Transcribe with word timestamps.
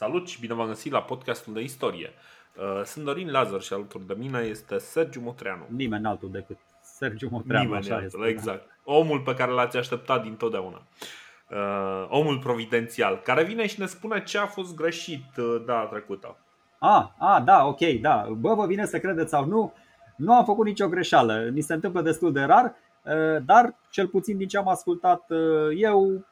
Salut 0.00 0.28
și 0.28 0.40
bine 0.40 0.54
v-am 0.54 0.66
găsit 0.66 0.92
la 0.92 1.02
podcastul 1.02 1.52
de 1.52 1.60
istorie. 1.60 2.10
Uh, 2.56 2.84
sunt 2.84 3.04
Dorin 3.04 3.30
Lazar 3.30 3.60
și 3.60 3.72
alături 3.72 4.06
de 4.06 4.14
mine 4.18 4.38
este 4.38 4.78
Sergiu 4.78 5.20
Motreanu. 5.20 5.66
Nimeni 5.68 6.06
altul 6.06 6.30
decât 6.30 6.56
Sergiu 6.82 7.28
Motreanu. 7.30 7.64
Nimeni 7.64 7.84
așa 7.84 7.94
altul, 7.94 8.20
este, 8.20 8.30
exact. 8.30 8.78
Omul 8.84 9.20
pe 9.20 9.34
care 9.34 9.50
l-ați 9.50 9.76
așteptat 9.76 10.22
dintotdeauna. 10.22 10.82
Uh, 11.50 12.06
omul 12.08 12.38
providențial, 12.38 13.20
care 13.24 13.44
vine 13.44 13.66
și 13.66 13.80
ne 13.80 13.86
spune 13.86 14.22
ce 14.22 14.38
a 14.38 14.46
fost 14.46 14.74
greșit 14.74 15.36
uh, 15.36 15.62
data 15.66 15.86
trecută. 15.86 16.36
A, 16.78 17.14
a, 17.18 17.40
da, 17.40 17.66
ok, 17.66 17.80
da. 18.00 18.28
Bă, 18.38 18.54
vă 18.54 18.66
vine 18.66 18.86
să 18.86 18.98
credeți 18.98 19.30
sau 19.30 19.44
nu, 19.44 19.72
nu 20.16 20.34
am 20.34 20.44
făcut 20.44 20.66
nicio 20.66 20.88
greșeală. 20.88 21.48
Ni 21.52 21.60
se 21.60 21.74
întâmplă 21.74 22.02
destul 22.02 22.32
de 22.32 22.42
rar, 22.42 22.64
uh, 22.64 23.42
dar 23.44 23.74
cel 23.90 24.06
puțin 24.06 24.36
din 24.36 24.48
ce 24.48 24.58
am 24.58 24.68
ascultat 24.68 25.30
uh, 25.30 25.68
eu, 25.76 26.24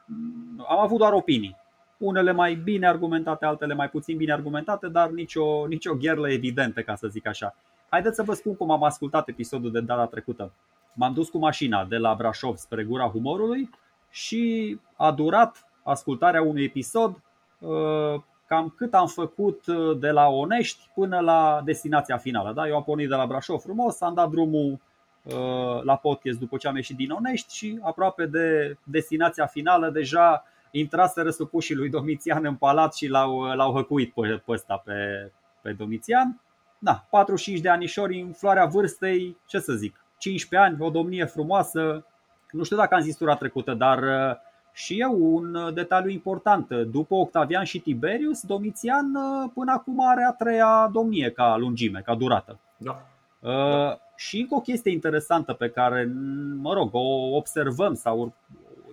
am 0.67 0.79
avut 0.79 0.97
doar 0.97 1.13
opinii. 1.13 1.57
Unele 1.99 2.31
mai 2.31 2.55
bine 2.55 2.87
argumentate, 2.87 3.45
altele 3.45 3.73
mai 3.73 3.89
puțin 3.89 4.17
bine 4.17 4.31
argumentate, 4.31 4.87
dar 4.87 5.09
nicio, 5.09 5.65
nicio 5.67 5.95
gherlă 5.95 6.31
evidentă, 6.31 6.81
ca 6.81 6.95
să 6.95 7.07
zic 7.07 7.27
așa. 7.27 7.55
Haideți 7.89 8.15
să 8.15 8.23
vă 8.23 8.33
spun 8.33 8.55
cum 8.55 8.71
am 8.71 8.83
ascultat 8.83 9.27
episodul 9.27 9.71
de 9.71 9.81
data 9.81 10.05
trecută. 10.05 10.51
M-am 10.93 11.13
dus 11.13 11.29
cu 11.29 11.37
mașina 11.37 11.85
de 11.85 11.97
la 11.97 12.13
Brașov 12.13 12.55
spre 12.55 12.83
Gura 12.83 13.07
Humorului 13.07 13.69
și 14.09 14.77
a 14.95 15.11
durat 15.11 15.65
ascultarea 15.83 16.41
unui 16.41 16.63
episod 16.63 17.21
uh, 17.59 18.21
cam 18.47 18.73
cât 18.77 18.93
am 18.93 19.07
făcut 19.07 19.67
uh, 19.67 19.97
de 19.99 20.09
la 20.09 20.27
Onești 20.27 20.89
până 20.95 21.19
la 21.19 21.61
destinația 21.65 22.17
finală. 22.17 22.53
Da? 22.53 22.67
Eu 22.67 22.75
am 22.75 22.83
pornit 22.83 23.09
de 23.09 23.15
la 23.15 23.25
Brașov 23.25 23.59
frumos, 23.59 24.01
am 24.01 24.13
dat 24.13 24.29
drumul 24.29 24.79
uh, 25.23 25.83
la 25.83 25.95
podcast 25.95 26.39
după 26.39 26.57
ce 26.57 26.67
am 26.67 26.75
ieșit 26.75 26.95
din 26.95 27.09
Onești 27.09 27.55
și 27.55 27.79
aproape 27.81 28.25
de 28.25 28.77
destinația 28.83 29.45
finală 29.45 29.89
deja 29.89 30.43
intraseră 30.71 31.29
supușii 31.29 31.75
lui 31.75 31.89
Domitian 31.89 32.45
în 32.45 32.55
palat 32.55 32.95
și 32.95 33.07
l-au, 33.07 33.41
l-au 33.41 33.73
hăcuit 33.73 34.13
pe, 34.13 34.41
pe 34.45 34.51
ăsta, 34.51 34.81
pe, 34.85 35.31
pe 35.61 35.71
Domitian. 35.71 36.41
Da, 36.79 37.05
45 37.09 37.59
de 37.59 37.69
anișori 37.69 38.21
în 38.21 38.31
floarea 38.31 38.65
vârstei, 38.65 39.37
ce 39.45 39.59
să 39.59 39.73
zic, 39.73 40.03
15 40.17 40.69
ani, 40.69 40.81
o 40.81 40.89
domnie 40.89 41.25
frumoasă. 41.25 42.05
Nu 42.51 42.63
știu 42.63 42.77
dacă 42.77 42.95
am 42.95 43.01
zis 43.01 43.15
tura 43.15 43.35
trecută, 43.35 43.73
dar 43.73 44.03
uh, 44.03 44.35
și 44.73 44.99
eu 44.99 45.17
un 45.19 45.73
detaliu 45.73 46.09
important. 46.09 46.73
După 46.73 47.15
Octavian 47.15 47.63
și 47.63 47.79
Tiberius, 47.79 48.41
Domitian 48.41 49.15
uh, 49.15 49.51
până 49.53 49.71
acum 49.71 50.07
are 50.07 50.23
a 50.23 50.31
treia 50.31 50.89
domnie 50.93 51.31
ca 51.31 51.57
lungime, 51.57 52.01
ca 52.05 52.15
durată. 52.15 52.59
Da. 52.77 53.01
Uh, 53.39 53.97
și 54.15 54.39
încă 54.39 54.55
o 54.55 54.61
chestie 54.61 54.91
interesantă 54.91 55.53
pe 55.53 55.69
care, 55.69 56.11
mă 56.55 56.73
rog, 56.73 56.89
o 56.91 57.35
observăm 57.35 57.93
sau 57.93 58.33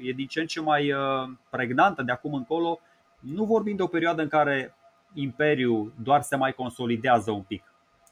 e 0.01 0.13
din 0.13 0.27
ce 0.27 0.41
în 0.41 0.47
ce 0.47 0.61
mai 0.61 0.93
uh, 0.93 1.29
pregnantă 1.51 2.03
de 2.03 2.13
acum 2.13 2.35
încolo. 2.35 2.81
Nu 3.21 3.45
vorbim 3.45 3.77
de 3.77 3.83
o 3.83 3.87
perioadă 3.87 4.23
în 4.23 4.29
care 4.29 4.75
Imperiul 5.15 5.93
doar 6.03 6.23
se 6.23 6.37
mai 6.37 6.53
consolidează 6.53 7.31
un 7.31 7.43
pic. 7.43 7.63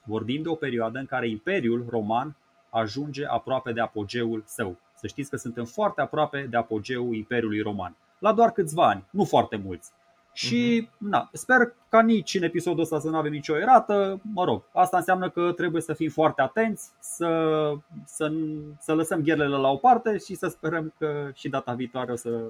Vorbim 0.04 0.42
de 0.42 0.48
o 0.48 0.54
perioadă 0.54 0.98
în 0.98 1.06
care 1.06 1.28
Imperiul 1.28 1.86
Roman 1.88 2.36
ajunge 2.70 3.26
aproape 3.26 3.72
de 3.72 3.80
apogeul 3.80 4.42
său. 4.46 4.76
Să 4.94 5.06
știți 5.06 5.30
că 5.30 5.36
suntem 5.36 5.64
foarte 5.64 6.00
aproape 6.00 6.46
de 6.50 6.56
apogeul 6.56 7.14
Imperiului 7.14 7.60
Roman. 7.60 7.96
La 8.18 8.32
doar 8.32 8.50
câțiva 8.50 8.88
ani, 8.88 9.04
nu 9.10 9.24
foarte 9.24 9.56
mulți. 9.56 9.92
Și 10.36 10.88
na, 10.98 11.28
sper 11.32 11.74
ca 11.88 12.02
nici 12.02 12.34
în 12.34 12.42
episodul 12.42 12.82
ăsta 12.82 12.98
să 12.98 13.08
nu 13.08 13.16
avem 13.16 13.32
nicio 13.32 13.58
erată. 13.58 14.20
Mă 14.32 14.44
rog, 14.44 14.62
asta 14.72 14.96
înseamnă 14.96 15.30
că 15.30 15.52
trebuie 15.52 15.82
să 15.82 15.92
fim 15.92 16.10
foarte 16.10 16.42
atenți, 16.42 16.90
să, 17.00 17.72
să, 18.04 18.32
să 18.78 18.94
lăsăm 18.94 19.20
gherlele 19.20 19.56
la 19.56 19.68
o 19.68 19.76
parte 19.76 20.18
și 20.18 20.34
să 20.34 20.46
sperăm 20.46 20.92
că 20.98 21.30
și 21.34 21.48
data 21.48 21.72
viitoare 21.72 22.12
o 22.12 22.16
să 22.16 22.40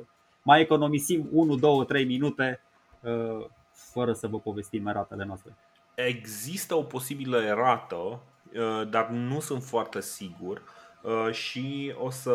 mai 0.42 0.60
economisim 0.60 1.28
1, 1.32 1.56
2, 1.56 1.84
3 1.86 2.04
minute 2.04 2.60
uh, 3.00 3.46
fără 3.72 4.12
să 4.12 4.26
vă 4.26 4.38
povestim 4.38 4.86
eratele 4.86 5.24
noastre. 5.24 5.56
Există 5.94 6.74
o 6.74 6.82
posibilă 6.82 7.42
erată, 7.42 7.96
uh, 7.96 8.88
dar 8.90 9.08
nu 9.08 9.40
sunt 9.40 9.62
foarte 9.62 10.00
sigur 10.00 10.56
uh, 10.56 10.83
și 11.30 11.94
o 11.98 12.10
să 12.10 12.34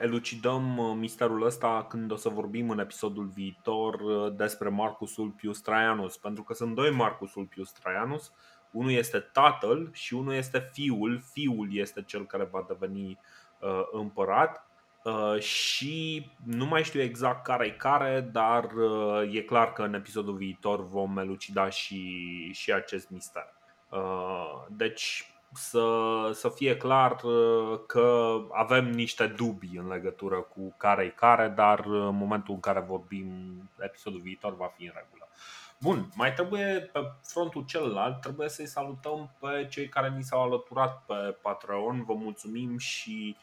elucidăm 0.00 0.78
uh, 0.78 0.96
misterul 0.98 1.42
ăsta 1.42 1.86
când 1.88 2.10
o 2.10 2.16
să 2.16 2.28
vorbim 2.28 2.70
în 2.70 2.78
episodul 2.78 3.26
viitor 3.26 4.02
despre 4.30 4.68
Marcus 4.68 5.16
Ulpius 5.16 5.60
Traianus, 5.60 6.16
pentru 6.16 6.42
că 6.42 6.54
sunt 6.54 6.74
doi 6.74 6.90
Marcus 6.90 7.34
Ulpius 7.34 7.72
Traianus, 7.72 8.32
unul 8.70 8.90
este 8.90 9.18
tatăl 9.18 9.90
și 9.92 10.14
unul 10.14 10.32
este 10.32 10.70
fiul, 10.72 11.20
fiul 11.32 11.68
este 11.76 12.02
cel 12.02 12.26
care 12.26 12.44
va 12.44 12.64
deveni 12.68 13.18
împărat. 13.92 14.64
Și 15.38 16.26
nu 16.44 16.66
mai 16.66 16.84
știu 16.84 17.00
exact 17.00 17.44
care 17.44 17.66
e 17.66 17.70
care, 17.70 18.20
dar 18.32 18.70
e 19.30 19.40
clar 19.40 19.72
că 19.72 19.82
în 19.82 19.94
episodul 19.94 20.34
viitor 20.34 20.86
vom 20.86 21.18
elucida 21.18 21.68
și, 21.68 22.50
și 22.52 22.72
acest 22.72 23.10
mister. 23.10 23.54
Deci 24.68 25.34
să, 25.52 25.84
să 26.32 26.48
fie 26.48 26.76
clar 26.76 27.16
că 27.86 28.36
avem 28.52 28.90
niște 28.90 29.26
dubii 29.26 29.78
în 29.78 29.88
legătură 29.88 30.36
cu 30.40 30.74
care 30.76 31.04
e 31.04 31.08
care, 31.08 31.48
dar 31.48 31.84
în 31.86 32.16
momentul 32.16 32.54
în 32.54 32.60
care 32.60 32.80
vorbim, 32.80 33.26
episodul 33.78 34.20
viitor 34.20 34.56
va 34.56 34.72
fi 34.76 34.84
în 34.84 34.92
regulă. 34.94 35.28
Bun, 35.80 36.08
mai 36.14 36.32
trebuie 36.32 36.90
pe 36.92 37.00
frontul 37.22 37.64
celălalt, 37.66 38.20
trebuie 38.20 38.48
să-i 38.48 38.66
salutăm 38.66 39.30
pe 39.38 39.66
cei 39.70 39.88
care 39.88 40.12
ni 40.16 40.22
s-au 40.22 40.42
alăturat 40.42 41.02
pe 41.06 41.36
Patreon. 41.42 42.04
Vă 42.04 42.14
mulțumim 42.14 42.78
și 42.78 43.36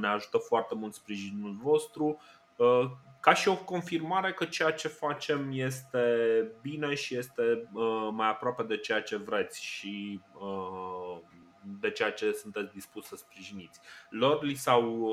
ne 0.00 0.08
ajută 0.08 0.38
foarte 0.38 0.74
mult 0.74 0.94
sprijinul 0.94 1.56
vostru 1.62 2.20
ca 3.20 3.34
și 3.34 3.48
o 3.48 3.56
confirmare 3.56 4.32
că 4.32 4.44
ceea 4.44 4.72
ce 4.72 4.88
facem 4.88 5.50
este 5.52 6.06
bine 6.62 6.94
și 6.94 7.16
este 7.16 7.68
mai 8.10 8.28
aproape 8.28 8.62
de 8.62 8.76
ceea 8.76 9.02
ce 9.02 9.16
vreți 9.16 9.64
și 9.64 10.20
de 11.80 11.90
ceea 11.90 12.12
ce 12.12 12.32
sunteți 12.32 12.72
dispus 12.72 13.06
să 13.06 13.16
sprijiniți. 13.16 13.80
Lor 14.10 14.42
li 14.42 14.54
s-au 14.54 15.12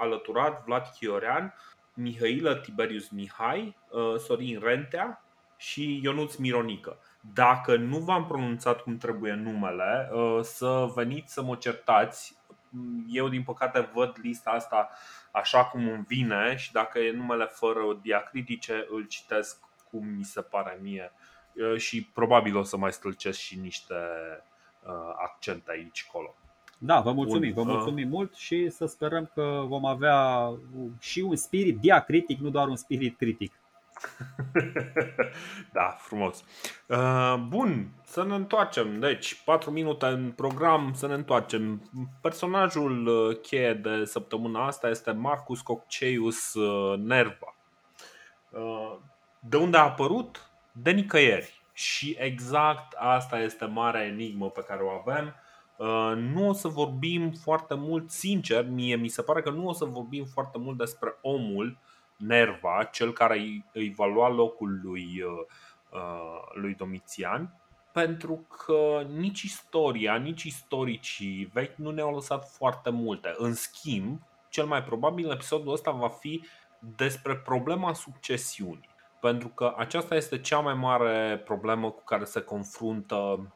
alăturat 0.00 0.64
Vlad 0.64 0.86
Chiorean, 0.86 1.54
Mihailă 1.94 2.54
Tiberius 2.54 3.08
Mihai, 3.08 3.76
Sorin 4.18 4.60
Rentea 4.62 5.22
și 5.56 6.00
Ionuț 6.02 6.34
Mironică. 6.34 6.98
Dacă 7.34 7.76
nu 7.76 7.98
v-am 7.98 8.26
pronunțat 8.26 8.80
cum 8.80 8.96
trebuie 8.96 9.32
numele, 9.32 10.10
să 10.42 10.90
veniți 10.94 11.32
să 11.32 11.42
mă 11.42 11.56
certați. 11.56 12.36
Eu, 13.08 13.28
din 13.28 13.42
păcate, 13.42 13.90
văd 13.94 14.16
lista 14.22 14.50
asta 14.50 14.90
așa 15.32 15.64
cum 15.64 15.88
îmi 15.88 16.04
vine 16.06 16.56
și 16.56 16.72
dacă 16.72 16.98
e 16.98 17.12
numele 17.12 17.44
fără 17.44 17.80
diacritice, 18.02 18.86
îl 18.90 19.06
citesc 19.06 19.60
cum 19.90 20.06
mi 20.06 20.24
se 20.24 20.40
pare 20.40 20.78
mie 20.82 21.12
și 21.76 22.04
probabil 22.04 22.56
o 22.56 22.62
să 22.62 22.76
mai 22.76 22.92
stâlcesc 22.92 23.38
și 23.38 23.58
niște 23.58 23.94
accente 25.16 25.70
aici 25.70 26.06
colo. 26.12 26.34
Da, 26.78 27.00
vă 27.00 27.12
mulțumim, 27.12 27.52
vă 27.52 27.62
mulțumim 27.62 28.08
mult 28.08 28.34
și 28.34 28.70
să 28.70 28.86
sperăm 28.86 29.30
că 29.34 29.64
vom 29.66 29.84
avea 29.84 30.50
și 31.00 31.20
un 31.20 31.36
spirit 31.36 31.78
diacritic, 31.78 32.38
nu 32.38 32.50
doar 32.50 32.68
un 32.68 32.76
spirit 32.76 33.16
critic. 33.16 33.52
da, 35.72 35.96
frumos. 35.98 36.44
Bun, 37.48 37.88
să 38.04 38.24
ne 38.24 38.34
întoarcem. 38.34 39.00
Deci, 39.00 39.42
4 39.44 39.70
minute 39.70 40.06
în 40.06 40.32
program, 40.32 40.92
să 40.94 41.06
ne 41.06 41.14
întoarcem. 41.14 41.90
Personajul 42.20 43.32
cheie 43.42 43.74
de 43.74 44.04
săptămâna 44.04 44.66
asta 44.66 44.88
este 44.88 45.10
Marcus 45.10 45.60
Cocceius 45.60 46.54
Nerva. 46.96 47.56
De 49.40 49.56
unde 49.56 49.76
a 49.76 49.82
apărut? 49.82 50.50
De 50.72 50.90
nicăieri. 50.90 51.57
Și 51.78 52.16
exact 52.18 52.92
asta 52.96 53.38
este 53.38 53.64
marea 53.64 54.04
enigmă 54.04 54.50
pe 54.50 54.64
care 54.66 54.82
o 54.82 54.88
avem. 54.88 55.34
Nu 56.16 56.48
o 56.48 56.52
să 56.52 56.68
vorbim 56.68 57.32
foarte 57.32 57.74
mult, 57.74 58.10
sincer, 58.10 58.68
mie 58.68 58.96
mi 58.96 59.08
se 59.08 59.22
pare 59.22 59.42
că 59.42 59.50
nu 59.50 59.66
o 59.66 59.72
să 59.72 59.84
vorbim 59.84 60.24
foarte 60.24 60.58
mult 60.58 60.78
despre 60.78 61.18
omul 61.22 61.78
Nerva, 62.16 62.88
cel 62.92 63.12
care 63.12 63.64
îi 63.72 63.92
va 63.96 64.06
lua 64.06 64.28
locul 64.28 64.80
lui, 64.82 65.22
lui 66.52 66.74
Domitian, 66.74 67.60
pentru 67.92 68.46
că 68.64 69.06
nici 69.08 69.42
istoria, 69.42 70.16
nici 70.16 70.42
istoricii 70.42 71.50
vechi 71.52 71.76
nu 71.76 71.90
ne-au 71.90 72.14
lăsat 72.14 72.50
foarte 72.50 72.90
multe. 72.90 73.34
În 73.36 73.54
schimb, 73.54 74.20
cel 74.48 74.66
mai 74.66 74.82
probabil 74.82 75.30
episodul 75.30 75.72
ăsta 75.72 75.90
va 75.90 76.08
fi 76.08 76.44
despre 76.96 77.36
problema 77.36 77.92
succesiunii. 77.92 78.96
Pentru 79.20 79.48
că 79.48 79.74
aceasta 79.76 80.14
este 80.14 80.40
cea 80.40 80.58
mai 80.58 80.74
mare 80.74 81.42
problemă 81.44 81.90
cu 81.90 82.04
care 82.04 82.24
se 82.24 82.40
confruntă 82.40 83.48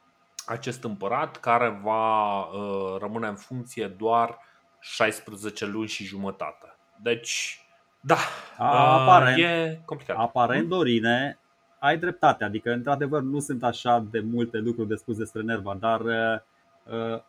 acest 0.47 0.85
împărat, 0.85 1.37
care 1.37 1.81
va 1.83 2.41
uh, 2.41 2.97
rămâne 3.01 3.27
în 3.27 3.37
funcție 3.37 3.87
doar 3.87 4.39
16 4.81 5.67
luni 5.67 5.89
și 5.89 6.05
jumătate. 6.05 6.77
Deci, 7.03 7.67
da, 8.01 8.17
aparent, 8.59 9.39
e 9.39 9.81
complicat. 9.85 10.17
Aparent, 10.17 10.69
Dorine, 10.69 11.39
ai 11.79 11.99
dreptate. 11.99 12.45
Adică, 12.45 12.73
într-adevăr, 12.73 13.23
nu 13.23 13.39
sunt 13.39 13.63
așa 13.63 14.05
de 14.11 14.21
multe 14.21 14.59
lucruri 14.59 14.89
de 14.89 14.95
spus 14.95 15.17
despre 15.17 15.43
Nerva, 15.43 15.77
dar, 15.81 16.01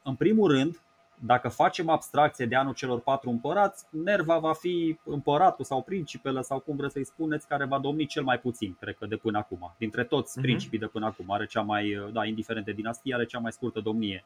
în 0.03 0.15
primul 0.15 0.51
rând, 0.51 0.79
Dacă 1.19 1.49
facem 1.49 1.89
abstracție 1.89 2.45
de 2.45 2.55
anul 2.55 2.73
celor 2.73 2.99
patru 2.99 3.29
împărați, 3.29 3.85
Nerva 3.89 4.37
va 4.37 4.53
fi 4.53 4.99
împăratul 5.03 5.65
sau 5.65 5.81
principele 5.81 6.41
sau 6.41 6.59
cum 6.59 6.75
vreți 6.75 6.93
să-i 6.93 7.05
spuneți, 7.05 7.47
care 7.47 7.65
va 7.65 7.79
domni 7.79 8.05
cel 8.05 8.23
mai 8.23 8.39
puțin, 8.39 8.75
cred 8.79 8.95
că 8.95 9.05
de 9.05 9.15
până 9.15 9.37
acum. 9.37 9.73
Dintre 9.77 10.03
toți 10.03 10.39
uh-huh. 10.39 10.41
principii 10.41 10.79
de 10.79 10.85
până 10.85 11.05
acum, 11.05 11.31
are 11.31 11.45
cea 11.45 11.61
mai, 11.61 12.09
da, 12.11 12.25
indiferent 12.25 12.65
de 12.65 12.71
dinastie, 12.71 13.13
are 13.13 13.25
cea 13.25 13.39
mai 13.39 13.51
scurtă 13.51 13.79
domnie. 13.79 14.23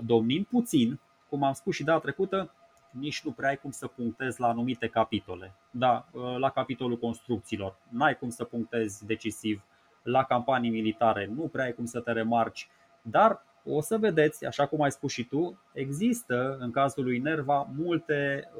Domnind 0.00 0.46
puțin, 0.46 1.00
cum 1.28 1.42
am 1.42 1.52
spus 1.52 1.74
și 1.74 1.84
data 1.84 1.98
trecută, 1.98 2.52
nici 2.90 3.22
nu 3.24 3.30
prea 3.30 3.48
ai 3.48 3.56
cum 3.56 3.70
să 3.70 3.86
punctezi 3.86 4.40
la 4.40 4.48
anumite 4.48 4.88
capitole. 4.88 5.52
Da, 5.70 6.06
la 6.38 6.50
capitolul 6.50 6.98
construcțiilor, 6.98 7.76
n-ai 7.88 8.18
cum 8.18 8.30
să 8.30 8.44
punctezi 8.44 9.06
decisiv. 9.06 9.62
La 10.02 10.24
campanii 10.24 10.70
militare, 10.70 11.30
nu 11.34 11.42
prea 11.42 11.64
ai 11.64 11.72
cum 11.72 11.84
să 11.84 12.00
te 12.00 12.12
remarci. 12.12 12.68
Dar 13.02 13.44
o 13.64 13.80
să 13.80 13.96
vedeți, 13.98 14.46
așa 14.46 14.66
cum 14.66 14.82
ai 14.82 14.90
spus 14.90 15.12
și 15.12 15.24
tu, 15.24 15.58
există 15.72 16.56
în 16.60 16.70
cazul 16.70 17.04
lui 17.04 17.18
Nerva 17.18 17.68
multe, 17.76 18.50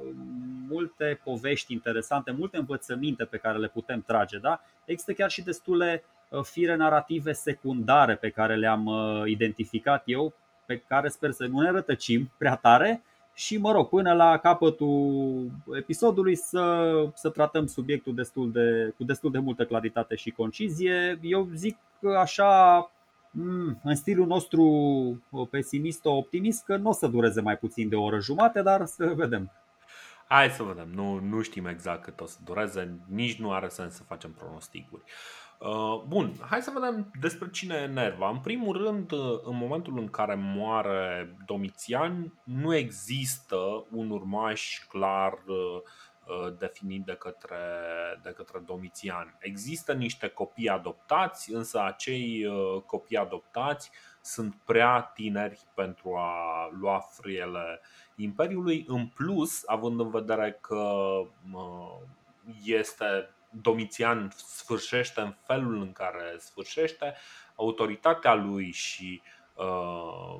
multe 0.69 1.20
povești 1.25 1.72
interesante, 1.72 2.31
multe 2.31 2.56
învățăminte 2.56 3.25
pe 3.25 3.37
care 3.37 3.58
le 3.58 3.69
putem 3.69 4.02
trage. 4.06 4.38
Da? 4.38 4.60
Există 4.84 5.12
chiar 5.12 5.31
și 5.31 5.43
destule 5.43 6.04
uh, 6.28 6.40
fire 6.43 6.76
narrative 6.76 7.32
secundare 7.32 8.14
pe 8.14 8.31
care 8.31 8.56
le-am 8.56 8.87
uh, 8.87 9.22
identificat 9.26 10.02
eu, 10.06 10.34
pe 10.66 10.82
care 10.88 11.08
sper 11.08 11.31
să 11.31 11.46
nu 11.46 11.60
ne 11.60 11.70
rătăcim 11.70 12.31
prea 12.38 12.56
tare, 12.56 13.02
și, 13.34 13.58
mă 13.58 13.72
rog, 13.72 13.88
până 13.88 14.12
la 14.12 14.38
capătul 14.38 15.50
episodului 15.76 16.34
să, 16.34 16.93
să 17.14 17.28
tratăm 17.28 17.66
subiectul 17.66 18.14
destul 18.14 18.52
de, 18.52 18.94
cu 18.96 19.04
destul 19.04 19.31
de 19.31 19.38
multă 19.38 19.64
claritate 19.64 20.14
și 20.14 20.31
concizie. 20.31 21.19
Eu 21.22 21.49
zic 21.54 21.76
așa, 22.19 22.78
mm, 22.78 23.01
în 23.82 23.94
stilul 23.94 24.26
nostru 24.26 25.46
pesimist-optimist, 25.50 26.64
că 26.64 26.76
nu 26.76 26.88
o 26.88 26.93
să 26.93 27.06
dureze 27.06 27.40
mai 27.40 27.56
puțin 27.56 27.88
de 27.88 27.96
o 27.96 28.02
oră 28.02 28.20
jumate, 28.20 28.62
dar 28.62 28.84
să 28.84 29.12
vedem. 29.17 29.50
Hai 30.29 30.50
să 30.50 30.62
vedem, 30.62 30.88
nu, 30.94 31.19
nu 31.19 31.43
știm 31.43 31.67
exact 31.67 32.02
cât 32.02 32.20
o 32.20 32.26
să 32.26 32.38
dureze, 32.44 32.99
nici 33.08 33.38
nu 33.38 33.52
are 33.52 33.69
sens 33.69 33.94
să 33.94 34.02
facem 34.02 34.32
pronosticuri. 34.32 35.02
Uh, 35.58 36.02
bun, 36.08 36.32
hai 36.40 36.62
să 36.62 36.73
vedem 36.75 37.11
despre 37.20 37.50
cine 37.50 37.75
e 37.75 37.87
Nerva. 37.87 38.29
În 38.29 38.38
primul 38.38 38.84
rând, 38.84 39.12
uh, 39.12 39.40
în 39.44 39.56
momentul 39.56 39.99
în 39.99 40.08
care 40.08 40.35
moare 40.35 41.37
Domitian, 41.46 42.32
nu 42.44 42.75
există 42.75 43.87
un 43.90 44.11
urmaș 44.11 44.85
clar 44.88 45.32
uh, 45.32 45.82
definit 46.59 47.05
de 47.05 47.15
către, 47.15 47.57
de 48.23 48.31
către 48.31 48.59
Domitian. 48.59 49.37
Există 49.41 49.93
niște 49.93 50.29
copii 50.29 50.69
adoptați, 50.69 51.53
însă 51.53 51.81
acei 51.81 52.47
copii 52.87 53.17
adoptați 53.17 53.91
sunt 54.21 54.55
prea 54.65 55.01
tineri 55.15 55.61
pentru 55.75 56.15
a 56.17 56.69
lua 56.81 56.99
friele 56.99 57.81
Imperiului. 58.17 58.85
În 58.89 59.07
plus, 59.07 59.63
având 59.67 60.01
în 60.01 60.11
vedere 60.11 60.59
că 60.61 61.15
este 62.65 63.31
Domitian 63.51 64.33
sfârșește 64.37 65.21
în 65.21 65.35
felul 65.47 65.81
în 65.81 65.93
care 65.93 66.37
sfârșește, 66.39 67.15
autoritatea 67.55 68.35
lui 68.35 68.71
și 68.71 69.23
uh, 69.55 70.37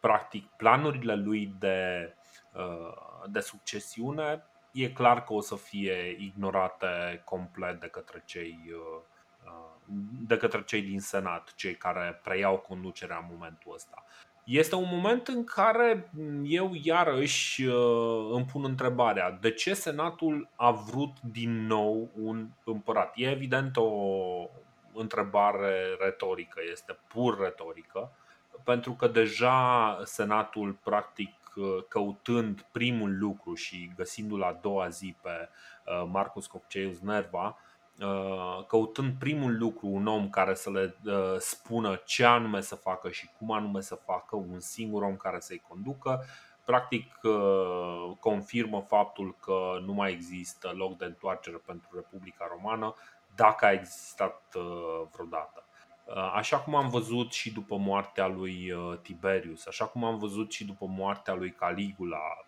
practic 0.00 0.46
planurile 0.46 1.14
lui 1.14 1.54
de, 1.58 2.14
uh, 2.52 3.24
de 3.26 3.40
succesiune 3.40 4.44
e 4.76 4.88
clar 4.88 5.24
că 5.24 5.32
o 5.32 5.40
să 5.40 5.56
fie 5.56 6.16
ignorate 6.18 7.22
complet 7.24 7.80
de 7.80 7.86
către 7.86 8.22
cei 8.26 8.58
uh, 8.72 9.02
de 10.26 10.36
către 10.36 10.62
cei 10.62 10.82
din 10.82 11.00
Senat, 11.00 11.54
cei 11.54 11.74
care 11.74 12.20
preiau 12.22 12.56
conducerea 12.58 13.16
în 13.16 13.28
momentul 13.32 13.72
ăsta. 13.74 14.04
Este 14.44 14.74
un 14.74 14.88
moment 14.90 15.28
în 15.28 15.44
care 15.44 16.10
eu 16.44 16.70
iarăși 16.82 17.64
uh, 17.64 18.30
îmi 18.32 18.44
pun 18.44 18.64
întrebarea 18.64 19.30
de 19.30 19.50
ce 19.50 19.74
Senatul 19.74 20.48
a 20.56 20.70
vrut 20.70 21.20
din 21.20 21.66
nou 21.66 22.10
un 22.20 22.48
împărat. 22.64 23.12
E 23.14 23.30
evident 23.30 23.76
o 23.76 23.90
întrebare 24.94 25.96
retorică, 26.00 26.60
este 26.70 26.98
pur 27.08 27.40
retorică, 27.40 28.12
pentru 28.64 28.92
că 28.92 29.08
deja 29.08 30.00
Senatul 30.04 30.72
practic 30.82 31.28
uh, 31.28 31.45
căutând 31.88 32.66
primul 32.72 33.18
lucru 33.18 33.54
și 33.54 33.92
găsindu-l 33.96 34.42
a 34.42 34.58
doua 34.62 34.88
zi 34.88 35.16
pe 35.22 35.48
uh, 35.86 36.08
Marcus 36.10 36.46
Cocceius 36.46 37.00
Nerva, 37.00 37.56
Uh, 38.00 38.64
căutând 38.66 39.18
primul 39.18 39.56
lucru 39.58 39.86
un 39.86 40.06
om 40.06 40.30
care 40.30 40.54
să 40.54 40.70
le 40.70 40.96
uh, 41.04 41.36
spună 41.38 42.00
ce 42.04 42.24
anume 42.24 42.60
să 42.60 42.74
facă 42.74 43.10
și 43.10 43.30
cum 43.38 43.50
anume 43.50 43.80
să 43.80 43.94
facă, 43.94 44.36
un 44.36 44.60
singur 44.60 45.02
om 45.02 45.16
care 45.16 45.40
să-i 45.40 45.62
conducă, 45.68 46.24
practic 46.64 47.14
uh, 47.22 48.16
confirmă 48.20 48.80
faptul 48.80 49.36
că 49.40 49.78
nu 49.86 49.92
mai 49.92 50.12
există 50.12 50.72
loc 50.74 50.96
de 50.96 51.04
întoarcere 51.04 51.56
pentru 51.56 51.88
Republica 51.94 52.48
Romană 52.50 52.94
dacă 53.34 53.64
a 53.64 53.72
existat 53.72 54.54
vreodată. 55.12 55.64
Așa 56.34 56.58
cum 56.58 56.74
am 56.74 56.88
văzut 56.88 57.32
și 57.32 57.52
după 57.52 57.76
moartea 57.76 58.26
lui 58.26 58.72
Tiberius, 59.02 59.66
așa 59.66 59.86
cum 59.86 60.04
am 60.04 60.18
văzut 60.18 60.52
și 60.52 60.64
după 60.64 60.86
moartea 60.86 61.34
lui 61.34 61.52
Caligula, 61.52 62.46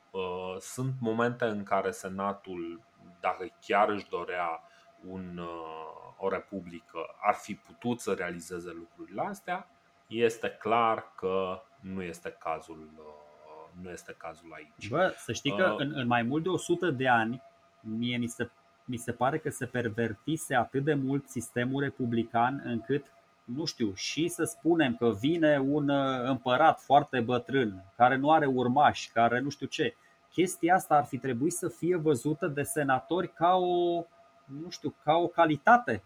sunt 0.61 0.93
momente 1.01 1.45
în 1.45 1.63
care 1.63 1.91
Senatul, 1.91 2.81
dacă 3.21 3.47
chiar 3.61 3.89
își 3.89 4.09
dorea 4.09 4.63
un, 5.07 5.39
uh, 5.39 6.17
o 6.17 6.29
republică 6.29 6.99
ar 7.21 7.35
fi 7.35 7.55
putut 7.55 8.01
să 8.01 8.13
realizeze 8.13 8.71
lucrurile 8.73 9.23
astea, 9.23 9.69
este 10.07 10.49
clar 10.49 11.13
că 11.17 11.63
nu 11.81 12.03
este 12.03 12.37
cazul, 12.39 12.91
uh, 12.99 13.83
nu 13.83 13.91
este 13.91 14.15
cazul 14.19 14.53
aici. 14.55 14.89
Bă, 14.89 15.15
să 15.17 15.33
știi 15.33 15.57
că 15.57 15.71
uh, 15.73 15.81
în, 15.81 15.93
în 15.95 16.07
mai 16.07 16.23
mult 16.23 16.43
de 16.43 16.49
100 16.49 16.91
de 16.91 17.09
ani, 17.09 17.43
mie 17.81 18.17
mi 18.17 18.27
se, 18.27 18.51
mi 18.85 18.97
se 18.97 19.13
pare 19.13 19.39
că 19.39 19.51
se 19.51 19.67
pervertise 19.67 20.55
atât 20.55 20.85
de 20.85 20.95
mult 20.95 21.29
sistemul 21.29 21.83
republican 21.83 22.63
încât 22.65 23.05
nu 23.55 23.65
știu, 23.65 23.93
și 23.95 24.29
să 24.29 24.45
spunem 24.45 24.97
că 24.97 25.13
vine 25.21 25.59
un 25.59 25.91
împărat 26.25 26.81
foarte 26.81 27.21
bătrân, 27.21 27.85
care 27.97 28.17
nu 28.17 28.31
are 28.31 28.47
urmași, 28.47 29.11
care 29.13 29.41
nu 29.41 29.49
știu 29.49 29.67
ce, 29.67 29.95
chestia 30.33 30.75
asta 30.75 30.95
ar 30.95 31.05
fi 31.05 31.19
trebuit 31.19 31.53
să 31.53 31.69
fie 31.69 31.97
văzută 31.97 32.47
de 32.47 32.63
senatori 32.63 33.33
ca 33.33 33.55
o, 33.55 34.05
nu 34.63 34.71
știu, 34.71 34.95
ca 35.05 35.15
o 35.15 35.27
calitate, 35.27 36.03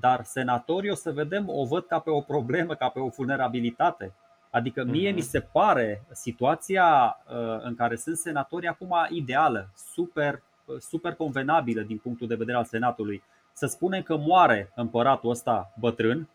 dar 0.00 0.24
senatorii 0.24 0.90
o 0.90 0.94
să 0.94 1.12
vedem, 1.12 1.48
o 1.48 1.64
văd 1.64 1.84
ca 1.86 1.98
pe 1.98 2.10
o 2.10 2.20
problemă, 2.20 2.74
ca 2.74 2.88
pe 2.88 3.00
o 3.00 3.08
vulnerabilitate. 3.08 4.14
Adică 4.50 4.84
mie 4.84 5.10
mm-hmm. 5.10 5.14
mi 5.14 5.20
se 5.20 5.40
pare 5.40 6.04
situația 6.12 7.16
uh, 7.28 7.62
în 7.62 7.74
care 7.74 7.96
sunt 7.96 8.16
senatori 8.16 8.66
acum 8.66 8.94
ideală, 9.08 9.70
super, 9.74 10.42
uh, 10.64 10.76
super 10.78 11.14
convenabilă 11.14 11.82
din 11.82 11.98
punctul 11.98 12.26
de 12.26 12.34
vedere 12.34 12.56
al 12.56 12.64
Senatului. 12.64 13.22
Să 13.52 13.66
spunem 13.66 14.02
că 14.02 14.16
moare 14.16 14.72
împăratul 14.74 15.30
ăsta 15.30 15.72
bătrân, 15.78 16.28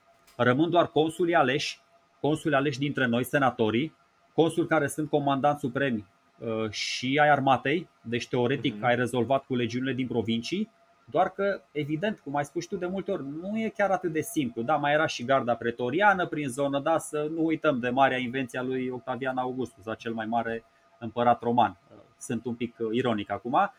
rămân 0.43 0.69
doar 0.69 0.87
consulii 0.87 1.33
aleși, 1.33 1.79
consuli 2.21 2.55
aleși 2.55 2.79
dintre 2.79 3.05
noi, 3.05 3.23
senatorii, 3.23 3.95
consuli 4.33 4.67
care 4.67 4.87
sunt 4.87 5.09
comandanți 5.09 5.59
supremi 5.59 6.05
uh, 6.39 6.69
și 6.69 7.19
ai 7.21 7.29
armatei, 7.29 7.89
deci 8.01 8.27
teoretic 8.27 8.77
mm-hmm. 8.77 8.83
ai 8.83 8.95
rezolvat 8.95 9.45
cu 9.45 9.55
legiunile 9.55 9.93
din 9.93 10.07
provincii 10.07 10.69
doar 11.11 11.29
că, 11.29 11.61
evident, 11.71 12.19
cum 12.19 12.35
ai 12.35 12.45
spus 12.45 12.65
tu 12.65 12.75
de 12.75 12.85
multe 12.85 13.11
ori, 13.11 13.23
nu 13.41 13.59
e 13.59 13.69
chiar 13.69 13.91
atât 13.91 14.11
de 14.11 14.21
simplu. 14.21 14.61
Da, 14.61 14.75
mai 14.75 14.93
era 14.93 15.05
și 15.05 15.25
garda 15.25 15.55
pretoriană 15.55 16.27
prin 16.27 16.47
zonă, 16.47 16.79
da, 16.79 16.97
să 16.97 17.27
nu 17.35 17.45
uităm 17.45 17.79
de 17.79 17.89
marea 17.89 18.17
invenție 18.17 18.59
a 18.59 18.63
lui 18.63 18.89
Octavian 18.89 19.37
Augustus, 19.37 19.87
a 19.87 19.95
cel 19.95 20.13
mai 20.13 20.25
mare 20.25 20.63
împărat 20.99 21.41
roman. 21.41 21.77
Sunt 22.17 22.45
un 22.45 22.55
pic 22.55 22.75
ironic 22.91 23.31
acum, 23.31 23.71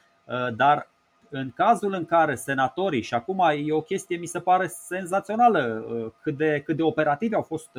dar 0.55 0.88
în 1.31 1.51
cazul 1.55 1.93
în 1.93 2.05
care 2.05 2.35
senatorii, 2.35 3.03
și 3.03 3.15
acum 3.15 3.43
e 3.67 3.73
o 3.73 3.81
chestie 3.81 4.17
mi 4.17 4.27
se 4.27 4.41
pare 4.41 4.67
senzațională 4.67 5.85
cât 6.23 6.37
de, 6.37 6.63
cât 6.65 6.77
de 6.77 6.83
operativi 6.83 7.35
au 7.35 7.43
fost 7.43 7.71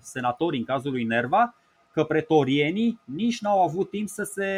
senatorii 0.00 0.58
în 0.58 0.64
cazul 0.64 0.90
lui 0.90 1.04
Nerva, 1.04 1.54
că 1.92 2.04
pretorienii 2.04 3.00
nici 3.04 3.40
n-au 3.40 3.62
avut 3.62 3.90
timp 3.90 4.08
să 4.08 4.22
se 4.22 4.48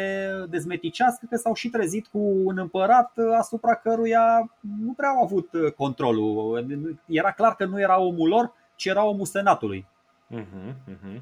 dezmeticească, 0.49 1.25
că 1.29 1.35
s-au 1.35 1.53
și 1.53 1.69
trezit 1.69 2.07
cu 2.07 2.19
un 2.19 2.57
împărat 2.57 3.11
asupra 3.37 3.75
căruia 3.75 4.51
nu 4.85 4.93
prea 4.93 5.09
au 5.09 5.23
avut 5.23 5.49
controlul. 5.75 6.65
Era 7.05 7.31
clar 7.31 7.55
că 7.55 7.65
nu 7.65 7.79
era 7.79 7.99
omul 7.99 8.29
lor, 8.29 8.53
ci 8.75 8.85
era 8.85 9.05
omul 9.05 9.25
senatului. 9.25 9.85
Uh-huh, 10.35 10.73
uh-huh. 10.91 11.21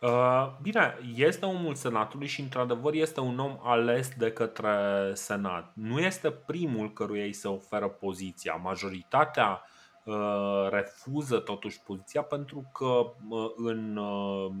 Uh, 0.00 0.52
bine, 0.62 0.98
este 1.14 1.46
omul 1.46 1.74
senatului 1.74 2.26
și 2.26 2.40
într-adevăr 2.40 2.92
este 2.94 3.20
un 3.20 3.38
om 3.38 3.58
ales 3.62 4.14
de 4.16 4.32
către 4.32 5.10
senat. 5.14 5.70
Nu 5.74 5.98
este 5.98 6.30
primul 6.30 6.92
căruia 6.92 7.24
îi 7.24 7.32
se 7.32 7.48
oferă 7.48 7.88
poziția. 7.88 8.54
Majoritatea 8.54 9.62
uh, 10.04 10.68
refuză 10.70 11.38
totuși 11.38 11.80
poziția 11.80 12.22
pentru 12.22 12.70
că 12.72 13.12
uh, 13.28 13.52
în 13.56 13.96
uh, 13.96 14.52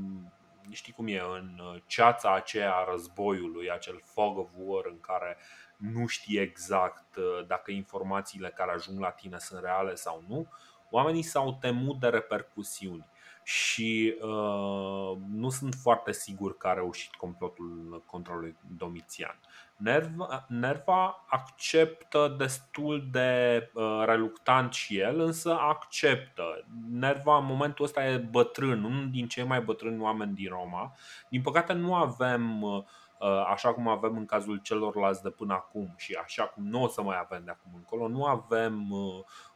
știi 0.70 0.92
cum 0.92 1.06
e, 1.06 1.20
în 1.38 1.60
uh, 1.60 1.80
ceața 1.86 2.34
aceea 2.34 2.74
a 2.74 2.90
războiului, 2.90 3.70
acel 3.70 4.00
fog 4.04 4.38
of 4.38 4.48
war 4.56 4.84
în 4.86 5.00
care 5.00 5.36
nu 5.76 6.06
știi 6.06 6.38
exact 6.38 7.16
uh, 7.16 7.46
dacă 7.46 7.70
informațiile 7.70 8.52
care 8.56 8.72
ajung 8.72 9.00
la 9.00 9.10
tine 9.10 9.38
sunt 9.38 9.60
reale 9.62 9.94
sau 9.94 10.24
nu, 10.28 10.46
oamenii 10.90 11.22
s-au 11.22 11.56
temut 11.60 12.00
de 12.00 12.08
repercusiuni. 12.08 13.06
Și 13.48 14.14
uh, 14.20 15.18
nu 15.30 15.48
sunt 15.48 15.74
foarte 15.74 16.12
sigur 16.12 16.56
că 16.56 16.68
a 16.68 16.72
reușit 16.72 17.14
complotul 17.14 18.02
contra 18.06 18.34
lui 18.34 18.56
Domitian. 18.76 19.40
Nerva, 19.76 20.46
Nerva 20.48 21.24
acceptă 21.28 22.34
destul 22.38 23.08
de 23.10 23.70
uh, 23.74 24.02
reluctant 24.04 24.72
și 24.72 24.98
el, 24.98 25.20
însă 25.20 25.58
acceptă. 25.60 26.64
Nerva 26.90 27.36
în 27.36 27.44
momentul 27.44 27.84
ăsta 27.84 28.06
e 28.06 28.16
bătrân, 28.16 28.84
unul 28.84 29.10
din 29.10 29.28
cei 29.28 29.44
mai 29.44 29.60
bătrâni 29.60 30.00
oameni 30.00 30.34
din 30.34 30.48
Roma. 30.48 30.92
Din 31.28 31.42
păcate 31.42 31.72
nu 31.72 31.94
avem, 31.94 32.62
uh, 32.62 32.84
așa 33.50 33.74
cum 33.74 33.88
avem 33.88 34.16
în 34.16 34.26
cazul 34.26 34.56
celorlalți 34.56 35.22
de 35.22 35.30
până 35.30 35.54
acum 35.54 35.94
și 35.96 36.18
așa 36.22 36.44
cum 36.44 36.66
nu 36.66 36.82
o 36.82 36.88
să 36.88 37.02
mai 37.02 37.18
avem 37.20 37.42
de 37.44 37.50
acum 37.50 37.72
încolo, 37.74 38.08
nu 38.08 38.24
avem 38.24 38.90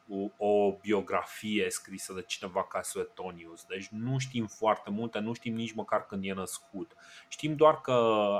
uh, 0.06 0.30
o 0.36 0.72
biografie 0.80 1.70
scrisă 1.70 2.12
de 2.12 2.22
cineva 2.22 2.64
ca 2.64 2.82
Suetonius. 2.82 3.64
Deci 3.64 3.88
nu 3.88 4.18
știm 4.18 4.46
foarte 4.46 4.90
multe, 4.90 5.18
nu 5.18 5.32
știm 5.32 5.54
nici 5.54 5.72
măcar 5.72 6.06
când 6.06 6.24
e 6.24 6.32
născut. 6.32 6.92
Știm 7.28 7.56
doar 7.56 7.80
că 7.80 7.92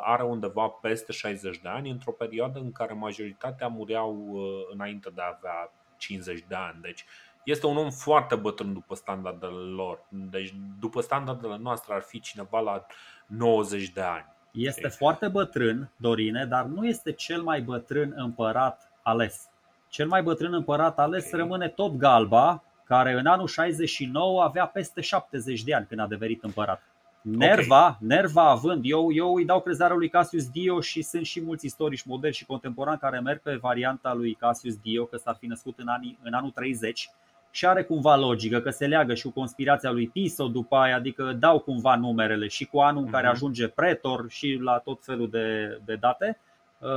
are 0.03 0.23
undeva 0.23 0.69
peste 0.69 1.13
60 1.13 1.59
de 1.59 1.69
ani, 1.69 1.91
într-o 1.91 2.13
perioadă 2.13 2.59
în 2.59 2.73
care 2.73 2.93
majoritatea 2.93 3.69
mureau 3.69 4.29
uh, 4.29 4.43
înainte 4.73 5.11
de 5.11 5.21
a 5.21 5.37
avea 5.37 5.73
50 5.97 6.45
de 6.49 6.55
ani. 6.55 6.81
Deci 6.81 7.05
este 7.45 7.67
un 7.67 7.77
om 7.77 7.91
foarte 7.91 8.35
bătrân 8.35 8.73
după 8.73 8.95
standardele 8.95 9.53
lor. 9.53 10.07
Deci 10.09 10.55
după 10.79 11.01
standardele 11.01 11.57
noastre 11.57 11.95
ar 11.95 12.03
fi 12.03 12.21
cineva 12.21 12.61
la 12.61 12.87
90 13.27 13.89
de 13.89 14.01
ani. 14.01 14.27
Este 14.53 14.89
foarte 14.89 15.29
bătrân, 15.29 15.91
Dorine, 15.97 16.47
dar 16.47 16.65
nu 16.65 16.87
este 16.87 17.13
cel 17.13 17.43
mai 17.43 17.61
bătrân 17.61 18.13
împărat 18.17 18.93
ales. 19.03 19.52
Cel 19.93 20.07
mai 20.07 20.23
bătrân 20.23 20.53
împărat 20.53 20.99
ales 20.99 21.27
okay. 21.27 21.41
rămâne 21.41 21.69
tot 21.69 21.97
Galba, 21.97 22.63
care 22.85 23.13
în 23.13 23.27
anul 23.27 23.47
69 23.47 24.43
avea 24.43 24.67
peste 24.67 25.01
70 25.01 25.63
de 25.63 25.75
ani 25.75 25.87
când 25.87 26.01
a 26.01 26.07
devenit 26.07 26.43
împărat. 26.43 26.83
Nerva, 27.21 27.85
okay. 27.85 27.97
Nerva 28.01 28.51
având, 28.51 28.81
eu, 28.85 29.13
eu 29.13 29.35
îi 29.35 29.45
dau 29.45 29.61
crezarea 29.61 29.97
lui 29.97 30.09
Cassius 30.09 30.49
Dio 30.49 30.81
și 30.81 31.03
sunt 31.03 31.27
și 31.27 31.43
mulți 31.43 31.67
istorici 31.67 32.03
moderni 32.03 32.35
și 32.35 32.45
contemporani 32.45 32.99
care 32.99 33.21
merg 33.21 33.41
pe 33.41 33.55
varianta 33.55 34.15
lui 34.15 34.35
Cassius 34.35 34.77
Dio, 34.77 35.05
că 35.05 35.17
s-ar 35.17 35.37
fi 35.39 35.47
născut 35.47 35.79
în, 35.79 35.89
anii, 35.89 36.19
în 36.23 36.33
anul 36.33 36.51
30 36.51 37.11
și 37.51 37.67
are 37.67 37.83
cumva 37.83 38.17
logică 38.17 38.61
că 38.61 38.71
se 38.71 38.87
leagă 38.87 39.15
și 39.15 39.23
cu 39.23 39.31
conspirația 39.31 39.91
lui 39.91 40.09
Piso 40.09 40.49
după 40.49 40.77
aia, 40.77 40.97
adică 40.97 41.33
dau 41.33 41.59
cumva 41.59 41.97
numerele 41.97 42.47
și 42.47 42.65
cu 42.65 42.79
anul 42.79 43.05
în 43.05 43.11
care 43.11 43.27
mhm. 43.27 43.35
ajunge 43.35 43.69
pretor 43.69 44.25
și 44.29 44.59
la 44.63 44.79
tot 44.79 45.05
felul 45.05 45.31
de, 45.31 45.79
de 45.85 45.95
date. 45.95 46.39
Uh, 46.79 46.89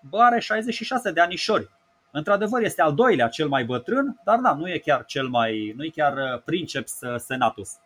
bă, 0.00 0.18
are 0.18 0.40
66 0.40 1.12
de 1.12 1.20
anișori 1.20 1.70
Într-adevăr, 2.14 2.62
este 2.62 2.82
al 2.82 2.94
doilea 2.94 3.28
cel 3.28 3.48
mai 3.48 3.64
bătrân, 3.64 4.20
dar 4.24 4.38
da, 4.38 4.54
nu 4.54 4.68
e 4.68 4.78
chiar 4.78 5.04
cel 5.04 5.28
mai, 5.28 5.72
nu 5.76 5.84
e 5.84 5.88
chiar 5.88 6.16
uh, 6.16 6.42
princeps 6.44 7.00
uh, 7.00 7.14
senatus. 7.18 7.76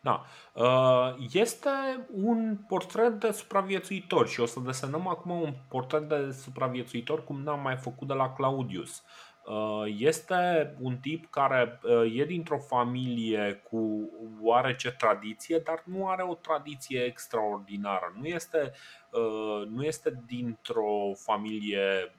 Da. 0.00 0.24
Uh, 0.52 1.14
este 1.32 1.70
un 2.12 2.56
portret 2.68 3.20
de 3.20 3.30
supraviețuitor 3.30 4.28
și 4.28 4.40
o 4.40 4.46
să 4.46 4.60
desenăm 4.60 5.08
acum 5.08 5.30
un 5.40 5.54
portret 5.68 6.08
de 6.08 6.30
supraviețuitor 6.42 7.24
cum 7.24 7.42
n-am 7.42 7.60
mai 7.60 7.76
făcut 7.76 8.08
de 8.08 8.14
la 8.14 8.32
Claudius. 8.32 9.02
Este 9.98 10.74
un 10.80 10.96
tip 10.96 11.30
care 11.30 11.80
e 12.14 12.24
dintr-o 12.24 12.58
familie 12.58 13.62
cu 13.70 14.10
oarece 14.40 14.90
tradiție, 14.90 15.58
dar 15.58 15.82
nu 15.84 16.08
are 16.08 16.22
o 16.22 16.34
tradiție 16.34 17.00
extraordinară. 17.00 18.12
Nu 18.20 18.26
este, 18.26 18.72
nu 19.68 19.82
este 19.82 20.22
dintr-o 20.26 21.12
familie 21.14 22.14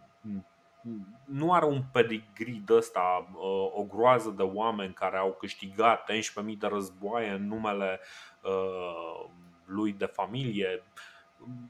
nu 1.25 1.53
are 1.53 1.65
un 1.65 1.83
pedigree 1.91 2.61
de 2.65 2.73
ăsta, 2.73 3.29
uh, 3.33 3.71
o 3.73 3.83
groază 3.83 4.29
de 4.29 4.43
oameni 4.43 4.93
care 4.93 5.17
au 5.17 5.31
câștigat 5.39 6.11
11.000 6.11 6.57
de 6.57 6.67
războaie 6.67 7.29
în 7.29 7.47
numele 7.47 7.99
uh, 8.43 9.29
lui 9.65 9.91
de 9.91 10.05
familie. 10.05 10.83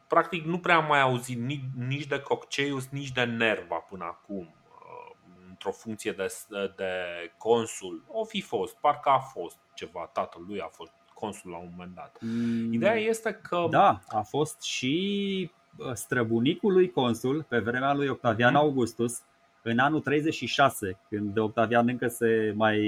Practic 0.07 0.45
nu 0.45 0.59
prea 0.59 0.75
am 0.75 0.85
mai 0.85 1.01
auzit 1.01 1.39
nici 1.87 2.05
de 2.05 2.19
Cocceius, 2.19 2.89
nici 2.89 3.11
de 3.11 3.23
Nerva 3.23 3.75
până 3.75 4.03
acum 4.03 4.55
uh, 4.65 5.15
într-o 5.49 5.71
funcție 5.71 6.11
de, 6.11 6.27
de 6.75 6.91
consul. 7.37 8.03
O 8.07 8.23
fi 8.23 8.41
fost, 8.41 8.75
parcă 8.75 9.09
a 9.09 9.19
fost 9.19 9.57
ceva, 9.73 10.09
tatăl 10.13 10.43
lui 10.47 10.61
a 10.61 10.67
fost 10.67 10.93
consul 11.13 11.51
la 11.51 11.57
un 11.57 11.69
moment 11.71 11.95
dat. 11.95 12.17
Mm. 12.21 12.73
Ideea 12.73 12.95
este 12.95 13.33
că. 13.33 13.67
Da, 13.69 13.99
a 14.07 14.21
fost 14.21 14.61
și 14.61 15.51
străbunicul 15.93 16.73
lui 16.73 16.91
consul 16.91 17.45
pe 17.49 17.59
vremea 17.59 17.93
lui 17.93 18.07
Octavian 18.07 18.53
mhm. 18.53 18.61
Augustus, 18.61 19.21
în 19.61 19.79
anul 19.79 19.99
36, 19.99 20.99
când 21.09 21.37
Octavian 21.37 21.87
încă 21.87 22.07
se 22.07 22.53
mai 22.55 22.79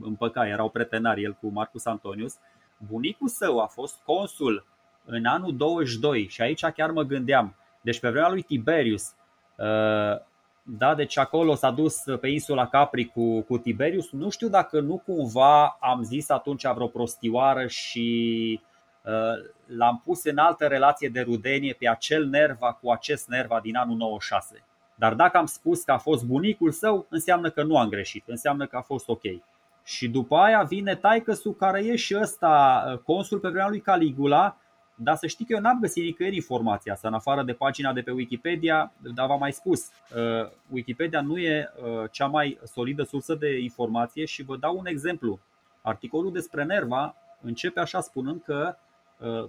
împăca, 0.00 0.48
erau 0.48 0.68
pretenari 0.68 1.22
el 1.22 1.32
cu 1.40 1.48
Marcus 1.48 1.84
Antonius, 1.84 2.34
bunicul 2.88 3.28
său 3.28 3.60
a 3.60 3.66
fost 3.66 4.00
consul 4.04 4.66
în 5.04 5.24
anul 5.24 5.56
22 5.56 6.28
și 6.28 6.42
aici 6.42 6.64
chiar 6.64 6.90
mă 6.90 7.02
gândeam, 7.02 7.56
deci 7.80 8.00
pe 8.00 8.10
vremea 8.10 8.28
lui 8.28 8.42
Tiberius, 8.42 9.14
uh, 9.56 10.20
da, 10.62 10.94
deci 10.94 11.18
acolo 11.18 11.54
s-a 11.54 11.70
dus 11.70 12.02
pe 12.20 12.28
insula 12.28 12.66
Capri 12.66 13.04
cu, 13.04 13.40
cu 13.40 13.58
Tiberius. 13.58 14.10
Nu 14.10 14.30
știu 14.30 14.48
dacă 14.48 14.80
nu 14.80 15.02
cumva 15.06 15.76
am 15.80 16.02
zis 16.02 16.28
atunci 16.28 16.66
vreo 16.74 16.86
prostioară 16.86 17.66
și 17.66 18.60
uh, 18.62 18.71
l-am 19.66 20.02
pus 20.04 20.24
în 20.24 20.38
altă 20.38 20.66
relație 20.66 21.08
de 21.08 21.20
rudenie 21.20 21.76
pe 21.78 21.88
acel 21.88 22.26
nerva 22.26 22.72
cu 22.72 22.90
acest 22.90 23.28
nerva 23.28 23.60
din 23.60 23.76
anul 23.76 23.96
96. 23.96 24.64
Dar 24.94 25.14
dacă 25.14 25.38
am 25.38 25.46
spus 25.46 25.82
că 25.82 25.92
a 25.92 25.98
fost 25.98 26.24
bunicul 26.24 26.70
său, 26.70 27.06
înseamnă 27.08 27.50
că 27.50 27.62
nu 27.62 27.78
am 27.78 27.88
greșit, 27.88 28.22
înseamnă 28.26 28.66
că 28.66 28.76
a 28.76 28.80
fost 28.80 29.08
ok. 29.08 29.22
Și 29.84 30.08
după 30.08 30.36
aia 30.36 30.62
vine 30.62 30.94
taicăsul 30.94 31.54
care 31.54 31.84
e 31.84 31.96
și 31.96 32.16
ăsta 32.20 32.84
uh, 32.86 32.98
consul 32.98 33.38
pe 33.38 33.48
vremea 33.48 33.68
lui 33.68 33.80
Caligula, 33.80 34.56
dar 34.94 35.16
să 35.16 35.26
știi 35.26 35.44
că 35.44 35.52
eu 35.52 35.60
n-am 35.60 35.80
găsit 35.80 36.02
nicăieri 36.02 36.36
informația 36.36 36.92
asta, 36.92 37.08
în 37.08 37.14
afară 37.14 37.42
de 37.42 37.52
pagina 37.52 37.92
de 37.92 38.00
pe 38.00 38.10
Wikipedia, 38.10 38.92
dar 39.14 39.26
v-am 39.26 39.38
mai 39.38 39.52
spus, 39.52 39.86
uh, 39.86 40.50
Wikipedia 40.70 41.20
nu 41.20 41.38
e 41.38 41.72
uh, 41.76 42.10
cea 42.10 42.26
mai 42.26 42.58
solidă 42.64 43.02
sursă 43.02 43.34
de 43.34 43.58
informație 43.58 44.24
și 44.24 44.42
vă 44.42 44.56
dau 44.56 44.78
un 44.78 44.86
exemplu. 44.86 45.40
Articolul 45.82 46.32
despre 46.32 46.64
Nerva 46.64 47.14
începe 47.40 47.80
așa 47.80 48.00
spunând 48.00 48.42
că 48.42 48.76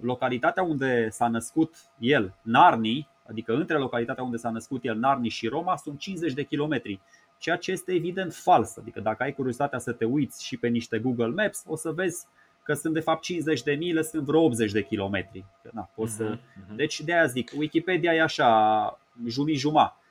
localitatea 0.00 0.62
unde 0.62 1.08
s-a 1.08 1.28
născut 1.28 1.74
el, 1.98 2.34
Narni, 2.42 3.08
adică 3.28 3.54
între 3.54 3.76
localitatea 3.76 4.24
unde 4.24 4.36
s-a 4.36 4.50
născut 4.50 4.84
el, 4.84 4.96
Narni 4.96 5.28
și 5.28 5.46
Roma, 5.46 5.76
sunt 5.76 5.98
50 5.98 6.32
de 6.32 6.42
kilometri, 6.42 7.00
ceea 7.38 7.56
ce 7.56 7.70
este 7.70 7.92
evident 7.92 8.34
fals. 8.34 8.76
Adică 8.76 9.00
dacă 9.00 9.22
ai 9.22 9.32
curiozitatea 9.32 9.78
să 9.78 9.92
te 9.92 10.04
uiți 10.04 10.44
și 10.44 10.56
pe 10.56 10.68
niște 10.68 10.98
Google 10.98 11.42
Maps, 11.42 11.62
o 11.66 11.76
să 11.76 11.90
vezi 11.90 12.26
că 12.62 12.74
sunt 12.74 12.94
de 12.94 13.00
fapt 13.00 13.22
50 13.22 13.62
de 13.62 13.72
mile, 13.72 14.02
sunt 14.02 14.22
vreo 14.22 14.40
80 14.40 14.72
de 14.72 14.82
kilometri. 14.82 15.44
Na, 15.72 15.90
poți 15.94 16.12
să... 16.12 16.36
uh-huh. 16.36 16.76
Deci 16.76 17.00
de 17.00 17.12
aia 17.12 17.26
zic, 17.26 17.52
Wikipedia 17.56 18.14
e 18.14 18.22
așa, 18.22 19.00
jumi-juma. 19.26 19.96
Uh, 19.96 20.03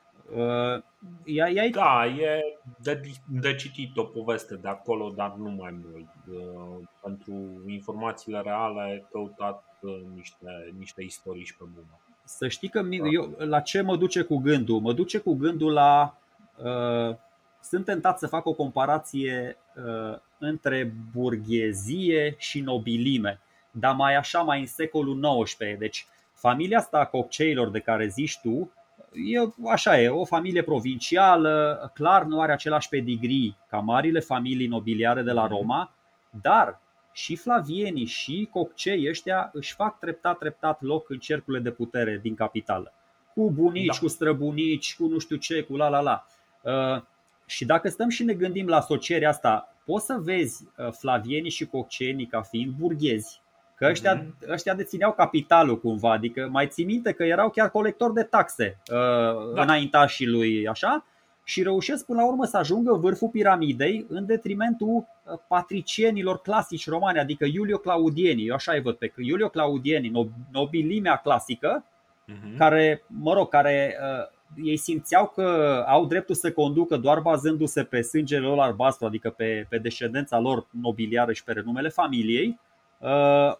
ea, 1.24 1.50
ea... 1.50 1.68
Da, 1.70 2.06
e 2.06 2.40
de, 2.82 3.00
de 3.28 3.54
citit 3.54 3.96
o 3.96 4.04
poveste 4.04 4.54
de 4.54 4.68
acolo, 4.68 5.12
dar 5.16 5.34
nu 5.38 5.50
mai 5.50 5.74
mult. 5.84 6.08
Uh, 6.38 6.88
pentru 7.02 7.62
informațiile 7.66 8.40
reale, 8.40 9.06
căutat 9.10 9.64
uh, 9.80 10.00
niște, 10.14 10.74
niște 10.78 11.02
istorici 11.02 11.52
pe 11.52 11.64
bună. 11.74 11.98
Să 12.24 12.48
știi 12.48 12.68
că 12.68 12.82
eu, 13.12 13.34
la 13.38 13.60
ce 13.60 13.80
mă 13.80 13.96
duce 13.96 14.22
cu 14.22 14.36
gândul? 14.36 14.80
Mă 14.80 14.92
duce 14.92 15.18
cu 15.18 15.34
gândul 15.34 15.72
la. 15.72 16.18
Uh, 16.56 17.16
sunt 17.62 17.84
tentat 17.84 18.18
să 18.18 18.26
fac 18.26 18.46
o 18.46 18.52
comparație 18.52 19.56
uh, 19.76 20.18
între 20.38 20.92
burghezie 21.12 22.34
și 22.38 22.60
nobilime, 22.60 23.40
dar 23.70 23.94
mai 23.94 24.16
așa, 24.16 24.40
mai 24.40 24.60
în 24.60 24.66
secolul 24.66 25.42
XIX. 25.42 25.56
Deci, 25.78 26.06
familia 26.32 26.78
asta 26.78 26.98
a 26.98 27.06
cocceilor 27.06 27.70
de 27.70 27.80
care 27.80 28.06
zici 28.08 28.38
tu, 28.42 28.72
e, 29.14 29.70
așa 29.70 30.00
e, 30.00 30.08
o 30.08 30.24
familie 30.24 30.62
provincială, 30.62 31.90
clar 31.94 32.24
nu 32.24 32.40
are 32.40 32.52
același 32.52 32.88
pedigree 32.88 33.56
ca 33.68 33.78
marile 33.78 34.20
familii 34.20 34.66
nobiliare 34.66 35.22
de 35.22 35.32
la 35.32 35.42
mhm. 35.42 35.52
Roma, 35.52 35.94
dar 36.42 36.80
și 37.12 37.36
flavienii 37.36 38.04
și 38.04 38.48
coccei 38.52 39.08
ăștia 39.08 39.50
își 39.52 39.74
fac 39.74 39.98
treptat, 39.98 40.38
treptat 40.38 40.82
loc 40.82 41.10
în 41.10 41.18
cercurile 41.18 41.62
de 41.62 41.70
putere 41.70 42.18
din 42.22 42.34
capitală. 42.34 42.92
Cu 43.34 43.50
bunici, 43.50 43.86
da. 43.86 43.98
cu 43.98 44.08
străbunici, 44.08 44.96
cu 44.96 45.06
nu 45.06 45.18
știu 45.18 45.36
ce, 45.36 45.62
cu 45.62 45.76
la 45.76 45.88
la 45.88 46.00
la. 46.00 46.26
Uh, 46.62 47.02
și 47.46 47.64
dacă 47.64 47.88
stăm 47.88 48.08
și 48.08 48.24
ne 48.24 48.32
gândim 48.32 48.66
la 48.66 48.76
asocierea 48.76 49.28
asta, 49.28 49.74
poți 49.84 50.04
să 50.04 50.18
vezi 50.22 50.64
uh, 50.76 50.88
flavienii 50.92 51.50
și 51.50 51.66
coccenii 51.66 52.26
ca 52.26 52.42
fiind 52.42 52.72
burghezi, 52.72 53.40
că 53.84 53.90
ăștia, 53.90 54.22
mm-hmm. 54.22 54.50
ăștia 54.50 54.74
dețineau 54.74 55.12
capitalul 55.12 55.80
cumva, 55.80 56.12
adică 56.12 56.48
mai 56.50 56.66
ții 56.66 56.84
minte 56.84 57.12
că 57.12 57.24
erau 57.24 57.50
chiar 57.50 57.70
colectori 57.70 58.14
de 58.14 58.22
taxe 58.22 58.78
uh, 58.90 59.54
da. 59.54 59.62
înaintașii 59.62 60.26
lui, 60.26 60.68
așa? 60.68 61.04
și 61.44 61.62
reușesc 61.62 62.06
până 62.06 62.20
la 62.20 62.26
urmă 62.26 62.44
să 62.44 62.56
ajungă 62.56 62.92
vârful 62.92 63.28
piramidei 63.28 64.06
în 64.08 64.26
detrimentul 64.26 64.88
uh, 64.88 65.38
patricienilor 65.48 66.40
clasici 66.40 66.88
romani, 66.88 67.18
adică 67.18 67.44
Iulio 67.52 67.78
Claudieni. 67.78 68.46
Eu 68.46 68.54
așa 68.54 68.72
îi 68.72 68.80
văd 68.80 68.94
pe 68.94 69.12
Iulio 69.16 69.48
Claudieni, 69.48 70.30
nobilimea 70.52 71.16
clasică, 71.16 71.84
uh-huh. 71.84 72.56
care, 72.56 73.04
mă 73.06 73.32
rog, 73.32 73.48
care 73.48 73.96
uh, 74.00 74.64
ei 74.64 74.76
simțeau 74.76 75.26
că 75.26 75.84
au 75.86 76.06
dreptul 76.06 76.34
să 76.34 76.52
conducă 76.52 76.96
doar 76.96 77.20
bazându-se 77.20 77.82
pe 77.82 78.00
sângele 78.00 78.46
lor 78.46 78.58
albastru, 78.58 79.06
adică 79.06 79.30
pe, 79.30 79.66
pe 79.68 79.78
descendența 79.78 80.38
lor 80.38 80.66
nobiliară 80.82 81.32
și 81.32 81.44
pe 81.44 81.52
renumele 81.52 81.88
familiei, 81.88 82.60
uh, 82.98 83.52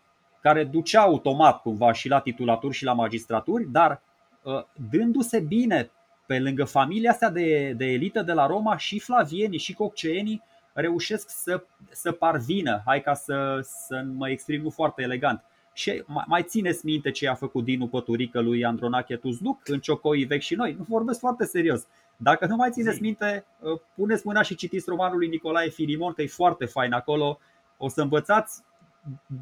care 0.45 0.65
ducea 0.65 1.01
automat 1.01 1.61
cumva 1.61 1.93
și 1.93 2.09
la 2.09 2.21
titulaturi 2.21 2.75
și 2.75 2.85
la 2.85 2.93
magistraturi, 2.93 3.71
dar 3.71 4.03
uh, 4.43 4.63
dându-se 4.91 5.41
bine 5.41 5.91
pe 6.27 6.39
lângă 6.39 6.65
familia 6.65 7.11
asta 7.11 7.31
de, 7.31 7.73
de 7.77 7.85
elită 7.85 8.23
de 8.23 8.33
la 8.33 8.47
Roma 8.47 8.77
și 8.77 8.99
flavienii 8.99 9.59
și 9.59 9.75
cocceenii 9.75 10.43
reușesc 10.73 11.31
să, 11.31 11.65
să 11.91 12.13
parvină, 12.13 12.83
hai 12.85 13.01
ca 13.01 13.15
să, 13.15 13.59
să 13.63 14.05
mă 14.17 14.31
exprim 14.31 14.63
nu 14.63 14.71
foarte 14.71 15.03
elegant, 15.03 15.45
și 15.73 16.05
mai 16.27 16.43
țineți 16.43 16.87
minte 16.87 17.11
ce 17.11 17.29
a 17.29 17.35
făcut 17.35 17.65
Dinu 17.65 17.87
Păturică 17.87 18.41
lui 18.41 18.65
Andronache 18.65 19.17
Tuzduc 19.17 19.69
în 19.69 19.81
Ciocoi 19.81 20.25
vechi 20.25 20.41
și 20.41 20.55
noi? 20.55 20.75
Nu 20.79 20.85
vorbesc 20.89 21.19
foarte 21.19 21.45
serios. 21.45 21.87
Dacă 22.17 22.47
nu 22.47 22.57
mai 22.57 22.71
țineți 22.71 23.03
minte, 23.03 23.45
ă, 23.63 23.81
puneți 23.95 24.27
mâna 24.27 24.43
și 24.43 24.55
citiți 24.55 24.89
romanul 24.89 25.19
lui 25.19 25.29
Nicolae 25.29 25.69
Filimon, 25.69 26.13
că 26.13 26.23
e 26.23 26.27
foarte 26.27 26.65
fain 26.65 26.93
acolo. 26.93 27.39
O 27.77 27.89
să 27.89 28.01
învățați 28.01 28.63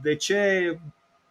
de 0.02 0.16
ce 0.16 0.78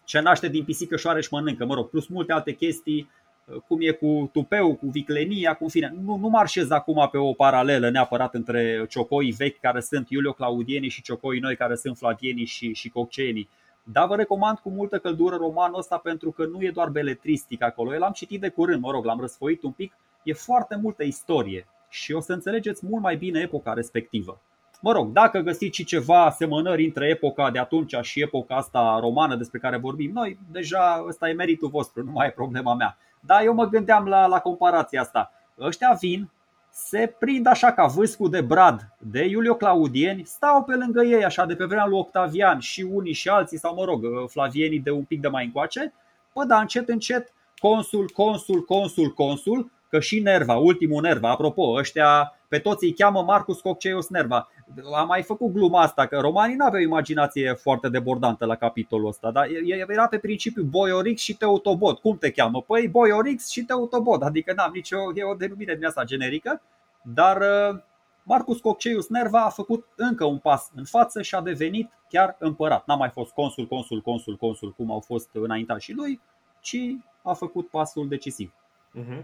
ce 0.03 0.19
naște 0.19 0.47
din 0.47 0.63
pisică 0.63 0.97
șoare 0.97 1.21
și 1.21 1.27
mănâncă, 1.31 1.65
mă 1.65 1.73
rog, 1.73 1.89
plus 1.89 2.07
multe 2.07 2.33
alte 2.33 2.53
chestii, 2.53 3.09
ă, 3.55 3.59
cum 3.67 3.77
e 3.81 3.91
cu 3.91 4.29
tupeu, 4.33 4.75
cu 4.75 4.87
viclenia, 4.87 5.53
cu 5.53 5.69
fine. 5.69 5.93
Nu, 6.03 6.15
nu 6.15 6.27
marșez 6.27 6.69
acum 6.69 7.09
pe 7.11 7.17
o 7.17 7.33
paralelă 7.33 7.89
neapărat 7.89 8.33
între 8.33 8.85
ciocoi 8.89 9.31
vechi 9.37 9.59
care 9.59 9.79
sunt 9.79 10.09
Iulio 10.09 10.33
Claudieni 10.33 10.87
și 10.87 11.01
ciocoi 11.01 11.39
noi 11.39 11.55
care 11.55 11.75
sunt 11.75 11.97
Flavieni 11.97 12.45
și, 12.45 12.73
și 12.73 12.89
Coccenii 12.89 13.49
dar 13.83 14.07
vă 14.07 14.15
recomand 14.15 14.57
cu 14.57 14.69
multă 14.69 14.99
căldură 14.99 15.35
romanul 15.35 15.77
ăsta 15.77 15.97
pentru 15.97 16.31
că 16.31 16.45
nu 16.45 16.61
e 16.61 16.71
doar 16.71 16.89
beletristic 16.89 17.63
acolo. 17.63 17.93
Eu 17.93 17.99
l-am 17.99 18.11
citit 18.11 18.41
de 18.41 18.49
curând, 18.49 18.81
mă 18.81 18.91
rog, 18.91 19.05
l-am 19.05 19.19
răsfoit 19.19 19.63
un 19.63 19.71
pic. 19.71 19.93
E 20.23 20.33
foarte 20.33 20.75
multă 20.75 21.03
istorie 21.03 21.67
și 21.89 22.13
o 22.13 22.19
să 22.19 22.33
înțelegeți 22.33 22.85
mult 22.85 23.01
mai 23.01 23.15
bine 23.15 23.39
epoca 23.39 23.73
respectivă. 23.73 24.41
Mă 24.83 24.91
rog, 24.91 25.11
dacă 25.11 25.39
găsiți 25.39 25.75
și 25.75 25.83
ceva 25.83 26.25
asemănări 26.25 26.85
între 26.85 27.07
epoca 27.07 27.51
de 27.51 27.59
atunci 27.59 27.95
și 28.01 28.21
epoca 28.21 28.55
asta 28.55 28.97
romană 28.99 29.35
despre 29.35 29.59
care 29.59 29.77
vorbim 29.77 30.11
noi, 30.13 30.39
deja 30.51 31.03
ăsta 31.07 31.29
e 31.29 31.33
meritul 31.33 31.69
vostru, 31.69 32.03
nu 32.03 32.11
mai 32.11 32.27
e 32.27 32.31
problema 32.31 32.75
mea. 32.75 32.97
Dar 33.19 33.43
eu 33.43 33.53
mă 33.53 33.65
gândeam 33.65 34.05
la, 34.05 34.25
la 34.25 34.39
comparația 34.39 35.01
asta. 35.01 35.31
Ăștia 35.59 35.97
vin, 35.99 36.29
se 36.69 37.15
prind 37.19 37.47
așa 37.47 37.71
ca 37.71 37.85
vâscul 37.85 38.29
de 38.29 38.41
brad 38.41 38.95
de 38.97 39.25
Iulio 39.25 39.55
Claudieni, 39.55 40.25
stau 40.25 40.63
pe 40.63 40.75
lângă 40.75 41.03
ei 41.03 41.23
așa 41.25 41.45
de 41.45 41.55
pe 41.55 41.65
vremea 41.65 41.85
lui 41.85 41.97
Octavian 41.97 42.59
și 42.59 42.81
unii 42.81 43.13
și 43.13 43.29
alții, 43.29 43.57
sau 43.57 43.75
mă 43.75 43.83
rog, 43.83 44.29
flavienii 44.29 44.79
de 44.79 44.91
un 44.91 45.03
pic 45.03 45.21
de 45.21 45.27
mai 45.27 45.45
încoace, 45.45 45.93
pă 46.33 46.43
da, 46.43 46.59
încet, 46.59 46.89
încet, 46.89 47.33
consul, 47.57 48.09
consul, 48.13 48.61
consul, 48.61 49.13
consul, 49.13 49.71
că 49.91 49.99
și 49.99 50.19
Nerva, 50.19 50.55
ultimul 50.55 51.01
Nerva, 51.01 51.29
apropo, 51.29 51.61
ăștia 51.61 52.35
pe 52.47 52.59
toți 52.59 52.83
îi 52.85 52.93
cheamă 52.93 53.23
Marcus 53.23 53.61
Cocceius 53.61 54.09
Nerva. 54.09 54.49
Am 54.95 55.07
mai 55.07 55.21
făcut 55.21 55.51
gluma 55.51 55.81
asta, 55.81 56.05
că 56.05 56.19
romanii 56.19 56.55
nu 56.55 56.65
aveau 56.65 56.81
imaginație 56.81 57.53
foarte 57.53 57.89
debordantă 57.89 58.45
la 58.45 58.55
capitolul 58.55 59.07
ăsta, 59.07 59.31
dar 59.31 59.47
era 59.87 60.07
pe 60.07 60.17
principiu 60.17 60.63
Boiorix 60.63 61.21
și 61.21 61.37
Teutobot. 61.37 61.99
Cum 61.99 62.17
te 62.17 62.31
cheamă? 62.31 62.61
Păi 62.61 62.87
Boiorix 62.87 63.49
și 63.49 63.63
Teutobot, 63.63 64.21
adică 64.21 64.53
n-am 64.53 64.71
nicio 64.73 64.97
e 65.15 65.23
o 65.23 65.33
denumire 65.33 65.75
din 65.75 65.85
asta 65.85 66.03
generică, 66.03 66.61
dar 67.01 67.37
uh, 67.37 67.79
Marcus 68.23 68.59
Cocceius 68.59 69.09
Nerva 69.09 69.41
a 69.41 69.49
făcut 69.49 69.87
încă 69.95 70.25
un 70.25 70.37
pas 70.37 70.71
în 70.75 70.85
față 70.85 71.21
și 71.21 71.35
a 71.35 71.41
devenit 71.41 71.91
chiar 72.09 72.35
împărat. 72.39 72.85
N-a 72.85 72.95
mai 72.95 73.09
fost 73.09 73.31
consul, 73.31 73.67
consul, 73.67 74.01
consul, 74.01 74.35
consul, 74.35 74.73
cum 74.73 74.91
au 74.91 74.99
fost 74.99 75.29
înaintașii 75.31 75.93
lui, 75.93 76.21
ci 76.59 76.77
a 77.23 77.33
făcut 77.33 77.69
pasul 77.69 78.07
decisiv. 78.07 78.53
Uh-huh. 78.99 79.23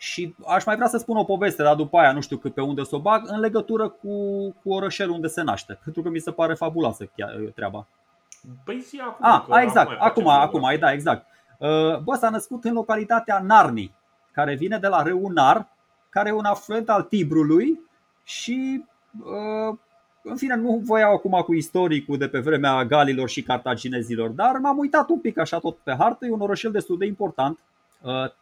Și 0.00 0.34
aș 0.46 0.64
mai 0.64 0.74
vrea 0.76 0.88
să 0.88 0.96
spun 0.96 1.16
o 1.16 1.24
poveste, 1.24 1.62
dar 1.62 1.74
după 1.74 1.98
aia 1.98 2.12
nu 2.12 2.20
știu 2.20 2.36
cât 2.36 2.54
pe 2.54 2.60
unde 2.60 2.84
să 2.84 2.94
o 2.94 3.00
bag, 3.00 3.22
în 3.26 3.40
legătură 3.40 3.88
cu, 3.88 4.08
cu 4.62 4.72
orășelul 4.72 5.14
unde 5.14 5.26
se 5.26 5.42
naște, 5.42 5.78
pentru 5.84 6.02
că 6.02 6.08
mi 6.08 6.18
se 6.18 6.32
pare 6.32 6.54
fabuloasă 6.54 7.10
chiar, 7.16 7.30
treaba. 7.54 7.86
Păi 8.64 8.80
zi 8.80 9.00
acum. 9.00 9.26
A, 9.26 9.46
a 9.48 9.62
exact, 9.62 9.90
acum, 9.98 10.28
acum, 10.28 10.76
da, 10.78 10.92
exact. 10.92 11.26
Uh, 11.58 11.98
bă, 11.98 12.14
s-a 12.14 12.30
născut 12.30 12.64
în 12.64 12.72
localitatea 12.72 13.40
Narni, 13.40 13.94
care 14.32 14.54
vine 14.54 14.78
de 14.78 14.86
la 14.86 15.02
râul 15.02 15.32
Nar, 15.32 15.68
care 16.08 16.28
e 16.28 16.32
un 16.32 16.44
afluent 16.44 16.88
al 16.88 17.02
Tibrului 17.02 17.80
și 18.24 18.84
uh, 19.24 19.78
în 20.22 20.36
fine, 20.36 20.54
nu 20.54 20.80
voiau 20.84 21.12
acum 21.12 21.42
cu 21.44 21.54
istoricul 21.54 22.18
de 22.18 22.28
pe 22.28 22.38
vremea 22.38 22.84
galilor 22.84 23.28
și 23.28 23.42
cartaginezilor, 23.42 24.28
dar 24.28 24.56
m-am 24.56 24.78
uitat 24.78 25.08
un 25.08 25.20
pic 25.20 25.38
așa 25.38 25.58
tot 25.58 25.76
pe 25.76 25.94
hartă, 25.98 26.26
e 26.26 26.30
un 26.30 26.40
orășel 26.40 26.70
destul 26.70 26.98
de 26.98 27.06
important 27.06 27.58
Uh, 27.58 27.64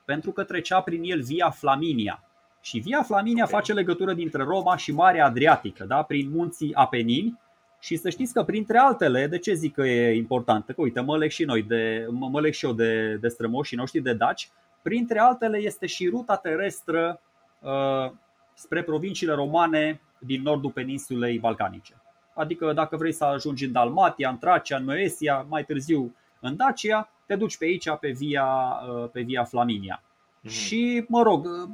pentru 0.04 0.32
că 0.32 0.44
trecea 0.44 0.80
prin 0.80 1.02
el 1.04 1.22
Via 1.22 1.50
Flaminia. 1.50 2.24
Și 2.60 2.78
Via 2.78 3.02
Flaminia 3.02 3.44
okay. 3.44 3.58
face 3.58 3.72
legătură 3.72 4.12
dintre 4.12 4.42
Roma 4.42 4.76
și 4.76 4.92
Marea 4.92 5.24
Adriatică, 5.24 5.84
da? 5.84 6.02
prin 6.02 6.30
munții 6.30 6.74
Apenini. 6.74 7.40
Și 7.80 7.96
să 7.96 8.10
știți 8.10 8.32
că 8.32 8.42
printre 8.42 8.78
altele, 8.78 9.26
de 9.26 9.38
ce 9.38 9.52
zic 9.54 9.74
că 9.74 9.86
e 9.86 10.16
importantă? 10.16 10.72
Că 10.72 10.80
uite, 10.80 11.00
mă 11.00 11.16
leg 11.16 11.30
și 11.30 11.44
noi, 11.44 11.62
de, 11.62 12.06
mă 12.10 12.40
leg 12.40 12.52
și 12.52 12.64
eu 12.64 12.72
de, 12.72 13.14
de 13.14 13.28
strămoșii 13.28 13.76
noștri 13.76 14.00
de 14.00 14.12
daci. 14.12 14.50
Printre 14.82 15.18
altele 15.18 15.58
este 15.58 15.86
și 15.86 16.08
ruta 16.08 16.36
terestră 16.36 17.20
uh, 17.60 18.12
spre 18.54 18.82
provinciile 18.82 19.32
romane 19.32 20.00
din 20.18 20.42
nordul 20.42 20.70
peninsulei 20.70 21.38
balcanice. 21.38 21.94
Adică 22.34 22.72
dacă 22.72 22.96
vrei 22.96 23.12
să 23.12 23.24
ajungi 23.24 23.64
în 23.64 23.72
Dalmatia, 23.72 24.28
în 24.28 24.38
Tracia, 24.38 24.76
în 24.76 24.84
Moesia, 24.84 25.46
mai 25.48 25.64
târziu 25.64 26.14
în 26.46 26.56
Dacia, 26.56 27.10
te 27.26 27.36
duci 27.36 27.56
pe 27.56 27.64
aici 27.64 27.90
pe 28.00 28.10
via, 28.10 28.46
uh, 28.88 29.08
pe 29.12 29.20
via 29.20 29.44
Flaminia. 29.44 30.02
Mm-hmm. 30.02 30.50
Și 30.50 31.04
mă 31.08 31.22
rog, 31.22 31.44
uh, 31.44 31.68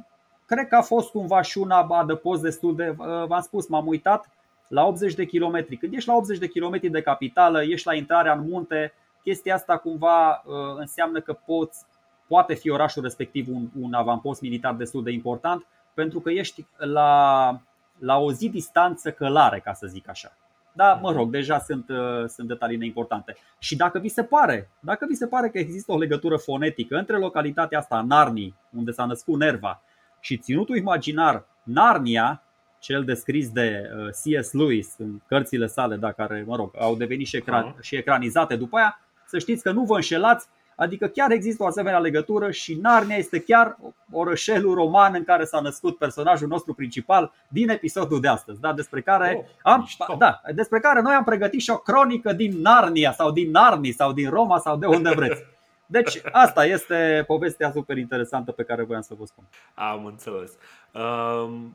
cred 0.45 0.67
că 0.67 0.75
a 0.75 0.81
fost 0.81 1.09
cumva 1.09 1.41
și 1.41 1.57
una 1.57 1.87
adăpost 1.89 2.41
destul 2.41 2.75
de, 2.75 2.95
uh, 2.97 3.25
v-am 3.25 3.41
spus, 3.41 3.67
m-am 3.67 3.87
uitat 3.87 4.29
la 4.67 4.85
80 4.85 5.13
de 5.13 5.25
kilometri. 5.25 5.77
Când 5.77 5.93
ești 5.93 6.09
la 6.09 6.15
80 6.15 6.37
de 6.37 6.47
kilometri 6.47 6.89
de 6.89 7.01
capitală, 7.01 7.63
ești 7.63 7.87
la 7.87 7.95
intrarea 7.95 8.33
în 8.33 8.47
munte, 8.49 8.93
chestia 9.23 9.55
asta 9.55 9.77
cumva 9.77 10.43
înseamnă 10.77 11.19
că 11.19 11.33
poți, 11.33 11.85
poate 12.27 12.53
fi 12.53 12.69
orașul 12.69 13.03
respectiv 13.03 13.47
un, 13.49 13.67
un 13.81 13.93
avampost 13.93 14.41
militar 14.41 14.73
destul 14.73 15.03
de 15.03 15.11
important, 15.11 15.65
pentru 15.93 16.19
că 16.19 16.29
ești 16.29 16.65
la, 16.77 17.61
la 17.99 18.17
o 18.17 18.31
zi 18.31 18.49
distanță 18.49 19.11
călare, 19.11 19.59
ca 19.59 19.73
să 19.73 19.87
zic 19.87 20.09
așa. 20.09 20.37
Da, 20.75 20.93
mă 21.01 21.11
rog, 21.11 21.31
deja 21.31 21.59
sunt, 21.59 21.89
uh, 21.89 22.27
sunt 22.27 22.47
detalii 22.47 22.77
neimportante. 22.77 23.35
Și 23.59 23.75
dacă 23.75 23.99
vi 23.99 24.07
se 24.07 24.23
pare, 24.23 24.69
dacă 24.79 25.05
vi 25.09 25.15
se 25.15 25.27
pare 25.27 25.49
că 25.49 25.57
există 25.57 25.91
o 25.91 25.97
legătură 25.97 26.37
fonetică 26.37 26.97
între 26.97 27.17
localitatea 27.17 27.79
asta, 27.79 28.01
Narni, 28.07 28.55
unde 28.69 28.91
s-a 28.91 29.05
născut 29.05 29.39
Nerva, 29.39 29.81
și 30.19 30.37
ținutul 30.37 30.77
imaginar 30.77 31.45
Narnia, 31.63 32.43
cel 32.79 33.03
descris 33.03 33.49
de 33.49 33.89
uh, 33.95 34.07
C.S. 34.07 34.51
Lewis 34.51 34.95
în 34.97 35.21
cărțile 35.27 35.67
sale, 35.67 35.95
da, 35.95 36.11
care, 36.11 36.43
mă 36.47 36.55
rog, 36.55 36.71
au 36.79 36.95
devenit 36.95 37.27
și, 37.27 37.41
ecran- 37.41 37.79
și 37.81 37.95
ecranizate 37.95 38.55
după 38.55 38.77
aia, 38.77 38.99
să 39.25 39.39
știți 39.39 39.63
că 39.63 39.71
nu 39.71 39.83
vă 39.83 39.95
înșelați, 39.95 40.47
Adică 40.75 41.07
chiar 41.07 41.31
există 41.31 41.63
o 41.63 41.65
asemenea 41.65 41.99
legătură 41.99 42.51
și 42.51 42.79
Narnia 42.81 43.15
este 43.15 43.39
chiar 43.39 43.77
orășelul 44.11 44.73
roman 44.73 45.13
în 45.15 45.23
care 45.23 45.43
s-a 45.43 45.59
născut 45.59 45.97
personajul 45.97 46.47
nostru 46.47 46.73
principal 46.73 47.31
din 47.47 47.69
episodul 47.69 48.21
de 48.21 48.27
astăzi, 48.27 48.59
da? 48.59 48.73
despre 48.73 49.01
care 49.01 49.35
oh, 49.37 49.45
am, 49.61 49.87
da, 50.17 50.41
despre 50.55 50.79
care 50.79 51.01
noi 51.01 51.13
am 51.13 51.23
pregătit 51.23 51.61
și 51.61 51.69
o 51.69 51.77
cronică 51.77 52.33
din 52.33 52.61
Narnia 52.61 53.11
sau 53.11 53.31
din 53.31 53.51
Narni 53.51 53.91
sau 53.91 54.13
din 54.13 54.29
Roma 54.29 54.57
sau 54.59 54.77
de 54.77 54.85
unde 54.85 55.11
vreți. 55.15 55.41
Deci 55.85 56.21
asta 56.31 56.65
este 56.65 57.23
povestea 57.27 57.71
super 57.71 57.97
interesantă 57.97 58.51
pe 58.51 58.63
care 58.63 58.83
voiam 58.83 59.01
să 59.01 59.13
vă 59.13 59.25
spun. 59.25 59.43
Am 59.73 60.05
înțeles. 60.05 60.57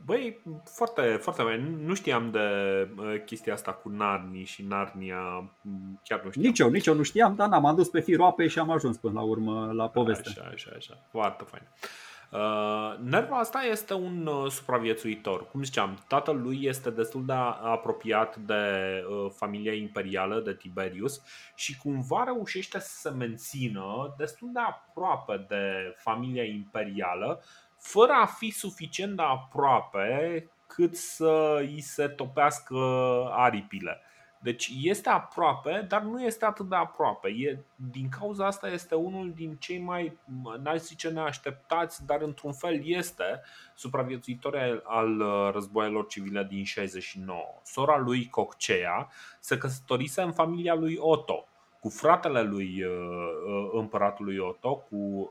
Băi, 0.04 0.40
foarte, 0.64 1.02
foarte 1.02 1.42
bine. 1.42 1.70
Nu 1.84 1.94
știam 1.94 2.30
de 2.30 2.38
uh, 2.98 3.22
chestia 3.24 3.52
asta 3.52 3.72
cu 3.72 3.88
Narni 3.88 4.44
și 4.44 4.62
Narnia. 4.62 5.50
Chiar 6.04 6.20
nu 6.24 6.30
știam. 6.30 6.44
Nici 6.46 6.58
eu, 6.58 6.68
nici 6.68 6.86
eu 6.86 6.94
nu 6.94 7.02
știam, 7.02 7.34
dar 7.34 7.48
n-am 7.48 7.76
dus 7.76 7.88
pe 7.88 8.00
firul 8.00 8.24
apei 8.24 8.48
și 8.48 8.58
am 8.58 8.70
ajuns 8.70 8.96
până 8.96 9.12
la 9.12 9.26
urmă 9.26 9.70
la 9.72 9.88
poveste. 9.88 10.28
Așa, 10.28 10.50
așa, 10.52 10.70
așa. 10.76 10.98
Foarte 11.10 11.44
fain. 11.50 11.62
Uh, 11.72 12.07
Nerva 13.00 13.38
asta 13.38 13.62
este 13.62 13.94
un 13.94 14.26
uh, 14.26 14.50
supraviețuitor. 14.50 15.48
Cum 15.50 15.62
ziceam, 15.62 16.04
tatăl 16.08 16.40
lui 16.40 16.58
este 16.62 16.90
destul 16.90 17.24
de 17.24 17.32
apropiat 17.32 18.36
de 18.36 18.54
uh, 19.08 19.30
familia 19.36 19.72
imperială 19.72 20.40
de 20.40 20.54
Tiberius 20.54 21.22
și 21.54 21.76
cumva 21.76 22.24
reușește 22.24 22.78
să 22.78 22.88
se 22.88 23.10
mențină 23.10 24.14
destul 24.18 24.50
de 24.52 24.60
aproape 24.60 25.44
de 25.48 25.94
familia 25.96 26.44
imperială, 26.44 27.42
fără 27.78 28.12
a 28.12 28.26
fi 28.26 28.50
suficient 28.50 29.16
de 29.16 29.22
aproape 29.22 30.50
cât 30.66 30.96
să 30.96 31.56
îi 31.60 31.80
se 31.80 32.08
topească 32.08 32.76
aripile. 33.30 34.00
Deci 34.40 34.70
este 34.82 35.08
aproape, 35.08 35.84
dar 35.88 36.02
nu 36.02 36.22
este 36.22 36.44
atât 36.44 36.68
de 36.68 36.76
aproape. 36.76 37.28
E, 37.28 37.58
din 37.74 38.08
cauza 38.08 38.46
asta 38.46 38.68
este 38.68 38.94
unul 38.94 39.32
din 39.34 39.56
cei 39.56 39.78
mai, 39.78 40.18
n-aș 40.62 40.78
zice 40.78 41.08
neașteptați, 41.08 42.06
dar 42.06 42.20
într-un 42.22 42.52
fel 42.52 42.80
este 42.84 43.42
supraviețuitor 43.74 44.82
al 44.84 45.20
uh, 45.20 45.52
războaielor 45.52 46.06
civile 46.06 46.46
din 46.50 46.64
69. 46.64 47.40
Sora 47.62 47.96
lui 47.96 48.28
Coccea 48.28 49.08
se 49.40 49.58
căsătorise 49.58 50.22
în 50.22 50.32
familia 50.32 50.74
lui 50.74 50.96
Otto, 50.98 51.48
cu 51.80 51.88
fratele 51.88 52.42
lui 52.42 52.82
uh, 52.82 52.90
uh, 53.46 53.70
împăratului 53.72 54.38
Otto, 54.38 54.76
cu 54.76 55.30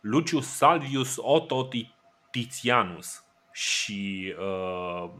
Lucius 0.00 0.46
Salvius 0.46 1.16
Otto 1.16 1.68
Titianus 2.30 3.24
și 3.54 4.34
uh, 4.38 5.10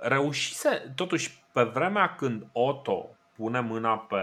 reușise, 0.00 0.92
totuși, 0.94 1.42
pe 1.58 1.64
vremea 1.64 2.14
când 2.14 2.46
Otto 2.52 3.08
pune 3.36 3.60
mâna 3.60 3.96
pe, 3.96 4.22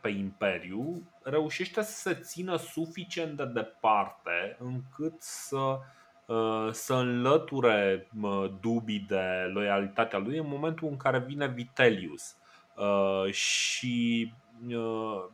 pe 0.00 0.08
Imperiu, 0.08 1.02
reușește 1.22 1.82
să 1.82 1.92
se 1.92 2.14
țină 2.14 2.56
suficient 2.56 3.36
de 3.36 3.44
departe 3.44 4.56
încât 4.58 5.22
să, 5.22 5.78
uh, 6.26 6.68
să 6.70 6.94
înlăture 6.94 8.08
dubii 8.60 9.04
de 9.08 9.50
loialitatea 9.52 10.18
lui 10.18 10.38
în 10.38 10.48
momentul 10.48 10.88
în 10.88 10.96
care 10.96 11.18
vine 11.18 11.46
Vitellius. 11.46 12.36
Uh, 12.76 13.32
și 13.32 14.32
uh, 14.68 15.24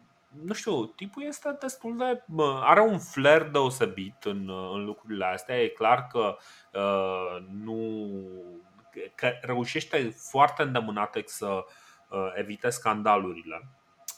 nu 0.45 0.53
știu, 0.53 0.85
tipul 0.87 1.23
este 1.23 1.57
destul 1.61 1.97
de. 1.97 2.23
are 2.63 2.81
un 2.81 2.99
flair 2.99 3.43
deosebit 3.43 4.25
în, 4.25 4.51
în 4.73 4.85
lucrurile 4.85 5.25
astea. 5.25 5.63
E 5.63 5.69
clar 5.69 6.07
că 6.07 6.37
uh, 6.73 7.45
nu. 7.65 8.09
Că 9.15 9.33
reușește 9.41 10.17
foarte 10.31 10.63
îndemânat 10.63 11.17
să 11.25 11.65
uh, 12.09 12.33
evite 12.35 12.71
scandalurile. 12.71 13.69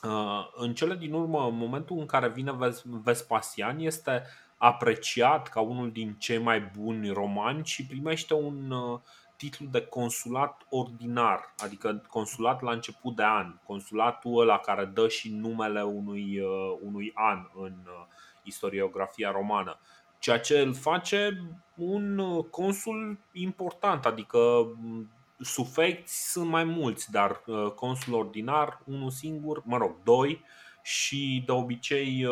Uh, 0.03 0.47
în 0.55 0.75
cele 0.75 0.95
din 0.95 1.13
urmă, 1.13 1.47
în 1.47 1.57
momentul 1.57 1.99
în 1.99 2.07
care 2.07 2.29
vine 2.29 2.53
Vespasian, 2.85 3.79
este 3.79 4.23
apreciat 4.57 5.49
ca 5.49 5.61
unul 5.61 5.93
din 5.93 6.15
cei 6.19 6.39
mai 6.39 6.61
buni 6.61 7.11
romani 7.11 7.65
și 7.65 7.87
primește 7.87 8.35
un 8.35 8.71
uh, 8.71 9.01
titlu 9.37 9.67
de 9.67 9.87
consulat 9.87 10.67
ordinar, 10.69 11.55
adică 11.57 12.03
consulat 12.09 12.61
la 12.61 12.73
început 12.73 13.17
de 13.17 13.25
an, 13.25 13.59
consulatul 13.67 14.41
ăla 14.41 14.59
care 14.59 14.85
dă 14.85 15.09
și 15.09 15.33
numele 15.33 15.83
unui, 15.83 16.41
uh, 16.41 16.79
unui 16.83 17.11
an 17.15 17.49
în 17.55 17.75
uh, 17.87 18.07
istoriografia 18.43 19.31
romană. 19.31 19.79
Ceea 20.23 20.39
ce 20.39 20.59
îl 20.59 20.75
face 20.75 21.43
un 21.77 22.19
uh, 22.19 22.45
consul 22.51 23.19
important, 23.33 24.07
adică 24.07 24.39
mm, 24.81 25.11
sufecți 25.39 26.31
sunt 26.31 26.49
mai 26.49 26.65
mulți, 26.65 27.11
dar 27.11 27.43
consul 27.75 28.15
ordinar, 28.15 28.81
unul 28.85 29.11
singur, 29.11 29.63
mă 29.65 29.77
rog, 29.77 30.03
doi 30.05 30.45
și 30.83 31.43
de 31.47 31.53
obicei 31.53 32.27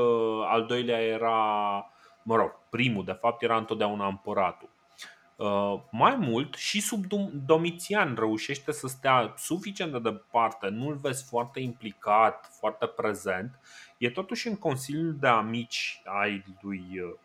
al 0.47 0.67
doilea 0.67 1.01
era, 1.01 1.39
mă 2.23 2.37
rog, 2.37 2.59
primul 2.71 3.05
de 3.05 3.13
fapt 3.21 3.43
era 3.43 3.57
întotdeauna 3.57 4.07
împăratul. 4.07 4.69
Uh, 5.41 5.81
mai 5.91 6.17
mult, 6.17 6.55
și 6.55 6.81
sub 6.81 7.05
Domitian 7.47 8.15
reușește 8.19 8.73
să 8.73 8.87
stea 8.87 9.35
suficient 9.37 9.93
de 9.93 9.99
departe, 9.99 10.69
nu-l 10.69 10.95
vezi 10.95 11.29
foarte 11.29 11.61
implicat, 11.61 12.49
foarte 12.59 12.87
prezent. 12.87 13.61
E 13.99 14.11
totuși 14.11 14.49
în 14.49 14.57
Consiliul 14.57 15.17
de 15.21 15.27
Amici 15.27 16.03
ai 16.05 16.45
lui, 16.61 16.81
uh, 16.81 17.19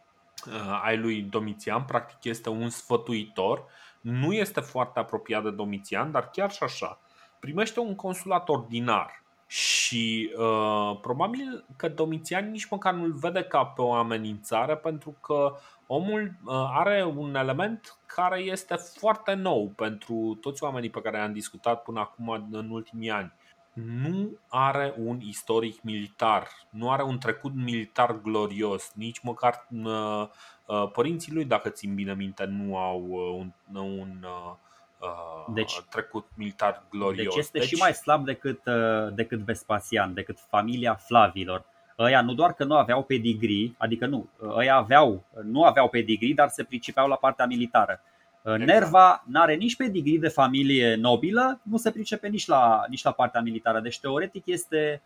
ai 0.84 0.97
lui 0.97 1.21
Domitian, 1.21 1.84
practic 1.84 2.23
este 2.23 2.49
un 2.49 2.69
sfătuitor. 2.69 3.63
Nu 4.01 4.34
este 4.34 4.60
foarte 4.60 4.99
apropiat 4.99 5.43
de 5.43 5.51
Domitian, 5.51 6.12
dar 6.12 6.29
chiar 6.29 6.51
și 6.51 6.63
așa. 6.63 6.99
Primește 7.39 7.79
un 7.79 7.95
consulat 7.95 8.49
ordinar 8.49 9.23
și 9.47 10.31
uh, 10.38 10.97
probabil 11.01 11.65
că 11.75 11.89
Domitian 11.89 12.51
nici 12.51 12.69
măcar 12.69 12.93
nu-l 12.93 13.13
vede 13.13 13.43
ca 13.43 13.65
pe 13.65 13.81
o 13.81 13.93
amenințare 13.93 14.75
pentru 14.75 15.15
că 15.21 15.55
omul 15.88 16.36
uh, 16.45 16.53
are 16.73 17.03
un 17.15 17.36
element 17.36 17.97
care 18.05 18.39
este 18.39 18.75
foarte 18.75 19.34
nou 19.34 19.71
pentru 19.75 20.38
toți 20.41 20.63
oamenii 20.63 20.89
pe 20.89 21.01
care 21.01 21.19
am 21.19 21.34
discutat 21.34 21.84
până 21.84 21.99
acum 21.99 22.47
în 22.51 22.69
ultimii 22.69 23.12
ani. 23.12 23.34
Nu 23.83 24.38
are 24.47 24.93
un 24.97 25.19
istoric 25.21 25.81
militar, 25.81 26.47
nu 26.69 26.91
are 26.91 27.03
un 27.03 27.17
trecut 27.17 27.53
militar 27.55 28.19
glorios, 28.21 28.91
nici 28.95 29.19
măcar 29.19 29.67
uh, 29.83 30.27
uh, 30.65 30.91
părinții 30.91 31.33
lui, 31.33 31.45
dacă 31.45 31.69
țin 31.69 31.95
bine 31.95 32.13
minte, 32.13 32.45
nu 32.45 32.77
au 32.77 33.01
un, 33.38 33.51
un 33.79 34.25
deci, 35.53 35.81
trecut 35.89 36.25
militar 36.35 36.83
glorios. 36.89 37.23
Deci 37.23 37.35
este 37.35 37.57
deci... 37.57 37.67
și 37.67 37.75
mai 37.75 37.93
slab 37.93 38.25
decât, 38.25 38.61
decât 39.13 39.39
Vespasian, 39.39 40.13
decât 40.13 40.39
familia 40.39 40.95
Flavilor 40.95 41.65
ăia 41.99 42.21
nu 42.21 42.33
doar 42.33 42.53
că 42.53 42.63
nu 42.63 42.75
aveau 42.75 43.03
pedigree, 43.03 43.73
adică 43.77 44.05
nu, 44.05 44.29
ăia 44.41 44.75
aveau, 44.75 45.23
nu 45.43 45.63
aveau 45.63 45.89
pedigree, 45.89 46.33
dar 46.33 46.49
se 46.49 46.63
pricepeau 46.63 47.07
la 47.07 47.15
partea 47.15 47.45
militară. 47.45 48.01
Exact. 48.45 48.65
Nerva 48.65 49.23
nu 49.27 49.41
are 49.41 49.53
nici 49.53 49.75
pedigree 49.75 50.17
de 50.17 50.27
familie 50.27 50.95
nobilă, 50.95 51.60
nu 51.63 51.77
se 51.77 51.91
pricepe 51.91 52.27
nici 52.27 52.47
la, 52.47 52.84
nici 52.89 53.03
la 53.03 53.12
partea 53.12 53.41
militară. 53.41 53.79
Deci, 53.79 53.99
teoretic, 53.99 54.45
este 54.45 55.01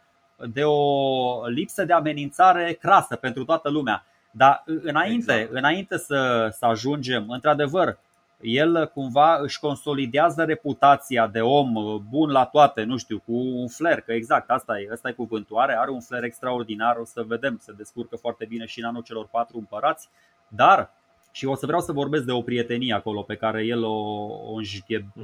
de 0.48 0.64
o 0.64 1.48
lipsă 1.48 1.86
de 1.86 1.94
amenințare 1.94 2.74
crasă 2.74 3.16
pentru 3.16 3.46
toată 3.46 3.70
lumea. 3.70 4.06
Dar 4.32 4.64
înainte, 4.66 5.34
exact. 5.34 5.54
înainte 5.54 5.98
să, 5.98 6.50
să 6.52 6.66
ajungem, 6.66 7.30
într-adevăr, 7.30 7.98
el 8.42 8.88
cumva 8.88 9.38
își 9.42 9.60
consolidează 9.60 10.44
reputația 10.44 11.28
de 11.28 11.42
om 11.42 11.74
bun 12.10 12.30
la 12.32 12.46
toate, 12.46 12.84
nu 12.84 12.98
știu, 12.98 13.22
cu 13.26 13.34
un 13.34 13.68
flair, 13.68 14.02
că 14.02 14.12
exact 14.12 14.50
asta 14.50 14.80
e, 14.80 14.90
asta 14.92 15.10
e 15.10 15.12
cuvântul, 15.12 15.58
are, 15.58 15.78
are 15.78 15.92
un 15.92 16.02
flair 16.02 16.24
extraordinar, 16.24 16.98
o 16.98 17.06
să 17.06 17.24
vedem, 17.28 17.58
se 17.62 17.72
descurcă 17.72 18.16
foarte 18.16 18.46
bine 18.46 18.66
și 18.66 18.80
în 18.80 18.86
anul 18.86 19.02
celor 19.02 19.28
patru 19.28 19.58
împărați, 19.58 20.10
dar 20.48 20.92
și 21.32 21.46
o 21.46 21.56
să 21.56 21.66
vreau 21.66 21.82
să 21.82 21.92
vorbesc 21.92 22.24
de 22.24 22.32
o 22.32 22.42
prietenie 22.42 22.94
acolo 22.94 23.22
pe 23.22 23.36
care 23.36 23.64
el 23.66 23.84
o, 23.84 23.90
o, 23.90 24.60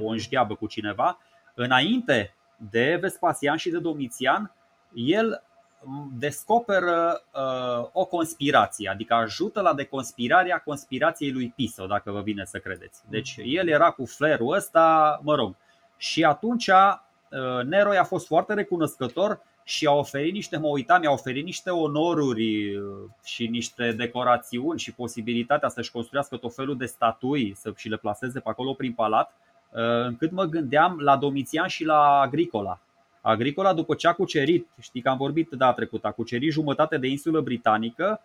o 0.02 0.08
înșgheabă 0.08 0.54
cu 0.54 0.66
cineva. 0.66 1.18
Înainte 1.54 2.34
de 2.70 2.98
Vespasian 3.00 3.56
și 3.56 3.70
de 3.70 3.78
Domitian, 3.78 4.52
el 4.94 5.42
descoperă 6.18 7.22
uh, 7.32 7.88
o 7.92 8.04
conspirație, 8.04 8.88
adică 8.88 9.14
ajută 9.14 9.60
la 9.60 9.74
deconspirarea 9.74 10.62
conspirației 10.64 11.32
lui 11.32 11.52
Piso, 11.56 11.86
dacă 11.86 12.10
vă 12.10 12.20
vine 12.20 12.44
să 12.44 12.58
credeți. 12.58 13.02
Deci 13.08 13.36
el 13.44 13.68
era 13.68 13.90
cu 13.90 14.04
flerul 14.04 14.52
ăsta, 14.52 15.18
mă 15.22 15.34
rog. 15.34 15.56
Și 15.96 16.24
atunci 16.24 16.66
uh, 16.66 17.64
Nero 17.64 17.92
i-a 17.92 18.04
fost 18.04 18.26
foarte 18.26 18.54
recunoscător 18.54 19.40
și 19.68 19.86
a 19.86 19.92
oferit 19.92 20.32
niște, 20.32 20.56
mă 20.56 20.66
uitam, 20.66 21.02
i-a 21.02 21.10
oferit 21.10 21.44
niște 21.44 21.70
onoruri 21.70 22.76
uh, 22.76 22.82
și 23.24 23.46
niște 23.46 23.92
decorațiuni 23.92 24.78
și 24.78 24.92
posibilitatea 24.92 25.68
să-și 25.68 25.90
construiască 25.90 26.36
tot 26.36 26.54
felul 26.54 26.76
de 26.76 26.86
statui 26.86 27.54
să 27.56 27.72
și 27.76 27.88
le 27.88 27.96
placeze 27.96 28.40
pe 28.40 28.48
acolo 28.48 28.72
prin 28.72 28.92
palat, 28.92 29.34
uh, 29.70 29.80
încât 30.04 30.30
mă 30.30 30.44
gândeam 30.44 30.98
la 30.98 31.16
Domitian 31.16 31.66
și 31.68 31.84
la 31.84 32.20
Agricola. 32.20 32.80
Agricola, 33.20 33.74
după 33.74 33.94
ce 33.94 34.08
a 34.08 34.12
cucerit, 34.12 34.66
știi 34.80 35.00
că 35.00 35.08
am 35.08 35.16
vorbit 35.16 35.50
data 35.50 35.72
trecută, 35.72 36.06
a 36.06 36.10
cucerit 36.10 36.52
jumătate 36.52 36.98
de 36.98 37.06
insulă 37.06 37.40
britanică, 37.40 38.20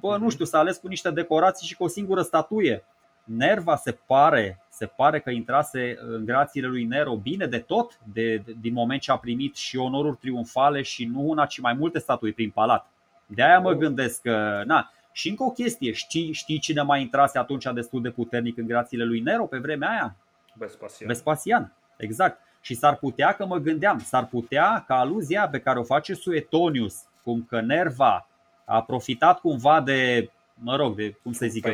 bă, 0.00 0.10
nu 0.10 0.18
mhm. 0.18 0.30
știu, 0.30 0.44
s-a 0.44 0.58
ales 0.58 0.76
cu 0.76 0.88
niște 0.88 1.10
decorații 1.10 1.66
și 1.66 1.76
cu 1.76 1.84
o 1.84 1.88
singură 1.88 2.22
statuie. 2.22 2.84
Nerva 3.24 3.76
se 3.76 3.92
pare, 4.06 4.58
se 4.68 4.86
pare 4.86 5.20
că 5.20 5.30
intrase 5.30 5.96
în 6.00 6.24
grațiile 6.24 6.66
lui 6.66 6.84
Nero 6.84 7.16
bine 7.16 7.46
de 7.46 7.58
tot, 7.58 7.98
de, 8.12 8.36
de, 8.36 8.54
din 8.60 8.72
moment 8.72 9.00
ce 9.00 9.10
a 9.10 9.16
primit 9.16 9.56
și 9.56 9.76
onoruri 9.76 10.16
triumfale 10.16 10.82
și 10.82 11.04
nu 11.04 11.20
una, 11.20 11.46
ci 11.46 11.60
mai 11.60 11.72
multe 11.72 11.98
statui 11.98 12.32
prin 12.32 12.50
palat. 12.50 12.86
De 13.26 13.42
aia 13.42 13.60
mă 13.60 13.70
oh. 13.70 13.76
gândesc 13.76 14.22
că, 14.22 14.62
na, 14.66 14.90
și 15.12 15.28
încă 15.28 15.42
o 15.42 15.50
chestie, 15.50 15.92
știi, 15.92 16.32
știi 16.32 16.58
cine 16.58 16.82
mai 16.82 17.00
intrase 17.00 17.38
atunci 17.38 17.64
destul 17.74 18.02
de 18.02 18.10
puternic 18.10 18.58
în 18.58 18.66
grațiile 18.66 19.04
lui 19.04 19.20
Nero 19.20 19.46
pe 19.46 19.58
vremea 19.58 19.90
aia? 19.90 20.16
Vespasian. 20.54 21.08
Vespasian, 21.08 21.72
exact. 21.96 22.40
Și 22.60 22.74
s-ar 22.74 22.96
putea 22.96 23.32
că 23.32 23.46
mă 23.46 23.56
gândeam, 23.56 23.98
s-ar 23.98 24.26
putea 24.26 24.84
ca 24.86 24.98
aluzia 24.98 25.48
pe 25.48 25.60
care 25.60 25.78
o 25.78 25.82
face 25.82 26.14
Suetonius, 26.14 27.02
cum 27.22 27.46
că 27.48 27.60
Nerva 27.60 28.28
a 28.64 28.82
profitat 28.82 29.40
cumva 29.40 29.80
de, 29.80 30.30
mă 30.64 30.76
rog, 30.76 30.96
de 30.96 31.14
cum 31.22 31.32
să 31.32 31.46
zic, 31.46 31.66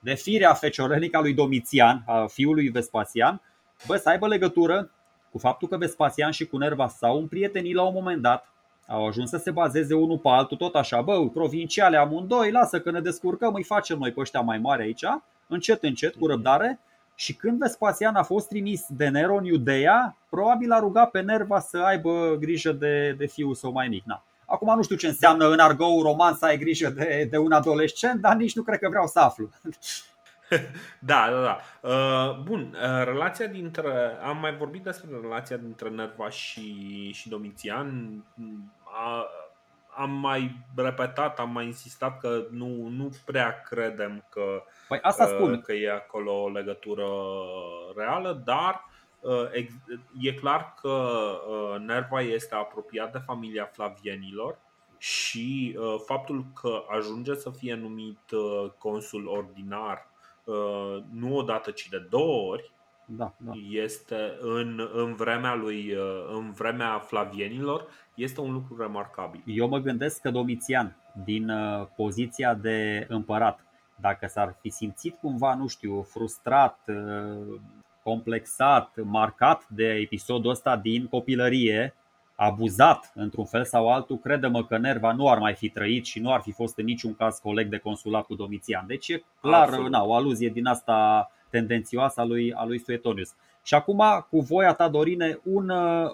de 0.00 0.14
firea 0.14 0.52
feciorenică 0.52 1.16
a 1.16 1.20
lui 1.20 1.34
Domitian, 1.34 2.02
a 2.06 2.26
fiului 2.26 2.68
Vespasian, 2.68 3.40
bă, 3.86 3.96
să 3.96 4.08
aibă 4.08 4.26
legătură 4.26 4.90
cu 5.30 5.38
faptul 5.38 5.68
că 5.68 5.76
Vespasian 5.76 6.30
și 6.30 6.46
cu 6.46 6.56
Nerva 6.56 6.88
s-au 6.88 7.18
împrietenit 7.18 7.74
la 7.74 7.82
un 7.82 7.92
moment 7.94 8.22
dat, 8.22 8.48
au 8.86 9.06
ajuns 9.06 9.30
să 9.30 9.36
se 9.36 9.50
bazeze 9.50 9.94
unul 9.94 10.18
pe 10.18 10.28
altul, 10.28 10.56
tot 10.56 10.74
așa, 10.74 11.00
bă, 11.00 11.28
provinciale 11.28 11.96
amândoi, 11.96 12.50
lasă 12.50 12.80
că 12.80 12.90
ne 12.90 13.00
descurcăm, 13.00 13.54
îi 13.54 13.62
facem 13.62 13.98
noi 13.98 14.12
pe 14.12 14.20
ăștia 14.20 14.40
mai 14.40 14.58
mari 14.58 14.82
aici, 14.82 15.04
încet, 15.46 15.82
încet, 15.82 16.14
cu 16.14 16.26
răbdare, 16.26 16.80
și 17.14 17.34
când 17.34 17.58
Vespasian 17.58 18.14
a 18.14 18.22
fost 18.22 18.48
trimis 18.48 18.86
de 18.88 19.08
Nero 19.08 19.36
în 19.36 19.44
Iudeea, 19.44 20.16
probabil 20.28 20.72
a 20.72 20.78
rugat 20.78 21.10
pe 21.10 21.20
Nerva 21.20 21.60
să 21.60 21.78
aibă 21.78 22.36
grijă 22.40 22.72
de, 22.72 23.14
de 23.18 23.26
fiul 23.26 23.54
său 23.54 23.72
mai 23.72 23.88
mic. 23.88 24.04
Na. 24.04 24.24
Acum 24.50 24.76
nu 24.76 24.82
știu 24.82 24.96
ce 24.96 25.06
înseamnă 25.06 25.48
în 25.48 25.58
argou 25.58 26.02
roman 26.02 26.34
să 26.34 26.44
ai 26.44 26.58
grijă 26.58 26.88
de, 26.88 27.26
de 27.30 27.36
un 27.36 27.52
adolescent, 27.52 28.20
dar 28.20 28.34
nici 28.34 28.54
nu 28.54 28.62
cred 28.62 28.78
că 28.78 28.88
vreau 28.88 29.06
să 29.06 29.20
aflu. 29.20 29.48
Da, 30.98 31.28
da, 31.30 31.40
da. 31.40 31.60
Uh, 31.88 32.38
bun, 32.44 32.60
uh, 32.60 33.04
relația 33.04 33.46
dintre. 33.46 34.18
Am 34.22 34.38
mai 34.38 34.56
vorbit 34.56 34.82
despre 34.82 35.18
relația 35.22 35.56
dintre 35.56 35.88
Nerva 35.88 36.30
și, 36.30 37.10
și 37.12 37.28
Domitian. 37.28 38.08
A, 38.84 39.26
am 39.96 40.10
mai 40.10 40.66
repetat, 40.76 41.38
am 41.38 41.50
mai 41.50 41.64
insistat 41.64 42.20
că 42.20 42.46
nu, 42.50 42.88
nu 42.88 43.10
prea 43.24 43.60
credem 43.60 44.24
că, 44.30 44.62
păi 44.88 44.98
asta 45.02 45.24
uh, 45.24 45.30
spun. 45.34 45.60
că 45.60 45.72
e 45.72 45.90
acolo 45.90 46.42
o 46.42 46.50
legătură 46.50 47.06
reală, 47.96 48.42
dar 48.44 48.74
uh, 48.74 48.87
e 50.20 50.32
clar 50.32 50.74
că 50.80 50.88
uh, 50.88 51.80
Nerva 51.80 52.20
este 52.20 52.54
apropiat 52.54 53.12
de 53.12 53.18
familia 53.18 53.64
Flavienilor 53.64 54.58
și 54.98 55.76
uh, 55.78 55.94
faptul 56.06 56.44
că 56.60 56.82
ajunge 56.98 57.34
să 57.34 57.50
fie 57.50 57.74
numit 57.74 58.30
uh, 58.30 58.70
consul 58.78 59.26
ordinar 59.26 60.10
uh, 60.44 61.02
nu 61.12 61.36
o 61.36 61.42
dată, 61.42 61.70
ci 61.70 61.88
de 61.88 62.06
două 62.10 62.50
ori, 62.50 62.72
da, 63.06 63.34
da. 63.36 63.52
este 63.70 64.36
în, 64.40 64.88
în 64.92 65.14
vremea 65.14 65.54
lui 65.54 65.94
în 66.32 66.52
vremea 66.52 66.98
flavienilor 66.98 67.86
este 68.14 68.40
un 68.40 68.52
lucru 68.52 68.76
remarcabil. 68.76 69.42
Eu 69.46 69.68
mă 69.68 69.78
gândesc 69.78 70.20
că 70.20 70.30
Domitian 70.30 70.96
din 71.24 71.52
poziția 71.96 72.54
de 72.54 73.06
împărat 73.08 73.60
dacă 74.00 74.26
s-ar 74.26 74.56
fi 74.60 74.70
simțit 74.70 75.18
cumva, 75.20 75.54
nu 75.54 75.66
știu, 75.66 76.02
frustrat, 76.02 76.78
complexat, 78.08 78.94
marcat 79.04 79.68
de 79.68 79.84
episodul 79.84 80.50
ăsta 80.50 80.76
din 80.76 81.06
copilărie, 81.06 81.94
abuzat 82.34 83.12
într-un 83.14 83.44
fel 83.44 83.64
sau 83.64 83.92
altul, 83.92 84.18
crede-mă 84.18 84.64
că 84.64 84.78
Nerva 84.78 85.12
nu 85.12 85.28
ar 85.28 85.38
mai 85.38 85.54
fi 85.54 85.68
trăit 85.68 86.04
și 86.04 86.20
nu 86.20 86.32
ar 86.32 86.40
fi 86.40 86.52
fost 86.52 86.78
în 86.78 86.84
niciun 86.84 87.14
caz 87.14 87.38
coleg 87.38 87.68
de 87.68 87.78
consulat 87.78 88.24
cu 88.24 88.34
Domitian. 88.34 88.84
Deci 88.86 89.08
e 89.08 89.24
clar 89.40 89.68
na, 89.78 90.04
o 90.04 90.14
aluzie 90.14 90.48
din 90.48 90.66
asta 90.66 91.30
tendențioasă 91.50 92.20
a 92.20 92.24
lui, 92.24 92.52
a 92.52 92.64
lui 92.64 92.78
Suetonius. 92.78 93.34
Și 93.62 93.74
acum, 93.74 94.02
cu 94.30 94.40
voia 94.40 94.74
ta, 94.74 94.88
Dorine, 94.88 95.40
un, 95.44 95.72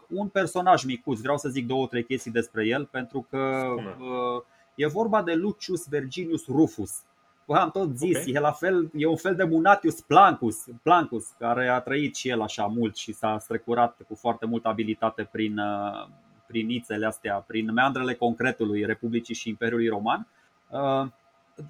un 0.09 0.29
personaj 0.29 0.85
micuț. 0.85 1.21
Vreau 1.21 1.37
să 1.37 1.49
zic 1.49 1.67
două, 1.67 1.87
trei 1.87 2.05
chestii 2.05 2.31
despre 2.31 2.67
el, 2.67 2.85
pentru 2.85 3.27
că 3.31 3.39
uh, 3.77 4.43
e 4.75 4.87
vorba 4.87 5.23
de 5.23 5.35
Lucius 5.35 5.89
Verginius 5.89 6.47
Rufus. 6.47 6.93
Bă, 7.47 7.57
am 7.57 7.71
tot 7.71 7.97
zis, 7.97 8.17
okay. 8.17 8.33
e 8.33 8.39
la 8.39 8.53
fel, 8.53 8.91
e 8.95 9.07
un 9.07 9.17
fel 9.17 9.35
de 9.35 9.45
Munatius 9.45 10.01
Plancus, 10.01 10.65
Plancus, 10.83 11.27
care 11.39 11.69
a 11.69 11.81
trăit 11.81 12.15
și 12.15 12.29
el 12.29 12.41
așa 12.41 12.67
mult 12.67 12.97
și 12.97 13.13
s-a 13.13 13.39
strecurat 13.39 14.01
cu 14.09 14.15
foarte 14.15 14.47
multă 14.47 14.69
abilitate 14.69 15.29
prin, 15.33 15.59
uh, 15.59 16.09
prin 16.47 16.67
nițele 16.67 17.07
astea, 17.07 17.35
prin 17.35 17.73
meandrele 17.73 18.15
concretului 18.15 18.85
Republicii 18.85 19.35
și 19.35 19.49
Imperiului 19.49 19.89
Roman. 19.89 20.27
Uh, 20.69 21.07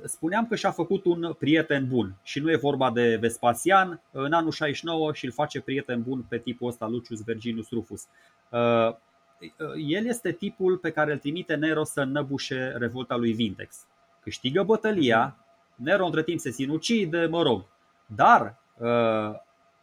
spuneam 0.04 0.46
că 0.46 0.54
și-a 0.54 0.70
făcut 0.70 1.04
un 1.04 1.34
prieten 1.38 1.88
bun 1.88 2.14
și 2.22 2.40
nu 2.40 2.50
e 2.50 2.56
vorba 2.56 2.90
de 2.90 3.16
Vespasian, 3.16 4.00
în 4.10 4.32
anul 4.32 4.50
69 4.50 5.12
și 5.12 5.24
îl 5.24 5.32
face 5.32 5.60
prieten 5.60 6.02
bun 6.02 6.24
pe 6.28 6.38
tipul 6.38 6.68
ăsta, 6.68 6.86
Lucius 6.86 7.24
Verginius 7.24 7.70
Rufus. 7.70 8.06
Uh, 8.50 8.94
el 9.88 10.06
este 10.06 10.32
tipul 10.32 10.76
pe 10.76 10.90
care 10.90 11.12
îl 11.12 11.18
trimite 11.18 11.54
Nero 11.54 11.84
să 11.84 12.00
înnăbușe 12.00 12.74
revolta 12.78 13.16
lui 13.16 13.32
Vintex. 13.32 13.86
Câștigă 14.20 14.62
bătălia, 14.62 15.43
Nero 15.74 16.04
între 16.04 16.22
timp 16.22 16.40
se 16.40 16.50
sinucide, 16.50 17.26
mă 17.26 17.42
rog. 17.42 17.64
Dar 18.06 18.56
uh, 18.78 19.38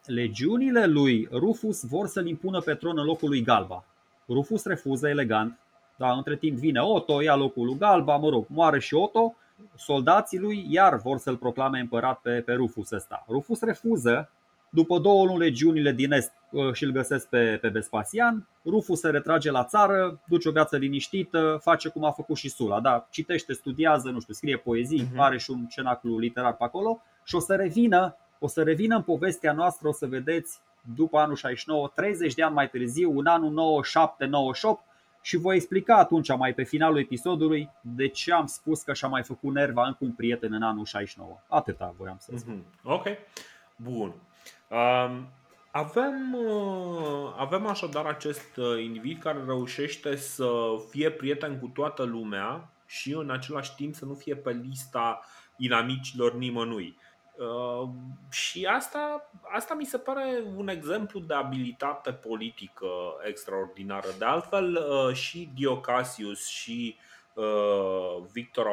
legiunile 0.06 0.86
lui 0.86 1.28
Rufus 1.32 1.84
vor 1.86 2.08
să-l 2.08 2.28
impună 2.28 2.60
pe 2.60 2.74
tron 2.74 2.98
în 2.98 3.06
locul 3.06 3.30
lui 3.30 3.42
Galba. 3.42 3.86
Rufus 4.28 4.66
refuză 4.66 5.08
elegant, 5.08 5.60
dar 5.98 6.16
între 6.18 6.36
timp 6.36 6.58
vine 6.58 6.80
Otto, 6.80 7.22
ia 7.22 7.36
locul 7.36 7.66
lui 7.66 7.78
Galba, 7.78 8.16
mă 8.16 8.30
rog, 8.30 8.46
moare 8.48 8.80
și 8.80 8.94
Otto. 8.94 9.36
Soldații 9.76 10.40
lui 10.40 10.66
iar 10.70 10.98
vor 10.98 11.18
să-l 11.18 11.38
proclame 11.38 11.80
împărat 11.80 12.20
pe, 12.20 12.42
pe 12.46 12.54
Rufus 12.54 12.92
ăsta. 12.92 13.26
Rufus 13.30 13.62
refuză, 13.62 14.30
după 14.74 15.00
două 15.00 15.26
luni 15.26 15.38
legiunile 15.38 15.92
din 15.92 16.12
est 16.12 16.32
uh, 16.50 16.74
și 16.74 16.84
îl 16.84 16.92
găsesc 16.92 17.30
pe, 17.30 17.58
pe 17.62 17.68
Vespasian, 17.68 18.48
Rufus 18.66 19.00
se 19.00 19.10
retrage 19.10 19.52
la 19.52 19.64
țară, 19.64 20.22
duce 20.28 20.50
o 20.50 20.52
viață 20.52 20.78
liniștită, 20.78 21.60
face 21.62 21.90
cum 21.90 22.04
a 22.04 22.12
făcut 22.12 22.36
și 22.38 22.50
Sula, 22.50 22.80
da, 22.80 23.08
citește, 23.10 23.54
studiază, 23.54 24.10
nu 24.10 24.20
știu, 24.20 24.34
scrie 24.34 24.58
poezii, 24.58 25.06
uh-huh. 25.06 25.18
are 25.18 25.38
și 25.38 25.52
un 25.52 25.66
cenaclu 25.66 26.18
literar 26.18 26.56
pe 26.56 26.64
acolo 26.64 27.02
și 27.24 27.36
o 27.36 27.40
să 27.40 27.56
revină, 27.56 28.16
o 28.40 28.48
să 28.48 28.64
revină 28.64 28.96
în 28.96 29.02
povestea 29.02 29.54
noastră, 29.54 29.88
o 29.88 29.92
să 29.92 30.08
vedeți 30.08 30.60
după 30.96 31.18
anul 31.18 31.36
69, 31.36 31.92
30 31.96 32.34
de 32.34 32.44
ani 32.44 32.54
mai 32.54 32.70
târziu, 32.70 33.20
în 33.20 33.26
anul 33.26 33.84
97-98 34.84 34.92
și 35.22 35.38
voi 35.38 35.56
explica 35.56 35.96
atunci 35.96 36.36
mai 36.36 36.54
pe 36.54 36.64
finalul 36.64 37.00
episodului 37.00 37.70
de 37.82 38.08
ce 38.08 38.34
am 38.34 38.46
spus 38.46 38.82
că 38.82 38.94
și-a 38.94 39.08
mai 39.08 39.24
făcut 39.24 39.54
nerva 39.54 39.86
încă 39.88 39.98
un 40.00 40.12
prieten 40.12 40.54
în 40.54 40.62
anul 40.62 40.86
69. 40.86 41.40
Atâta 41.48 41.94
voiam 41.98 42.18
să 42.20 42.32
spun. 42.36 42.64
Mm-hmm. 42.64 42.84
Ok, 42.84 43.06
bun. 43.76 44.14
Um, 44.72 45.28
avem, 45.72 46.34
uh, 46.34 47.34
avem 47.38 47.66
așadar 47.66 48.06
acest 48.06 48.58
uh, 48.58 48.84
individ 48.84 49.22
care 49.22 49.44
reușește 49.46 50.16
să 50.16 50.50
fie 50.90 51.12
prieten 51.12 51.60
cu 51.60 51.68
toată 51.68 52.04
lumea 52.04 52.70
și 52.86 53.14
în 53.14 53.30
același 53.30 53.76
timp 53.76 53.96
să 53.96 54.06
nu 54.06 54.14
fie 54.14 54.36
pe 54.36 54.52
lista 54.52 55.26
inamicilor 55.58 56.34
nimănui. 56.34 56.98
Uh, 57.38 57.90
și 58.30 58.66
asta, 58.66 59.30
asta 59.42 59.74
mi 59.74 59.86
se 59.86 59.98
pare 59.98 60.44
un 60.56 60.68
exemplu 60.68 61.20
de 61.20 61.34
abilitate 61.34 62.12
politică 62.12 62.88
extraordinară. 63.28 64.08
De 64.18 64.26
altfel, 64.26 64.80
și 65.14 65.50
Diocasius 65.56 66.48
și 66.48 66.96
Victor 68.32 68.68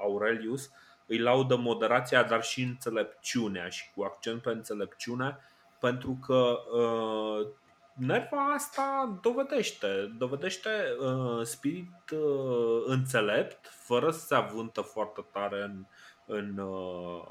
Aurelius 0.00 0.70
îi 1.06 1.18
laudă 1.18 1.56
moderația, 1.56 2.22
dar 2.22 2.42
și 2.42 2.62
înțelepciunea 2.62 3.68
și 3.68 3.90
cu 3.94 4.02
accent 4.02 4.42
pe 4.42 4.50
înțelepciune, 4.50 5.38
pentru 5.80 6.18
că 6.26 6.58
uh, 6.78 7.46
nerva 7.94 8.52
asta 8.54 9.18
dovedește, 9.22 10.14
dovedește 10.18 10.68
uh, 11.00 11.42
spirit 11.42 12.10
uh, 12.12 12.82
înțelept, 12.84 13.66
fără 13.66 14.10
să 14.10 14.26
se 14.26 14.34
avântă 14.34 14.80
foarte 14.80 15.24
tare 15.32 15.62
în, 15.62 15.84
în, 16.26 16.58
uh, 16.58 17.22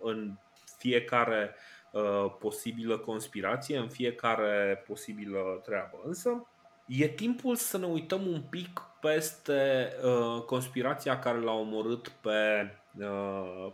în 0.00 0.32
fiecare 0.78 1.54
uh, 1.90 2.32
posibilă 2.38 2.98
conspirație, 2.98 3.78
în 3.78 3.88
fiecare 3.88 4.84
posibilă 4.86 5.60
treabă. 5.64 6.00
Însă 6.04 6.46
e 6.86 7.08
timpul 7.08 7.56
să 7.56 7.78
ne 7.78 7.86
uităm 7.86 8.26
un 8.26 8.42
pic 8.50 8.82
peste 9.00 9.92
uh, 10.04 10.42
conspirația 10.42 11.18
care 11.18 11.38
l-a 11.38 11.52
omorât 11.52 12.08
pe 12.08 12.30
Uh, 12.30 12.83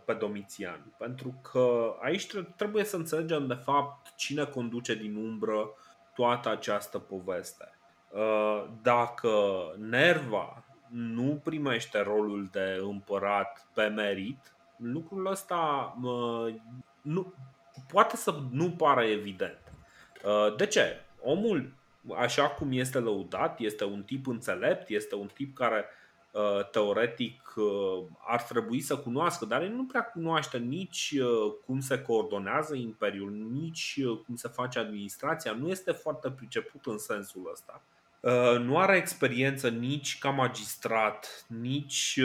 pe 0.05 0.13
Domitian. 0.13 0.93
Pentru 0.97 1.33
că 1.51 1.95
aici 2.01 2.27
trebuie 2.55 2.83
să 2.83 2.95
înțelegem 2.95 3.47
de 3.47 3.53
fapt 3.53 4.15
cine 4.15 4.43
conduce 4.43 4.95
din 4.95 5.15
umbră 5.15 5.69
toată 6.15 6.49
această 6.49 6.99
poveste. 6.99 7.71
Uh, 8.09 8.65
dacă 8.81 9.31
Nerva 9.77 10.63
nu 10.89 11.41
primește 11.43 12.01
rolul 12.01 12.49
de 12.51 12.79
împărat 12.81 13.67
pe 13.73 13.87
merit, 13.87 14.55
lucrul 14.77 15.25
ăsta 15.25 15.95
uh, 16.03 16.55
nu, 17.01 17.33
poate 17.87 18.15
să 18.15 18.39
nu 18.51 18.71
pară 18.71 19.03
evident. 19.03 19.59
De 20.57 20.65
ce? 20.65 21.01
Omul, 21.21 21.73
așa 22.15 22.47
cum 22.47 22.71
este 22.71 22.99
lăudat, 22.99 23.59
este 23.59 23.83
un 23.83 24.03
tip 24.03 24.27
înțelept, 24.27 24.89
este 24.89 25.15
un 25.15 25.27
tip 25.33 25.55
care 25.55 25.85
Uh, 25.85 26.00
teoretic 26.71 27.53
uh, 27.55 28.03
ar 28.27 28.41
trebui 28.41 28.81
să 28.81 28.97
cunoască, 28.97 29.45
dar 29.45 29.61
el 29.61 29.71
nu 29.71 29.85
prea 29.85 30.03
cunoaște 30.03 30.57
nici 30.57 31.15
uh, 31.19 31.53
cum 31.65 31.79
se 31.79 32.01
coordonează 32.01 32.75
imperiul, 32.75 33.31
nici 33.31 33.99
cum 34.25 34.35
se 34.35 34.47
face 34.47 34.79
administrația, 34.79 35.51
nu 35.51 35.69
este 35.69 35.91
foarte 35.91 36.31
priceput 36.31 36.85
în 36.85 36.97
sensul 36.97 37.49
ăsta. 37.51 37.83
Nu 38.59 38.77
are 38.77 38.97
experiență 38.97 39.69
nici 39.69 40.17
ca 40.19 40.29
magistrat, 40.29 41.45
nici, 41.47 42.19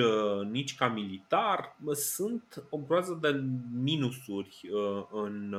nici 0.50 0.76
ca 0.76 0.88
militar. 0.88 1.76
Sunt 1.92 2.64
o 2.70 2.76
groază 2.78 3.18
de 3.20 3.42
minusuri 3.72 4.60
în, 5.10 5.56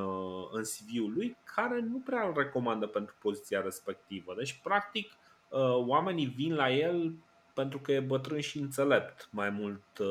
în 0.51 0.63
CV-ul 0.63 1.13
lui 1.13 1.38
care 1.55 1.79
nu 1.79 1.99
prea 1.99 2.27
îl 2.27 2.33
recomandă 2.36 2.86
pentru 2.88 3.15
poziția 3.21 3.62
respectivă. 3.62 4.33
Deci, 4.38 4.60
practic, 4.63 5.12
oamenii 5.86 6.25
vin 6.25 6.55
la 6.55 6.71
el 6.71 7.13
pentru 7.58 7.80
că 7.80 7.91
e 7.91 8.00
bătrân 8.00 8.39
și 8.39 8.58
înțelept, 8.58 9.28
mai 9.32 9.50
mult, 9.50 9.98
uh, 10.00 10.08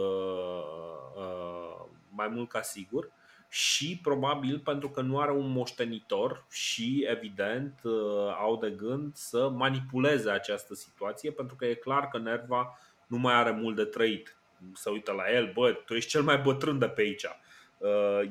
uh, 1.16 1.86
mai 2.10 2.28
mult 2.28 2.48
ca 2.48 2.62
sigur 2.62 3.10
și 3.48 3.98
probabil 4.02 4.58
pentru 4.58 4.90
că 4.90 5.00
nu 5.00 5.18
are 5.18 5.32
un 5.32 5.50
moștenitor 5.50 6.46
și 6.50 7.06
evident 7.08 7.80
uh, 7.82 8.36
au 8.38 8.56
de 8.56 8.70
gând 8.70 9.14
să 9.14 9.48
manipuleze 9.48 10.30
această 10.30 10.74
situație 10.74 11.30
pentru 11.30 11.56
că 11.56 11.66
e 11.66 11.74
clar 11.74 12.08
că 12.08 12.18
Nerva 12.18 12.78
nu 13.06 13.16
mai 13.18 13.34
are 13.34 13.50
mult 13.50 13.76
de 13.76 13.84
trăit. 13.84 14.36
Să 14.74 14.90
uită 14.90 15.12
la 15.12 15.32
el, 15.32 15.52
bă, 15.54 15.72
tu 15.72 15.94
ești 15.94 16.10
cel 16.10 16.22
mai 16.22 16.38
bătrân 16.38 16.78
de 16.78 16.88
pe 16.88 17.00
aici. 17.00 17.26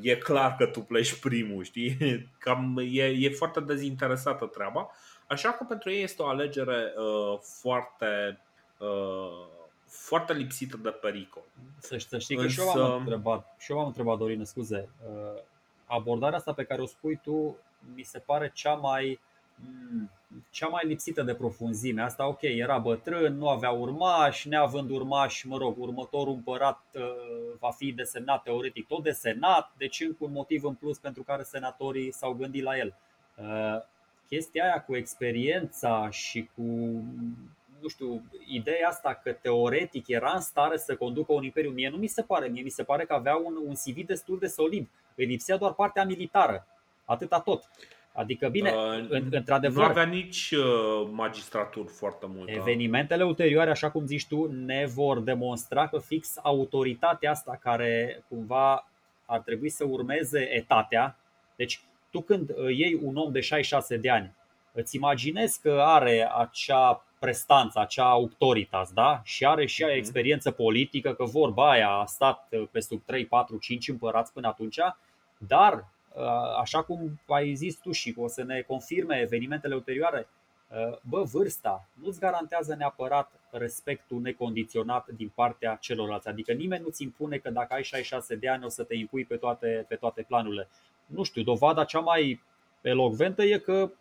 E 0.01 0.15
clar 0.15 0.55
că 0.55 0.65
tu 0.65 0.79
pleci 0.79 1.19
primul, 1.19 1.63
știi? 1.63 1.97
Cam 2.39 2.77
e, 2.77 3.03
e 3.03 3.29
foarte 3.29 3.59
dezinteresată 3.59 4.45
treaba. 4.45 4.89
Așa 5.27 5.51
că 5.51 5.65
pentru 5.67 5.91
ei 5.91 6.03
este 6.03 6.21
o 6.21 6.27
alegere 6.27 6.93
uh, 6.97 7.39
foarte 7.61 8.39
Uh, 8.39 8.53
foarte 9.87 10.33
lipsită 10.33 10.77
de 10.77 10.89
pericol. 10.89 11.43
Să, 11.77 11.97
să 12.09 12.17
știi 12.17 12.35
că 12.35 12.41
Însă... 12.41 12.61
și 12.61 12.67
eu 12.67 12.83
am 12.83 12.99
întrebat, 12.99 13.55
și 13.57 13.71
eu 13.71 13.79
am 13.79 13.85
întrebat 13.85 14.17
Dorin, 14.17 14.45
scuze, 14.45 14.89
uh, 15.07 15.41
abordarea 15.85 16.37
asta 16.37 16.53
pe 16.53 16.63
care 16.63 16.81
o 16.81 16.85
spui 16.85 17.19
tu 17.23 17.55
mi 17.95 18.03
se 18.03 18.19
pare 18.19 18.51
cea 18.53 18.73
mai 18.73 19.19
mm, 19.55 20.09
cea 20.49 20.67
mai 20.67 20.83
lipsită 20.85 21.23
de 21.23 21.33
profunzime. 21.33 22.01
Asta 22.01 22.27
ok, 22.27 22.41
era 22.41 22.77
bătrân, 22.77 23.37
nu 23.37 23.49
avea 23.49 23.71
urmași, 23.71 24.47
neavând 24.47 24.89
urmași, 24.89 25.47
mă 25.47 25.57
rog, 25.57 25.75
următorul 25.79 26.33
împărat 26.33 26.81
uh, 26.93 27.01
va 27.59 27.71
fi 27.71 27.91
desemnat 27.91 28.43
teoretic 28.43 28.87
tot 28.87 29.03
de 29.03 29.11
senat, 29.11 29.71
deci 29.77 30.01
încă 30.01 30.17
un 30.19 30.31
motiv 30.31 30.63
în 30.63 30.73
plus 30.73 30.97
pentru 30.97 31.23
care 31.23 31.43
senatorii 31.43 32.11
s-au 32.11 32.33
gândit 32.33 32.63
la 32.63 32.77
el. 32.77 32.95
Chestia 34.27 34.63
aia 34.63 34.81
cu 34.81 34.95
experiența 34.95 36.09
și 36.09 36.49
cu 36.55 36.63
nu 37.81 37.87
știu, 37.87 38.23
ideea 38.47 38.87
asta 38.87 39.19
că 39.23 39.31
teoretic 39.31 40.07
era 40.07 40.31
în 40.33 40.41
stare 40.41 40.77
să 40.77 40.95
conducă 40.95 41.33
un 41.33 41.43
imperiu, 41.43 41.71
mie 41.71 41.89
nu 41.89 41.97
mi 41.97 42.07
se 42.07 42.21
pare, 42.21 42.47
mie 42.47 42.61
mi 42.61 42.69
se 42.69 42.83
pare 42.83 43.05
că 43.05 43.13
avea 43.13 43.35
un, 43.35 43.55
un 43.65 43.73
CV 43.73 44.05
destul 44.05 44.39
de 44.39 44.47
solid. 44.47 44.87
Îi 45.15 45.25
lipsea 45.25 45.57
doar 45.57 45.73
partea 45.73 46.05
militară, 46.05 46.67
atâta 47.05 47.39
tot. 47.39 47.69
Adică, 48.17 48.47
bine, 48.47 48.73
uh, 48.73 49.19
într-adevăr. 49.31 49.83
Nu 49.83 49.89
avea 49.89 50.03
nici 50.03 50.51
uh, 50.51 51.09
magistratură 51.11 51.87
foarte 51.87 52.25
mult. 52.35 52.49
Evenimentele 52.49 53.25
ulterioare, 53.25 53.69
așa 53.69 53.91
cum 53.91 54.05
zici 54.05 54.27
tu, 54.27 54.51
ne 54.51 54.85
vor 54.85 55.19
demonstra 55.19 55.87
că 55.87 55.99
fix 55.99 56.37
autoritatea 56.41 57.31
asta 57.31 57.57
care 57.61 58.23
cumva 58.27 58.89
ar 59.25 59.39
trebui 59.39 59.69
să 59.69 59.83
urmeze 59.83 60.39
etatea. 60.39 61.19
Deci, 61.55 61.81
tu 62.11 62.21
când 62.21 62.49
uh, 62.49 62.77
iei 62.77 62.99
un 63.01 63.15
om 63.15 63.31
de 63.31 63.39
66 63.39 63.97
de 63.97 64.09
ani, 64.09 64.35
îți 64.71 64.95
imaginezi 64.95 65.61
că 65.61 65.81
are 65.85 66.29
acea 66.37 67.04
prestanță, 67.25 67.79
acea 67.79 68.09
autoritas, 68.09 68.91
da? 68.91 69.21
Și 69.23 69.45
are 69.45 69.65
și 69.65 69.83
mhm. 69.83 69.91
experiență 69.91 70.51
politică, 70.51 71.13
că 71.13 71.23
vorba 71.23 71.69
aia 71.69 71.89
a 71.89 72.05
stat 72.05 72.47
uh, 72.51 72.67
pe 72.71 72.79
sub 72.79 73.01
3, 73.05 73.25
4, 73.25 73.57
5 73.57 73.87
împărați 73.87 74.33
până 74.33 74.47
atunci, 74.47 74.79
dar 75.37 75.85
Uh, 76.15 76.57
așa 76.59 76.83
cum 76.83 77.19
ai 77.27 77.53
zis 77.53 77.75
tu 77.75 77.91
și 77.91 78.13
o 78.17 78.27
să 78.27 78.43
ne 78.43 78.61
confirme 78.61 79.19
evenimentele 79.19 79.75
ulterioare, 79.75 80.27
uh, 80.69 80.97
bă, 81.09 81.23
vârsta 81.23 81.87
nu-ți 81.93 82.19
garantează 82.19 82.75
neapărat 82.75 83.31
respectul 83.51 84.21
necondiționat 84.21 85.07
din 85.07 85.31
partea 85.35 85.77
celorlalți. 85.81 86.27
Adică 86.27 86.51
nimeni 86.51 86.83
nu-ți 86.83 87.03
impune 87.03 87.37
că 87.37 87.49
dacă 87.49 87.73
ai 87.73 87.83
66 87.83 88.35
de 88.35 88.49
ani 88.49 88.65
o 88.65 88.69
să 88.69 88.83
te 88.83 88.95
impui 88.95 89.25
pe 89.25 89.35
toate, 89.35 89.85
pe 89.87 89.95
toate 89.95 90.21
planurile. 90.21 90.67
Nu 91.05 91.23
știu, 91.23 91.43
dovada 91.43 91.83
cea 91.83 91.99
mai 91.99 92.43
elocventă 92.89 93.43
e 93.43 93.57
că, 93.57 93.91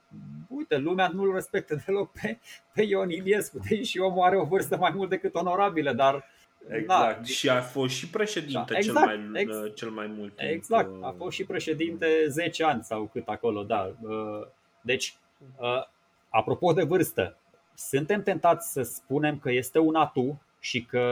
uite, 0.48 0.76
lumea 0.76 1.10
nu-l 1.14 1.34
respectă 1.34 1.74
deloc 1.86 2.12
pe, 2.12 2.38
pe 2.74 2.82
Ion 2.82 3.10
Iliescu, 3.10 3.58
deși 3.68 3.98
omul 3.98 4.24
are 4.24 4.36
o 4.36 4.44
vârstă 4.44 4.76
mai 4.76 4.92
mult 4.94 5.08
decât 5.08 5.34
onorabilă, 5.34 5.92
dar 5.92 6.24
Exact. 6.68 7.16
Da. 7.16 7.24
Și 7.24 7.48
a 7.48 7.60
fost 7.60 7.94
și 7.94 8.08
președinte 8.08 8.76
exact, 8.76 9.08
cel, 9.08 9.18
mai, 9.18 9.40
ex- 9.40 9.74
cel 9.74 9.90
mai 9.90 10.06
mult 10.06 10.36
timp. 10.36 10.50
Exact. 10.50 10.90
A 11.02 11.08
uh, 11.08 11.14
fost 11.16 11.36
și 11.36 11.44
președinte 11.44 12.06
10 12.28 12.64
ani 12.64 12.82
sau 12.82 13.08
cât 13.12 13.28
acolo, 13.28 13.62
da. 13.62 13.92
Uh, 14.00 14.46
deci, 14.80 15.16
uh, 15.58 15.82
apropo 16.28 16.72
de 16.72 16.82
vârstă, 16.82 17.36
suntem 17.74 18.22
tentați 18.22 18.72
să 18.72 18.82
spunem 18.82 19.38
că 19.38 19.50
este 19.50 19.78
un 19.78 19.94
atu 19.94 20.42
și 20.60 20.84
că 20.84 21.02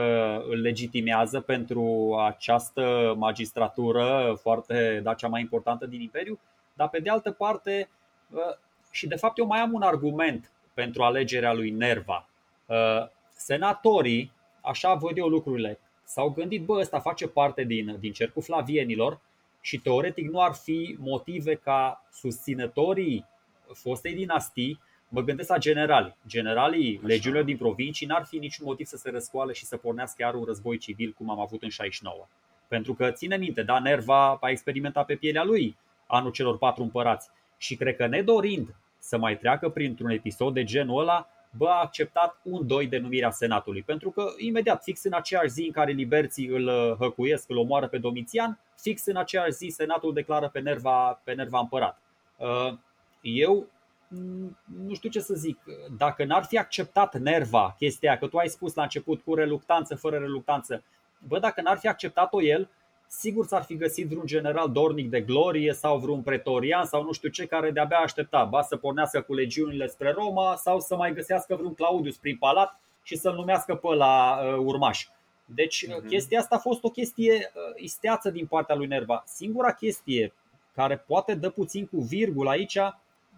îl 0.49 0.59
legitimează 0.59 1.39
pentru 1.39 2.15
această 2.27 3.13
magistratură 3.17 4.37
foarte, 4.41 4.99
da, 5.03 5.13
cea 5.13 5.27
mai 5.27 5.41
importantă 5.41 5.85
din 5.85 6.01
Imperiu, 6.01 6.39
dar 6.73 6.89
pe 6.89 6.99
de 6.99 7.09
altă 7.09 7.31
parte, 7.31 7.89
și 8.91 9.07
de 9.07 9.15
fapt 9.15 9.37
eu 9.37 9.45
mai 9.45 9.59
am 9.59 9.73
un 9.73 9.81
argument 9.81 10.51
pentru 10.73 11.03
alegerea 11.03 11.53
lui 11.53 11.69
Nerva. 11.69 12.29
Senatorii 13.35 14.31
așa 14.61 14.93
văd 14.93 15.17
eu 15.17 15.27
lucrurile. 15.27 15.79
S-au 16.03 16.29
gândit, 16.29 16.63
bă, 16.65 16.79
ăsta 16.79 16.99
face 16.99 17.27
parte 17.27 17.63
din, 17.63 17.97
din 17.99 18.11
cercul 18.11 18.41
flavienilor 18.41 19.19
și 19.61 19.79
teoretic 19.79 20.29
nu 20.29 20.41
ar 20.41 20.53
fi 20.53 20.95
motive 20.99 21.55
ca 21.55 22.05
susținătorii 22.11 23.25
fostei 23.73 24.13
dinastii, 24.13 24.79
mă 25.09 25.21
gândesc 25.21 25.49
la 25.49 25.57
generali. 25.57 26.15
Generalii 26.27 26.99
legiunilor 27.03 27.43
din 27.43 27.57
provincii 27.57 28.07
n-ar 28.07 28.25
fi 28.25 28.37
niciun 28.37 28.65
motiv 28.65 28.85
să 28.85 28.97
se 28.97 29.09
răscoale 29.09 29.53
și 29.53 29.65
să 29.65 29.77
pornească 29.77 30.23
chiar 30.23 30.33
un 30.33 30.43
război 30.43 30.77
civil 30.77 31.13
cum 31.17 31.29
am 31.29 31.39
avut 31.39 31.63
în 31.63 31.69
69. 31.69 32.27
Pentru 32.67 32.93
că, 32.93 33.11
ține 33.11 33.37
minte, 33.37 33.63
da, 33.63 33.79
Nerva 33.79 34.37
a 34.41 34.49
experimentat 34.49 35.05
pe 35.05 35.15
pielea 35.15 35.43
lui 35.43 35.77
anul 36.13 36.31
celor 36.31 36.57
patru 36.57 36.83
împărați. 36.83 37.29
Și 37.57 37.75
cred 37.75 37.95
că 37.95 38.07
nedorind 38.07 38.75
să 38.99 39.17
mai 39.17 39.37
treacă 39.37 39.69
printr-un 39.69 40.09
episod 40.09 40.53
de 40.53 40.63
genul 40.63 41.01
ăla, 41.01 41.27
bă, 41.57 41.67
a 41.67 41.81
acceptat 41.81 42.39
un 42.43 42.67
doi 42.67 42.87
denumirea 42.87 43.31
Senatului. 43.31 43.81
Pentru 43.81 44.09
că 44.11 44.25
imediat, 44.37 44.83
fix 44.83 45.03
în 45.03 45.13
aceeași 45.13 45.49
zi 45.49 45.63
în 45.65 45.71
care 45.71 45.91
liberții 45.91 46.47
îl 46.47 46.67
uh, 46.67 46.95
hăcuiesc, 46.99 47.49
îl 47.49 47.57
omoară 47.57 47.87
pe 47.87 47.97
Domitian, 47.97 48.59
fix 48.77 49.05
în 49.05 49.15
aceeași 49.15 49.51
zi 49.51 49.67
Senatul 49.67 50.13
declară 50.13 50.49
pe 50.49 50.59
Nerva, 50.59 51.21
pe 51.23 51.33
Nerva 51.33 51.59
împărat. 51.59 52.01
Uh, 52.37 52.77
eu 53.21 53.67
mm, 54.07 54.57
nu 54.85 54.93
știu 54.93 55.09
ce 55.09 55.19
să 55.19 55.33
zic, 55.33 55.59
dacă 55.97 56.25
n-ar 56.25 56.43
fi 56.43 56.57
acceptat 56.57 57.17
Nerva 57.17 57.75
chestia, 57.77 58.17
că 58.17 58.27
tu 58.27 58.37
ai 58.37 58.47
spus 58.47 58.73
la 58.73 58.83
început 58.83 59.21
cu 59.21 59.35
reluctanță, 59.35 59.95
fără 59.95 60.17
reluctanță, 60.17 60.83
bă, 61.27 61.39
dacă 61.39 61.61
n-ar 61.61 61.77
fi 61.77 61.87
acceptat-o 61.87 62.41
el, 62.41 62.69
sigur 63.19 63.45
s-ar 63.45 63.63
fi 63.63 63.75
găsit 63.75 64.07
vreun 64.07 64.25
general 64.25 64.71
dornic 64.71 65.09
de 65.09 65.21
glorie 65.21 65.73
sau 65.73 65.97
vreun 65.97 66.21
pretorian 66.21 66.85
sau 66.85 67.03
nu 67.03 67.11
știu 67.11 67.29
ce 67.29 67.45
care 67.45 67.71
de-abia 67.71 67.97
aștepta, 67.97 68.43
ba 68.43 68.61
să 68.61 68.75
pornească 68.77 69.21
cu 69.21 69.33
legiunile 69.33 69.87
spre 69.87 70.11
Roma 70.11 70.55
sau 70.55 70.79
să 70.79 70.95
mai 70.95 71.13
găsească 71.13 71.55
vreun 71.55 71.73
Claudius 71.73 72.17
prin 72.17 72.37
palat 72.37 72.79
și 73.03 73.15
să-l 73.15 73.33
numească 73.33 73.75
pe 73.75 73.87
la 73.87 74.39
uh, 74.43 74.57
urmaș. 74.57 75.07
Deci 75.45 75.85
uh-huh. 75.85 76.07
chestia 76.07 76.39
asta 76.39 76.55
a 76.55 76.59
fost 76.59 76.83
o 76.83 76.89
chestie 76.89 77.33
uh, 77.33 77.81
isteață 77.81 78.29
din 78.29 78.45
partea 78.45 78.75
lui 78.75 78.87
Nerva. 78.87 79.23
Singura 79.25 79.73
chestie 79.73 80.33
care 80.75 80.97
poate 80.97 81.33
dă 81.33 81.49
puțin 81.49 81.85
cu 81.85 81.99
virgul 81.99 82.47
aici 82.47 82.77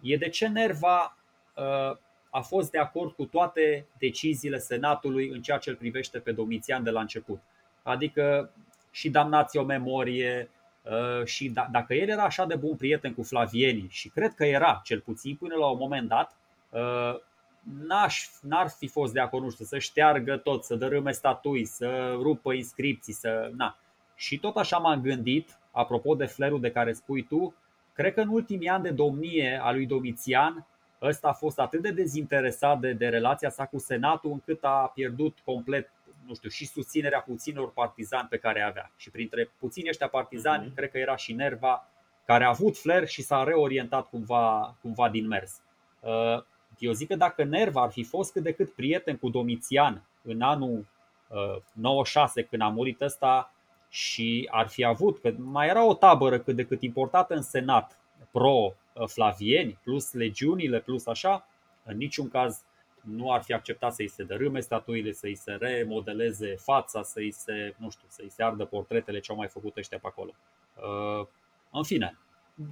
e 0.02 0.16
de 0.16 0.28
ce 0.28 0.48
Nerva 0.48 1.16
uh, 1.56 1.96
a 2.30 2.40
fost 2.40 2.70
de 2.70 2.78
acord 2.78 3.12
cu 3.12 3.24
toate 3.24 3.86
deciziile 3.98 4.58
Senatului 4.58 5.28
în 5.28 5.42
ceea 5.42 5.58
ce 5.58 5.70
îl 5.70 5.76
privește 5.76 6.18
pe 6.18 6.32
Domitian 6.32 6.82
de 6.82 6.90
la 6.90 7.00
început. 7.00 7.40
Adică 7.82 8.50
și 8.96 9.10
damnați 9.10 9.56
o 9.56 9.64
memorie 9.64 10.50
uh, 10.82 11.24
și 11.24 11.50
d- 11.50 11.70
dacă 11.70 11.94
el 11.94 12.08
era 12.08 12.22
așa 12.22 12.46
de 12.46 12.54
bun 12.54 12.76
prieten 12.76 13.14
cu 13.14 13.22
Flavienii 13.22 13.88
și 13.90 14.08
cred 14.08 14.34
că 14.34 14.44
era, 14.44 14.80
cel 14.84 15.00
puțin 15.00 15.36
până 15.36 15.54
la 15.54 15.66
un 15.66 15.78
moment 15.78 16.08
dat, 16.08 16.36
uh, 16.70 17.20
n-aș, 17.86 18.28
n-ar 18.40 18.68
fi 18.68 18.88
fost 18.88 19.12
de 19.12 19.20
acord, 19.20 19.44
nu 19.44 19.50
știu, 19.50 19.64
să 19.64 19.78
șteargă 19.78 20.36
tot, 20.36 20.64
să 20.64 20.74
dărâme 20.74 21.12
statui, 21.12 21.64
să 21.64 22.16
rupă 22.20 22.52
inscripții, 22.52 23.12
să... 23.12 23.50
Na. 23.56 23.78
Și 24.14 24.38
tot 24.38 24.56
așa 24.56 24.78
m-am 24.78 25.00
gândit, 25.00 25.58
apropo 25.70 26.14
de 26.14 26.26
flerul 26.26 26.60
de 26.60 26.70
care 26.70 26.92
spui 26.92 27.22
tu, 27.22 27.54
cred 27.92 28.14
că 28.14 28.20
în 28.20 28.28
ultimii 28.28 28.68
ani 28.68 28.82
de 28.82 28.90
domnie 28.90 29.60
a 29.62 29.72
lui 29.72 29.86
Domitian, 29.86 30.66
ăsta 31.02 31.28
a 31.28 31.32
fost 31.32 31.58
atât 31.58 31.82
de 31.82 31.90
dezinteresat 31.90 32.80
de, 32.80 32.92
de 32.92 33.08
relația 33.08 33.50
sa 33.50 33.66
cu 33.66 33.78
Senatul, 33.78 34.30
încât 34.30 34.64
a 34.64 34.90
pierdut 34.94 35.38
complet 35.44 35.90
nu 36.26 36.34
știu, 36.34 36.48
și 36.48 36.66
susținerea 36.66 37.20
puținor 37.20 37.72
partizani 37.72 38.28
pe 38.28 38.36
care 38.36 38.62
avea. 38.62 38.90
Și 38.96 39.10
printre 39.10 39.50
puțini 39.58 39.88
ăștia 39.88 40.08
partizani, 40.08 40.70
uh-huh. 40.70 40.74
cred 40.74 40.90
că 40.90 40.98
era 40.98 41.16
și 41.16 41.32
Nerva, 41.32 41.90
care 42.26 42.44
a 42.44 42.48
avut 42.48 42.78
flair 42.78 43.06
și 43.06 43.22
s-a 43.22 43.44
reorientat 43.44 44.08
cumva, 44.08 44.76
cumva 44.80 45.08
din 45.08 45.26
mers. 45.26 45.60
Uh, 46.00 46.44
eu 46.78 46.92
zic 46.92 47.08
că 47.08 47.16
dacă 47.16 47.44
Nerva 47.44 47.82
ar 47.82 47.90
fi 47.90 48.04
fost 48.04 48.32
cât 48.32 48.42
de 48.42 48.52
cât 48.52 48.72
prieten 48.72 49.16
cu 49.16 49.28
Domitian 49.28 50.02
în 50.22 50.40
anul 50.40 50.86
96, 51.72 52.40
uh, 52.40 52.46
când 52.50 52.62
a 52.62 52.68
murit 52.68 53.00
ăsta, 53.00 53.50
și 53.88 54.48
ar 54.50 54.68
fi 54.68 54.84
avut, 54.84 55.18
că 55.20 55.32
mai 55.36 55.68
era 55.68 55.84
o 55.84 55.94
tabără 55.94 56.38
cât 56.38 56.56
de 56.56 56.64
cât 56.64 56.82
importată 56.82 57.34
în 57.34 57.42
Senat, 57.42 57.98
pro-flavieni, 58.30 59.78
plus 59.82 60.12
legiunile, 60.12 60.80
plus 60.80 61.06
așa, 61.06 61.48
în 61.84 61.96
niciun 61.96 62.28
caz 62.28 62.62
nu 63.10 63.32
ar 63.32 63.42
fi 63.42 63.52
acceptat 63.52 63.94
să-i 63.94 64.08
se 64.08 64.22
dărâme 64.22 64.60
statuile, 64.60 65.12
să-i 65.12 65.34
se 65.34 65.52
remodeleze 65.52 66.54
fața, 66.58 67.02
să-i 67.02 67.30
se, 67.30 67.74
nu 67.76 67.90
știu, 67.90 68.06
să-i 68.08 68.30
se 68.30 68.42
ardă 68.42 68.64
portretele 68.64 69.20
ce 69.20 69.30
au 69.30 69.36
mai 69.36 69.48
făcut 69.48 69.76
ăștia 69.76 69.98
pe 69.98 70.06
acolo. 70.06 70.30
Uh, 70.76 71.26
în 71.70 71.82
fine, 71.82 72.18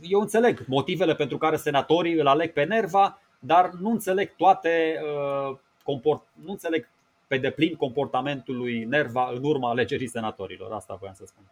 eu 0.03 0.20
înțeleg 0.20 0.64
motivele 0.66 1.14
pentru 1.14 1.38
care 1.38 1.57
senatorii 1.57 2.14
îl 2.14 2.27
aleg 2.27 2.53
pe 2.53 2.64
Nerva, 2.64 3.18
dar 3.38 3.70
nu 3.70 3.90
înțeleg 3.90 4.35
toate, 4.37 5.01
uh, 5.03 5.57
comport, 5.83 6.27
nu 6.42 6.51
înțeleg 6.51 6.88
pe 7.27 7.38
deplin 7.38 7.75
comportamentul 7.75 8.57
lui 8.57 8.85
Nerva 8.85 9.31
în 9.35 9.44
urma 9.44 9.70
alegerii 9.70 10.09
senatorilor. 10.09 10.73
Asta 10.73 10.94
voiam 10.94 11.14
să 11.14 11.25
spun. 11.27 11.44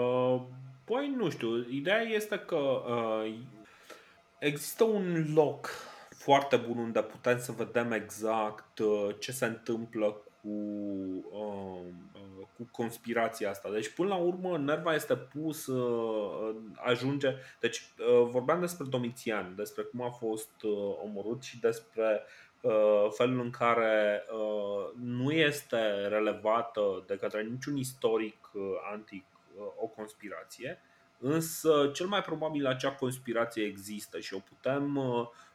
Uh, 0.00 0.40
păi 0.84 1.14
nu 1.16 1.30
știu, 1.30 1.66
ideea 1.70 2.00
este 2.00 2.38
că 2.38 2.56
uh, 2.56 3.34
există 4.38 4.84
un 4.84 5.32
loc 5.34 5.68
foarte 6.30 6.56
bun 6.56 6.78
unde 6.78 7.02
putem 7.02 7.38
să 7.38 7.52
vedem 7.52 7.92
exact 7.92 8.78
uh, 8.78 9.08
ce 9.18 9.32
se 9.32 9.46
întâmplă 9.46 10.06
cu, 10.42 10.48
uh, 11.30 11.80
uh, 12.12 12.46
cu 12.56 12.68
conspirația 12.70 13.50
asta. 13.50 13.70
Deci, 13.70 13.88
până 13.88 14.08
la 14.08 14.16
urmă, 14.16 14.58
Nerva 14.58 14.94
este 14.94 15.16
pus, 15.16 15.68
ajunge. 16.74 17.34
Deci, 17.60 17.92
vorbeam 18.30 18.60
despre 18.60 18.86
Domitian, 18.90 19.52
despre 19.56 19.82
cum 19.82 20.02
a 20.02 20.10
fost 20.10 20.50
omorât 21.04 21.42
și 21.42 21.60
despre 21.60 22.22
felul 23.16 23.40
în 23.40 23.50
care 23.50 24.24
nu 25.00 25.30
este 25.30 26.08
relevată 26.08 27.04
de 27.06 27.16
către 27.16 27.42
niciun 27.42 27.76
istoric 27.76 28.50
antic 28.92 29.24
o 29.76 29.86
conspirație, 29.86 30.80
însă 31.18 31.90
cel 31.94 32.06
mai 32.06 32.22
probabil 32.22 32.66
acea 32.66 32.92
conspirație 32.92 33.64
există 33.64 34.20
și 34.20 34.34
o 34.34 34.38
putem 34.38 34.98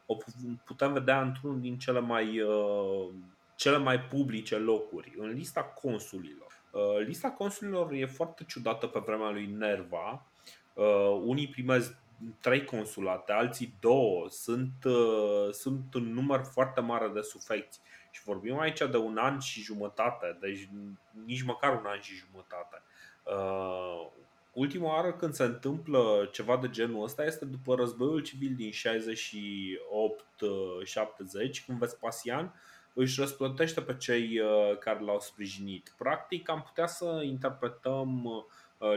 o 0.06 0.16
putem 0.64 0.92
vedea 0.92 1.22
într-unul 1.22 1.60
din 1.60 1.78
cele 1.78 2.00
mai, 2.00 2.40
uh, 2.40 3.08
cele 3.56 3.76
mai 3.76 4.00
publice 4.00 4.56
locuri, 4.56 5.14
în 5.18 5.28
lista 5.28 5.62
consulilor. 5.62 6.62
Uh, 6.70 7.06
lista 7.06 7.30
consulilor 7.30 7.92
e 7.92 8.06
foarte 8.06 8.44
ciudată 8.48 8.86
pe 8.86 8.98
vremea 8.98 9.30
lui 9.30 9.46
Nerva. 9.46 10.26
Uh, 10.74 11.20
unii 11.24 11.48
primesc 11.48 11.96
trei 12.40 12.64
consulate, 12.64 13.32
alții 13.32 13.74
două, 13.80 14.26
sunt, 14.28 14.72
sunt 15.52 15.94
un 15.94 16.12
număr 16.12 16.44
foarte 16.52 16.80
mare 16.80 17.08
de 17.08 17.20
sufecți. 17.20 17.80
Și 18.10 18.22
vorbim 18.22 18.58
aici 18.58 18.78
de 18.90 18.96
un 18.96 19.16
an 19.16 19.38
și 19.38 19.60
jumătate, 19.60 20.38
deci 20.40 20.68
nici 21.24 21.42
măcar 21.42 21.72
un 21.72 21.86
an 21.86 22.00
și 22.00 22.14
jumătate. 22.14 22.82
Uh, 24.56 24.62
ultima 24.62 24.86
oară 24.86 25.12
când 25.12 25.34
se 25.34 25.44
întâmplă 25.44 26.28
ceva 26.32 26.56
de 26.56 26.70
genul 26.70 27.02
ăsta 27.02 27.24
este 27.24 27.44
după 27.44 27.74
războiul 27.74 28.20
civil 28.20 28.54
din 28.54 28.70
68-70, 28.70 28.74
când 31.66 31.78
Vespasian 31.78 32.54
își 32.92 33.20
răsplătește 33.20 33.80
pe 33.80 33.96
cei 33.96 34.40
uh, 34.40 34.78
care 34.78 35.00
l-au 35.00 35.20
sprijinit. 35.20 35.94
Practic 35.98 36.50
am 36.50 36.62
putea 36.62 36.86
să 36.86 37.20
interpretăm 37.24 38.24
uh, 38.24 38.44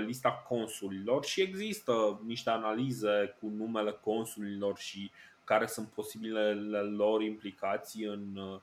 lista 0.06 0.32
consulilor 0.48 1.26
și 1.26 1.42
există 1.42 2.22
niște 2.26 2.50
analize 2.50 3.36
cu 3.40 3.48
numele 3.58 3.92
consulilor 3.92 4.78
și 4.78 5.12
care 5.44 5.66
sunt 5.66 5.88
posibilele 5.88 6.80
lor 6.80 7.22
implicații 7.22 8.04
în, 8.04 8.36
uh, 8.36 8.60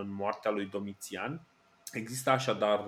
în 0.00 0.14
moartea 0.14 0.50
lui 0.50 0.66
Domitian. 0.66 1.40
Există 1.92 2.30
așadar 2.30 2.84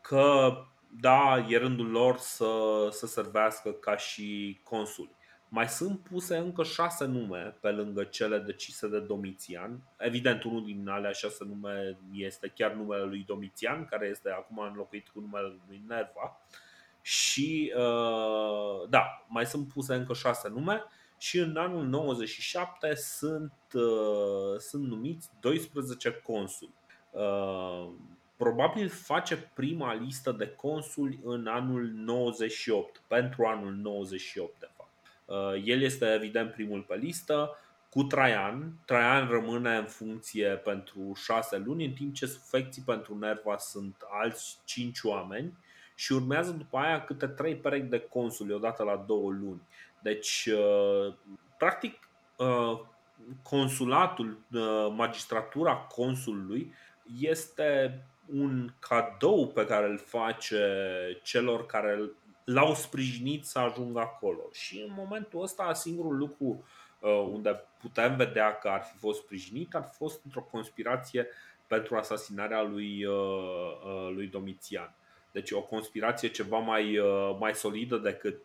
că 0.00 0.56
da, 1.00 1.46
e 1.48 1.56
rândul 1.56 1.90
lor 1.90 2.16
să, 2.16 2.48
să 2.90 3.06
servească 3.06 3.70
ca 3.70 3.96
și 3.96 4.60
consuli. 4.62 5.10
Mai 5.48 5.68
sunt 5.68 6.00
puse 6.00 6.36
încă 6.36 6.62
șase 6.62 7.04
nume 7.04 7.56
pe 7.60 7.70
lângă 7.70 8.04
cele 8.04 8.38
decise 8.38 8.88
de 8.88 9.00
Domitian. 9.00 9.80
Evident, 9.96 10.42
unul 10.42 10.64
din 10.64 10.88
alea 10.88 11.12
șase 11.12 11.44
nume 11.44 11.98
este 12.12 12.52
chiar 12.54 12.72
numele 12.72 13.04
lui 13.04 13.24
Domitian, 13.26 13.84
care 13.84 14.06
este 14.06 14.30
acum 14.30 14.58
înlocuit 14.58 15.08
cu 15.08 15.20
numele 15.20 15.56
lui 15.68 15.82
Nerva. 15.88 16.40
Și 17.00 17.72
uh, 17.76 18.88
da, 18.88 19.24
mai 19.28 19.46
sunt 19.46 19.68
puse 19.68 19.94
încă 19.94 20.14
șase 20.14 20.48
nume 20.48 20.84
și 21.24 21.38
în 21.38 21.56
anul 21.56 21.86
97 21.86 22.94
sunt, 22.94 23.52
uh, 23.72 24.58
sunt 24.58 24.86
numiți 24.86 25.30
12 25.40 26.10
consuli. 26.10 26.74
Uh, 27.10 27.88
probabil 28.36 28.88
face 28.88 29.36
prima 29.54 29.94
listă 29.94 30.32
de 30.32 30.48
consuli 30.48 31.20
în 31.22 31.46
anul 31.46 31.90
98, 31.94 33.02
pentru 33.06 33.44
anul 33.44 33.72
98 33.72 34.58
de 34.58 34.68
fapt. 34.76 34.90
Uh, 35.24 35.62
el 35.64 35.82
este 35.82 36.12
evident 36.12 36.52
primul 36.52 36.80
pe 36.80 36.96
listă, 36.96 37.58
cu 37.90 38.02
Traian. 38.02 38.72
Traian 38.84 39.28
rămâne 39.28 39.76
în 39.76 39.86
funcție 39.86 40.48
pentru 40.48 41.12
6 41.14 41.56
luni, 41.56 41.84
în 41.84 41.92
timp 41.92 42.14
ce 42.14 42.26
sufecții 42.26 42.82
pentru 42.82 43.18
Nerva 43.18 43.56
sunt 43.56 43.96
alți 44.10 44.58
5 44.64 45.02
oameni 45.02 45.52
și 45.94 46.12
urmează 46.12 46.50
după 46.50 46.78
aia 46.78 47.04
câte 47.04 47.26
3 47.26 47.56
perechi 47.56 47.86
de 47.86 48.00
consuli, 48.00 48.52
odată 48.52 48.82
la 48.82 48.96
2 48.96 49.18
luni. 49.18 49.60
Deci, 50.04 50.48
uh, 50.52 51.14
practic, 51.58 52.08
uh, 52.36 52.80
consulatul, 53.42 54.38
magistratura 54.96 55.74
consulului 55.74 56.74
este 57.20 58.02
un 58.32 58.72
cadou 58.78 59.46
pe 59.46 59.66
care 59.66 59.86
îl 59.86 59.98
face 59.98 60.66
celor 61.22 61.66
care 61.66 62.10
l-au 62.44 62.74
sprijinit 62.74 63.44
să 63.44 63.58
ajungă 63.58 64.00
acolo. 64.00 64.48
Și 64.52 64.80
în 64.80 64.94
momentul 64.96 65.42
ăsta, 65.42 65.72
singurul 65.72 66.16
lucru 66.16 66.64
uh, 66.98 67.28
unde 67.32 67.64
putem 67.80 68.16
vedea 68.16 68.58
că 68.58 68.68
ar 68.68 68.82
fi 68.82 68.96
fost 68.96 69.20
sprijinit 69.20 69.74
ar 69.74 69.82
fi 69.90 69.96
fost 69.96 70.20
într-o 70.24 70.48
conspirație 70.50 71.28
pentru 71.66 71.96
asasinarea 71.96 72.62
lui, 72.62 73.04
uh, 73.04 73.14
uh, 73.84 74.10
lui 74.14 74.26
Domitian. 74.26 74.94
Deci 75.32 75.50
o 75.50 75.62
conspirație 75.62 76.28
ceva 76.28 76.58
mai, 76.58 76.98
mai 77.38 77.54
solidă 77.54 77.96
decât 77.96 78.42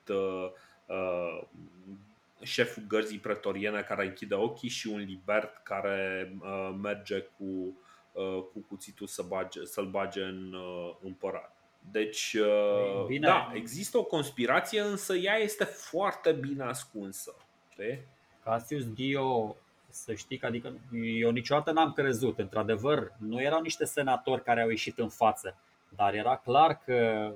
șeful 2.41 2.83
gărzii 2.87 3.19
pretoriene 3.19 3.81
care 3.81 4.05
închide 4.05 4.35
ochii 4.35 4.69
și 4.69 4.87
un 4.87 4.99
libert 4.99 5.63
care 5.63 6.33
merge 6.81 7.19
cu 7.19 7.77
Uh, 8.19 8.43
cu 8.53 8.65
cuțitul 8.67 9.07
să 9.07 9.21
bage, 9.27 9.65
să-l 9.65 9.85
bage 9.85 10.21
în 10.21 10.53
uh, 10.53 10.95
împărat. 11.03 11.55
Deci, 11.91 12.33
uh, 12.33 13.05
bine. 13.05 13.27
da, 13.27 13.51
există 13.53 13.97
o 13.97 14.03
conspirație, 14.03 14.81
însă 14.81 15.15
ea 15.15 15.35
este 15.35 15.63
foarte 15.63 16.31
bine 16.31 16.63
ascunsă. 16.63 17.35
Știi? 17.71 18.01
Cassius 18.43 18.93
Dio, 18.93 19.55
să 19.89 20.13
știi 20.13 20.37
că 20.37 20.45
adică 20.45 20.73
eu 20.91 21.31
niciodată 21.31 21.71
n-am 21.71 21.93
crezut. 21.93 22.39
Într-adevăr, 22.39 23.11
nu 23.17 23.41
erau 23.41 23.61
niște 23.61 23.85
senatori 23.85 24.43
care 24.43 24.61
au 24.61 24.69
ieșit 24.69 24.97
în 24.97 25.09
față, 25.09 25.57
dar 25.95 26.13
era 26.13 26.37
clar 26.37 26.81
că 26.85 27.31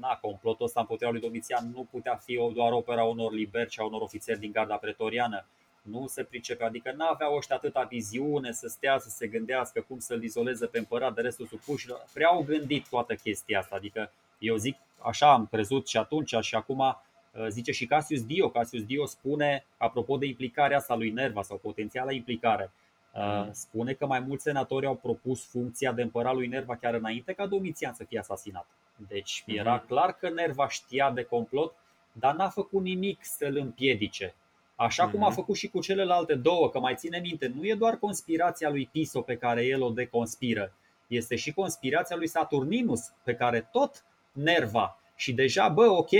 na, 0.00 0.18
complotul 0.20 0.64
ăsta 0.64 0.80
împotriva 0.80 1.10
lui 1.10 1.20
Domitian 1.20 1.70
nu 1.74 1.86
putea 1.90 2.16
fi 2.16 2.50
doar 2.54 2.72
opera 2.72 3.04
unor 3.04 3.32
liberi 3.32 3.70
și 3.70 3.80
a 3.80 3.84
unor 3.84 4.00
ofițeri 4.00 4.38
din 4.38 4.52
garda 4.52 4.76
pretoriană 4.76 5.46
nu 5.86 6.06
se 6.06 6.22
pricepe, 6.22 6.64
adică 6.64 6.92
nu 6.96 7.06
aveau 7.06 7.36
ăștia 7.36 7.56
atâta 7.56 7.82
viziune 7.82 8.52
să 8.52 8.68
stea, 8.68 8.98
să 8.98 9.08
se 9.08 9.26
gândească 9.26 9.84
cum 9.88 9.98
să-l 9.98 10.22
izoleze 10.22 10.66
pe 10.66 10.78
împărat 10.78 11.14
de 11.14 11.20
restul 11.20 11.46
supușilor. 11.46 12.04
Prea 12.12 12.28
au 12.28 12.42
gândit 12.42 12.88
toată 12.88 13.14
chestia 13.14 13.58
asta, 13.58 13.76
adică 13.76 14.12
eu 14.38 14.56
zic, 14.56 14.76
așa 14.98 15.32
am 15.32 15.46
crezut 15.46 15.88
și 15.88 15.96
atunci 15.96 16.34
și 16.40 16.54
acum 16.54 16.78
uh, 16.78 17.46
zice 17.48 17.72
și 17.72 17.86
Cassius 17.86 18.24
Dio. 18.24 18.50
Cassius 18.50 18.84
Dio 18.84 19.06
spune, 19.06 19.64
apropo 19.76 20.16
de 20.16 20.26
implicarea 20.26 20.76
asta 20.76 20.94
lui 20.94 21.10
Nerva 21.10 21.42
sau 21.42 21.56
potențiala 21.56 22.12
implicare, 22.12 22.70
uh, 23.16 23.44
mm. 23.44 23.52
spune 23.52 23.92
că 23.92 24.06
mai 24.06 24.20
mulți 24.20 24.42
senatori 24.42 24.86
au 24.86 24.94
propus 24.94 25.44
funcția 25.44 25.92
de 25.92 26.02
împărat 26.02 26.34
lui 26.34 26.46
Nerva 26.46 26.76
chiar 26.76 26.94
înainte 26.94 27.32
ca 27.32 27.46
Domitian 27.46 27.94
să 27.94 28.04
fie 28.04 28.18
asasinat. 28.18 28.66
Deci 29.08 29.44
era 29.46 29.82
mm-hmm. 29.82 29.86
clar 29.86 30.16
că 30.16 30.28
Nerva 30.28 30.68
știa 30.68 31.10
de 31.10 31.22
complot, 31.22 31.74
dar 32.12 32.34
n-a 32.34 32.48
făcut 32.48 32.82
nimic 32.82 33.18
să-l 33.22 33.56
împiedice. 33.56 34.34
Așa 34.76 35.08
cum 35.08 35.22
a 35.22 35.26
mhm. 35.26 35.34
făcut 35.34 35.56
și 35.56 35.68
cu 35.68 35.80
celelalte 35.80 36.34
două, 36.34 36.70
că 36.70 36.80
mai 36.80 36.94
ține 36.94 37.18
minte, 37.18 37.52
nu 37.54 37.66
e 37.66 37.74
doar 37.74 37.96
conspirația 37.98 38.68
lui 38.68 38.88
Tiso 38.92 39.20
pe 39.20 39.36
care 39.36 39.64
el 39.64 39.82
o 39.82 39.90
deconspiră, 39.90 40.72
este 41.06 41.36
și 41.36 41.52
conspirația 41.52 42.16
lui 42.16 42.26
Saturninus 42.26 43.12
pe 43.22 43.34
care 43.34 43.68
tot 43.72 44.04
nerva. 44.32 44.98
Și 45.14 45.32
deja, 45.32 45.68
bă, 45.68 45.84
ok, 45.84 46.10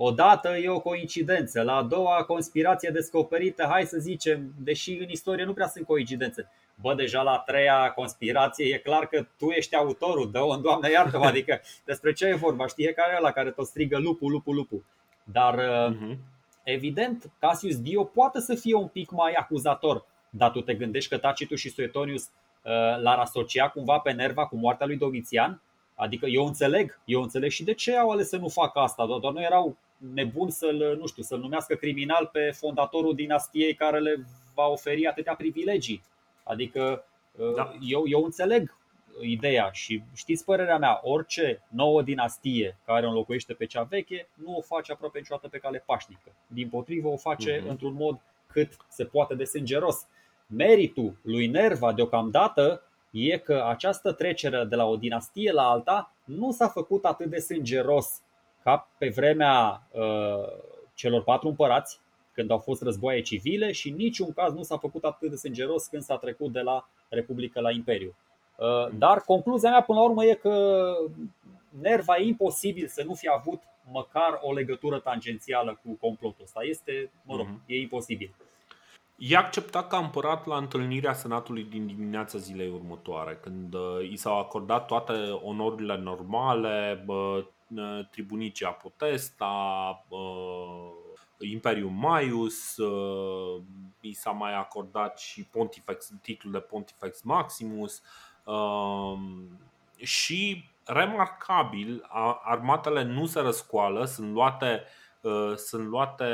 odată 0.00 0.48
e 0.48 0.68
o 0.68 0.80
coincidență, 0.80 1.62
la 1.62 1.74
a 1.74 1.82
doua 1.82 2.24
conspirație 2.24 2.90
descoperită, 2.90 3.66
hai 3.70 3.84
să 3.84 3.98
zicem, 3.98 4.52
deși 4.58 4.92
în 4.92 5.08
istorie 5.08 5.44
nu 5.44 5.52
prea 5.52 5.66
sunt 5.66 5.86
coincidențe, 5.86 6.50
bă, 6.74 6.94
deja 6.94 7.22
la 7.22 7.30
a 7.30 7.38
treia 7.38 7.92
conspirație 7.94 8.74
e 8.74 8.78
clar 8.78 9.06
că 9.06 9.26
tu 9.38 9.48
ești 9.48 9.76
autorul, 9.76 10.30
dă-o 10.30 10.48
în 10.48 10.62
Doamne 10.62 10.90
iartă 10.90 11.18
adică 11.30 11.60
despre 11.84 12.12
ce 12.12 12.26
e 12.26 12.34
vorba, 12.34 12.66
știe 12.66 12.92
care 12.92 13.12
e 13.12 13.16
ăla 13.18 13.30
care 13.30 13.50
tot 13.50 13.66
strigă 13.66 13.98
lupu, 13.98 14.28
lupu, 14.28 14.52
lupu. 14.52 14.84
Dar 15.24 15.54
uh-huh. 15.54 16.16
Evident, 16.68 17.30
Cassius 17.38 17.80
Dio 17.80 18.04
poate 18.04 18.40
să 18.40 18.54
fie 18.54 18.74
un 18.74 18.86
pic 18.86 19.10
mai 19.10 19.32
acuzator, 19.32 20.04
dar 20.30 20.50
tu 20.50 20.60
te 20.60 20.74
gândești 20.74 21.10
că 21.10 21.18
Tacitus 21.18 21.58
și 21.58 21.70
Suetonius 21.70 22.22
uh, 22.22 22.72
l-ar 23.02 23.18
asocia 23.18 23.68
cumva 23.68 23.98
pe 23.98 24.12
Nerva 24.12 24.46
cu 24.46 24.56
moartea 24.56 24.86
lui 24.86 24.96
Domitian? 24.96 25.62
Adică 25.98 26.26
eu 26.26 26.46
înțeleg, 26.46 27.00
eu 27.04 27.22
înțeleg 27.22 27.50
și 27.50 27.64
de 27.64 27.74
ce 27.74 27.96
au 27.96 28.10
ales 28.10 28.28
să 28.28 28.36
nu 28.36 28.48
facă 28.48 28.78
asta, 28.78 29.06
doar 29.06 29.32
nu 29.32 29.42
erau 29.42 29.76
nebuni 29.96 30.50
să-l, 30.50 30.96
nu 31.00 31.06
știu, 31.06 31.22
să-l 31.22 31.38
numească 31.38 31.74
criminal 31.74 32.28
pe 32.32 32.50
fondatorul 32.50 33.14
dinastiei 33.14 33.74
care 33.74 33.98
le 33.98 34.24
va 34.54 34.66
oferi 34.66 35.06
atâtea 35.06 35.34
privilegii. 35.34 36.02
Adică 36.44 37.04
uh, 37.36 37.54
da. 37.54 37.72
eu, 37.80 38.02
eu 38.06 38.24
înțeleg 38.24 38.76
ideea 39.20 39.70
și 39.72 40.02
știți 40.14 40.44
părerea 40.44 40.78
mea, 40.78 41.00
orice 41.02 41.62
nouă 41.68 42.02
dinastie 42.02 42.78
care 42.84 43.06
o 43.06 43.08
înlocuiește 43.08 43.52
pe 43.54 43.66
cea 43.66 43.82
veche 43.82 44.28
nu 44.34 44.56
o 44.56 44.60
face 44.60 44.92
aproape 44.92 45.18
niciodată 45.18 45.48
pe 45.48 45.58
cale 45.58 45.82
pașnică. 45.86 46.32
Din 46.46 46.68
potrivă 46.68 47.08
o 47.08 47.16
face 47.16 47.60
uh-huh. 47.60 47.68
într-un 47.68 47.94
mod 47.94 48.20
cât 48.46 48.76
se 48.88 49.04
poate 49.04 49.34
de 49.34 49.44
sângeros. 49.44 50.06
Meritul 50.46 51.16
lui 51.22 51.46
Nerva 51.46 51.92
deocamdată 51.92 52.82
e 53.10 53.38
că 53.38 53.64
această 53.68 54.12
trecere 54.12 54.64
de 54.64 54.76
la 54.76 54.84
o 54.84 54.96
dinastie 54.96 55.52
la 55.52 55.62
alta 55.62 56.12
nu 56.24 56.52
s-a 56.52 56.68
făcut 56.68 57.04
atât 57.04 57.30
de 57.30 57.38
sângeros 57.38 58.22
ca 58.62 58.88
pe 58.98 59.08
vremea 59.08 59.86
uh, 59.92 60.62
celor 60.94 61.22
patru 61.22 61.48
împărați, 61.48 62.00
când 62.32 62.50
au 62.50 62.58
fost 62.58 62.82
războaie 62.82 63.20
civile 63.20 63.72
și 63.72 63.88
în 63.88 63.96
niciun 63.96 64.32
caz 64.32 64.52
nu 64.52 64.62
s-a 64.62 64.76
făcut 64.76 65.04
atât 65.04 65.30
de 65.30 65.36
sângeros 65.36 65.86
când 65.86 66.02
s-a 66.02 66.16
trecut 66.16 66.52
de 66.52 66.60
la 66.60 66.88
Republică 67.08 67.60
la 67.60 67.70
Imperiu. 67.70 68.14
Uh, 68.56 68.88
dar 68.98 69.20
concluzia 69.20 69.70
mea 69.70 69.82
până 69.82 69.98
la 69.98 70.04
urmă 70.04 70.24
e 70.24 70.34
că 70.34 70.94
Nerva 71.80 72.16
e 72.16 72.26
imposibil 72.26 72.86
să 72.86 73.02
nu 73.02 73.14
fi 73.14 73.28
avut 73.28 73.62
măcar 73.92 74.38
o 74.42 74.52
legătură 74.52 74.98
tangențială 74.98 75.80
cu 75.82 75.96
complotul 76.00 76.44
ăsta. 76.44 76.60
Este, 76.62 77.10
mă 77.22 77.36
rog, 77.36 77.46
uh-huh. 77.46 77.66
e 77.66 77.80
imposibil. 77.80 78.34
E 79.18 79.36
acceptat 79.36 79.88
ca 79.88 79.98
împărat 79.98 80.46
la 80.46 80.56
întâlnirea 80.56 81.12
Senatului 81.12 81.64
din 81.64 81.86
dimineața 81.86 82.38
zilei 82.38 82.70
următoare, 82.70 83.38
când 83.42 83.74
uh, 83.74 84.10
i 84.10 84.16
s-au 84.16 84.38
acordat 84.38 84.86
toate 84.86 85.12
onorurile 85.42 85.96
normale, 85.96 87.04
tribunicea 88.10 88.70
Potesta, 88.70 90.04
Imperium 91.38 91.94
Maius, 91.94 92.76
i 94.00 94.12
s-a 94.12 94.30
mai 94.30 94.54
acordat 94.54 95.18
și 95.18 95.44
Pontifex, 95.44 96.12
titlul 96.22 96.52
de 96.52 96.58
Pontifex 96.58 97.22
Maximus 97.22 98.02
și 99.96 100.64
remarcabil, 100.84 102.08
armatele 102.42 103.02
nu 103.02 103.26
se 103.26 103.40
răscoală, 103.40 104.04
sunt 104.04 104.32
luate 104.32 104.82
Uh, 104.82 105.07
sunt 105.56 105.86
luate 105.86 106.24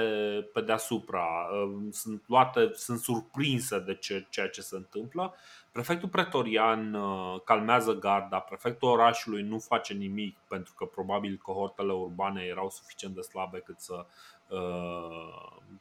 pe 0.52 0.60
deasupra, 0.60 1.24
uh, 1.24 1.86
sunt, 1.90 2.22
luate, 2.26 2.70
sunt 2.72 2.98
surprinse 2.98 3.78
de 3.78 3.94
ce, 3.94 4.26
ceea 4.30 4.48
ce 4.48 4.60
se 4.60 4.76
întâmplă. 4.76 5.34
Prefectul 5.72 6.08
pretorian 6.08 6.94
uh, 6.94 7.40
calmează 7.44 7.92
garda, 7.92 8.38
prefectul 8.38 8.88
orașului 8.88 9.42
nu 9.42 9.58
face 9.58 9.92
nimic 9.92 10.36
pentru 10.48 10.74
că 10.76 10.84
probabil 10.84 11.40
cohortele 11.42 11.92
urbane 11.92 12.42
erau 12.42 12.70
suficient 12.70 13.14
de 13.14 13.20
slabe 13.20 13.58
cât 13.58 13.80
să, 13.80 14.06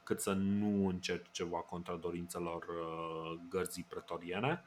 cât 0.04 0.20
să 0.20 0.32
nu 0.32 0.88
încerce 0.88 1.30
ceva 1.32 1.58
contra 1.58 1.94
dorințelor 1.94 2.66
gărzii 3.50 3.86
pretoriene. 3.90 4.64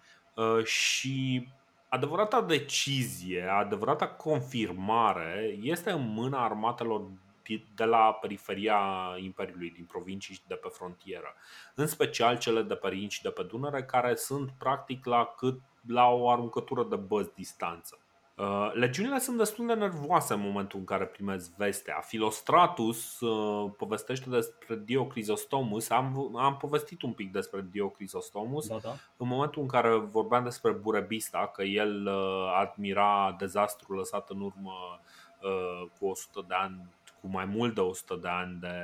Și 0.64 1.49
adevărata 1.89 2.43
decizie, 2.43 3.43
adevărata 3.43 4.09
confirmare 4.09 5.59
este 5.62 5.91
în 5.91 6.09
mâna 6.09 6.45
armatelor 6.45 7.03
de 7.74 7.84
la 7.84 8.12
periferia 8.12 8.80
Imperiului, 9.18 9.70
din 9.70 9.84
provincii 9.84 10.34
și 10.34 10.40
de 10.47 10.55
pe 10.55 10.68
frontieră. 10.68 11.34
În 11.74 11.86
special 11.86 12.38
cele 12.38 12.62
de 12.62 12.74
pe 12.74 12.88
Rin 12.88 13.09
și 13.09 13.22
de 13.22 13.30
pe 13.30 13.42
Dunăre, 13.42 13.84
care 13.84 14.14
sunt 14.14 14.51
practic 14.59 15.05
la, 15.05 15.34
cât, 15.36 15.61
la 15.86 16.07
o 16.09 16.30
aruncătură 16.30 16.84
de 16.84 16.97
băzi 16.97 17.34
distanță. 17.34 17.99
Uh, 18.36 18.70
legiunile 18.72 19.18
sunt 19.18 19.36
destul 19.36 19.66
de 19.66 19.74
nervoase 19.74 20.34
în 20.34 20.40
momentul 20.40 20.78
în 20.78 20.84
care 20.84 21.05
primesc 21.05 21.57
vestea. 21.57 22.01
Filostratus 22.01 23.20
uh, 23.20 23.70
povestește 23.76 24.30
despre 24.30 24.80
Diocrisostomus. 24.84 25.90
Am, 25.90 26.36
am 26.36 26.57
povestit 26.57 27.03
un 27.03 27.12
pic 27.12 27.32
despre 27.32 27.66
Diocrisostomus 27.70 28.68
da, 28.68 28.78
da. 28.82 28.94
în 29.16 29.28
momentul 29.28 29.62
în 29.62 29.68
care 29.68 29.97
vorbeam 29.97 30.44
despre 30.44 30.72
Burebista, 30.72 31.51
că 31.55 31.62
el 31.62 32.07
uh, 32.07 32.55
admira 32.61 33.36
dezastrul 33.38 33.97
lăsat 33.97 34.30
în 34.30 34.40
urmă 34.40 34.72
cu 35.99 36.07
100 36.07 36.44
de 36.49 36.55
ani 36.55 36.88
cu 37.20 37.28
mai 37.28 37.44
mult 37.44 37.74
de 37.74 37.80
100 37.80 38.14
de 38.14 38.28
ani 38.28 38.58
de 38.60 38.76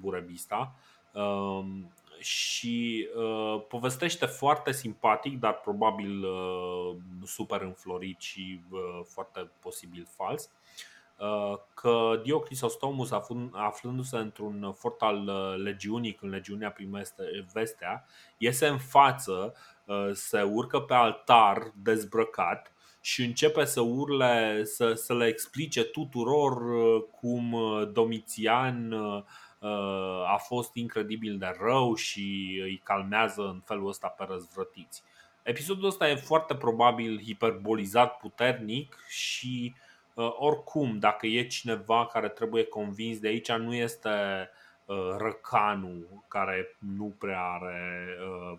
Burebista 0.00 0.74
um, 1.12 1.92
și 2.18 3.08
uh, 3.16 3.62
povestește 3.68 4.26
foarte 4.26 4.72
simpatic, 4.72 5.38
dar 5.38 5.54
probabil 5.54 6.24
uh, 6.24 6.96
super 7.24 7.60
înflorit 7.60 8.20
și 8.20 8.60
uh, 8.70 9.00
foarte 9.04 9.50
posibil 9.60 10.06
fals, 10.16 10.50
că 11.74 12.20
Diocrisostomus, 12.22 13.10
aflându-se 13.52 14.16
într-un 14.16 14.72
fort 14.72 15.02
al 15.02 15.24
legiunii, 15.62 16.14
când 16.14 16.32
legiunea 16.32 16.70
primește 16.70 17.46
vestea, 17.52 18.06
iese 18.36 18.66
în 18.66 18.78
față, 18.78 19.54
se 20.12 20.42
urcă 20.42 20.80
pe 20.80 20.94
altar 20.94 21.72
dezbrăcat 21.82 22.72
și 23.08 23.24
începe 23.24 23.64
să 23.64 23.80
urle, 23.80 24.64
să, 24.64 24.92
să 24.92 25.14
le 25.14 25.26
explice 25.26 25.84
tuturor 25.84 26.52
uh, 26.52 27.02
cum 27.20 27.52
uh, 27.52 27.88
Domitian 27.92 28.92
uh, 28.92 29.22
a 30.26 30.36
fost 30.36 30.74
incredibil 30.74 31.38
de 31.38 31.56
rău 31.60 31.94
și 31.94 32.58
îi 32.62 32.80
calmează 32.84 33.42
în 33.42 33.60
felul 33.64 33.88
ăsta 33.88 34.08
pe 34.08 34.24
răzvrătiți. 34.28 35.02
Episodul 35.42 35.88
ăsta 35.88 36.08
e 36.08 36.14
foarte 36.14 36.54
probabil 36.54 37.22
hiperbolizat 37.24 38.16
puternic 38.16 38.96
și 39.08 39.74
oricum, 40.38 40.98
dacă 40.98 41.26
e 41.26 41.46
cineva 41.46 42.06
care 42.06 42.28
trebuie 42.28 42.64
convins 42.64 43.18
de 43.18 43.28
aici, 43.28 43.52
nu 43.52 43.74
este 43.74 44.10
răcanul 45.18 46.24
care 46.28 46.76
nu 46.78 47.14
prea 47.18 47.42
are 47.42 48.08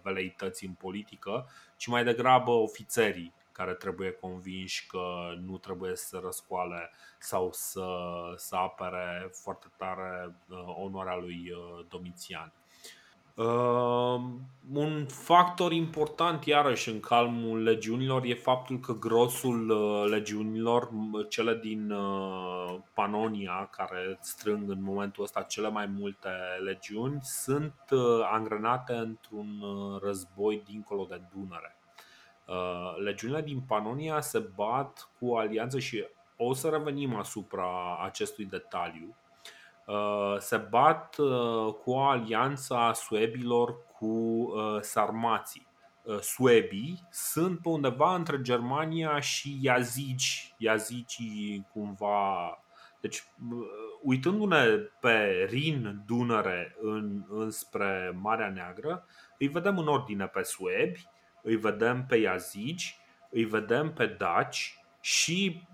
veleități 0.03 0.65
în 0.65 0.71
politică, 0.71 1.49
ci 1.77 1.87
mai 1.87 2.03
degrabă 2.03 2.51
ofițerii 2.51 3.33
care 3.51 3.73
trebuie 3.73 4.11
convinși 4.11 4.87
că 4.87 5.03
nu 5.45 5.57
trebuie 5.57 5.95
să 5.95 6.19
răscoale 6.23 6.91
sau 7.19 7.49
să, 7.51 7.87
să 8.35 8.55
apere 8.55 9.29
foarte 9.31 9.67
tare 9.77 10.35
uh, 10.49 10.57
onoarea 10.77 11.15
lui 11.15 11.51
uh, 11.51 11.85
Domitian. 11.89 12.53
Uh, 13.39 14.21
un 14.73 15.05
factor 15.07 15.71
important 15.71 16.45
iarăși 16.45 16.89
în 16.89 16.99
calmul 16.99 17.63
legiunilor 17.63 18.23
e 18.23 18.33
faptul 18.33 18.79
că 18.79 18.93
grosul 18.93 19.69
uh, 19.69 20.09
legiunilor, 20.09 20.89
cele 21.29 21.55
din 21.55 21.91
uh, 21.91 22.77
Panonia, 22.93 23.69
care 23.71 24.17
strâng 24.21 24.69
în 24.69 24.83
momentul 24.83 25.23
ăsta 25.23 25.41
cele 25.41 25.69
mai 25.69 25.85
multe 25.85 26.29
legiuni, 26.63 27.19
sunt 27.21 27.81
uh, 27.91 27.99
angrenate 28.31 28.93
într-un 28.93 29.63
război 30.01 30.63
dincolo 30.65 31.05
de 31.09 31.21
Dunăre. 31.33 31.78
Uh, 32.49 32.95
legiunile 33.03 33.41
din 33.41 33.61
Panonia 33.61 34.21
se 34.21 34.39
bat 34.39 35.09
cu 35.19 35.35
alianță 35.35 35.79
și 35.79 36.05
o 36.37 36.53
să 36.53 36.69
revenim 36.69 37.15
asupra 37.15 37.97
acestui 38.03 38.45
detaliu. 38.45 39.15
Uh, 39.85 40.35
se 40.37 40.57
bat 40.57 41.17
uh, 41.17 41.73
cu 41.73 41.91
o 41.91 41.99
alianță 41.99 42.75
a 42.75 42.93
suebilor 42.93 43.75
cu 43.99 44.47
sarmații. 44.81 45.67
Suebii 46.19 47.07
sunt 47.11 47.61
pe 47.61 47.69
undeva 47.69 48.15
între 48.15 48.41
Germania 48.41 49.19
și 49.19 49.57
Iazici, 49.61 50.53
Iazicii 50.57 51.67
cumva 51.73 52.57
deci, 53.01 53.23
uitându-ne 54.01 54.65
pe 54.99 55.47
Rin, 55.49 56.03
Dunăre, 56.05 56.75
în, 56.81 57.25
înspre 57.29 58.17
Marea 58.21 58.49
Neagră, 58.49 59.05
îi 59.37 59.47
vedem 59.47 59.77
în 59.77 59.87
ordine 59.87 60.27
pe 60.27 60.43
suebi, 60.43 61.07
îi 61.41 61.55
vedem 61.55 62.05
pe 62.05 62.15
Iazici, 62.15 62.99
îi 63.29 63.43
vedem 63.43 63.93
pe 63.93 64.05
Daci 64.05 64.79
și 64.99 65.67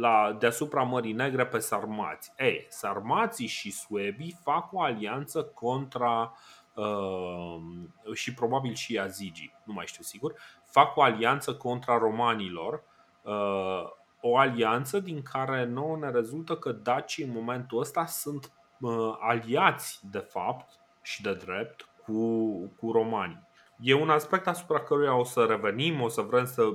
la, 0.00 0.36
deasupra 0.38 0.82
Mării 0.82 1.12
Negre 1.12 1.46
pe 1.46 1.58
Sarmați. 1.58 2.32
Ei, 2.38 2.66
Sarmații 2.68 3.46
și 3.46 3.70
Suebii 3.70 4.38
fac 4.42 4.72
o 4.72 4.80
alianță 4.80 5.44
contra 5.44 6.34
uh, 6.74 8.14
și 8.14 8.34
probabil 8.34 8.74
și 8.74 8.92
Iazigii, 8.92 9.54
nu 9.64 9.72
mai 9.72 9.86
știu 9.86 10.02
sigur, 10.02 10.34
fac 10.64 10.96
o 10.96 11.02
alianță 11.02 11.54
contra 11.54 11.98
romanilor, 11.98 12.82
uh, 13.22 13.84
o 14.20 14.36
alianță 14.36 15.00
din 15.00 15.22
care 15.22 15.64
nouă 15.64 15.96
ne 15.96 16.10
rezultă 16.10 16.56
că 16.56 16.72
dacii 16.72 17.24
în 17.24 17.32
momentul 17.32 17.80
ăsta 17.80 18.06
sunt 18.06 18.52
uh, 18.80 19.16
aliați 19.20 20.00
de 20.10 20.18
fapt 20.18 20.80
și 21.02 21.22
de 21.22 21.34
drept 21.34 21.88
cu, 22.04 22.50
cu 22.66 22.92
romanii. 22.92 23.47
E 23.80 23.94
un 23.94 24.10
aspect 24.10 24.46
asupra 24.46 24.80
căruia 24.80 25.14
o 25.14 25.24
să 25.24 25.44
revenim, 25.44 26.00
o 26.00 26.08
să 26.08 26.20
vrem 26.20 26.44
să 26.44 26.74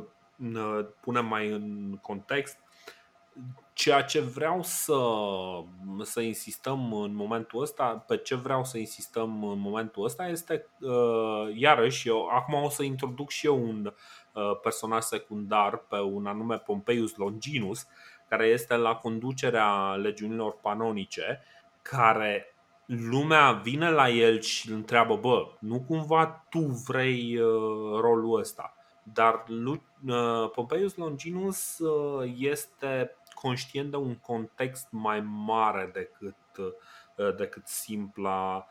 punem 0.99 1.25
mai 1.25 1.49
în 1.49 1.97
context. 2.01 2.57
Ceea 3.73 4.03
ce 4.03 4.19
vreau 4.19 4.63
să, 4.63 4.97
să 6.01 6.21
insistăm 6.21 6.93
în 6.93 7.15
momentul 7.15 7.61
ăsta, 7.61 8.03
pe 8.07 8.17
ce 8.17 8.35
vreau 8.35 8.63
să 8.63 8.77
insistăm 8.77 9.43
în 9.43 9.59
momentul 9.59 10.03
ăsta 10.03 10.27
este, 10.27 10.67
uh, 10.79 11.55
iarăși, 11.55 12.07
eu 12.07 12.27
acum 12.27 12.63
o 12.63 12.69
să 12.69 12.83
introduc 12.83 13.29
și 13.29 13.45
eu 13.45 13.63
un 13.63 13.93
uh, 14.33 14.59
personaj 14.61 15.01
secundar 15.03 15.77
pe 15.77 15.99
un 15.99 16.25
anume 16.25 16.57
Pompeius 16.57 17.15
Longinus, 17.15 17.87
care 18.29 18.45
este 18.45 18.75
la 18.75 18.95
conducerea 18.95 19.95
legiunilor 19.95 20.59
panonice, 20.61 21.43
care 21.81 22.52
lumea 23.09 23.51
vine 23.51 23.89
la 23.89 24.09
el 24.09 24.41
și 24.41 24.69
îl 24.69 24.75
întreabă, 24.75 25.15
bă, 25.15 25.47
nu 25.59 25.81
cumva 25.81 26.45
tu 26.49 26.59
vrei 26.59 27.37
uh, 27.37 27.99
rolul 27.99 28.39
ăsta? 28.39 28.73
Dar 29.03 29.45
uh, 29.47 30.49
Pompeius 30.55 30.95
Longinus 30.95 31.79
uh, 31.79 32.33
este 32.37 33.15
conștient 33.33 33.89
de 33.89 33.97
un 33.97 34.15
context 34.15 34.87
mai 34.89 35.21
mare 35.21 35.89
decât, 35.93 36.35
decât 37.37 37.67
simpla 37.67 38.67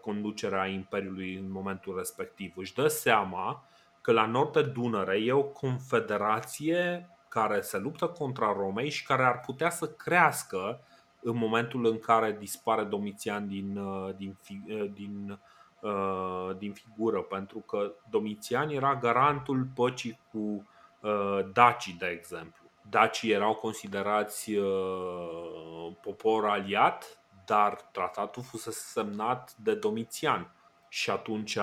conducerea 0.00 0.66
Imperiului 0.66 1.34
în 1.34 1.50
momentul 1.50 1.96
respectiv. 1.96 2.52
Își 2.56 2.74
dă 2.74 2.88
seama 2.88 3.64
că 4.00 4.12
la 4.12 4.26
nord 4.26 4.52
de 4.52 4.62
Dunăre 4.62 5.18
e 5.18 5.32
o 5.32 5.42
confederație 5.42 7.08
care 7.28 7.60
se 7.60 7.78
luptă 7.78 8.06
contra 8.06 8.52
Romei 8.52 8.90
și 8.90 9.06
care 9.06 9.22
ar 9.22 9.40
putea 9.40 9.70
să 9.70 9.86
crească 9.86 10.80
în 11.22 11.36
momentul 11.36 11.86
în 11.86 11.98
care 11.98 12.36
dispare 12.38 12.82
Domitian 12.82 13.48
din, 13.48 13.76
uh, 13.76 14.14
din, 14.16 14.36
uh, 14.68 14.90
din, 14.92 15.38
uh, 15.80 16.56
din 16.58 16.72
figură, 16.72 17.20
pentru 17.20 17.58
că 17.58 17.92
Domitian 18.10 18.68
era 18.68 18.94
garantul 18.94 19.66
păcii 19.74 20.18
cu 20.32 20.66
Dacii, 21.52 21.96
de 21.98 22.06
exemplu. 22.06 22.70
dacii 22.90 23.30
erau 23.30 23.54
considerați 23.54 24.52
popor 26.02 26.44
aliat, 26.46 27.18
dar 27.44 27.74
tratatul 27.92 28.42
fusese 28.42 28.80
semnat 28.80 29.54
de 29.56 29.74
Domitian 29.74 30.52
și 30.88 31.10
atunci 31.10 31.58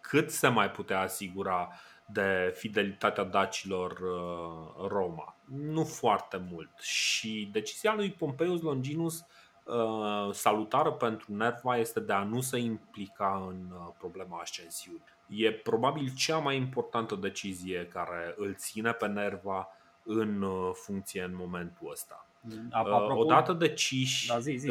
cât 0.00 0.30
se 0.30 0.48
mai 0.48 0.70
putea 0.70 1.00
asigura 1.00 1.68
de 2.12 2.54
fidelitatea 2.56 3.24
dacilor 3.24 3.90
uh, 3.90 4.86
Roma? 4.88 5.36
Nu 5.44 5.84
foarte 5.84 6.42
mult. 6.50 6.78
Și 6.78 7.48
decizia 7.52 7.94
lui 7.94 8.10
Pompeius 8.10 8.60
Longinus 8.60 9.26
uh, 9.64 10.32
salutară 10.32 10.90
pentru 10.90 11.34
Nerva 11.34 11.76
este 11.76 12.00
de 12.00 12.12
a 12.12 12.22
nu 12.22 12.40
se 12.40 12.58
implica 12.58 13.46
în 13.48 13.66
uh, 13.72 13.92
problema 13.98 14.38
ascensiunii. 14.38 15.04
E 15.28 15.52
probabil 15.52 16.12
cea 16.16 16.38
mai 16.38 16.56
importantă 16.56 17.14
decizie 17.14 17.88
care 17.92 18.34
îl 18.36 18.54
ține 18.54 18.92
pe 18.92 19.06
Nerva 19.06 19.68
în 20.02 20.44
funcție 20.72 21.22
în 21.22 21.34
momentul 21.34 21.90
ăsta. 21.90 22.26
Apropo, 22.70 23.18
odată 23.18 23.52
deciși, 23.52 24.28
da, 24.28 24.38
zi, 24.38 24.56
zi, 24.56 24.66
zi. 24.66 24.70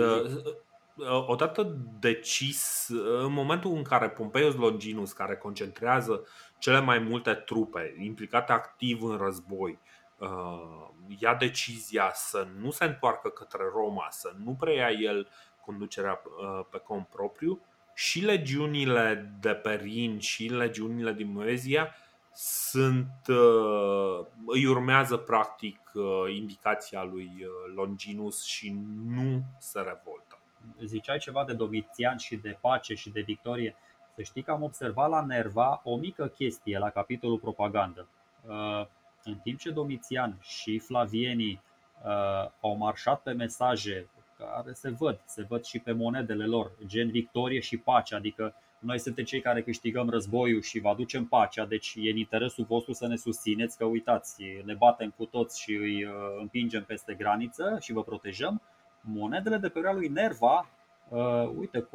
odată 1.27 1.77
decis, 1.99 2.87
în 3.21 3.33
momentul 3.33 3.71
în 3.71 3.83
care 3.83 4.09
Pompeius 4.09 4.55
Longinus, 4.55 5.11
care 5.13 5.35
concentrează 5.35 6.25
cele 6.59 6.79
mai 6.79 6.99
multe 6.99 7.33
trupe 7.33 7.95
implicate 7.97 8.51
activ 8.51 9.03
în 9.03 9.17
război 9.17 9.79
uh, 10.17 10.87
ia 11.17 11.35
decizia 11.35 12.11
să 12.13 12.47
nu 12.59 12.71
se 12.71 12.85
întoarcă 12.85 13.29
către 13.29 13.63
Roma, 13.73 14.07
să 14.09 14.33
nu 14.43 14.55
preia 14.59 14.89
el 14.89 15.27
conducerea 15.65 16.21
uh, 16.23 16.65
pe 16.69 16.77
cont 16.77 17.07
propriu 17.07 17.61
și 17.93 18.19
legiunile 18.19 19.33
de 19.39 19.53
pe 19.53 19.75
Rin 19.75 20.19
și 20.19 20.47
legiunile 20.47 21.13
din 21.13 21.31
Moezia 21.31 21.95
sunt, 22.33 23.27
uh, 23.27 24.25
îi 24.45 24.65
urmează 24.65 25.17
practic 25.17 25.79
indicația 26.35 27.03
lui 27.03 27.47
Longinus 27.75 28.43
și 28.43 28.75
nu 29.05 29.43
se 29.59 29.79
revoltă. 29.79 30.39
Ziceai 30.83 31.17
ceva 31.17 31.43
de 31.45 31.53
Domitian 31.53 32.17
și 32.17 32.35
de 32.35 32.57
pace 32.61 32.93
și 32.93 33.09
de 33.09 33.21
victorie. 33.21 33.75
Să 34.19 34.25
știi 34.25 34.41
că 34.41 34.51
am 34.51 34.63
observat 34.63 35.09
la 35.09 35.25
Nerva 35.25 35.81
o 35.83 35.97
mică 35.97 36.27
chestie 36.27 36.77
la 36.77 36.89
capitolul 36.89 37.39
propagandă. 37.39 38.07
Uh, 38.47 38.85
în 39.23 39.35
timp 39.35 39.59
ce 39.59 39.71
Domitian 39.71 40.37
și 40.41 40.79
Flavienii 40.79 41.61
uh, 42.05 42.49
au 42.61 42.75
marșat 42.77 43.21
pe 43.21 43.31
mesaje 43.31 44.09
care 44.37 44.73
se 44.73 44.89
văd, 44.89 45.21
se 45.25 45.45
văd 45.49 45.63
și 45.63 45.79
pe 45.79 45.91
monedele 45.91 46.45
lor, 46.45 46.71
gen 46.85 47.09
victorie 47.09 47.59
și 47.59 47.77
pace, 47.77 48.15
adică 48.15 48.55
noi 48.79 48.99
suntem 48.99 49.23
cei 49.23 49.41
care 49.41 49.61
câștigăm 49.61 50.09
războiul 50.09 50.61
și 50.61 50.79
vă 50.79 50.89
aducem 50.89 51.25
pacea, 51.25 51.65
deci 51.65 51.93
e 51.95 52.09
în 52.09 52.17
interesul 52.17 52.65
vostru 52.65 52.93
să 52.93 53.07
ne 53.07 53.15
susțineți 53.15 53.77
că 53.77 53.85
uitați, 53.85 54.43
ne 54.65 54.73
batem 54.73 55.13
cu 55.17 55.25
toți 55.25 55.61
și 55.61 55.71
îi 55.71 56.03
uh, 56.03 56.11
împingem 56.39 56.83
peste 56.83 57.13
graniță 57.13 57.77
și 57.81 57.93
vă 57.93 58.03
protejăm. 58.03 58.61
Monedele 59.01 59.57
de 59.57 59.69
pe 59.69 59.79
lui 59.79 60.07
Nerva, 60.07 60.69
uh, 61.09 61.49
uite, 61.57 61.87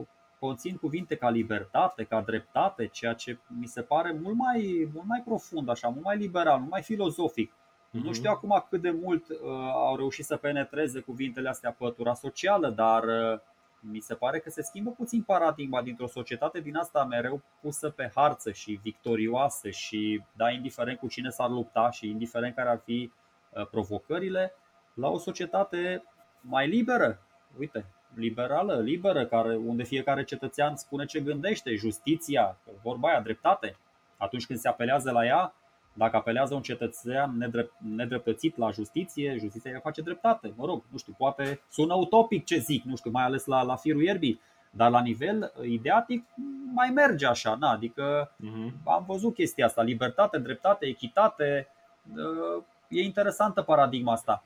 conțin 0.47 0.77
cuvinte 0.77 1.17
ca 1.17 1.31
libertate, 1.31 2.05
ca 2.05 2.21
dreptate, 2.21 2.87
ceea 2.87 3.13
ce 3.13 3.39
mi 3.47 3.67
se 3.67 3.83
pare 3.83 4.13
mult 4.23 4.37
mai, 4.37 4.89
mult 4.93 5.07
mai 5.07 5.23
profund, 5.25 5.69
așa, 5.69 5.89
mult 5.89 6.05
mai 6.05 6.17
liberal, 6.17 6.59
mult 6.59 6.71
mai 6.71 6.83
filozofic. 6.83 7.53
Mm-hmm. 7.53 8.03
Nu 8.03 8.13
știu 8.13 8.31
acum 8.31 8.65
cât 8.69 8.81
de 8.81 8.91
mult 8.91 9.29
uh, 9.29 9.37
au 9.73 9.97
reușit 9.97 10.25
să 10.25 10.37
penetreze 10.37 11.01
cuvintele 11.01 11.49
astea 11.49 11.73
pătura 11.73 12.15
socială, 12.15 12.71
dar 12.71 13.03
uh, 13.05 13.41
mi 13.81 14.01
se 14.01 14.15
pare 14.15 14.39
că 14.39 14.51
se 14.51 14.63
schimbă 14.63 14.91
puțin 14.91 15.23
paradigma 15.23 15.83
dintr-o 15.83 16.07
societate 16.07 16.61
din 16.61 16.77
asta 16.77 17.05
mereu 17.05 17.43
pusă 17.61 17.91
pe 17.91 18.11
harță 18.15 18.53
și 18.53 18.81
victorioasă 18.83 19.71
și 19.71 20.23
da, 20.37 20.51
indiferent 20.51 20.99
cu 20.99 21.09
cine 21.09 21.29
s-ar 21.29 21.51
lupta 21.51 21.91
și 21.91 22.09
indiferent 22.09 22.55
care 22.55 22.69
ar 22.69 22.81
fi 22.85 23.13
uh, 23.53 23.67
provocările, 23.67 24.53
la 24.95 25.09
o 25.09 25.19
societate 25.19 26.05
mai 26.41 26.69
liberă. 26.69 27.19
Uite, 27.59 27.87
liberală, 28.15 28.81
liberă, 28.81 29.27
care, 29.27 29.57
unde 29.57 29.83
fiecare 29.83 30.25
cetățean 30.25 30.77
spune 30.77 31.05
ce 31.05 31.21
gândește, 31.21 31.75
justiția, 31.75 32.57
vorba 32.83 33.09
aia, 33.09 33.21
dreptate. 33.21 33.77
Atunci 34.17 34.47
când 34.47 34.59
se 34.59 34.69
apelează 34.69 35.11
la 35.11 35.25
ea, 35.25 35.55
dacă 35.93 36.17
apelează 36.17 36.55
un 36.55 36.63
cetățean 36.63 37.37
nedrept, 37.37 37.73
nedreptățit 37.79 38.57
la 38.57 38.71
justiție, 38.71 39.37
justiția 39.39 39.71
îi 39.71 39.81
face 39.81 40.03
dreptate. 40.03 40.53
Mă 40.57 40.67
rog, 40.67 40.83
nu 40.91 40.99
știu, 40.99 41.15
poate 41.19 41.61
sună 41.71 41.95
utopic 41.95 42.45
ce 42.45 42.59
zic, 42.59 42.85
nu 42.85 42.97
știu, 42.97 43.11
mai 43.11 43.25
ales 43.25 43.45
la, 43.45 43.63
la 43.63 43.77
firul 43.77 44.03
ierbii, 44.03 44.41
dar 44.71 44.91
la 44.91 45.01
nivel 45.01 45.53
ideatic 45.63 46.25
mai 46.75 46.91
merge 46.95 47.27
așa, 47.27 47.57
na, 47.61 47.71
adică 47.71 48.31
uh-huh. 48.31 48.85
am 48.85 49.05
văzut 49.07 49.35
chestia 49.35 49.67
asta, 49.67 49.83
libertate, 49.83 50.39
dreptate, 50.39 50.87
echitate, 50.87 51.69
e 52.89 53.03
interesantă 53.03 53.63
paradigma 53.63 54.13
asta. 54.13 54.45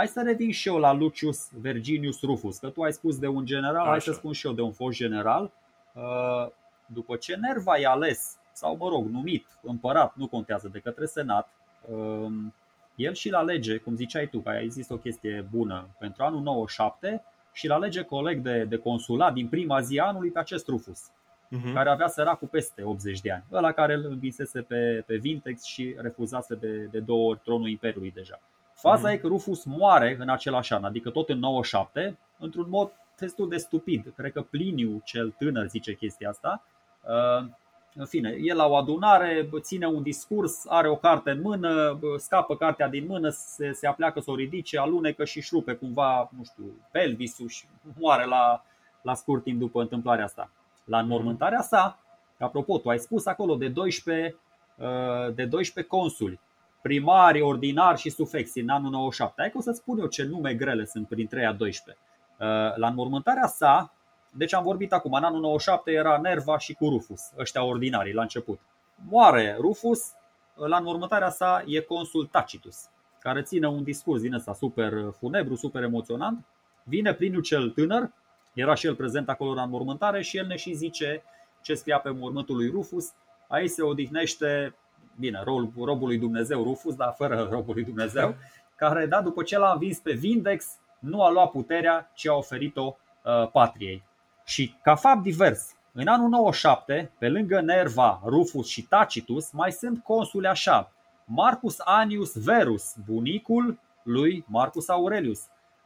Hai 0.00 0.08
să 0.08 0.22
revin 0.22 0.50
și 0.50 0.68
eu 0.68 0.78
la 0.78 0.92
Lucius 0.92 1.48
Verginius 1.60 2.20
Rufus, 2.22 2.58
că 2.58 2.68
tu 2.68 2.82
ai 2.82 2.92
spus 2.92 3.18
de 3.18 3.26
un 3.26 3.44
general, 3.44 3.76
Așa. 3.76 3.88
hai 3.88 4.00
să 4.00 4.12
spun 4.12 4.32
și 4.32 4.46
eu 4.46 4.52
de 4.52 4.60
un 4.60 4.72
fost 4.72 4.96
general. 4.96 5.50
Uh, 5.94 6.50
după 6.86 7.16
ce 7.16 7.36
Nerva 7.36 7.76
i 7.76 7.84
ales, 7.84 8.38
sau 8.52 8.76
mă 8.76 8.88
rog, 8.88 9.06
numit 9.06 9.46
împărat, 9.62 10.14
nu 10.14 10.26
contează, 10.26 10.68
de 10.68 10.78
către 10.78 11.06
senat, 11.06 11.48
um, 11.90 12.54
el 12.94 13.14
și 13.14 13.30
la 13.30 13.42
lege, 13.42 13.76
cum 13.76 13.96
ziceai 13.96 14.26
tu, 14.26 14.38
că 14.38 14.48
ai 14.48 14.68
zis 14.68 14.88
o 14.88 14.96
chestie 14.96 15.46
bună, 15.50 15.88
pentru 15.98 16.22
anul 16.22 16.40
97 16.40 17.24
și 17.52 17.66
la 17.66 17.78
lege 17.78 18.02
coleg 18.02 18.40
de, 18.40 18.64
de 18.64 18.76
consulat 18.76 19.32
din 19.32 19.48
prima 19.48 19.80
zi 19.80 19.98
a 19.98 20.06
anului 20.06 20.30
pe 20.30 20.38
acest 20.38 20.68
Rufus, 20.68 21.00
uh-huh. 21.08 21.72
care 21.74 21.88
avea 21.88 22.08
săracul 22.08 22.48
peste 22.48 22.82
80 22.82 23.20
de 23.20 23.32
ani, 23.32 23.44
ăla 23.52 23.72
care 23.72 23.94
îl 23.94 24.04
învinsese 24.04 24.60
pe, 24.60 25.02
pe 25.06 25.16
Vintex 25.16 25.62
și 25.64 25.94
refuzase 25.98 26.54
de, 26.54 26.88
de 26.90 27.00
două 27.00 27.28
ori 27.28 27.40
tronul 27.42 27.68
Imperiului 27.68 28.12
deja. 28.14 28.40
Faza 28.80 29.08
mm. 29.08 29.14
e 29.14 29.16
că 29.16 29.26
Rufus 29.26 29.64
moare 29.64 30.16
în 30.20 30.28
același 30.28 30.72
an, 30.72 30.84
adică 30.84 31.10
tot 31.10 31.28
în 31.28 31.38
97, 31.38 32.18
într-un 32.38 32.66
mod 32.68 32.92
destul 33.18 33.48
de 33.48 33.56
stupid. 33.56 34.12
Cred 34.16 34.32
că 34.32 34.42
Pliniu, 34.42 35.00
cel 35.04 35.30
tânăr, 35.38 35.66
zice 35.66 35.94
chestia 35.94 36.28
asta. 36.28 36.62
Uh, 37.02 37.48
în 37.94 38.06
fine, 38.06 38.36
el 38.40 38.56
la 38.56 38.66
o 38.66 38.76
adunare 38.76 39.48
ține 39.60 39.86
un 39.86 40.02
discurs, 40.02 40.66
are 40.66 40.88
o 40.88 40.96
carte 40.96 41.30
în 41.30 41.40
mână, 41.40 41.98
scapă 42.16 42.56
cartea 42.56 42.88
din 42.88 43.06
mână, 43.06 43.28
se, 43.28 43.72
se 43.72 43.86
apleacă 43.86 44.20
să 44.20 44.30
o 44.30 44.34
ridice, 44.34 44.78
alunecă 44.78 45.24
și 45.24 45.40
șrupe 45.40 45.74
cumva, 45.74 46.30
nu 46.36 46.44
știu, 46.44 46.64
pelvisul 46.90 47.48
și 47.48 47.64
moare 47.98 48.24
la, 48.24 48.64
la 49.02 49.14
scurt 49.14 49.42
timp 49.42 49.58
după 49.58 49.80
întâmplarea 49.80 50.24
asta. 50.24 50.50
La 50.84 50.98
înmormântarea 50.98 51.60
sa, 51.60 51.98
apropo, 52.38 52.78
tu 52.78 52.88
ai 52.88 52.98
spus 52.98 53.26
acolo 53.26 53.54
de 53.54 53.68
12, 53.68 54.36
uh, 54.76 55.34
de 55.34 55.44
12 55.44 55.94
consuli 55.94 56.40
primari, 56.82 57.40
ordinari 57.40 58.00
și 58.00 58.10
sufexi 58.10 58.60
în 58.60 58.68
anul 58.68 58.90
97. 58.90 59.40
Hai 59.40 59.50
că 59.50 59.58
o 59.58 59.60
să 59.60 59.72
spun 59.72 59.98
eu 59.98 60.06
ce 60.06 60.22
nume 60.22 60.54
grele 60.54 60.84
sunt 60.84 61.08
printre 61.08 61.40
ea 61.40 61.52
12. 61.52 62.04
Uh, 62.38 62.46
la 62.76 62.88
înmormântarea 62.88 63.46
sa, 63.46 63.94
deci 64.30 64.54
am 64.54 64.62
vorbit 64.62 64.92
acum, 64.92 65.12
în 65.12 65.24
anul 65.24 65.40
97 65.40 65.90
era 65.90 66.18
Nerva 66.18 66.58
și 66.58 66.74
cu 66.74 66.88
Rufus, 66.88 67.20
ăștia 67.38 67.64
ordinarii 67.64 68.12
la 68.12 68.22
început. 68.22 68.60
Moare 69.08 69.56
Rufus, 69.60 70.12
la 70.54 70.76
înmormântarea 70.76 71.30
sa 71.30 71.62
e 71.66 71.80
consul 71.80 72.26
Tacitus, 72.26 72.88
care 73.18 73.42
ține 73.42 73.68
un 73.68 73.82
discurs 73.82 74.20
din 74.20 74.34
ăsta 74.34 74.54
super 74.54 74.92
funebru, 75.18 75.54
super 75.54 75.82
emoționant. 75.82 76.44
Vine 76.84 77.14
Pliniu 77.14 77.40
cel 77.40 77.70
tânăr, 77.70 78.10
era 78.54 78.74
și 78.74 78.86
el 78.86 78.94
prezent 78.94 79.28
acolo 79.28 79.54
la 79.54 79.62
înmormântare 79.62 80.22
și 80.22 80.36
el 80.36 80.46
ne 80.46 80.56
și 80.56 80.74
zice 80.74 81.22
ce 81.62 81.74
scria 81.74 81.98
pe 81.98 82.10
mormântul 82.10 82.56
lui 82.56 82.70
Rufus. 82.70 83.12
Aici 83.48 83.70
se 83.70 83.82
odihnește 83.82 84.74
bine, 85.18 85.42
robul 85.76 86.06
lui 86.06 86.18
Dumnezeu 86.18 86.62
Rufus, 86.62 86.94
dar 86.94 87.14
fără 87.16 87.48
robul 87.50 87.74
lui 87.74 87.84
Dumnezeu, 87.84 88.34
care, 88.76 89.06
da, 89.06 89.22
după 89.22 89.42
ce 89.42 89.58
l-a 89.58 89.72
învins 89.72 89.98
pe 89.98 90.12
Vindex, 90.12 90.78
nu 90.98 91.22
a 91.22 91.30
luat 91.30 91.50
puterea, 91.50 92.10
ci 92.14 92.26
a 92.26 92.34
oferit-o 92.34 92.96
uh, 93.24 93.50
patriei. 93.50 94.02
Și 94.44 94.74
ca 94.82 94.94
fapt 94.94 95.22
divers, 95.22 95.74
în 95.92 96.06
anul 96.06 96.28
97, 96.28 97.12
pe 97.18 97.28
lângă 97.28 97.60
Nerva, 97.60 98.20
Rufus 98.24 98.68
și 98.68 98.82
Tacitus, 98.82 99.50
mai 99.50 99.72
sunt 99.72 100.02
consule 100.02 100.48
așa. 100.48 100.92
Marcus 101.24 101.76
Anius 101.78 102.44
Verus, 102.44 102.94
bunicul 103.06 103.78
lui 104.02 104.44
Marcus 104.48 104.88
Aurelius. 104.88 105.40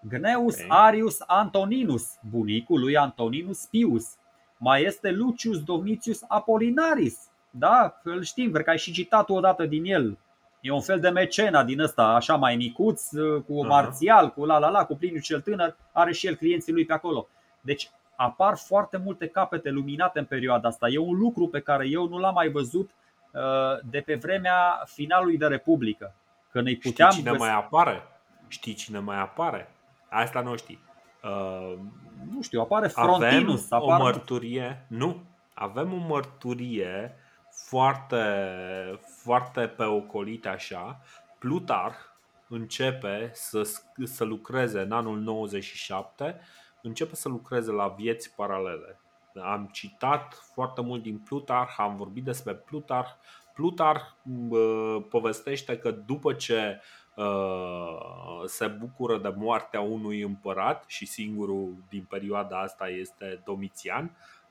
Gneus 0.09 0.57
Arius 0.68 1.18
Antoninus, 1.27 2.18
bunicul 2.31 2.81
lui 2.81 2.97
Antoninus 2.97 3.66
Pius. 3.66 4.14
Mai 4.59 4.83
este 4.83 5.11
Lucius 5.11 5.62
Domitius 5.62 6.25
Apollinaris, 6.29 7.31
da, 7.59 8.00
îl 8.02 8.22
știm, 8.22 8.50
cred 8.50 8.64
că 8.64 8.70
ai 8.70 8.78
și 8.78 8.92
citat 8.92 9.30
odată 9.30 9.66
din 9.66 9.84
el. 9.84 10.18
E 10.61 10.70
un 10.70 10.80
fel 10.80 11.00
de 11.00 11.09
mecena 11.09 11.64
din 11.64 11.80
ăsta, 11.80 12.02
așa 12.02 12.36
mai 12.36 12.57
micuț, 12.57 13.09
cu 13.46 13.66
marțial, 13.66 14.30
cu 14.30 14.44
la 14.44 14.59
la 14.59 14.68
la, 14.68 14.84
cu 14.84 14.96
Pliniu 14.96 15.20
cel 15.20 15.40
tânăr, 15.40 15.76
are 15.92 16.12
și 16.12 16.26
el 16.26 16.34
clienții 16.34 16.72
lui 16.72 16.84
pe 16.84 16.92
acolo. 16.92 17.28
Deci 17.61 17.90
apar 18.16 18.57
foarte 18.57 18.96
multe 18.96 19.26
capete 19.26 19.70
luminate 19.70 20.18
în 20.18 20.24
perioada 20.24 20.68
asta. 20.68 20.88
E 20.88 20.98
un 20.98 21.18
lucru 21.18 21.48
pe 21.48 21.61
care 21.61 21.88
eu 21.88 22.09
nu 22.09 22.18
l-am 22.18 22.34
mai 22.34 22.48
văzut 22.48 22.90
uh, 23.32 23.40
de 23.90 24.00
pe 24.00 24.14
vremea 24.14 24.82
finalului 24.84 25.36
de 25.36 25.46
Republică. 25.46 26.14
Că 26.50 26.61
ne 26.61 26.74
puteam 26.74 27.11
Știi 27.11 27.22
cine 27.22 27.32
găs- 27.36 27.40
mai 27.40 27.55
apare? 27.55 28.02
Știi 28.48 28.74
cine 28.74 28.98
mai 28.98 29.20
apare? 29.20 29.70
Asta 30.09 30.40
nu 30.40 30.57
știi. 30.57 30.78
Uh, 31.22 31.78
nu 32.34 32.42
știu, 32.42 32.61
apare 32.61 32.88
Frontinus. 32.88 33.70
Avem 33.70 33.88
apare... 33.88 34.02
o 34.02 34.05
mărturie, 34.05 34.86
nu, 34.88 35.22
avem 35.55 35.92
o 35.92 36.07
mărturie 36.07 37.14
foarte, 37.55 38.24
foarte 39.22 39.68
pe 39.68 39.84
ocolite 39.84 40.48
așa, 40.48 41.00
Plutar 41.38 42.12
începe 42.48 43.30
să, 43.32 43.62
să 44.05 44.24
lucreze 44.24 44.80
în 44.80 44.92
anul 44.92 45.18
97, 45.20 46.40
începe 46.82 47.14
să 47.14 47.28
lucreze 47.28 47.70
la 47.70 47.88
vieți 47.88 48.34
paralele. 48.34 49.00
Am 49.42 49.68
citat 49.72 50.34
foarte 50.55 50.80
mult 50.80 51.02
din 51.02 51.18
Plutar, 51.18 51.74
am 51.76 51.96
vorbit 51.96 52.24
despre 52.24 52.55
Plutar. 52.55 53.18
Plutar 53.55 54.16
povestește 55.09 55.78
că 55.78 55.90
după 55.90 56.32
ce 56.32 56.80
uh, 57.16 58.42
se 58.44 58.66
bucură 58.66 59.18
de 59.18 59.34
moartea 59.36 59.80
unui 59.80 60.22
împărat 60.22 60.84
și 60.86 61.07
singurul 61.07 61.74
din 61.88 62.05
perioada 62.09 62.61
asta 62.61 62.88
este 62.88 63.42
Domitian, 63.44 64.05
uh, 64.05 64.43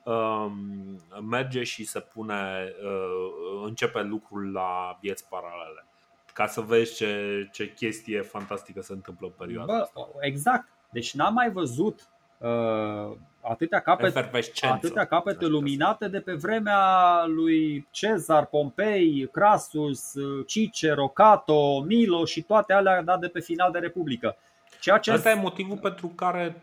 merge 1.22 1.64
și 1.64 1.84
se 1.86 2.00
pune, 2.00 2.74
uh, 2.84 3.64
începe 3.66 4.02
lucrul 4.02 4.52
la 4.52 4.98
vieți 5.02 5.30
paralele 5.30 5.86
ca 6.34 6.48
să 6.48 6.62
vezi 6.62 6.96
ce, 6.96 7.50
ce 7.52 7.74
chestie 7.74 8.22
fantastică 8.22 8.82
se 8.82 8.94
întâmplă 8.94 9.28
în 9.28 9.34
perioada 9.38 9.74
Bă, 9.74 9.80
asta. 9.80 10.10
Exact. 10.20 10.68
Deci 10.92 11.14
n-am 11.14 11.34
mai 11.34 11.52
văzut 11.52 12.08
uh, 12.38 13.18
atâtea 13.42 13.80
capete, 13.80 14.30
atâtea 14.62 15.06
capete 15.06 15.46
luminate 15.46 16.08
de 16.08 16.20
pe 16.20 16.34
vremea 16.34 17.24
lui 17.26 17.88
Cezar, 17.92 18.46
Pompei, 18.46 19.30
Crasus, 19.32 20.14
Cicero, 20.46 21.08
Cato, 21.08 21.82
Milo 21.82 22.26
și 22.26 22.42
toate 22.42 22.74
alea 22.74 23.02
da, 23.02 23.18
de 23.18 23.28
pe 23.28 23.40
final 23.40 23.72
de 23.72 23.80
Republică. 23.80 24.36
Ceea 24.84 24.98
ce 24.98 25.12
Asta 25.12 25.30
e 25.30 25.34
motivul 25.34 25.78
pentru 25.78 26.08
care 26.08 26.60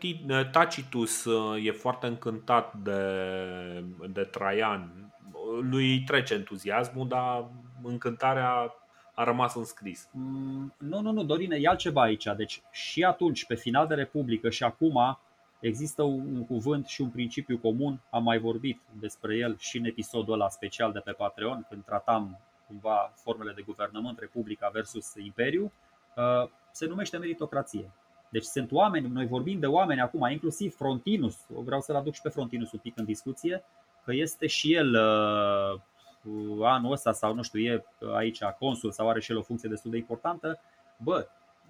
Tacitus 0.51 1.25
uh, 1.25 1.65
e 1.65 1.71
foarte 1.71 2.07
încântat 2.07 2.73
de, 2.73 3.01
de 4.09 4.21
Traian. 4.21 5.13
Lui 5.61 6.03
trece 6.03 6.33
entuziasmul, 6.33 7.07
dar 7.07 7.45
încântarea 7.83 8.73
a 9.13 9.23
rămas 9.23 9.55
înscris. 9.55 10.09
Mm, 10.11 10.73
nu, 10.77 11.01
nu, 11.01 11.11
nu, 11.11 11.23
Dorine, 11.23 11.57
e 11.59 11.67
altceva 11.67 12.01
aici. 12.01 12.27
Deci 12.37 12.61
și 12.71 13.03
atunci, 13.03 13.45
pe 13.45 13.55
final 13.55 13.87
de 13.87 13.93
Republică 13.93 14.49
și 14.49 14.63
acum, 14.63 15.17
există 15.59 16.03
un 16.03 16.45
cuvânt 16.45 16.87
și 16.87 17.01
un 17.01 17.09
principiu 17.09 17.57
comun. 17.57 17.99
Am 18.09 18.23
mai 18.23 18.37
vorbit 18.37 18.81
despre 18.99 19.37
el 19.37 19.55
și 19.59 19.77
în 19.77 19.85
episodul 19.85 20.33
ăla 20.33 20.49
special 20.49 20.91
de 20.91 20.99
pe 20.99 21.11
Patreon, 21.11 21.65
când 21.69 21.83
tratam 21.85 22.39
cumva 22.67 23.13
formele 23.15 23.53
de 23.55 23.61
guvernământ, 23.61 24.19
Republica 24.19 24.69
versus 24.73 25.13
Imperiu. 25.15 25.71
Uh, 26.15 26.49
se 26.71 26.85
numește 26.85 27.17
meritocrație. 27.17 27.91
Deci 28.31 28.43
sunt 28.43 28.71
oameni, 28.71 29.07
noi 29.07 29.27
vorbim 29.27 29.59
de 29.59 29.67
oameni 29.67 30.01
acum, 30.01 30.27
inclusiv 30.29 30.75
Frontinus, 30.75 31.37
vreau 31.47 31.81
să-l 31.81 31.95
aduc 31.95 32.13
și 32.13 32.21
pe 32.21 32.29
Frontinus 32.29 32.71
un 32.71 32.79
pic 32.79 32.97
în 32.97 33.05
discuție, 33.05 33.63
că 34.03 34.13
este 34.13 34.47
și 34.47 34.73
el 34.73 34.93
uh, 34.93 35.81
anul 36.63 36.91
ăsta 36.91 37.11
sau 37.11 37.33
nu 37.33 37.41
știu, 37.41 37.59
e 37.59 37.83
aici 38.13 38.43
consul 38.43 38.91
sau 38.91 39.09
are 39.09 39.19
și 39.19 39.31
el 39.31 39.37
o 39.37 39.41
funcție 39.41 39.69
destul 39.69 39.91
de 39.91 39.97
importantă, 39.97 40.59
bă, 40.97 41.27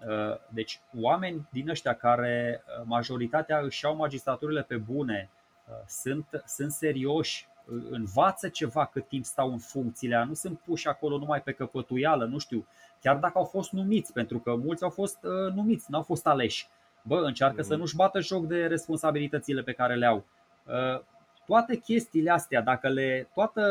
ă, 0.08 0.40
deci 0.50 0.82
oameni 1.00 1.48
din 1.52 1.70
ăștia 1.70 1.94
care 1.94 2.64
ă, 2.80 2.84
majoritatea 2.86 3.60
își 3.60 3.86
iau 3.86 3.96
magistraturile 3.96 4.64
pe 4.64 4.78
bune, 4.78 5.30
ă, 5.72 5.84
sunt, 5.88 6.26
sunt 6.46 6.72
serioși, 6.72 7.50
învață 7.90 8.50
ceva 8.50 8.86
cât 8.86 9.08
timp 9.08 9.26
stau 9.26 9.52
în 9.52 9.58
funcțiile 9.58 10.24
nu 10.24 10.34
sunt 10.34 10.60
puși 10.60 10.88
acolo 10.88 11.18
numai 11.18 11.42
pe 11.42 11.52
căpătuială, 11.52 12.26
nu 12.26 12.38
știu, 12.38 12.68
chiar 13.02 13.16
dacă 13.16 13.38
au 13.38 13.44
fost 13.44 13.72
numiți, 13.72 14.14
pentru 14.14 14.40
că 14.40 14.56
mulți 14.56 14.84
au 14.84 14.90
fost 14.90 15.18
uh, 15.24 15.54
numiți, 15.54 15.86
nu 15.90 15.98
au 15.98 16.04
fost 16.04 16.28
aleși. 16.28 16.68
Bă, 17.04 17.22
încearcă 17.26 17.62
mm-hmm. 17.62 17.68
să 17.68 17.76
nu-și 17.76 17.96
bată 17.96 18.20
joc 18.20 18.46
de 18.46 18.66
responsabilitățile 18.66 19.62
pe 19.62 19.72
care 19.72 19.96
le 19.96 20.06
au. 20.06 20.26
Uh, 20.66 21.02
toate 21.46 21.76
chestiile 21.76 22.32
astea, 22.32 22.62
dacă 22.62 22.90
le, 22.90 23.30
toată 23.34 23.62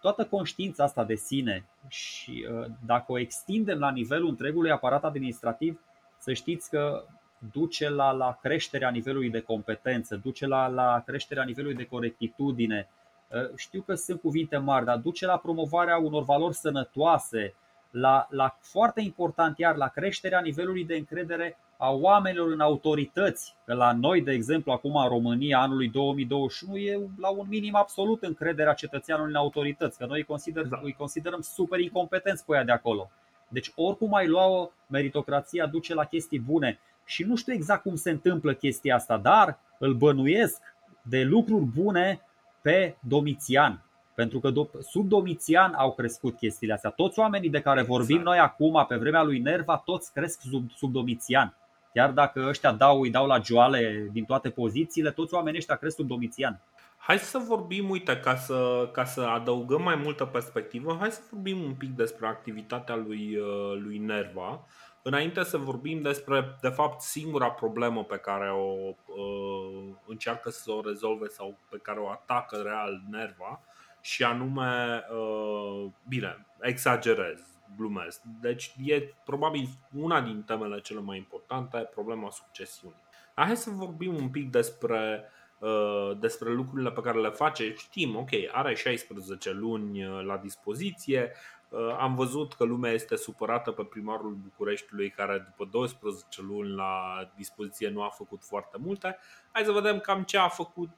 toată 0.00 0.24
conștiința 0.24 0.84
asta 0.84 1.04
de 1.04 1.14
sine 1.14 1.64
și 1.88 2.46
uh, 2.52 2.66
dacă 2.86 3.12
o 3.12 3.18
extindem 3.18 3.78
la 3.78 3.90
nivelul 3.90 4.28
întregului 4.28 4.70
aparat 4.70 5.04
administrativ, 5.04 5.80
să 6.18 6.32
știți 6.32 6.70
că 6.70 7.04
duce 7.52 7.88
la, 7.88 8.10
la 8.10 8.38
creșterea 8.42 8.90
nivelului 8.90 9.30
de 9.30 9.40
competență, 9.40 10.16
duce 10.16 10.46
la, 10.46 10.66
la 10.66 11.02
creșterea 11.06 11.44
nivelului 11.44 11.76
de 11.76 11.86
corectitudine. 11.86 12.88
Uh, 13.28 13.56
știu 13.56 13.82
că 13.82 13.94
sunt 13.94 14.20
cuvinte 14.20 14.56
mari, 14.56 14.84
dar 14.84 14.96
duce 14.96 15.26
la 15.26 15.38
promovarea 15.38 15.98
unor 15.98 16.22
valori 16.22 16.54
sănătoase, 16.54 17.54
la, 17.90 18.26
la 18.30 18.58
foarte 18.60 19.00
important 19.00 19.58
iar 19.58 19.76
la 19.76 19.88
creșterea 19.88 20.40
nivelului 20.40 20.84
de 20.84 20.96
încredere 20.96 21.58
a 21.76 21.90
oamenilor 21.90 22.52
în 22.52 22.60
autorități. 22.60 23.54
Că 23.64 23.74
la 23.74 23.92
noi, 23.92 24.22
de 24.22 24.32
exemplu, 24.32 24.72
acum 24.72 24.96
în 24.96 25.08
România, 25.08 25.58
anului 25.58 25.88
2021, 25.88 26.76
e 26.76 27.00
la 27.18 27.28
un 27.28 27.46
minim 27.48 27.74
absolut 27.74 28.22
încrederea 28.22 28.72
cetățeanului 28.72 29.30
în 29.30 29.38
autorități, 29.38 29.98
că 29.98 30.06
noi 30.06 30.18
îi, 30.18 30.24
consider, 30.24 30.64
da. 30.64 30.80
îi 30.82 30.92
considerăm 30.92 31.40
super 31.40 31.80
incompetenți 31.80 32.44
pe 32.44 32.54
ea 32.54 32.64
de 32.64 32.72
acolo. 32.72 33.10
Deci 33.48 33.72
oricum 33.76 34.14
ai 34.14 34.26
lua-o, 34.26 34.70
meritocrația 34.86 35.66
duce 35.66 35.94
la 35.94 36.04
chestii 36.04 36.38
bune. 36.38 36.78
Și 37.04 37.22
nu 37.22 37.36
știu 37.36 37.52
exact 37.52 37.82
cum 37.82 37.94
se 37.94 38.10
întâmplă 38.10 38.54
chestia 38.54 38.94
asta, 38.94 39.16
dar 39.16 39.58
îl 39.78 39.94
bănuiesc 39.94 40.62
de 41.02 41.22
lucruri 41.22 41.64
bune 41.64 42.20
pe 42.60 42.96
Domitian. 43.00 43.82
Pentru 44.18 44.40
că 44.40 44.52
sub 44.82 45.08
Domitian 45.08 45.74
au 45.74 45.92
crescut 45.92 46.36
chestiile 46.36 46.72
astea. 46.72 46.90
Toți 46.90 47.18
oamenii 47.18 47.50
de 47.50 47.60
care 47.60 47.82
vorbim 47.82 48.16
exact. 48.16 48.24
noi 48.24 48.38
acum, 48.38 48.84
pe 48.88 48.96
vremea 48.96 49.22
lui 49.22 49.38
Nerva, 49.38 49.76
toți 49.76 50.12
cresc 50.12 50.40
sub, 50.40 50.70
sub 50.76 50.92
Domitian. 50.92 51.54
Chiar 51.94 52.10
dacă 52.10 52.44
ăștia 52.48 52.72
dau, 52.72 53.00
îi 53.00 53.10
dau 53.10 53.26
la 53.26 53.40
joale 53.40 54.08
din 54.12 54.24
toate 54.24 54.50
pozițiile, 54.50 55.10
toți 55.10 55.34
oamenii 55.34 55.58
ăștia 55.58 55.76
cresc 55.76 55.96
sub 55.96 56.06
Domitian. 56.06 56.60
Hai 56.96 57.18
să 57.18 57.38
vorbim, 57.38 57.90
uite, 57.90 58.20
ca 58.20 58.36
să, 58.36 58.88
ca 58.92 59.04
să 59.04 59.20
adăugăm 59.20 59.82
mai 59.82 59.94
multă 59.94 60.24
perspectivă, 60.24 60.96
hai 61.00 61.10
să 61.10 61.20
vorbim 61.30 61.62
un 61.62 61.74
pic 61.74 61.90
despre 61.90 62.26
activitatea 62.26 62.96
lui, 62.96 63.36
uh, 63.36 63.80
lui 63.82 63.98
Nerva. 63.98 64.66
Înainte 65.02 65.42
să 65.42 65.56
vorbim 65.56 66.02
despre, 66.02 66.56
de 66.60 66.68
fapt, 66.68 67.00
singura 67.00 67.50
problemă 67.50 68.04
pe 68.04 68.16
care 68.16 68.50
o 68.50 68.94
uh, 69.06 69.94
încearcă 70.06 70.50
să 70.50 70.70
o 70.70 70.80
rezolve 70.84 71.26
sau 71.26 71.58
pe 71.70 71.78
care 71.82 72.00
o 72.00 72.08
atacă 72.08 72.56
real 72.56 73.02
Nerva, 73.10 73.60
și 74.00 74.24
anume, 74.24 75.04
uh, 75.10 75.90
bine, 76.08 76.46
exagerez, 76.60 77.40
glumesc. 77.76 78.22
Deci 78.40 78.74
e 78.84 79.14
probabil 79.24 79.68
una 79.94 80.20
din 80.20 80.42
temele 80.42 80.80
cele 80.80 81.00
mai 81.00 81.16
importante, 81.16 81.78
problema 81.78 82.30
succesiunii. 82.30 83.06
Hai 83.34 83.56
să 83.56 83.70
vorbim 83.70 84.14
un 84.14 84.28
pic 84.28 84.50
despre, 84.50 85.30
uh, 85.58 86.10
despre 86.18 86.50
lucrurile 86.50 86.90
pe 86.90 87.00
care 87.00 87.20
le 87.20 87.30
face. 87.30 87.74
Știm, 87.74 88.16
ok, 88.16 88.28
are 88.52 88.74
16 88.74 89.50
luni 89.52 90.04
uh, 90.04 90.24
la 90.24 90.36
dispoziție, 90.36 91.32
uh, 91.68 91.96
am 91.98 92.14
văzut 92.14 92.54
că 92.54 92.64
lumea 92.64 92.92
este 92.92 93.16
supărată 93.16 93.70
pe 93.70 93.82
primarul 93.82 94.38
Bucureștiului 94.42 95.10
care 95.10 95.38
după 95.38 95.70
12 95.70 96.42
luni 96.42 96.74
la 96.74 97.24
dispoziție 97.36 97.88
nu 97.88 98.02
a 98.02 98.08
făcut 98.08 98.44
foarte 98.44 98.76
multe. 98.80 99.18
Hai 99.52 99.64
să 99.64 99.72
vedem 99.72 99.98
cam 99.98 100.22
ce 100.22 100.38
a 100.38 100.48
făcut 100.48 100.94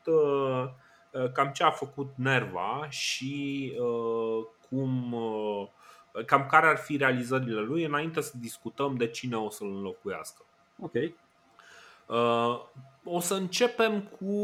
cam 1.32 1.48
ce 1.48 1.62
a 1.62 1.70
făcut 1.70 2.08
Nerva 2.16 2.86
și 2.88 3.72
cum 4.68 5.14
Păi, 6.12 6.24
cam 6.24 6.46
care 6.46 6.66
ar 6.66 6.76
fi 6.76 6.96
realizările 6.96 7.60
lui 7.60 7.84
înainte 7.84 8.20
să 8.20 8.32
discutăm 8.38 8.96
de 8.96 9.08
cine 9.08 9.36
o 9.36 9.50
să-l 9.50 9.66
înlocuiască. 9.66 10.44
Ok. 10.80 10.92
Uh, 12.06 12.60
o 13.04 13.20
să 13.20 13.34
începem 13.34 14.00
cu 14.00 14.34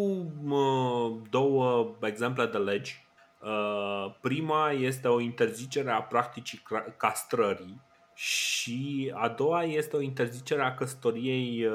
uh, 0.48 1.16
două 1.30 1.94
exemple 2.02 2.46
de 2.46 2.58
legi. 2.58 3.06
Uh, 3.42 4.14
prima 4.20 4.70
este 4.70 5.08
o 5.08 5.20
interzicere 5.20 5.90
a 5.90 6.02
practicii 6.02 6.62
castrării 6.96 7.80
și 8.14 9.12
a 9.14 9.28
doua 9.28 9.62
este 9.62 9.96
o 9.96 10.00
interzicere 10.00 10.62
a 10.62 10.74
căsătoriei 10.74 11.68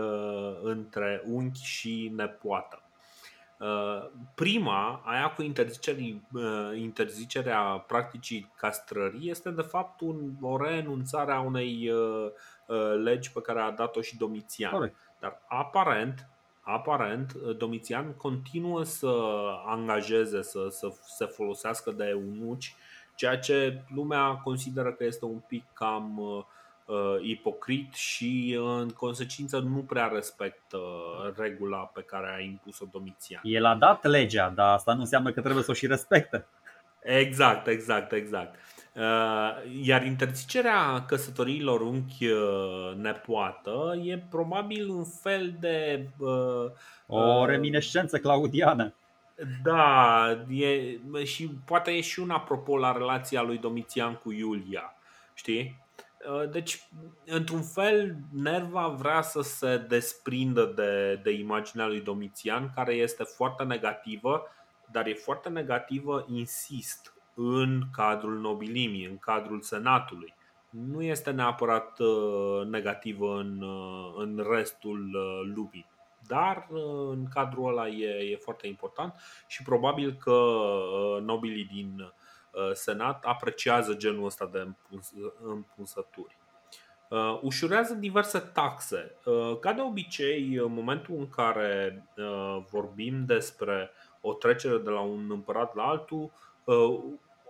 între 0.61 1.23
unchi 1.25 1.63
și 1.63 2.11
nepoată. 2.15 2.83
Uh, 3.61 4.09
prima, 4.35 5.01
aia 5.05 5.29
cu 5.29 5.41
uh, 5.41 5.51
interzicerea 6.75 7.61
practicii 7.61 8.51
castrării, 8.57 9.29
este 9.29 9.49
de 9.49 9.61
fapt 9.61 10.01
un, 10.01 10.31
o 10.41 10.57
renunțare 10.57 11.31
a 11.31 11.41
unei 11.41 11.91
uh, 11.91 12.31
legi 13.03 13.31
pe 13.31 13.41
care 13.41 13.59
a 13.59 13.71
dat-o 13.71 14.01
și 14.01 14.17
Domitian. 14.17 14.71
Corect. 14.71 14.95
Dar 15.19 15.41
aparent, 15.47 16.27
aparent, 16.61 17.33
Domitian 17.33 18.13
continuă 18.13 18.83
să 18.83 19.13
angajeze, 19.65 20.41
să, 20.41 20.67
să 20.69 20.93
se 21.05 21.25
folosească 21.25 21.91
de 21.91 22.05
eunuci, 22.05 22.75
ceea 23.15 23.37
ce 23.39 23.83
lumea 23.95 24.39
consideră 24.43 24.91
că 24.91 25.03
este 25.03 25.25
un 25.25 25.39
pic 25.47 25.63
cam 25.73 26.17
uh, 26.17 26.37
uh, 26.37 26.43
ipocrit 27.21 27.93
și 27.93 28.59
în 28.59 28.89
consecință 28.89 29.59
nu 29.59 29.79
prea 29.79 30.07
respectă 30.13 30.79
regula 31.37 31.77
pe 31.77 32.01
care 32.01 32.35
a 32.37 32.39
impus-o 32.39 32.85
Domitian. 32.91 33.41
El 33.43 33.65
a 33.65 33.75
dat 33.75 34.03
legea, 34.03 34.49
dar 34.55 34.73
asta 34.73 34.93
nu 34.93 34.99
înseamnă 34.99 35.31
că 35.31 35.41
trebuie 35.41 35.63
să 35.63 35.71
o 35.71 35.73
și 35.73 35.87
respecte. 35.87 36.45
Exact, 37.01 37.67
exact, 37.67 38.11
exact. 38.11 38.55
Uh, 38.95 39.81
iar 39.83 40.05
interzicerea 40.05 41.05
căsătoriilor 41.07 41.81
unchi 41.81 42.27
uh, 42.27 42.93
nepoată 42.95 44.01
e 44.03 44.23
probabil 44.29 44.89
un 44.89 45.03
fel 45.03 45.53
de. 45.59 46.07
Uh, 46.17 46.71
o 47.07 47.45
reminescență 47.45 48.17
claudiană. 48.17 48.93
Da, 49.63 50.25
e, 50.49 50.97
și 51.23 51.49
poate 51.65 51.91
e 51.91 52.01
și 52.01 52.19
un 52.19 52.29
apropo 52.29 52.77
la 52.77 52.91
relația 52.91 53.41
lui 53.41 53.57
Domitian 53.57 54.13
cu 54.13 54.31
Iulia. 54.31 54.95
Știi? 55.33 55.79
Deci, 56.51 56.87
într-un 57.25 57.61
fel, 57.61 58.15
Nerva 58.33 58.87
vrea 58.87 59.21
să 59.21 59.41
se 59.41 59.77
desprindă 59.77 60.65
de, 60.65 61.19
de 61.23 61.31
imaginea 61.31 61.87
lui 61.87 62.01
Domitian, 62.01 62.71
care 62.75 62.93
este 62.93 63.23
foarte 63.23 63.63
negativă, 63.63 64.47
dar 64.91 65.07
e 65.07 65.13
foarte 65.13 65.49
negativă, 65.49 66.25
insist, 66.29 67.13
în 67.33 67.81
cadrul 67.91 68.39
nobilimii, 68.39 69.05
în 69.05 69.17
cadrul 69.17 69.61
senatului. 69.61 70.33
Nu 70.69 71.01
este 71.01 71.31
neapărat 71.31 71.99
uh, 71.99 72.65
negativă 72.65 73.39
în, 73.39 73.61
uh, 73.61 74.13
în 74.17 74.45
restul 74.49 75.09
uh, 75.13 75.51
lumii, 75.55 75.85
dar 76.27 76.67
în 77.09 77.27
cadrul 77.33 77.69
ăla 77.69 77.87
e, 77.87 78.31
e 78.31 78.35
foarte 78.35 78.67
important 78.67 79.13
și 79.47 79.63
probabil 79.63 80.13
că 80.13 80.37
nobilii 81.21 81.69
din 81.73 82.13
senat 82.73 83.25
apreciază 83.25 83.93
genul 83.93 84.25
ăsta 84.25 84.49
de 84.51 84.67
împunsături. 85.43 86.37
Ușurează 87.41 87.93
diverse 87.93 88.39
taxe. 88.39 89.15
Ca 89.59 89.73
de 89.73 89.81
obicei, 89.81 90.55
în 90.55 90.73
momentul 90.73 91.15
în 91.17 91.29
care 91.29 92.03
vorbim 92.69 93.25
despre 93.25 93.91
o 94.21 94.33
trecere 94.33 94.77
de 94.77 94.89
la 94.89 94.99
un 94.99 95.31
împărat 95.31 95.75
la 95.75 95.83
altul, 95.83 96.31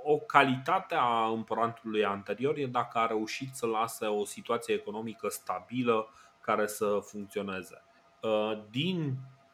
o 0.03 0.17
calitate 0.17 0.95
a 0.95 1.25
împăratului 1.25 2.05
anterior 2.05 2.57
e 2.57 2.65
dacă 2.65 2.97
a 2.97 3.05
reușit 3.05 3.55
să 3.55 3.65
lase 3.65 4.05
o 4.05 4.25
situație 4.25 4.73
economică 4.73 5.27
stabilă 5.29 6.07
care 6.41 6.67
să 6.67 6.99
funcționeze. 7.03 7.83
Uh, 8.21 8.59
din 8.69 9.13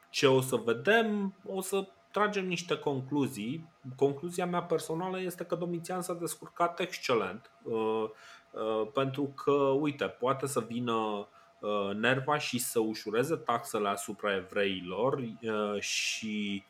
ce 0.09 0.27
o 0.27 0.41
să 0.41 0.55
vedem, 0.55 1.33
o 1.45 1.61
să 1.61 1.87
tragem 2.17 2.47
niște 2.47 2.77
concluzii. 2.77 3.69
Concluzia 3.95 4.45
mea 4.45 4.61
personală 4.61 5.21
este 5.21 5.43
că 5.43 5.55
Domitian 5.55 6.01
s-a 6.01 6.13
descurcat 6.13 6.79
excelent 6.79 7.51
uh, 7.63 7.73
uh, 8.51 8.87
pentru 8.93 9.23
că, 9.23 9.51
uite, 9.79 10.05
poate 10.05 10.47
să 10.47 10.59
vină 10.59 11.27
Nerva 11.95 12.37
și 12.37 12.59
să 12.59 12.79
ușureze 12.79 13.35
taxele 13.35 13.89
asupra 13.89 14.35
evreilor 14.35 15.19
și 15.79 16.63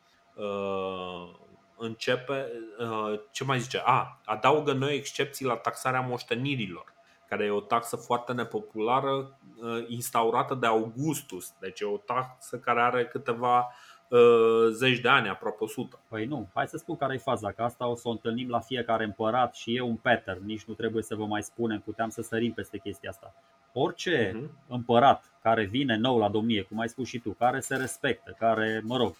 începe, 1.77 2.51
uh, 2.79 3.19
ce 3.31 3.43
mai 3.43 3.59
zice? 3.59 3.81
A, 3.85 4.19
adaugă 4.25 4.73
noi 4.73 4.95
excepții 4.95 5.45
la 5.45 5.55
taxarea 5.55 6.01
moștenirilor, 6.01 6.93
care 7.29 7.45
e 7.45 7.49
o 7.49 7.59
taxă 7.59 7.95
foarte 7.95 8.33
nepopulară 8.33 9.39
uh, 9.61 9.85
instaurată 9.87 10.53
de 10.53 10.65
Augustus. 10.65 11.53
Deci 11.59 11.79
e 11.79 11.85
o 11.85 11.97
taxă 11.97 12.57
care 12.57 12.81
are 12.81 13.05
câteva 13.05 13.71
uh, 14.09 14.67
zeci 14.71 14.99
de 14.99 15.07
ani, 15.09 15.29
aproape 15.29 15.63
100. 15.63 15.99
Păi 16.07 16.25
nu, 16.25 16.47
hai 16.53 16.67
să 16.67 16.77
spun 16.77 16.97
care 16.97 17.13
e 17.13 17.17
faza, 17.17 17.51
că 17.51 17.61
asta 17.61 17.87
o 17.87 17.95
să 17.95 18.07
o 18.07 18.11
întâlnim 18.11 18.49
la 18.49 18.59
fiecare 18.59 19.03
împărat 19.03 19.55
și 19.55 19.75
e 19.75 19.81
un 19.81 19.95
pattern, 19.95 20.45
nici 20.45 20.63
nu 20.63 20.73
trebuie 20.73 21.03
să 21.03 21.15
vă 21.15 21.25
mai 21.25 21.43
spunem, 21.43 21.79
puteam 21.79 22.09
să 22.09 22.21
sărim 22.21 22.53
peste 22.53 22.77
chestia 22.77 23.09
asta. 23.09 23.33
Orice 23.73 24.31
uh-huh. 24.31 24.67
împărat 24.67 25.31
care 25.41 25.65
vine 25.65 25.95
nou 25.95 26.17
la 26.17 26.29
domnie, 26.29 26.61
cum 26.61 26.79
ai 26.79 26.89
spus 26.89 27.07
și 27.07 27.19
tu, 27.19 27.29
care 27.29 27.59
se 27.59 27.75
respectă, 27.75 28.35
care, 28.39 28.81
mă 28.83 28.97
rog, 28.97 29.15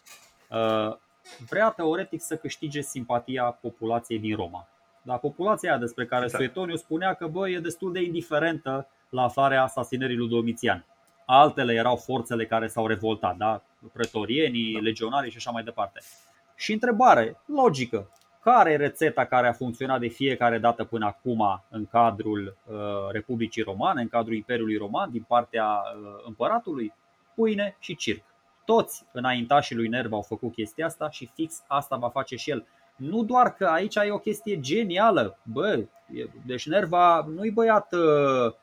vrea 1.49 1.69
teoretic 1.69 2.21
să 2.21 2.35
câștige 2.35 2.81
simpatia 2.81 3.43
populației 3.43 4.19
din 4.19 4.35
Roma. 4.35 4.67
Dar 5.01 5.19
populația 5.19 5.69
aia 5.69 5.79
despre 5.79 6.05
care 6.05 6.23
exact. 6.23 6.43
Suetoniu 6.43 6.75
spunea 6.75 7.13
că 7.13 7.27
bă, 7.27 7.49
e 7.49 7.59
destul 7.59 7.91
de 7.91 8.01
indiferentă 8.01 8.87
la 9.09 9.23
aflarea 9.23 9.63
asasinării 9.63 10.15
lui 10.15 10.29
Domitian. 10.29 10.85
Altele 11.25 11.73
erau 11.73 11.95
forțele 11.95 12.45
care 12.45 12.67
s-au 12.67 12.87
revoltat, 12.87 13.37
da? 13.37 13.61
Pretorienii, 13.93 14.73
da. 14.73 14.79
legionarii 14.79 15.31
și 15.31 15.37
așa 15.37 15.51
mai 15.51 15.63
departe. 15.63 15.99
Și 16.55 16.73
întrebare, 16.73 17.41
logică, 17.45 18.09
care 18.43 18.71
e 18.71 18.75
rețeta 18.75 19.25
care 19.25 19.47
a 19.47 19.53
funcționat 19.53 19.99
de 19.99 20.07
fiecare 20.07 20.57
dată 20.57 20.83
până 20.83 21.05
acum 21.05 21.63
în 21.69 21.85
cadrul 21.85 22.57
uh, 22.65 22.75
Republicii 23.11 23.61
Romane, 23.61 24.01
în 24.01 24.07
cadrul 24.07 24.35
Imperiului 24.35 24.77
Roman, 24.77 25.11
din 25.11 25.25
partea 25.27 25.65
uh, 25.65 26.23
împăratului? 26.25 26.93
Pâine 27.35 27.75
și 27.79 27.95
circ. 27.95 28.23
Toți 28.65 29.05
înaintașii 29.11 29.75
lui 29.75 29.87
Nerva 29.87 30.15
au 30.15 30.21
făcut 30.21 30.53
chestia 30.53 30.85
asta 30.85 31.09
și 31.09 31.29
fix 31.33 31.63
asta 31.67 31.95
va 31.95 32.09
face 32.09 32.35
și 32.35 32.49
el. 32.49 32.65
Nu 32.95 33.23
doar 33.23 33.53
că 33.53 33.65
aici 33.65 33.95
e 33.95 34.11
o 34.11 34.19
chestie 34.19 34.59
genială, 34.59 35.39
bă, 35.43 35.83
deci 36.45 36.67
Nerva 36.67 37.25
nu-i 37.35 37.51
băiat 37.51 37.93
uh, 37.93 38.53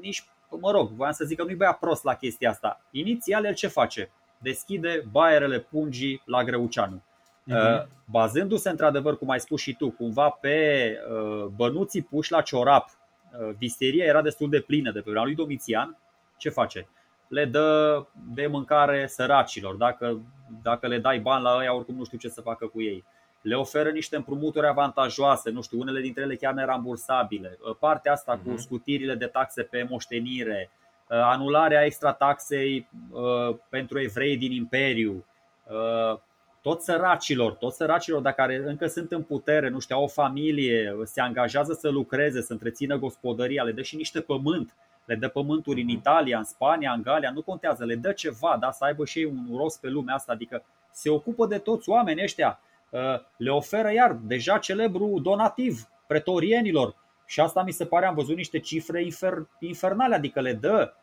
nici, 0.00 0.24
mă 0.60 0.70
rog, 0.70 0.90
voiam 0.90 1.12
să 1.12 1.24
zic 1.24 1.38
că 1.38 1.44
nu-i 1.44 1.54
băiat 1.54 1.78
prost 1.78 2.04
la 2.04 2.14
chestia 2.14 2.50
asta. 2.50 2.80
Inițial 2.90 3.44
el 3.44 3.54
ce 3.54 3.66
face? 3.66 4.10
Deschide 4.38 5.04
baierele 5.10 5.58
pungii 5.58 6.22
la 6.24 6.44
Greuceanu. 6.44 7.02
Uh-huh. 7.50 7.86
Bazându-se 8.04 8.70
într-adevăr, 8.70 9.18
cum 9.18 9.30
ai 9.30 9.40
spus 9.40 9.60
și 9.60 9.74
tu, 9.74 9.90
cumva 9.90 10.28
pe 10.28 10.98
uh, 11.10 11.44
bănuții 11.44 12.02
puși 12.02 12.32
la 12.32 12.40
ciorap, 12.40 12.88
uh, 12.88 13.54
visteria 13.58 14.04
era 14.04 14.22
destul 14.22 14.50
de 14.50 14.60
plină 14.60 14.90
de 14.90 14.98
pe 14.98 15.04
vremea 15.04 15.24
lui 15.24 15.34
Domitian, 15.34 15.98
ce 16.36 16.48
face? 16.48 16.88
le 17.28 17.44
dă 17.44 18.06
de 18.34 18.46
mâncare 18.46 19.06
săracilor. 19.06 19.74
Dacă, 19.74 20.20
dacă 20.62 20.86
le 20.86 20.98
dai 20.98 21.18
bani 21.18 21.42
la 21.42 21.56
ăia, 21.56 21.74
oricum 21.74 21.96
nu 21.96 22.04
știu 22.04 22.18
ce 22.18 22.28
să 22.28 22.40
facă 22.40 22.66
cu 22.66 22.82
ei. 22.82 23.04
Le 23.42 23.54
oferă 23.54 23.90
niște 23.90 24.16
împrumuturi 24.16 24.66
avantajoase, 24.66 25.50
nu 25.50 25.62
știu, 25.62 25.80
unele 25.80 26.00
dintre 26.00 26.22
ele 26.22 26.36
chiar 26.36 26.52
nerambursabile. 26.54 27.58
Partea 27.78 28.12
asta 28.12 28.38
uh-huh. 28.38 28.42
cu 28.42 28.48
mhm. 28.48 28.58
scutirile 28.58 29.14
de 29.14 29.26
taxe 29.26 29.62
pe 29.62 29.86
moștenire, 29.90 30.70
ă, 30.70 30.87
anularea 31.08 31.84
extra 31.84 32.12
taxei 32.12 32.88
uh, 33.10 33.56
pentru 33.68 34.00
evrei 34.00 34.36
din 34.36 34.52
Imperiu, 34.52 35.24
uh, 35.66 36.18
toți 36.62 36.84
săracilor, 36.84 37.52
toți 37.52 37.76
săracilor, 37.76 38.20
dacă 38.20 38.42
care 38.42 38.62
încă 38.66 38.86
sunt 38.86 39.12
în 39.12 39.22
putere, 39.22 39.68
nu 39.68 39.78
știu, 39.78 39.96
au 39.96 40.02
o 40.02 40.08
familie, 40.08 40.96
se 41.04 41.20
angajează 41.20 41.72
să 41.72 41.88
lucreze, 41.88 42.42
să 42.42 42.52
întrețină 42.52 42.96
gospodăria, 42.96 43.62
le 43.62 43.72
dă 43.72 43.82
și 43.82 43.96
niște 43.96 44.20
pământ 44.20 44.74
le 45.08 45.14
dă 45.14 45.28
pământuri 45.28 45.80
în 45.80 45.88
Italia, 45.88 46.38
în 46.38 46.44
Spania, 46.44 46.92
în 46.92 47.02
Galia, 47.02 47.30
nu 47.30 47.42
contează, 47.42 47.84
le 47.84 47.94
dă 47.94 48.12
ceva, 48.12 48.56
da, 48.60 48.70
să 48.70 48.84
aibă 48.84 49.04
și 49.04 49.18
ei 49.18 49.24
un 49.24 49.56
rost 49.56 49.80
pe 49.80 49.88
lumea 49.88 50.14
asta, 50.14 50.32
adică 50.32 50.64
se 50.90 51.10
ocupă 51.10 51.46
de 51.46 51.58
toți 51.58 51.88
oamenii 51.88 52.22
ăștia, 52.22 52.60
uh, 52.90 53.00
le 53.36 53.50
oferă 53.50 53.92
iar 53.92 54.12
deja 54.12 54.58
celebru 54.58 55.18
donativ 55.22 55.88
pretorienilor 56.06 56.94
și 57.30 57.40
asta 57.40 57.62
mi 57.62 57.72
se 57.72 57.86
pare, 57.86 58.06
am 58.06 58.14
văzut 58.14 58.36
niște 58.36 58.58
cifre 58.58 59.04
infer, 59.04 59.46
infernale, 59.58 60.14
adică 60.14 60.40
le 60.40 60.52
dă 60.52 60.94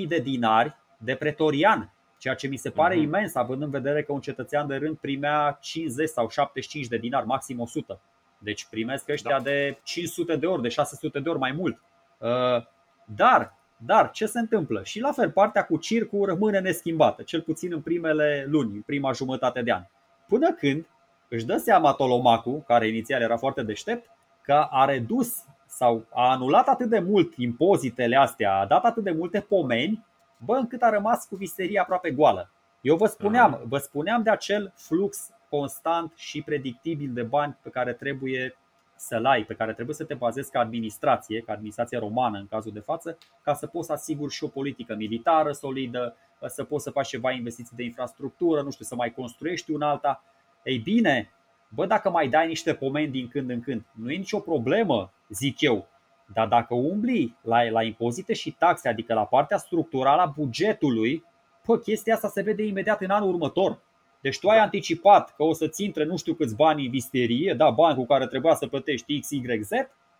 5.000 0.00 0.06
de 0.08 0.18
dinari 0.18 0.76
de 0.98 1.14
pretorian, 1.14 1.92
ceea 2.18 2.34
ce 2.34 2.46
mi 2.46 2.56
se 2.56 2.70
pare 2.70 2.94
uh-huh. 2.94 3.02
imens, 3.02 3.34
având 3.34 3.62
în 3.62 3.70
vedere 3.70 4.02
că 4.02 4.12
un 4.12 4.20
cetățean 4.20 4.66
de 4.66 4.76
rând 4.76 4.96
primea 4.96 5.58
50 5.60 6.08
sau 6.08 6.28
75 6.28 6.86
de 6.86 6.96
dinari, 6.96 7.26
maxim 7.26 7.60
100. 7.60 8.00
Deci 8.38 8.66
primesc 8.70 9.08
ăștia 9.08 9.36
da. 9.36 9.42
de 9.42 9.78
500 9.82 10.36
de 10.36 10.46
ori, 10.46 10.62
de 10.62 10.68
600 10.68 11.20
de 11.20 11.28
ori 11.28 11.38
mai 11.38 11.52
mult. 11.52 11.80
Uh, 12.18 12.66
dar, 13.04 13.58
dar 13.76 14.10
ce 14.10 14.26
se 14.26 14.38
întâmplă? 14.38 14.82
Și 14.84 15.00
la 15.00 15.12
fel, 15.12 15.30
partea 15.30 15.64
cu 15.64 15.76
circul 15.76 16.26
rămâne 16.26 16.60
neschimbată, 16.60 17.22
cel 17.22 17.40
puțin 17.40 17.72
în 17.72 17.80
primele 17.80 18.46
luni, 18.48 18.74
în 18.74 18.82
prima 18.82 19.12
jumătate 19.12 19.62
de 19.62 19.72
an. 19.72 19.82
Până 20.28 20.52
când 20.52 20.86
își 21.28 21.44
dă 21.44 21.56
seama 21.56 21.92
Tolomacu, 21.92 22.64
care 22.66 22.88
inițial 22.88 23.22
era 23.22 23.36
foarte 23.36 23.62
deștept, 23.62 24.10
că 24.50 24.66
a 24.70 24.84
redus 24.84 25.44
sau 25.66 26.06
a 26.14 26.30
anulat 26.30 26.68
atât 26.68 26.88
de 26.88 26.98
mult 26.98 27.34
impozitele 27.36 28.16
astea, 28.16 28.54
a 28.54 28.66
dat 28.66 28.84
atât 28.84 29.02
de 29.02 29.10
multe 29.10 29.40
pomeni, 29.40 30.06
bă, 30.44 30.56
încât 30.56 30.82
a 30.82 30.90
rămas 30.90 31.26
cu 31.26 31.36
viseria 31.36 31.82
aproape 31.82 32.10
goală. 32.10 32.50
Eu 32.80 32.96
vă 32.96 33.06
spuneam, 33.06 33.60
vă 33.64 33.78
spuneam 33.78 34.22
de 34.22 34.30
acel 34.30 34.72
flux 34.76 35.30
constant 35.50 36.12
și 36.16 36.42
predictibil 36.42 37.10
de 37.12 37.22
bani 37.22 37.56
pe 37.62 37.70
care 37.70 37.92
trebuie 37.92 38.56
să-l 38.96 39.26
ai, 39.26 39.44
pe 39.44 39.54
care 39.54 39.72
trebuie 39.72 39.94
să 39.94 40.04
te 40.04 40.14
bazezi 40.14 40.50
ca 40.50 40.60
administrație, 40.60 41.40
ca 41.40 41.52
administrație 41.52 41.98
romană 41.98 42.38
în 42.38 42.46
cazul 42.46 42.72
de 42.72 42.80
față, 42.80 43.18
ca 43.42 43.54
să 43.54 43.66
poți 43.66 43.86
să 43.86 43.92
asiguri 43.92 44.32
și 44.32 44.44
o 44.44 44.48
politică 44.48 44.94
militară 44.94 45.52
solidă, 45.52 46.16
să 46.46 46.64
poți 46.64 46.84
să 46.84 46.90
faci 46.90 47.08
ceva 47.08 47.30
investiții 47.30 47.76
de 47.76 47.84
infrastructură, 47.84 48.62
nu 48.62 48.70
știu, 48.70 48.84
să 48.84 48.94
mai 48.94 49.12
construiești 49.12 49.70
un 49.70 49.82
alta. 49.82 50.24
Ei 50.62 50.78
bine, 50.78 51.30
bă, 51.74 51.86
dacă 51.86 52.10
mai 52.10 52.28
dai 52.28 52.46
niște 52.46 52.74
pomeni 52.74 53.10
din 53.10 53.28
când 53.28 53.50
în 53.50 53.60
când, 53.60 53.82
nu 53.92 54.10
e 54.10 54.16
nicio 54.16 54.38
problemă, 54.38 55.12
zic 55.28 55.60
eu. 55.60 55.88
Dar 56.34 56.48
dacă 56.48 56.74
umbli 56.74 57.36
la, 57.42 57.70
la 57.70 57.82
impozite 57.82 58.32
și 58.32 58.50
taxe, 58.50 58.88
adică 58.88 59.14
la 59.14 59.24
partea 59.24 59.56
structurală 59.56 60.20
a 60.20 60.32
bugetului, 60.36 61.24
bă, 61.66 61.78
chestia 61.78 62.14
asta 62.14 62.28
se 62.28 62.42
vede 62.42 62.62
imediat 62.62 63.00
în 63.00 63.10
anul 63.10 63.28
următor. 63.28 63.78
Deci 64.20 64.38
tu 64.38 64.48
ai 64.48 64.56
da. 64.56 64.62
anticipat 64.62 65.34
că 65.34 65.42
o 65.42 65.52
să-ți 65.52 65.84
intre 65.84 66.04
nu 66.04 66.16
știu 66.16 66.34
câți 66.34 66.54
bani 66.54 66.84
în 66.84 66.90
visterie, 66.90 67.54
da, 67.54 67.70
bani 67.70 67.96
cu 67.96 68.06
care 68.06 68.26
trebuia 68.26 68.54
să 68.54 68.66
plătești 68.66 69.20
X, 69.20 69.30
Y, 69.30 69.62
Z 69.62 69.70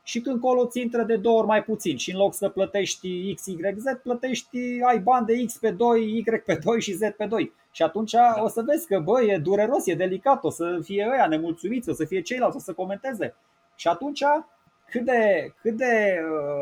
și 0.03 0.21
când 0.21 0.41
colo 0.41 0.67
ți 0.67 0.81
intră 0.81 1.03
de 1.03 1.17
două 1.17 1.39
ori 1.39 1.47
mai 1.47 1.63
puțin 1.63 1.97
și 1.97 2.11
în 2.11 2.19
loc 2.19 2.35
să 2.35 2.49
plătești 2.49 3.35
X, 3.35 3.47
Y, 3.47 3.59
Z, 3.77 3.85
plătești, 4.03 4.59
ai 4.87 4.99
bani 4.99 5.27
de 5.27 5.45
X 5.45 5.57
pe 5.57 5.71
2, 5.71 6.17
Y 6.17 6.23
pe 6.45 6.59
2 6.65 6.81
și 6.81 6.93
Z 6.93 7.01
pe 7.17 7.27
2. 7.27 7.53
Și 7.71 7.83
atunci 7.83 8.13
da. 8.13 8.35
o 8.43 8.49
să 8.49 8.63
vezi 8.63 8.87
că, 8.87 8.99
bă, 8.99 9.23
e 9.23 9.39
dureros, 9.39 9.87
e 9.87 9.95
delicat, 9.95 10.45
o 10.45 10.51
să 10.51 10.79
fie 10.83 11.09
ăia 11.13 11.27
nemulțumiți, 11.27 11.89
o 11.89 11.93
să 11.93 12.05
fie 12.05 12.21
ceilalți, 12.21 12.57
o 12.57 12.61
să 12.61 12.73
comenteze. 12.73 13.35
Și 13.75 13.89
atunci, 13.89 14.23
cât 14.91 15.05
de, 15.05 15.53
cât 15.63 15.77
de 15.77 16.19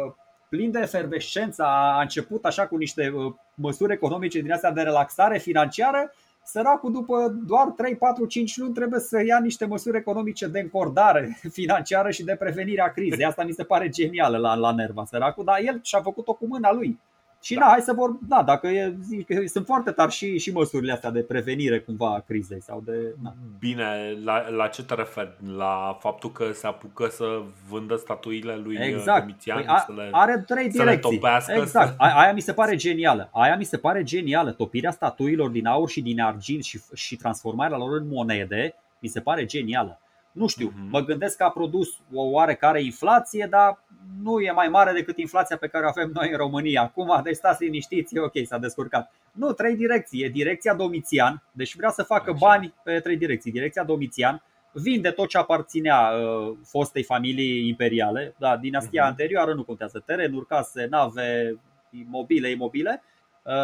uh, 0.06 0.12
plin 0.48 0.70
de 0.70 0.78
efervescență 0.78 1.62
a 1.62 2.00
început 2.00 2.44
așa 2.44 2.66
cu 2.66 2.76
niște 2.76 3.12
uh, 3.14 3.34
măsuri 3.54 3.92
economice 3.92 4.40
din 4.40 4.52
astea 4.52 4.70
de 4.70 4.82
relaxare 4.82 5.38
financiară, 5.38 6.12
săracul 6.50 6.92
după 6.92 7.36
doar 7.46 7.66
3, 7.66 7.96
4, 7.96 8.26
5 8.26 8.56
luni 8.56 8.74
trebuie 8.74 9.00
să 9.00 9.24
ia 9.26 9.38
niște 9.40 9.66
măsuri 9.66 9.96
economice 9.96 10.46
de 10.46 10.60
încordare 10.60 11.38
financiară 11.58 12.10
și 12.10 12.24
de 12.24 12.36
prevenire 12.38 12.80
a 12.80 12.92
crizei. 12.92 13.24
Asta 13.24 13.44
mi 13.44 13.52
se 13.52 13.64
pare 13.64 13.88
genială 13.88 14.36
la, 14.36 14.54
la 14.54 14.72
nerva 14.72 15.04
săracul, 15.04 15.44
dar 15.44 15.58
el 15.62 15.80
și-a 15.82 16.00
făcut-o 16.00 16.34
cu 16.34 16.46
mâna 16.46 16.72
lui. 16.72 17.00
Și 17.42 17.54
da, 17.54 17.64
hai 17.64 17.80
să 17.80 17.92
vorbim, 17.92 18.20
da, 18.28 18.42
dacă 18.42 18.66
e, 18.66 18.96
zic, 19.00 19.26
că 19.26 19.46
sunt 19.46 19.66
foarte 19.66 19.90
tari 19.90 20.12
și, 20.12 20.38
și 20.38 20.52
măsurile 20.52 20.92
astea 20.92 21.10
de 21.10 21.20
prevenire 21.20 21.80
cumva 21.80 22.14
a 22.14 22.20
crizei 22.20 22.62
sau 22.62 22.82
de... 22.84 23.14
Da. 23.22 23.34
Bine, 23.58 24.18
la, 24.24 24.48
la 24.48 24.66
ce 24.66 24.84
te 24.84 24.94
referi? 24.94 25.36
La 25.56 25.98
faptul 26.00 26.32
că 26.32 26.50
se 26.52 26.66
apucă 26.66 27.08
să 27.08 27.42
vândă 27.68 27.96
statuile 27.96 28.56
lui 28.56 28.76
uh, 28.76 28.86
exact. 28.86 29.20
Domitian? 29.20 29.56
Păi 29.56 29.66
a, 29.66 29.78
să 29.78 29.92
le, 29.96 30.08
are 30.10 30.44
trei 30.46 30.70
să 30.70 30.78
direcții. 30.78 31.10
le 31.10 31.16
topească? 31.16 31.52
exact. 31.52 31.88
Să... 31.88 31.94
Aia 31.98 32.32
mi 32.32 32.40
se 32.40 32.52
pare 32.52 32.76
genială. 32.76 33.30
Aia 33.32 33.56
mi 33.56 33.64
se 33.64 33.76
pare 33.76 34.02
genială. 34.02 34.52
Topirea 34.52 34.90
statuilor 34.90 35.50
din 35.50 35.66
aur 35.66 35.88
și 35.88 36.02
din 36.02 36.20
argint 36.20 36.64
și, 36.64 36.80
și 36.94 37.16
transformarea 37.16 37.76
lor 37.76 37.96
în 37.96 38.08
monede 38.08 38.74
mi 38.98 39.08
se 39.08 39.20
pare 39.20 39.44
genială. 39.44 40.00
Nu 40.38 40.46
știu, 40.46 40.68
uh-huh. 40.68 40.90
mă 40.90 41.00
gândesc 41.00 41.36
că 41.36 41.44
a 41.44 41.50
produs 41.50 41.88
o 42.12 42.22
oarecare 42.22 42.82
inflație, 42.82 43.46
dar 43.50 43.84
nu 44.22 44.40
e 44.40 44.50
mai 44.50 44.68
mare 44.68 44.92
decât 44.92 45.18
inflația 45.18 45.56
pe 45.56 45.68
care 45.68 45.84
o 45.84 45.88
avem 45.88 46.10
noi 46.14 46.30
în 46.30 46.36
România 46.36 46.82
acum, 46.82 47.20
deci 47.22 47.34
stați 47.34 47.64
liniștiți, 47.64 48.16
e 48.16 48.20
ok, 48.20 48.32
s-a 48.44 48.58
descurcat. 48.58 49.12
Nu, 49.32 49.52
trei 49.52 49.76
direcții. 49.76 50.22
E 50.22 50.28
direcția 50.28 50.74
Domitian, 50.74 51.42
deci 51.52 51.76
vrea 51.76 51.90
să 51.90 52.02
facă 52.02 52.30
Așa. 52.30 52.38
bani 52.46 52.74
pe 52.82 53.00
trei 53.00 53.16
direcții. 53.16 53.52
Direcția 53.52 53.84
Domitian 53.84 54.42
vinde 54.72 55.10
tot 55.10 55.28
ce 55.28 55.38
aparținea 55.38 56.10
uh, 56.10 56.56
fostei 56.64 57.02
familii 57.02 57.68
imperiale, 57.68 58.34
da, 58.38 58.56
dinastia 58.56 59.04
uh-huh. 59.04 59.08
anterioară 59.08 59.54
nu 59.54 59.64
contează, 59.64 60.02
terenuri, 60.06 60.46
case, 60.46 60.86
nave, 60.90 61.60
imobile, 61.90 62.50
imobile, 62.50 63.02
uh, 63.02 63.17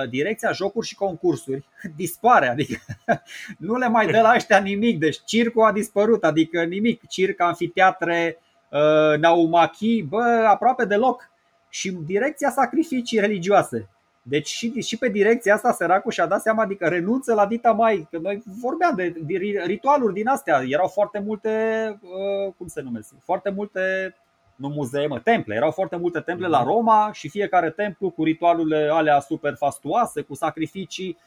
direcția 0.09 0.53
jocuri 0.53 0.87
și 0.87 0.95
concursuri 0.95 1.64
dispare, 1.97 2.49
adică 2.49 2.80
nu 3.59 3.76
le 3.76 3.89
mai 3.89 4.07
dă 4.07 4.20
la 4.20 4.32
ăștia 4.35 4.59
nimic, 4.59 4.99
deci 4.99 5.20
circul 5.24 5.62
a 5.62 5.72
dispărut, 5.72 6.24
adică 6.24 6.62
nimic, 6.62 7.09
circ, 7.09 7.41
anfiteatre, 7.41 8.39
uh, 8.70 9.18
naumachi, 9.18 10.03
bă, 10.03 10.47
aproape 10.49 10.85
deloc. 10.85 11.32
Și 11.68 11.91
direcția 11.91 12.51
sacrificii 12.51 13.20
religioase. 13.20 13.89
Deci 14.26 14.49
și, 14.49 14.80
și 14.80 14.99
pe 14.99 15.09
direcția 15.09 15.55
asta 15.55 15.72
săracul 15.72 16.11
și-a 16.11 16.26
dat 16.26 16.41
seama, 16.41 16.62
adică 16.62 16.89
renunță 16.89 17.35
la 17.35 17.47
dita 17.47 17.72
mai, 17.72 18.09
că 18.11 18.18
noi 18.18 18.43
vorbeam 18.61 18.95
de, 18.97 19.09
de 19.09 19.37
ritualuri 19.64 20.14
din 20.14 20.28
astea, 20.28 20.62
erau 20.68 20.87
foarte 20.87 21.18
multe, 21.18 21.51
uh, 22.03 22.53
cum 22.57 22.66
se 22.66 22.80
numesc, 22.80 23.14
foarte 23.24 23.51
multe, 23.51 24.14
nu 24.57 24.68
muzee, 24.68 25.07
mă, 25.07 25.18
temple, 25.18 25.55
erau 25.55 25.70
foarte 25.70 25.96
multe 25.96 26.20
temple 26.20 26.46
la 26.46 26.62
Roma 26.62 27.11
și 27.12 27.28
fiecare 27.28 27.70
templu 27.70 28.11
cu 28.11 28.24
ritualurile 28.24 28.88
alea 28.92 29.20
super 29.20 29.55
fastuoase, 29.55 30.20
cu 30.20 30.34
sacrificii, 30.34 31.18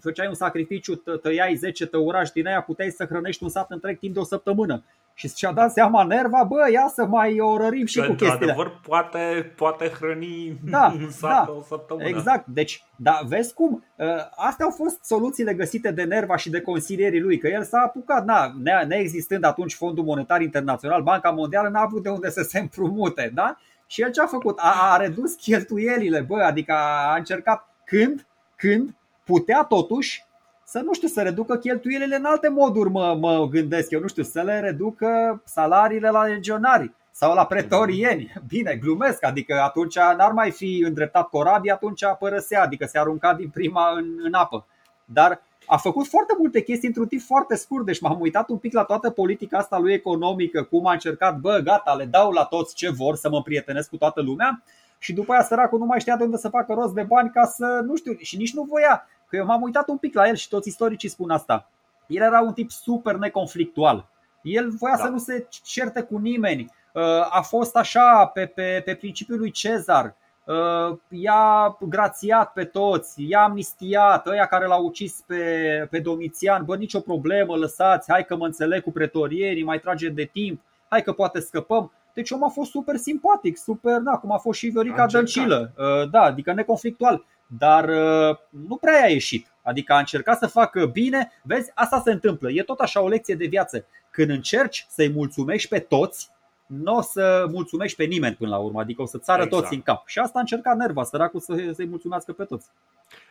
făceai 0.00 0.26
un 0.26 0.34
sacrificiu, 0.34 0.94
tăiai 0.94 1.54
10 1.54 1.86
tăurași 1.86 2.32
din 2.32 2.46
aia, 2.46 2.60
puteai 2.62 2.90
să 2.90 3.04
hrănești 3.04 3.42
un 3.42 3.48
sat 3.48 3.70
întreg 3.70 3.98
timp 3.98 4.14
de 4.14 4.20
o 4.20 4.24
săptămână 4.24 4.82
și 5.18 5.28
și-a 5.34 5.52
dat 5.52 5.72
seama 5.72 6.04
nerva, 6.04 6.44
bă, 6.44 6.70
ia 6.72 6.90
să 6.94 7.06
mai 7.06 7.40
orărim 7.40 7.86
și 7.86 8.00
că, 8.00 8.06
cu 8.06 8.12
chestiile. 8.12 8.44
adevăr 8.44 8.80
poate, 8.86 9.52
poate 9.56 9.88
hrăni 9.88 10.58
da, 10.70 10.94
un 11.00 11.10
sat 11.10 11.46
da, 11.46 11.52
o 11.52 11.62
săptămână. 11.62 12.08
Exact, 12.08 12.46
deci, 12.46 12.84
da, 12.96 13.20
vezi 13.26 13.54
cum? 13.54 13.84
Ă, 13.98 14.30
astea 14.36 14.64
au 14.64 14.70
fost 14.70 15.04
soluțiile 15.04 15.54
găsite 15.54 15.90
de 15.90 16.02
Nerva 16.02 16.36
și 16.36 16.50
de 16.50 16.60
consilierii 16.60 17.20
lui, 17.20 17.38
că 17.38 17.48
el 17.48 17.62
s-a 17.62 17.78
apucat, 17.78 18.24
na, 18.24 18.52
neexistând 18.86 19.44
atunci 19.44 19.74
Fondul 19.74 20.04
Monetar 20.04 20.40
Internațional, 20.40 21.02
Banca 21.02 21.30
Mondială 21.30 21.68
n-a 21.68 21.80
avut 21.80 22.02
de 22.02 22.08
unde 22.08 22.30
să 22.30 22.42
se 22.42 22.58
împrumute, 22.58 23.30
da? 23.34 23.58
Și 23.86 24.02
el 24.02 24.10
ce 24.10 24.20
a 24.20 24.26
făcut? 24.26 24.58
A, 24.58 24.92
a 24.92 24.96
redus 24.96 25.34
cheltuielile, 25.34 26.20
bă, 26.20 26.42
adică 26.42 26.72
a 26.72 27.16
încercat 27.16 27.74
când, 27.84 28.26
când 28.56 28.94
putea 29.28 29.62
totuși 29.62 30.26
să 30.64 30.80
nu 30.84 30.92
știu, 30.92 31.08
să 31.08 31.22
reducă 31.22 31.56
cheltuielile 31.56 32.16
în 32.16 32.24
alte 32.24 32.48
moduri, 32.48 32.90
mă, 32.90 33.16
mă 33.20 33.48
gândesc 33.50 33.90
eu, 33.90 34.00
nu 34.00 34.08
știu, 34.08 34.22
să 34.22 34.42
le 34.42 34.60
reducă 34.60 35.42
salariile 35.44 36.10
la 36.10 36.22
legionari 36.24 36.92
sau 37.10 37.34
la 37.34 37.46
pretorieni. 37.46 38.32
Bine, 38.48 38.78
glumesc, 38.82 39.24
adică 39.24 39.60
atunci 39.60 39.96
n-ar 39.96 40.32
mai 40.32 40.50
fi 40.50 40.82
îndreptat 40.86 41.28
corabia, 41.28 41.74
atunci 41.74 42.00
părăsea, 42.18 42.62
adică 42.62 42.86
se 42.86 42.98
arunca 42.98 43.34
din 43.34 43.48
prima 43.48 43.90
în, 43.96 44.04
în 44.22 44.34
apă. 44.34 44.66
Dar 45.04 45.40
a 45.66 45.76
făcut 45.76 46.06
foarte 46.06 46.34
multe 46.38 46.62
chestii 46.62 46.88
într-un 46.88 47.06
timp 47.06 47.22
foarte 47.22 47.54
scurt, 47.54 47.84
deci 47.84 48.00
m-am 48.00 48.20
uitat 48.20 48.48
un 48.48 48.58
pic 48.58 48.72
la 48.72 48.82
toată 48.82 49.10
politica 49.10 49.58
asta 49.58 49.78
lui 49.78 49.92
economică, 49.92 50.62
cum 50.62 50.86
a 50.86 50.92
încercat, 50.92 51.38
bă, 51.38 51.60
gata, 51.64 51.94
le 51.94 52.04
dau 52.04 52.30
la 52.30 52.44
toți 52.44 52.74
ce 52.74 52.90
vor 52.90 53.16
să 53.16 53.28
mă 53.28 53.42
prietenesc 53.42 53.88
cu 53.88 53.96
toată 53.96 54.20
lumea 54.20 54.62
și 54.98 55.12
după 55.12 55.32
aia 55.32 55.42
săracul 55.42 55.78
nu 55.78 55.84
mai 55.84 56.00
știa 56.00 56.16
de 56.16 56.24
unde 56.24 56.36
să 56.36 56.48
facă 56.48 56.72
rost 56.72 56.94
de 56.94 57.02
bani 57.02 57.30
ca 57.30 57.44
să, 57.44 57.80
nu 57.84 57.96
știu, 57.96 58.16
și 58.18 58.36
nici 58.36 58.54
nu 58.54 58.62
voia. 58.62 59.06
Că 59.28 59.36
eu 59.36 59.44
m-am 59.44 59.62
uitat 59.62 59.88
un 59.88 59.96
pic 59.96 60.14
la 60.14 60.28
el 60.28 60.34
și 60.34 60.48
toți 60.48 60.68
istoricii 60.68 61.08
spun 61.08 61.30
asta. 61.30 61.70
El 62.06 62.22
era 62.22 62.40
un 62.40 62.52
tip 62.52 62.70
super 62.70 63.14
neconflictual. 63.14 64.08
El 64.42 64.70
voia 64.70 64.96
da. 64.96 65.02
să 65.02 65.08
nu 65.08 65.18
se 65.18 65.46
certe 65.62 66.02
cu 66.02 66.18
nimeni. 66.18 66.66
Uh, 66.92 67.02
a 67.30 67.40
fost 67.40 67.76
așa 67.76 68.26
pe, 68.26 68.46
pe, 68.46 68.82
pe 68.84 68.94
principiul 68.94 69.38
lui 69.38 69.50
Cezar. 69.50 70.14
Uh, 70.44 70.98
i-a 71.08 71.76
grațiat 71.80 72.52
pe 72.52 72.64
toți, 72.64 73.28
i-a 73.28 73.42
amnistiat, 73.42 74.26
ăia 74.26 74.46
care 74.46 74.66
l-au 74.66 74.84
ucis 74.84 75.24
pe, 75.26 75.44
pe 75.90 75.98
Domitian, 75.98 76.64
bă, 76.64 76.76
nicio 76.76 77.00
problemă, 77.00 77.56
lăsați, 77.56 78.10
hai 78.10 78.24
că 78.24 78.36
mă 78.36 78.44
înțeleg 78.44 78.82
cu 78.82 78.92
pretorienii, 78.92 79.64
mai 79.64 79.78
trage 79.78 80.08
de 80.08 80.24
timp, 80.24 80.60
hai 80.88 81.02
că 81.02 81.12
poate 81.12 81.40
scăpăm. 81.40 81.92
Deci 82.14 82.30
omul 82.30 82.46
a 82.46 82.50
fost 82.50 82.70
super 82.70 82.96
simpatic, 82.96 83.56
super, 83.56 83.98
da, 83.98 84.16
cum 84.16 84.32
a 84.32 84.36
fost 84.36 84.58
și 84.58 84.68
Viorica 84.68 85.06
Dăncilă, 85.06 85.72
uh, 85.76 86.10
da, 86.10 86.20
adică 86.20 86.52
neconflictual 86.52 87.24
dar 87.48 87.88
uh, 87.88 88.36
nu 88.48 88.76
prea 88.76 89.02
a 89.02 89.08
ieșit. 89.08 89.52
Adică 89.62 89.92
a 89.92 89.98
încercat 89.98 90.38
să 90.38 90.46
facă 90.46 90.86
bine. 90.86 91.32
Vezi, 91.42 91.70
asta 91.74 92.00
se 92.00 92.12
întâmplă. 92.12 92.50
E 92.50 92.62
tot 92.62 92.78
așa 92.78 93.00
o 93.00 93.08
lecție 93.08 93.34
de 93.34 93.46
viață. 93.46 93.86
Când 94.10 94.30
încerci 94.30 94.86
să-i 94.88 95.12
mulțumești 95.12 95.68
pe 95.68 95.78
toți, 95.78 96.30
nu 96.66 96.96
o 96.96 97.00
să 97.00 97.46
mulțumești 97.50 97.96
pe 97.96 98.04
nimeni 98.04 98.34
până 98.34 98.50
la 98.50 98.58
urmă, 98.58 98.80
adică 98.80 99.02
o 99.02 99.06
să 99.06 99.18
țară 99.18 99.42
exact. 99.42 99.62
toți 99.62 99.74
în 99.74 99.82
cap. 99.82 100.06
Și 100.06 100.18
asta 100.18 100.38
a 100.38 100.40
încercat 100.40 100.76
nerva, 100.76 101.04
săracul 101.04 101.40
să, 101.40 101.70
să-i 101.74 101.86
mulțumească 101.86 102.32
pe 102.32 102.44
toți. 102.44 102.68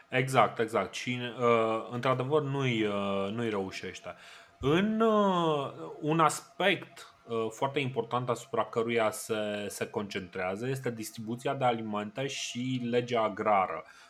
Exact, 0.10 0.60
exact. 0.60 0.94
Și 0.94 1.20
uh, 1.40 1.88
într-adevăr 1.92 2.42
nu-i, 2.42 2.84
uh, 2.84 3.32
nu-i 3.32 3.50
reușește. 3.50 4.16
În 4.60 5.02
uh, 5.02 5.72
un 6.02 6.20
aspect 6.20 7.14
uh, 7.28 7.48
foarte 7.50 7.80
important 7.80 8.30
asupra 8.30 8.66
căruia 8.66 9.12
se, 9.12 9.66
se 9.68 9.88
concentrează 9.88 10.68
este 10.68 10.92
distribuția 10.92 11.54
de 11.54 11.66
alimente 11.66 12.28
și 12.28 12.82
legea 12.90 13.22
agrară. 13.22 13.84
Uh, 13.86 14.07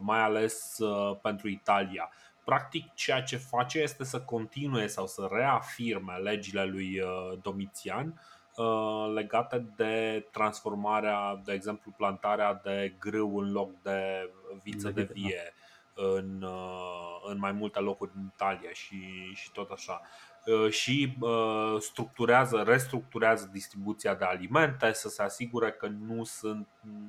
mai 0.00 0.20
ales 0.20 0.78
uh, 0.78 1.16
pentru 1.22 1.48
Italia. 1.48 2.10
Practic, 2.44 2.94
ceea 2.94 3.22
ce 3.22 3.36
face 3.36 3.78
este 3.78 4.04
să 4.04 4.20
continue 4.20 4.86
sau 4.86 5.06
să 5.06 5.28
reafirme 5.30 6.14
legile 6.16 6.64
lui 6.64 7.00
uh, 7.00 7.38
Domitian 7.42 8.20
legate 9.14 9.66
de 9.76 10.26
transformarea, 10.32 11.40
de 11.44 11.52
exemplu, 11.52 11.92
plantarea 11.96 12.60
de 12.64 12.94
grâu 12.98 13.38
în 13.38 13.52
loc 13.52 13.82
de 13.82 14.30
viță 14.62 14.90
de 14.90 15.02
vie 15.02 15.54
în, 15.94 16.46
în 17.24 17.38
mai 17.38 17.52
multe 17.52 17.78
locuri 17.78 18.12
din 18.12 18.30
Italia 18.34 18.70
și, 18.72 19.32
și 19.34 19.52
tot 19.52 19.70
așa. 19.70 20.00
Uh, 20.46 20.70
și 20.70 21.16
uh, 21.20 21.76
structurează, 21.78 22.62
restructurează 22.66 23.48
distribuția 23.52 24.14
de 24.14 24.24
alimente 24.24 24.92
să 24.92 25.08
se 25.08 25.22
asigure 25.22 25.72
că 25.72 25.86
nu 25.86 26.24
sunt, 26.24 26.68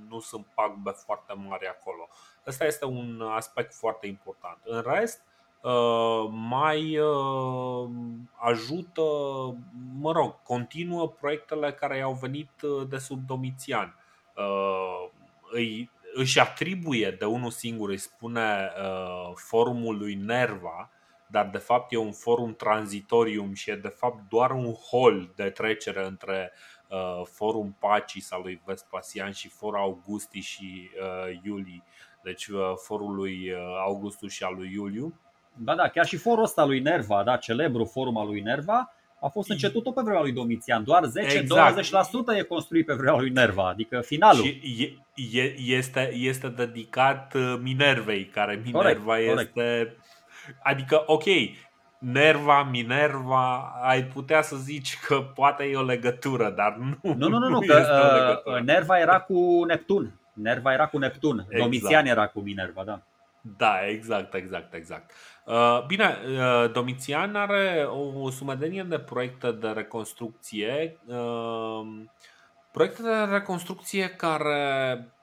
nu 0.10 0.20
sunt 0.20 0.46
pagube 0.54 0.92
foarte 0.92 1.34
mari 1.48 1.68
acolo. 1.68 2.08
Ăsta 2.48 2.66
este 2.66 2.86
un 2.86 3.22
aspect 3.22 3.74
foarte 3.74 4.08
important. 4.08 4.58
În 4.64 4.84
rest, 4.86 5.22
uh, 5.62 6.30
mai 6.30 7.00
ajută, 8.36 9.02
mă 10.00 10.12
rog, 10.12 10.42
continuă 10.44 11.10
proiectele 11.10 11.74
care 11.74 11.98
i-au 11.98 12.14
venit 12.14 12.52
de 12.90 12.98
sub 12.98 13.26
Domitian. 13.28 13.96
Îi, 15.52 15.92
își 16.14 16.40
atribuie 16.40 17.12
de 17.12 17.26
unul 17.26 17.52
singur, 17.52 17.90
îi 17.90 17.98
spune 17.98 18.72
forumul 19.36 19.98
lui 19.98 20.14
Nerva, 20.14 20.90
dar 21.28 21.50
de 21.50 21.58
fapt 21.58 21.92
e 21.92 21.98
un 21.98 22.12
forum 22.12 22.56
tranzitorium 22.56 23.54
și 23.54 23.70
e 23.70 23.76
de 23.76 23.88
fapt 23.88 24.30
doar 24.30 24.52
un 24.52 24.74
hol 24.74 25.32
de 25.36 25.50
trecere 25.50 26.06
între 26.06 26.52
uh, 26.90 27.26
forum 27.32 27.78
Pacii 27.80 28.26
al 28.30 28.42
lui 28.44 28.62
Vespasian 28.66 29.32
și 29.32 29.50
forum 29.50 29.80
Augusti 29.80 30.40
și 30.40 30.90
uh, 31.02 31.40
Iulii, 31.44 31.84
deci 32.24 32.48
uh, 32.48 32.60
forul 32.86 33.16
lui 33.16 33.52
uh, 33.52 33.58
Augustus 33.86 34.32
și 34.32 34.44
al 34.44 34.56
lui 34.56 34.72
Iuliu. 34.74 35.14
Da, 35.60 35.76
da, 35.76 35.88
chiar 35.88 36.06
și 36.06 36.18
forul 36.18 36.44
ăsta 36.44 36.66
lui 36.66 36.80
Nerva, 36.80 37.24
da, 37.24 37.38
celebru 37.38 37.86
forum 37.86 38.18
al 38.18 38.28
lui 38.28 38.42
Nerva, 38.42 38.92
a 39.20 39.28
fost 39.28 39.50
început 39.50 39.84
tot 39.84 39.94
pe 39.94 40.02
vremea 40.04 40.22
lui 40.22 40.32
Domitian, 40.32 40.84
doar 40.84 41.04
10-20% 41.06 41.08
exact. 41.78 42.30
e 42.38 42.42
construit 42.42 42.86
pe 42.86 42.94
vremea 42.94 43.20
lui 43.20 43.30
Nerva, 43.30 43.68
adică 43.68 44.02
finalul. 44.02 44.44
Și 44.44 44.98
e, 45.16 45.40
e, 45.40 45.54
este, 45.60 46.14
este 46.14 46.48
dedicat 46.48 47.34
uh, 47.34 47.60
Minervei, 47.62 48.26
care 48.26 48.62
Minerva 48.66 49.14
corect, 49.14 49.40
este 49.40 49.52
corect 49.54 49.98
Adică, 50.64 51.04
ok, 51.06 51.24
Nerva, 52.00 52.64
Minerva, 52.64 53.74
ai 53.82 54.04
putea 54.04 54.42
să 54.42 54.56
zici 54.56 55.00
că 55.00 55.22
poate 55.22 55.64
e 55.64 55.76
o 55.76 55.84
legătură, 55.84 56.50
dar 56.50 56.76
nu. 56.76 57.14
Nu, 57.16 57.28
nu, 57.28 57.38
nu, 57.38 57.50
nu 57.50 57.60
că 57.68 58.42
uh, 58.46 58.62
Nerva 58.62 59.00
era 59.00 59.20
cu 59.20 59.64
Neptun. 59.68 60.20
Nerva 60.34 60.74
era 60.74 60.88
cu 60.88 60.98
Neptun. 60.98 61.40
Exact. 61.40 61.62
Domitian 61.62 62.06
era 62.06 62.28
cu 62.28 62.40
Minerva, 62.40 62.84
da. 62.84 63.02
Da, 63.58 63.88
exact, 63.88 64.34
exact, 64.34 64.74
exact. 64.74 65.12
Bine, 65.88 66.18
Domitian 66.74 67.36
are 67.36 67.88
o 68.24 68.30
sumedenie 68.30 68.84
de 68.84 69.00
proiecte 69.00 69.52
de 69.52 69.68
reconstrucție, 69.68 71.00
proiecte 72.72 73.02
de 73.02 73.32
reconstrucție 73.32 74.08
care 74.08 74.98
Uh, 74.98 75.17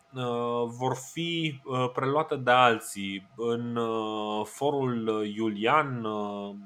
vor 0.67 0.97
fi 1.13 1.61
uh, 1.65 1.91
preluate 1.93 2.37
de 2.37 2.51
alții. 2.51 3.29
În 3.37 3.77
uh, 3.77 4.47
forul 4.47 5.27
Iulian 5.37 6.05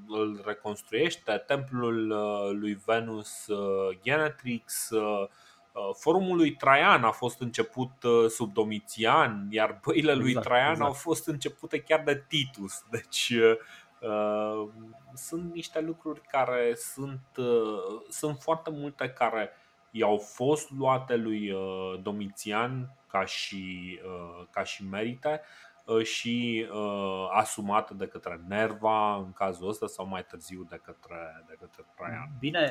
îl 0.09 0.42
reconstruiește, 0.44 1.44
templul 1.46 2.07
lui 2.61 2.78
Venus 2.86 3.46
Genetrix, 4.03 4.88
Forumul 5.92 6.36
lui 6.36 6.55
Traian 6.55 7.05
a 7.05 7.11
fost 7.11 7.40
început 7.40 7.90
sub 8.28 8.53
Domitian, 8.53 9.46
iar 9.51 9.80
băile 9.84 10.14
lui 10.14 10.28
exact, 10.28 10.46
Traian 10.46 10.70
exact. 10.70 10.88
au 10.88 10.94
fost 10.94 11.26
începute 11.26 11.80
chiar 11.80 12.03
de 12.05 12.24
Titus. 12.28 12.82
Deci 12.90 13.32
uh, 14.01 14.68
sunt 15.14 15.53
niște 15.53 15.80
lucruri 15.80 16.20
care 16.20 16.74
sunt, 16.74 17.26
uh, 17.36 18.03
sunt 18.09 18.38
foarte 18.40 18.70
multe 18.70 19.11
care 19.11 19.51
i-au 19.91 20.18
fost 20.18 20.70
luate 20.70 21.16
lui 21.16 21.51
uh, 21.51 22.01
Domitian 22.03 22.97
ca 23.07 23.24
și, 23.24 23.99
uh, 24.05 24.47
ca 24.51 24.62
și 24.62 24.84
merite 24.84 25.41
uh, 25.84 26.03
și 26.05 26.66
uh, 26.72 27.28
asumată 27.30 27.95
de 27.95 28.07
către 28.07 28.41
Nerva 28.49 29.16
în 29.16 29.32
cazul 29.32 29.68
ăsta 29.68 29.86
sau 29.86 30.07
mai 30.07 30.24
târziu 30.24 30.66
de 30.70 30.80
către, 30.84 31.45
de 31.49 31.57
către 31.61 31.84
Traian. 31.97 32.28
Bine, 32.39 32.70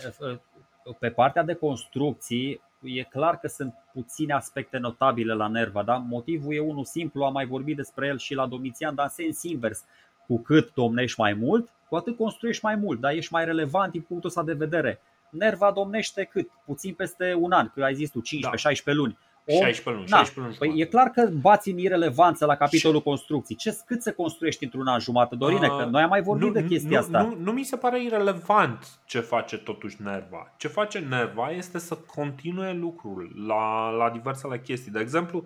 pe 1.00 1.10
partea 1.10 1.44
de 1.44 1.54
construcții 1.54 2.62
e 2.82 3.04
clar 3.04 3.40
că 3.40 3.48
sunt 3.48 3.74
puține 3.94 4.34
aspecte 4.34 4.78
notabile 4.78 5.34
la 5.34 5.48
Nerva, 5.48 5.84
da? 5.84 5.96
motivul 5.96 6.54
e 6.54 6.60
unul 6.60 6.86
simplu, 6.86 7.24
am 7.24 7.34
mai 7.34 7.46
vorbit 7.46 7.76
despre 7.76 8.08
el 8.08 8.18
și 8.18 8.34
la 8.34 8.48
Domitian, 8.48 8.96
dar 8.96 9.06
în 9.06 9.12
sens 9.12 9.44
invers. 9.44 9.84
Cu 10.28 10.40
cât 10.40 10.74
domnești 10.74 11.20
mai 11.20 11.34
mult, 11.34 11.70
cu 11.90 11.96
atât 11.96 12.18
construiești 12.18 12.66
mai 12.66 12.76
mult, 12.76 13.00
dar 13.00 13.12
ești 13.12 13.34
mai 13.34 13.46
relevant 13.46 13.92
din 13.92 14.02
punctul 14.02 14.30
ăsta 14.30 14.44
de 14.44 14.54
vedere. 14.54 15.00
Nerva 15.30 15.72
domnește 15.72 16.24
cât? 16.24 16.50
Puțin 16.66 16.94
peste 16.94 17.34
un 17.40 17.52
an, 17.52 17.70
că 17.74 17.84
ai 17.84 17.96
zis 17.96 18.10
tu 18.10 18.22
15-16 18.22 18.84
da. 18.84 18.94
luni. 18.94 19.18
Om, 19.50 19.60
16 19.60 19.90
luni, 19.90 20.08
16 20.08 20.40
luni 20.40 20.56
păi 20.56 20.82
e 20.82 20.86
clar 20.86 21.08
că 21.08 21.30
bați 21.42 21.70
în 21.70 21.78
irelevanță 21.78 22.46
la 22.46 22.56
capitolul 22.56 23.02
construcții. 23.02 23.56
Ce, 23.56 23.78
cât 23.86 24.02
se 24.02 24.12
construiești 24.12 24.64
într-un 24.64 24.88
an 24.88 25.00
jumătate, 25.00 25.36
Dorine? 25.36 25.68
Că 25.68 25.88
noi 25.92 26.02
am 26.02 26.10
mai 26.10 26.22
vorbit 26.22 26.48
nu, 26.48 26.54
de 26.54 26.66
chestia 26.66 27.00
nu, 27.00 27.06
asta. 27.06 27.22
Nu, 27.22 27.36
nu 27.40 27.52
mi 27.52 27.64
se 27.64 27.76
pare 27.76 28.04
irelevant 28.04 29.00
ce 29.06 29.20
face 29.20 29.58
totuși 29.58 30.02
Nerva. 30.02 30.54
Ce 30.58 30.68
face 30.68 31.00
Nerva 31.00 31.50
este 31.50 31.78
să 31.78 31.96
continue 31.96 32.74
lucrul 32.74 33.32
la, 33.48 33.90
la 33.90 34.10
diversele 34.10 34.60
chestii. 34.60 34.92
De 34.92 35.00
exemplu, 35.00 35.46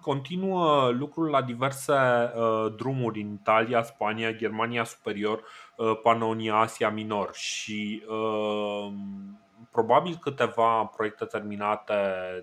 continuă 0.00 0.90
lucrul 0.90 1.28
la 1.28 1.42
diverse 1.42 1.92
uh, 1.92 2.74
drumuri 2.76 3.20
în 3.20 3.32
Italia, 3.32 3.82
Spania, 3.82 4.32
Germania 4.32 4.84
Superior, 4.84 5.42
uh, 5.76 5.98
Panonia, 6.02 6.54
Asia 6.54 6.90
Minor 6.90 7.34
și 7.34 8.02
uh, 8.08 8.92
probabil 9.70 10.18
câteva 10.20 10.84
proiecte 10.84 11.24
terminate 11.24 11.94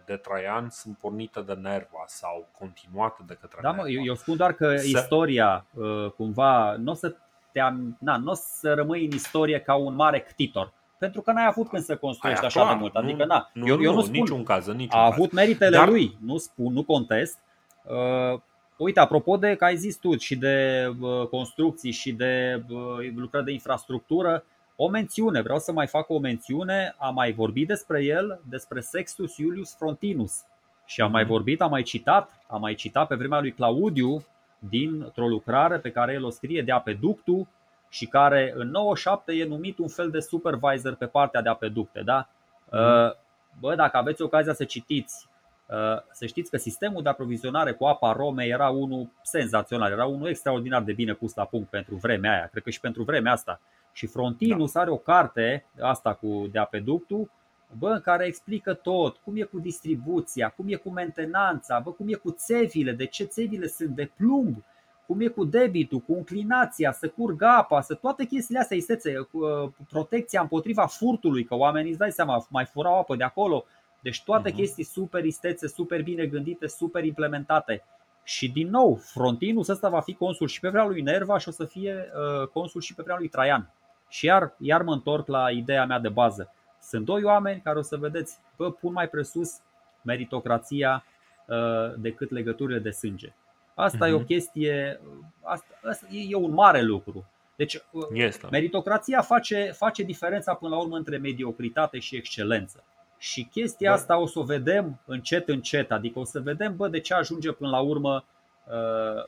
de 0.05 0.15
Traian 0.15 0.69
sunt 0.69 0.97
pornite 0.97 1.41
de 1.41 1.53
Nerva 1.53 2.03
sau 2.05 2.47
continuate 2.59 3.23
de 3.27 3.37
către 3.41 3.59
da, 3.61 3.69
Nerva. 3.71 3.83
Mă, 3.83 3.89
eu 3.89 4.15
spun 4.15 4.37
doar 4.37 4.53
că 4.53 4.75
Se... 4.77 4.87
istoria 4.87 5.65
uh, 5.73 6.11
cumva 6.11 6.75
nu 6.75 6.91
o 6.91 6.93
să 6.93 7.15
te 7.51 7.59
na, 7.99 8.17
n-o 8.17 8.33
să 8.33 8.73
rămâi 8.73 9.05
în 9.05 9.11
istorie 9.11 9.59
ca 9.59 9.75
un 9.75 9.95
mare 9.95 10.19
ctitor. 10.19 10.73
Pentru 10.99 11.21
că 11.21 11.31
n-ai 11.31 11.45
avut 11.45 11.67
când 11.67 11.83
să 11.83 11.95
construiești 11.95 12.45
așa 12.45 12.61
clar, 12.61 12.73
de 12.73 12.79
mult. 12.79 12.95
Adică, 12.95 13.17
nu, 13.17 13.25
na, 13.25 13.49
nu, 13.53 13.67
eu, 13.67 13.81
eu 13.81 13.93
nu, 13.93 14.01
spun. 14.01 14.13
Niciun 14.13 14.43
caz, 14.43 14.67
niciun 14.67 14.99
a 14.99 15.03
caz. 15.03 15.13
avut 15.13 15.31
meritele 15.31 15.77
Dar... 15.77 15.87
lui, 15.87 16.17
nu 16.25 16.37
spun, 16.37 16.73
nu 16.73 16.83
contest. 16.83 17.37
Uh, 17.83 18.39
uite, 18.77 18.99
apropo 18.99 19.37
de 19.37 19.55
că 19.55 19.65
ai 19.65 19.77
zis 19.77 19.97
tu 19.97 20.17
și 20.17 20.35
de 20.35 20.87
uh, 20.99 21.27
construcții 21.27 21.91
și 21.91 22.11
de 22.11 22.63
uh, 22.69 23.11
lucrări 23.15 23.45
de 23.45 23.51
infrastructură, 23.51 24.43
o 24.75 24.89
mențiune, 24.89 25.41
vreau 25.41 25.59
să 25.59 25.71
mai 25.71 25.87
fac 25.87 26.09
o 26.09 26.19
mențiune, 26.19 26.95
am 26.97 27.13
mai 27.13 27.31
vorbit 27.31 27.67
despre 27.67 28.03
el, 28.03 28.39
despre 28.49 28.79
Sextus 28.79 29.37
Iulius 29.37 29.75
Frontinus. 29.75 30.41
Și 30.85 31.01
am 31.01 31.11
mai 31.11 31.23
mhm. 31.23 31.31
vorbit, 31.31 31.61
am 31.61 31.69
mai 31.69 31.81
citat, 31.81 32.43
am 32.47 32.61
mai 32.61 32.73
citat 32.73 33.07
pe 33.07 33.15
vremea 33.15 33.39
lui 33.39 33.51
Claudiu 33.51 34.25
dintr-o 34.59 35.27
lucrare 35.27 35.77
pe 35.77 35.91
care 35.91 36.13
el 36.13 36.25
o 36.25 36.29
scrie 36.29 36.61
de 36.61 36.71
apeductul 36.71 37.47
și 37.89 38.05
care 38.05 38.53
în 38.55 38.69
97 38.69 39.33
e 39.33 39.45
numit 39.45 39.77
un 39.77 39.87
fel 39.87 40.09
de 40.09 40.19
supervisor 40.19 40.95
pe 40.95 41.05
partea 41.05 41.41
de 41.41 41.49
apeducte. 41.49 42.01
Da? 42.01 42.29
Mm. 42.71 43.15
Bă, 43.59 43.75
dacă 43.75 43.97
aveți 43.97 44.21
ocazia 44.21 44.53
să 44.53 44.63
citiți, 44.63 45.27
uh, 45.67 46.01
să 46.11 46.25
știți 46.25 46.49
că 46.49 46.57
sistemul 46.57 47.03
de 47.03 47.09
aprovizionare 47.09 47.71
cu 47.71 47.85
apa 47.85 48.11
Rome 48.11 48.45
era 48.45 48.69
unul 48.69 49.09
senzațional, 49.21 49.91
era 49.91 50.05
unul 50.05 50.27
extraordinar 50.27 50.81
de 50.81 50.93
bine 50.93 51.13
pus 51.13 51.33
la 51.33 51.45
punct 51.45 51.69
pentru 51.69 51.95
vremea 51.95 52.31
aia, 52.31 52.47
cred 52.47 52.63
că 52.63 52.69
și 52.69 52.79
pentru 52.79 53.03
vremea 53.03 53.31
asta. 53.31 53.61
Și 53.91 54.07
Frontinus 54.07 54.71
da. 54.71 54.79
are 54.79 54.89
o 54.89 54.97
carte, 54.97 55.65
asta 55.79 56.13
cu 56.13 56.47
de 56.51 56.59
apeductul, 56.59 57.31
bă, 57.77 57.89
în 57.89 58.01
care 58.01 58.25
explică 58.25 58.73
tot, 58.73 59.17
cum 59.17 59.37
e 59.37 59.41
cu 59.41 59.59
distribuția, 59.59 60.49
cum 60.49 60.65
e 60.67 60.75
cu 60.75 60.89
mentenanța, 60.89 61.79
bă, 61.79 61.91
cum 61.91 62.07
e 62.07 62.13
cu 62.13 62.31
țevile, 62.31 62.91
de 62.91 63.05
ce 63.05 63.23
țevile 63.23 63.67
sunt 63.67 63.89
de 63.89 64.11
plumb, 64.17 64.63
cum 65.09 65.21
e 65.21 65.27
cu 65.27 65.45
debitul, 65.45 65.99
cu 65.99 66.15
inclinația, 66.15 66.91
să 66.91 67.07
curgă 67.07 67.45
apa, 67.45 67.81
să 67.81 67.93
toate 67.93 68.25
chestiile 68.25 68.59
astea, 68.59 68.77
istețe, 68.77 69.13
cu 69.31 69.37
uh, 69.37 69.69
protecția 69.89 70.41
împotriva 70.41 70.85
furtului, 70.85 71.43
că 71.43 71.55
oamenii 71.55 71.89
îți 71.89 71.99
dai 71.99 72.11
seama, 72.11 72.45
mai 72.49 72.65
furau 72.65 72.99
apă 72.99 73.15
de 73.15 73.23
acolo. 73.23 73.65
Deci 74.01 74.23
toate 74.23 74.51
uh-huh. 74.51 74.55
chestii 74.55 74.83
super 74.83 75.23
istețe, 75.23 75.67
super 75.67 76.03
bine 76.03 76.25
gândite, 76.25 76.67
super 76.67 77.03
implementate. 77.03 77.83
Și 78.23 78.51
din 78.51 78.69
nou, 78.69 78.95
Frontinus 78.95 79.67
ăsta 79.67 79.89
va 79.89 79.99
fi 79.99 80.13
consul 80.13 80.47
și 80.47 80.59
pe 80.59 80.69
vremea 80.69 80.87
lui 80.87 81.01
Nerva 81.01 81.37
și 81.37 81.47
o 81.47 81.51
să 81.51 81.65
fie 81.65 81.93
uh, 81.93 82.47
consul 82.47 82.81
și 82.81 82.95
pe 82.95 83.01
vremea 83.01 83.19
lui 83.19 83.29
Traian. 83.29 83.73
Și 84.07 84.25
iar, 84.25 84.55
iar 84.57 84.81
mă 84.81 84.93
întorc 84.93 85.27
la 85.27 85.51
ideea 85.51 85.85
mea 85.85 85.99
de 85.99 86.09
bază. 86.09 86.53
Sunt 86.81 87.05
doi 87.05 87.23
oameni 87.23 87.61
care 87.61 87.77
o 87.77 87.81
să 87.81 87.97
vedeți, 87.97 88.39
bă, 88.57 88.71
pun 88.71 88.93
mai 88.93 89.09
presus 89.09 89.59
meritocrația 90.01 91.03
uh, 91.45 91.93
decât 91.97 92.31
legăturile 92.31 92.79
de 92.79 92.89
sânge. 92.89 93.33
Asta 93.79 94.05
uh-huh. 94.05 94.09
e 94.09 94.13
o 94.13 94.17
mhm. 94.17 94.25
chestie, 94.25 94.99
asta, 95.41 95.67
asta 95.89 96.07
e 96.11 96.35
un 96.35 96.53
mare 96.53 96.81
lucru. 96.81 97.25
Deci, 97.55 97.75
uh, 97.91 98.07
este. 98.13 98.47
meritocrația 98.51 99.21
face, 99.21 99.71
face 99.75 100.03
diferența 100.03 100.53
până 100.53 100.75
la 100.75 100.81
urmă 100.81 100.97
între 100.97 101.17
mediocritate 101.17 101.99
și 101.99 102.15
excelență. 102.15 102.83
Și 103.17 103.43
chestia 103.43 103.89
da. 103.89 103.95
asta 103.95 104.17
o 104.17 104.25
să 104.25 104.39
o 104.39 104.43
vedem 104.43 105.01
încet, 105.05 105.49
încet. 105.49 105.91
Adică 105.91 106.19
o 106.19 106.23
să 106.23 106.39
vedem, 106.39 106.75
bă, 106.75 106.87
de 106.87 106.99
ce 106.99 107.13
ajunge 107.13 107.51
până 107.51 107.69
la 107.69 107.79
urmă 107.79 108.25
uh, 108.67 109.23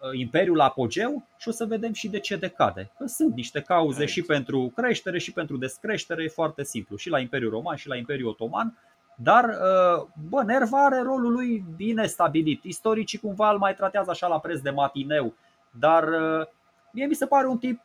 Uh, 0.00 0.18
imperiul 0.18 0.60
apogeu 0.60 1.26
și 1.38 1.48
o 1.48 1.50
să 1.50 1.64
vedem 1.64 1.92
și 1.92 2.08
de 2.08 2.18
ce 2.18 2.36
decade. 2.36 2.90
Că 2.98 3.06
sunt 3.06 3.34
niște 3.34 3.60
cauze 3.60 4.00
Aici. 4.00 4.10
și 4.10 4.22
pentru 4.22 4.72
creștere 4.76 5.18
și 5.18 5.32
pentru 5.32 5.56
descreștere, 5.56 6.22
e 6.22 6.28
foarte 6.28 6.64
simplu, 6.64 6.96
și 6.96 7.08
la 7.08 7.18
Imperiul 7.18 7.50
Roman 7.50 7.76
și 7.76 7.88
la 7.88 7.96
Imperiul 7.96 8.28
Otoman. 8.28 8.78
Dar, 9.16 9.44
uh, 9.44 10.06
bă, 10.28 10.42
Nerva 10.42 10.84
are 10.84 11.02
rolul 11.02 11.32
lui 11.32 11.64
bine 11.76 12.06
stabilit. 12.06 12.64
Istoricii 12.64 13.18
cumva 13.18 13.50
îl 13.50 13.58
mai 13.58 13.74
tratează 13.74 14.10
așa 14.10 14.26
la 14.26 14.40
preț 14.40 14.60
de 14.60 14.70
matineu, 14.70 15.34
dar 15.70 16.08
uh, 16.08 16.46
mie 16.92 17.06
mi 17.06 17.14
se 17.14 17.26
pare 17.26 17.46
un 17.46 17.58
tip 17.58 17.80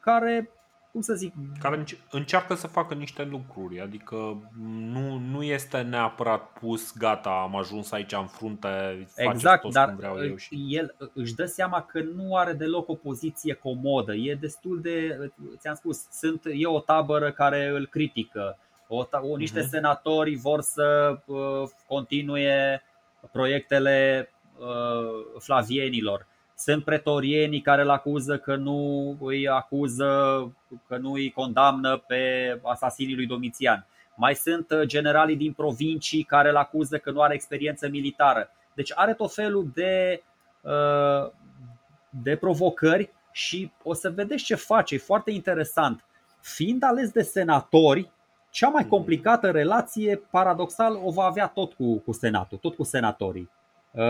care 0.00 0.50
cum 0.98 1.00
să 1.00 1.14
zic... 1.14 1.34
Care 1.60 1.84
încearcă 2.10 2.54
să 2.54 2.66
facă 2.66 2.94
niște 2.94 3.24
lucruri, 3.24 3.80
adică 3.80 4.16
nu, 4.92 5.18
nu 5.18 5.42
este 5.42 5.80
neapărat 5.80 6.52
pus, 6.52 6.96
gata, 6.96 7.40
am 7.42 7.56
ajuns 7.56 7.92
aici 7.92 8.12
în 8.12 8.26
frunte, 8.26 9.06
exact, 9.16 9.62
tot 9.62 9.72
dar 9.72 9.88
cum 9.88 9.96
vreau 9.96 10.24
eu 10.24 10.36
și... 10.36 10.66
el 10.68 10.94
își 11.14 11.34
dă 11.34 11.44
seama 11.44 11.82
că 11.82 12.00
nu 12.00 12.36
are 12.36 12.52
deloc 12.52 12.88
o 12.88 12.94
poziție 12.94 13.54
comodă, 13.54 14.14
e 14.14 14.34
destul 14.34 14.80
de, 14.80 15.18
ți-am 15.56 15.74
spus, 15.74 16.06
sunt, 16.10 16.42
e 16.52 16.66
o 16.66 16.80
tabără 16.80 17.32
care 17.32 17.66
îl 17.66 17.86
critică, 17.86 18.40
o, 18.42 18.54
o, 18.54 18.67
niște 19.36 19.60
uh-huh. 19.60 19.68
senatori 19.68 20.34
vor 20.34 20.60
să 20.60 21.18
uh, 21.26 21.68
continue 21.86 22.82
proiectele 23.32 24.28
uh, 24.58 25.38
flavienilor 25.38 26.26
sunt 26.58 26.84
pretorienii 26.84 27.60
care 27.60 27.82
îl 27.82 27.90
acuză 27.90 28.38
că 28.38 28.56
nu 28.56 29.16
îi 29.20 29.48
acuză, 29.48 30.06
că 30.88 30.96
nu 30.96 31.12
îi 31.12 31.30
condamnă 31.30 31.96
pe 31.96 32.22
asasinii 32.62 33.14
lui 33.14 33.26
Domitian. 33.26 33.86
Mai 34.14 34.34
sunt 34.34 34.70
uh, 34.70 34.82
generalii 34.82 35.36
din 35.36 35.52
provincii 35.52 36.22
care 36.22 36.48
îl 36.48 36.56
acuză 36.56 36.98
că 36.98 37.10
nu 37.10 37.20
are 37.20 37.34
experiență 37.34 37.88
militară. 37.88 38.50
Deci 38.74 38.92
are 38.94 39.14
tot 39.14 39.34
felul 39.34 39.70
de, 39.74 40.22
uh, 40.60 41.30
de 42.10 42.36
provocări 42.36 43.12
și 43.32 43.72
o 43.82 43.94
să 43.94 44.10
vedeți 44.10 44.44
ce 44.44 44.54
face. 44.54 44.94
E 44.94 44.98
foarte 44.98 45.30
interesant. 45.30 46.04
Fiind 46.40 46.82
ales 46.82 47.10
de 47.10 47.22
senatori, 47.22 48.10
cea 48.58 48.68
mai 48.68 48.86
complicată 48.86 49.50
relație, 49.50 50.16
paradoxal, 50.30 51.00
o 51.04 51.10
va 51.10 51.24
avea 51.24 51.46
tot 51.46 51.72
cu, 51.72 51.98
cu 51.98 52.12
Senatul, 52.12 52.58
tot 52.58 52.74
cu 52.74 52.82
senatorii. 52.82 53.50
Uh, 53.90 54.02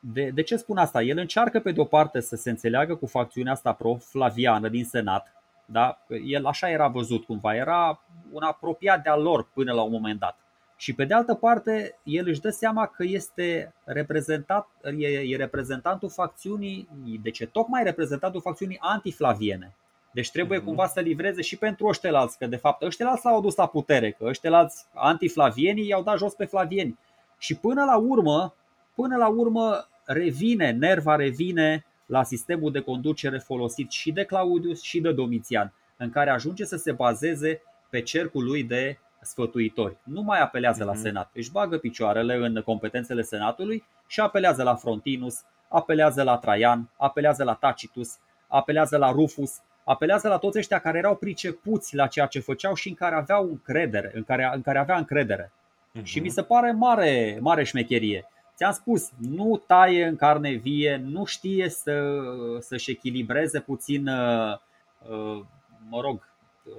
de, 0.00 0.30
de 0.34 0.42
ce 0.42 0.56
spun 0.56 0.76
asta? 0.76 1.02
El 1.02 1.18
încearcă 1.18 1.60
pe 1.60 1.72
de 1.72 1.80
o 1.80 1.84
parte 1.84 2.20
să 2.20 2.36
se 2.36 2.50
înțeleagă 2.50 2.94
cu 2.94 3.06
facțiunea 3.06 3.52
asta 3.52 3.72
pro-flaviană 3.72 4.68
din 4.68 4.84
Senat, 4.84 5.32
da? 5.64 5.98
El 6.24 6.46
așa 6.46 6.70
era 6.70 6.88
văzut 6.88 7.24
cumva, 7.24 7.54
era 7.54 8.00
un 8.32 8.42
apropiat 8.42 9.02
de-al 9.02 9.22
lor 9.22 9.48
până 9.54 9.72
la 9.72 9.82
un 9.82 9.90
moment 9.90 10.18
dat. 10.18 10.38
Și 10.76 10.94
pe 10.94 11.04
de 11.04 11.14
altă 11.14 11.34
parte, 11.34 11.98
el 12.02 12.26
își 12.28 12.40
dă 12.40 12.50
seama 12.50 12.86
că 12.86 13.04
este 13.06 13.74
reprezentat, 13.84 14.68
e, 14.98 15.06
e 15.06 15.36
reprezentantul 15.36 16.10
facțiunii, 16.10 16.88
de 17.22 17.30
ce 17.30 17.46
tocmai 17.46 17.82
reprezentantul 17.82 18.40
facțiunii 18.40 18.78
antiflaviene. 18.80 19.76
Deci 20.14 20.30
trebuie 20.30 20.60
uh-huh. 20.60 20.64
cumva 20.64 20.86
să 20.86 21.00
livreze 21.00 21.42
și 21.42 21.56
pentru 21.56 21.86
ăștilalți, 21.86 22.38
că 22.38 22.46
de 22.46 22.56
fapt 22.56 22.82
ăștilalți 22.82 23.24
l-au 23.24 23.40
dus 23.40 23.54
la 23.54 23.66
putere, 23.66 24.10
că 24.10 24.24
ăștilalți 24.24 24.86
antiflavienii 24.94 25.86
i-au 25.86 26.02
dat 26.02 26.18
jos 26.18 26.34
pe 26.34 26.44
flavieni. 26.44 26.98
Și 27.38 27.54
până 27.54 27.84
la 27.84 27.96
urmă, 27.96 28.54
până 28.94 29.16
la 29.16 29.28
urmă 29.28 29.88
revine, 30.04 30.70
nerva 30.70 31.16
revine 31.16 31.86
la 32.06 32.22
sistemul 32.22 32.72
de 32.72 32.80
conducere 32.80 33.38
folosit 33.38 33.90
și 33.90 34.12
de 34.12 34.24
Claudius 34.24 34.82
și 34.82 35.00
de 35.00 35.12
Domitian, 35.12 35.72
în 35.96 36.10
care 36.10 36.30
ajunge 36.30 36.64
să 36.64 36.76
se 36.76 36.92
bazeze 36.92 37.62
pe 37.90 38.02
cercul 38.02 38.44
lui 38.44 38.62
de 38.62 38.98
sfătuitori. 39.20 39.96
Nu 40.04 40.22
mai 40.22 40.40
apelează 40.40 40.82
uh-huh. 40.82 40.86
la 40.86 40.92
mhm. 40.92 41.00
Senat, 41.00 41.30
își 41.34 41.50
bagă 41.50 41.78
picioarele 41.78 42.34
în 42.34 42.62
competențele 42.64 43.22
Senatului 43.22 43.84
și 44.06 44.20
apelează 44.20 44.62
la 44.62 44.74
Frontinus, 44.74 45.40
apelează 45.68 46.22
la 46.22 46.36
Traian, 46.36 46.90
apelează 46.96 47.44
la 47.44 47.54
Tacitus, 47.54 48.18
apelează 48.48 48.96
la 48.96 49.10
Rufus, 49.10 49.60
apelează 49.84 50.28
la 50.28 50.38
toți 50.38 50.58
ăștia 50.58 50.78
care 50.78 50.98
erau 50.98 51.16
pricepuți 51.16 51.96
la 51.96 52.06
ceea 52.06 52.26
ce 52.26 52.40
făceau 52.40 52.74
și 52.74 52.88
în 52.88 52.94
care 52.94 53.14
aveau 53.14 53.48
încredere, 53.48 54.10
în 54.14 54.24
care, 54.24 54.50
în 54.54 54.62
care 54.62 54.78
avea 54.78 54.96
încredere. 54.96 55.52
Uh-huh. 55.52 56.02
Și 56.02 56.20
mi 56.20 56.28
se 56.28 56.42
pare 56.42 56.72
mare, 56.72 57.38
mare 57.40 57.64
șmecherie. 57.64 58.28
Ți-am 58.56 58.72
spus, 58.72 59.10
nu 59.18 59.62
taie 59.66 60.04
în 60.04 60.16
carne 60.16 60.50
vie, 60.50 60.96
nu 61.04 61.24
știe 61.24 61.68
să, 61.68 62.22
să-și 62.60 62.90
echilibreze 62.90 63.60
puțin, 63.60 64.08
uh, 64.08 64.58
uh, 65.08 65.40
mă 65.88 66.00
rog, 66.00 66.28
uh, 66.64 66.72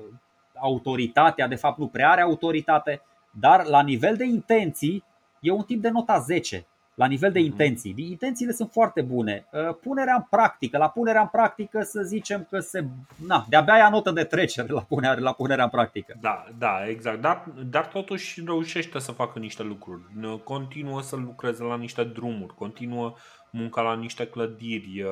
autoritatea, 0.55 1.47
de 1.47 1.55
fapt 1.55 1.77
nu 1.77 1.87
prea 1.87 2.09
are 2.09 2.21
autoritate, 2.21 3.01
dar 3.31 3.65
la 3.65 3.81
nivel 3.81 4.15
de 4.15 4.25
intenții 4.25 5.03
e 5.39 5.51
un 5.51 5.63
tip 5.63 5.81
de 5.81 5.89
nota 5.89 6.19
10 6.19 6.65
la 6.95 7.05
nivel 7.05 7.31
de 7.31 7.39
mhm. 7.39 7.47
intenții. 7.47 7.95
Intențiile 7.97 8.51
sunt 8.51 8.71
foarte 8.71 9.01
bune. 9.01 9.45
Punerea 9.81 10.15
în 10.15 10.25
practică, 10.29 10.77
la 10.77 10.89
punerea 10.89 11.21
în 11.21 11.27
practică 11.27 11.81
să 11.81 12.01
zicem 12.01 12.47
că 12.49 12.59
se, 12.59 12.87
na, 13.27 13.45
de-abia 13.49 13.77
ia 13.77 13.89
notă 13.89 14.11
de 14.11 14.23
trecere 14.23 14.67
la 14.71 14.81
punerea, 14.81 15.19
la 15.19 15.33
punerea 15.33 15.63
în 15.63 15.69
practică. 15.69 16.17
Da, 16.21 16.45
da, 16.57 16.87
exact. 16.87 17.21
Dar, 17.21 17.43
dar 17.69 17.85
totuși 17.85 18.41
reușește 18.45 18.99
să 18.99 19.11
facă 19.11 19.39
niște 19.39 19.63
lucruri. 19.63 20.01
Continuă 20.43 21.01
să 21.01 21.15
lucreze 21.15 21.63
la 21.63 21.77
niște 21.77 22.03
drumuri, 22.03 22.55
continuă 22.55 23.13
munca 23.51 23.81
la 23.81 23.95
niște 23.95 24.27
clădiri, 24.27 25.05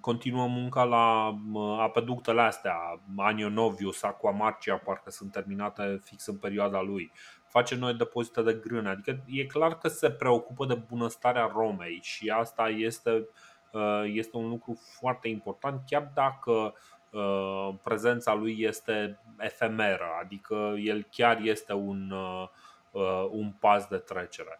continuă 0.00 0.46
munca 0.46 0.82
la 0.82 1.34
apeductele 1.80 2.40
astea, 2.40 2.76
Anionovius, 3.16 4.02
Aqua 4.02 4.30
Marcia, 4.30 4.76
parcă 4.76 5.10
sunt 5.10 5.32
terminate 5.32 6.00
fix 6.04 6.26
în 6.26 6.36
perioada 6.36 6.80
lui 6.80 7.12
face 7.52 7.74
noi 7.74 7.94
depozite 7.94 8.42
de 8.42 8.52
grâne. 8.52 8.88
Adică 8.88 9.22
e 9.26 9.44
clar 9.44 9.78
că 9.78 9.88
se 9.88 10.10
preocupă 10.10 10.66
de 10.66 10.74
bunăstarea 10.74 11.50
Romei 11.54 11.98
și 12.02 12.28
asta 12.28 12.68
este, 12.68 13.28
uh, 13.72 14.02
este 14.04 14.36
un 14.36 14.48
lucru 14.48 14.80
foarte 14.98 15.28
important, 15.28 15.82
chiar 15.86 16.10
dacă 16.14 16.74
uh, 17.10 17.74
prezența 17.82 18.34
lui 18.34 18.56
este 18.60 19.18
efemeră, 19.38 20.06
adică 20.22 20.74
el 20.78 21.06
chiar 21.10 21.40
este 21.40 21.72
un, 21.72 22.10
uh, 22.10 23.26
un 23.30 23.52
pas 23.60 23.86
de 23.86 23.96
trecere. 23.96 24.58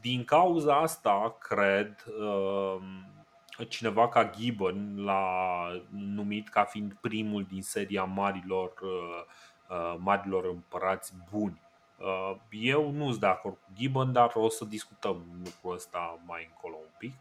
Din 0.00 0.24
cauza 0.24 0.76
asta, 0.76 1.36
cred, 1.40 2.04
cineva 3.68 4.08
ca 4.08 4.30
Gibbon 4.30 5.04
l-a 5.04 5.66
numit 5.90 6.48
ca 6.48 6.64
fiind 6.64 6.96
primul 7.00 7.46
din 7.48 7.62
seria 7.62 8.04
marilor 8.04 8.72
Uh, 8.82 9.24
marilor 9.98 10.44
împărați 10.44 11.12
buni. 11.30 11.60
Uh, 11.98 12.36
eu 12.50 12.90
nu 12.90 13.08
sunt 13.08 13.20
de 13.20 13.26
acord 13.26 13.54
cu 13.54 13.72
Gibbon, 13.74 14.12
dar 14.12 14.30
o 14.34 14.48
să 14.48 14.64
discutăm 14.64 15.24
lucrul 15.44 15.74
ăsta 15.74 16.18
mai 16.26 16.48
încolo 16.50 16.76
un 16.80 16.90
pic. 16.98 17.12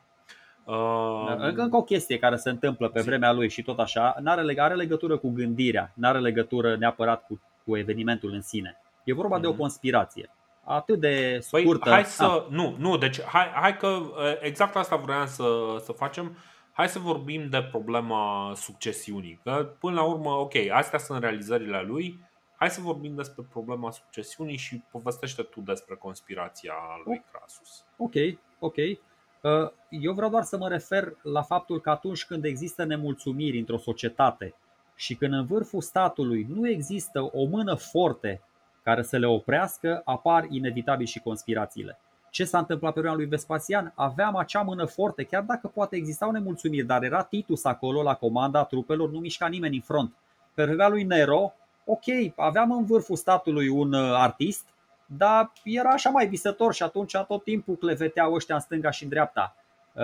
Uh, 0.63 1.53
încă 1.55 1.77
o 1.77 1.83
chestie 1.83 2.19
care 2.19 2.35
se 2.35 2.49
întâmplă 2.49 2.89
pe 2.89 3.01
vremea 3.01 3.31
lui 3.31 3.49
și 3.49 3.61
tot 3.61 3.79
așa, 3.79 4.15
are, 4.25 4.61
are 4.61 4.75
legătură 4.75 5.17
cu 5.17 5.29
gândirea, 5.29 5.91
nu 5.93 6.07
are 6.07 6.19
legătură 6.19 6.75
neapărat 6.75 7.25
cu, 7.25 7.41
cu 7.65 7.77
evenimentul 7.77 8.31
în 8.31 8.41
sine. 8.41 8.81
E 9.03 9.13
vorba 9.13 9.37
mm-hmm. 9.37 9.41
de 9.41 9.47
o 9.47 9.51
mhm. 9.51 9.59
conspirație 9.59 10.29
atât 10.67 10.99
de 10.99 11.45
păi, 11.49 11.61
scurtă. 11.61 11.83
Păi, 11.83 11.91
hai 11.91 12.05
să, 12.05 12.23
ah. 12.23 12.43
nu, 12.49 12.75
nu, 12.79 12.97
deci 12.97 13.21
hai, 13.21 13.51
hai 13.53 13.77
că 13.77 13.99
exact 14.39 14.75
asta 14.75 14.95
vreau 14.95 15.25
să, 15.25 15.45
să 15.83 15.91
facem. 15.91 16.37
Hai 16.71 16.87
să 16.87 16.99
vorbim 16.99 17.49
de 17.49 17.63
problema 17.71 18.51
succesiunii. 18.55 19.39
Că 19.43 19.69
până 19.79 19.95
la 19.95 20.03
urmă, 20.03 20.29
ok, 20.29 20.53
astea 20.71 20.99
sunt 20.99 21.19
realizările 21.19 21.83
lui, 21.87 22.19
Hai 22.59 22.69
să 22.69 22.81
vorbim 22.81 23.15
despre 23.15 23.43
problema 23.49 23.91
succesiunii 23.91 24.57
și 24.57 24.81
povestește 24.91 25.41
tu 25.41 25.61
despre 25.61 25.95
conspirația 25.95 26.73
lui 27.05 27.23
Crasus. 27.31 27.83
Ok, 27.97 28.13
ok. 28.59 28.75
Uh, 28.77 29.71
eu 29.89 30.13
vreau 30.13 30.29
doar 30.29 30.43
să 30.43 30.57
mă 30.57 30.67
refer 30.67 31.17
la 31.21 31.41
faptul 31.41 31.81
că 31.81 31.89
atunci 31.89 32.25
când 32.25 32.45
există 32.45 32.83
nemulțumiri 32.83 33.59
într-o 33.59 33.77
societate 33.77 34.55
și 34.95 35.15
când 35.15 35.33
în 35.33 35.45
vârful 35.45 35.81
statului 35.81 36.47
nu 36.49 36.69
există 36.69 37.21
o 37.21 37.45
mână 37.45 37.75
forte 37.75 38.41
care 38.83 39.01
să 39.01 39.17
le 39.17 39.27
oprească, 39.27 40.01
apar 40.05 40.45
inevitabil 40.49 41.05
și 41.05 41.19
conspirațiile. 41.19 41.99
Ce 42.29 42.45
s-a 42.45 42.57
întâmplat 42.57 42.93
pe 42.93 42.99
vremea 42.99 43.17
lui 43.17 43.27
Vespasian? 43.27 43.91
Aveam 43.95 44.35
acea 44.35 44.61
mână 44.61 44.85
forte, 44.85 45.23
chiar 45.23 45.43
dacă 45.43 45.67
poate 45.67 45.95
existau 45.95 46.31
nemulțumiri, 46.31 46.85
dar 46.85 47.03
era 47.03 47.23
Titus 47.23 47.63
acolo 47.63 48.01
la 48.01 48.15
comanda 48.15 48.63
trupelor, 48.63 49.09
nu 49.09 49.19
mișca 49.19 49.47
nimeni 49.47 49.75
în 49.75 49.81
front. 49.81 50.13
Pe 50.53 50.65
vremea 50.65 50.87
lui 50.87 51.03
Nero, 51.03 51.53
ok, 51.87 52.03
aveam 52.35 52.71
în 52.71 52.85
vârful 52.85 53.15
statului 53.15 53.67
un 53.67 53.93
uh, 53.93 54.13
artist, 54.13 54.65
dar 55.05 55.51
era 55.63 55.89
așa 55.89 56.09
mai 56.09 56.27
visător 56.27 56.73
și 56.73 56.83
atunci 56.83 57.17
tot 57.27 57.43
timpul 57.43 57.75
cleveteau 57.75 58.33
ăștia 58.33 58.55
în 58.55 58.61
stânga 58.61 58.89
și 58.89 59.03
în 59.03 59.09
dreapta. 59.09 59.55
Uh, 59.93 60.03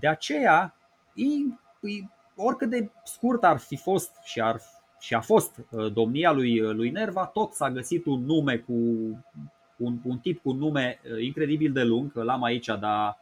de 0.00 0.08
aceea, 0.08 0.74
oricât 2.36 2.70
de 2.70 2.90
scurt 3.04 3.44
ar 3.44 3.58
fi 3.58 3.76
fost 3.76 4.10
și, 4.24 4.40
ar, 4.40 4.60
și 5.00 5.14
a 5.14 5.20
fost 5.20 5.54
uh, 5.70 5.92
domnia 5.92 6.32
lui, 6.32 6.58
lui 6.58 6.90
Nerva, 6.90 7.26
tot 7.26 7.52
s-a 7.52 7.70
găsit 7.70 8.06
un 8.06 8.24
nume 8.24 8.56
cu 8.56 8.72
un, 9.76 9.98
un 10.04 10.18
tip 10.18 10.42
cu 10.42 10.50
un 10.50 10.56
nume 10.56 11.00
incredibil 11.20 11.72
de 11.72 11.82
lung, 11.82 12.14
l-am 12.14 12.42
aici, 12.42 12.66
dar 12.66 13.16
Uh, 13.16 13.21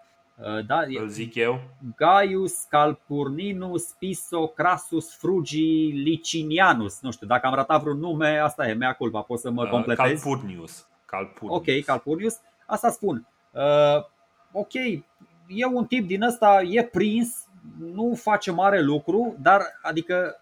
da, 0.67 0.81
Îl 1.01 1.09
zic 1.09 1.35
eu. 1.35 1.61
Gaius 1.97 2.63
Calpurninus 2.63 3.85
Piso 3.99 4.47
Crassus 4.47 5.15
Frugi 5.15 5.91
Licinianus. 5.93 7.01
Nu 7.01 7.11
știu, 7.11 7.27
dacă 7.27 7.47
am 7.47 7.55
ratat 7.55 7.81
vreun 7.81 7.99
nume, 7.99 8.39
asta 8.39 8.69
e, 8.69 8.73
mea 8.73 8.93
culpa, 8.93 9.21
pot 9.21 9.39
să 9.39 9.51
mă 9.51 9.63
uh, 9.63 9.71
completez. 9.71 10.23
Calpurnius. 10.23 10.87
Calpurnius. 11.05 11.59
Ok, 11.59 11.85
Calpurnius. 11.85 12.41
Asta 12.67 12.91
spun. 12.91 13.27
Uh, 13.51 14.05
ok, 14.53 14.73
e 15.47 15.65
un 15.73 15.85
tip 15.85 16.07
din 16.07 16.23
ăsta, 16.23 16.63
e 16.63 16.83
prins, 16.83 17.47
nu 17.79 18.15
face 18.15 18.51
mare 18.51 18.83
lucru, 18.83 19.37
dar 19.43 19.63
adică 19.83 20.37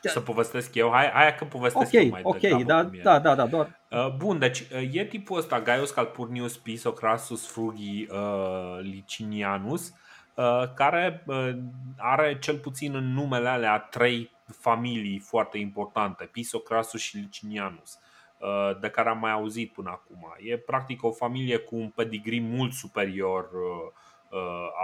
să 0.00 0.20
povestesc 0.20 0.74
eu. 0.74 0.90
Hai, 0.90 1.10
hai 1.10 1.34
că 1.34 1.44
povestesc 1.44 1.86
okay, 1.86 2.04
eu 2.04 2.10
mai 2.10 2.20
Ok, 2.24 2.64
da, 2.64 2.82
da, 3.02 3.18
da, 3.18 3.34
da, 3.34 3.46
doar. 3.46 3.80
Uh, 3.90 4.14
bun, 4.16 4.38
deci 4.38 4.60
uh, 4.60 4.94
e 4.94 5.04
tipul 5.04 5.38
ăsta 5.38 5.60
Gaius 5.60 5.90
Calpurnius 5.90 6.56
Pisocrasus 6.56 7.46
Frugi 7.46 8.06
uh, 8.10 8.78
Licinianus 8.80 9.92
uh, 10.34 10.62
care 10.74 11.22
uh, 11.26 11.50
are 11.96 12.38
cel 12.38 12.58
puțin 12.58 12.94
în 12.94 13.12
numele 13.12 13.48
alea 13.48 13.78
trei 13.78 14.30
familii 14.52 15.18
foarte 15.18 15.58
importante, 15.58 16.24
Pisocrasus 16.24 17.00
și 17.00 17.16
Licinianus 17.16 17.98
uh, 18.38 18.78
de 18.80 18.88
care 18.88 19.08
am 19.08 19.18
mai 19.18 19.32
auzit 19.32 19.72
până 19.72 19.90
acum. 19.90 20.34
E 20.38 20.56
practic 20.56 21.04
o 21.04 21.12
familie 21.12 21.56
cu 21.56 21.76
un 21.76 21.88
pedigree 21.88 22.40
mult 22.40 22.72
superior 22.72 23.44
uh, 23.44 23.92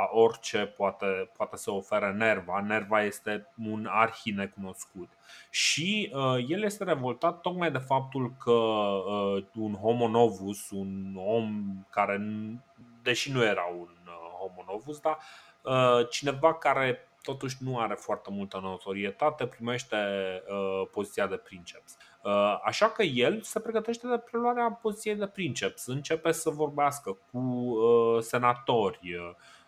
a 0.03 0.09
orice 0.11 0.59
poate, 0.59 1.31
poate 1.37 1.57
să 1.57 1.71
ofere 1.71 2.13
Nerva. 2.13 2.61
Nerva 2.61 3.03
este 3.03 3.53
un 3.67 3.89
arhi 3.91 4.31
necunoscut. 4.31 5.09
Și 5.51 6.13
uh, 6.15 6.45
el 6.49 6.63
este 6.63 6.85
revoltat 6.85 7.41
tocmai 7.41 7.71
de 7.71 7.79
faptul 7.79 8.35
că 8.39 8.51
uh, 8.51 9.45
un 9.55 9.75
homo 9.75 10.09
novus, 10.09 10.71
un 10.71 11.17
om 11.17 11.75
care, 11.91 12.21
deși 13.03 13.33
nu 13.33 13.45
era 13.45 13.65
un 13.79 13.97
uh, 14.07 14.39
homo 14.39 14.65
novus, 14.67 15.01
dar 15.01 15.19
uh, 15.63 16.09
cineva 16.11 16.55
care 16.55 17.07
totuși 17.23 17.57
nu 17.61 17.79
are 17.79 17.95
foarte 17.95 18.31
multă 18.31 18.59
notorietate, 18.63 19.47
primește 19.47 19.97
uh, 20.49 20.89
poziția 20.91 21.27
de 21.27 21.37
princeps. 21.37 21.93
Uh, 21.93 22.12
așa 22.65 22.89
că 22.89 23.03
el 23.03 23.41
se 23.41 23.61
pregătește 23.61 24.07
de 24.07 24.19
preluarea 24.19 24.79
poziției 24.83 25.15
de 25.15 25.27
princeps, 25.27 25.87
începe 25.87 26.33
să 26.33 26.51
vorbească 26.51 27.19
cu 27.31 27.39
uh, 27.39 28.23
senatori, 28.23 29.17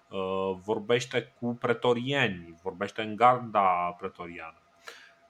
uh, 0.09 0.57
vorbește 0.65 1.35
cu 1.41 1.57
pretorieni, 1.61 2.59
vorbește 2.63 3.03
în 3.03 3.17
garda 3.17 3.97
pretoriană. 3.99 4.59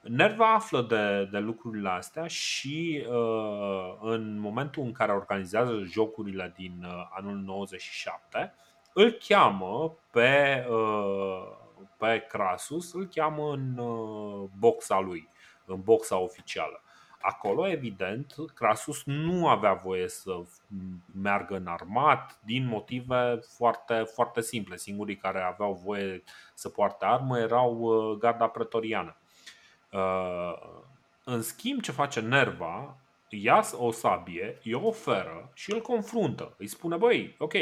Nerva 0.00 0.54
află 0.54 0.82
de, 0.82 1.28
de 1.30 1.38
lucrurile 1.38 1.88
astea 1.88 2.26
și 2.26 3.06
uh, 3.08 3.96
în 4.00 4.38
momentul 4.38 4.82
în 4.82 4.92
care 4.92 5.12
organizează 5.12 5.82
jocurile 5.84 6.52
din 6.56 6.84
uh, 6.84 7.08
anul 7.10 7.36
97, 7.36 8.54
îl 8.92 9.10
cheamă 9.10 9.96
pe, 10.10 10.66
uh, 10.70 11.46
pe 11.96 12.26
Crasus, 12.28 12.92
îl 12.92 13.08
cheamă 13.14 13.52
în 13.52 13.78
uh, 13.78 14.48
boxa 14.58 15.00
lui, 15.00 15.28
în 15.64 15.80
boxa 15.82 16.18
oficială. 16.18 16.83
Acolo, 17.24 17.68
evident, 17.68 18.34
Crasus 18.54 19.04
nu 19.04 19.48
avea 19.48 19.72
voie 19.72 20.08
să 20.08 20.42
meargă 21.22 21.56
în 21.56 21.66
armat 21.66 22.38
din 22.44 22.66
motive 22.66 23.40
foarte, 23.56 23.94
foarte 23.94 24.40
simple. 24.40 24.76
Singurii 24.76 25.16
care 25.16 25.40
aveau 25.40 25.80
voie 25.84 26.22
să 26.54 26.68
poarte 26.68 27.04
armă 27.04 27.38
erau 27.38 27.78
uh, 27.78 28.18
garda 28.18 28.46
pretoriană. 28.46 29.16
Uh, 29.92 30.52
în 31.24 31.42
schimb, 31.42 31.80
ce 31.80 31.92
face 31.92 32.20
Nerva, 32.20 32.96
ia 33.28 33.64
o 33.72 33.90
sabie, 33.90 34.58
îi 34.64 34.72
oferă 34.72 35.50
și 35.54 35.72
îl 35.72 35.80
confruntă. 35.80 36.54
Îi 36.58 36.66
spune, 36.66 36.96
băi, 36.96 37.34
ok, 37.38 37.54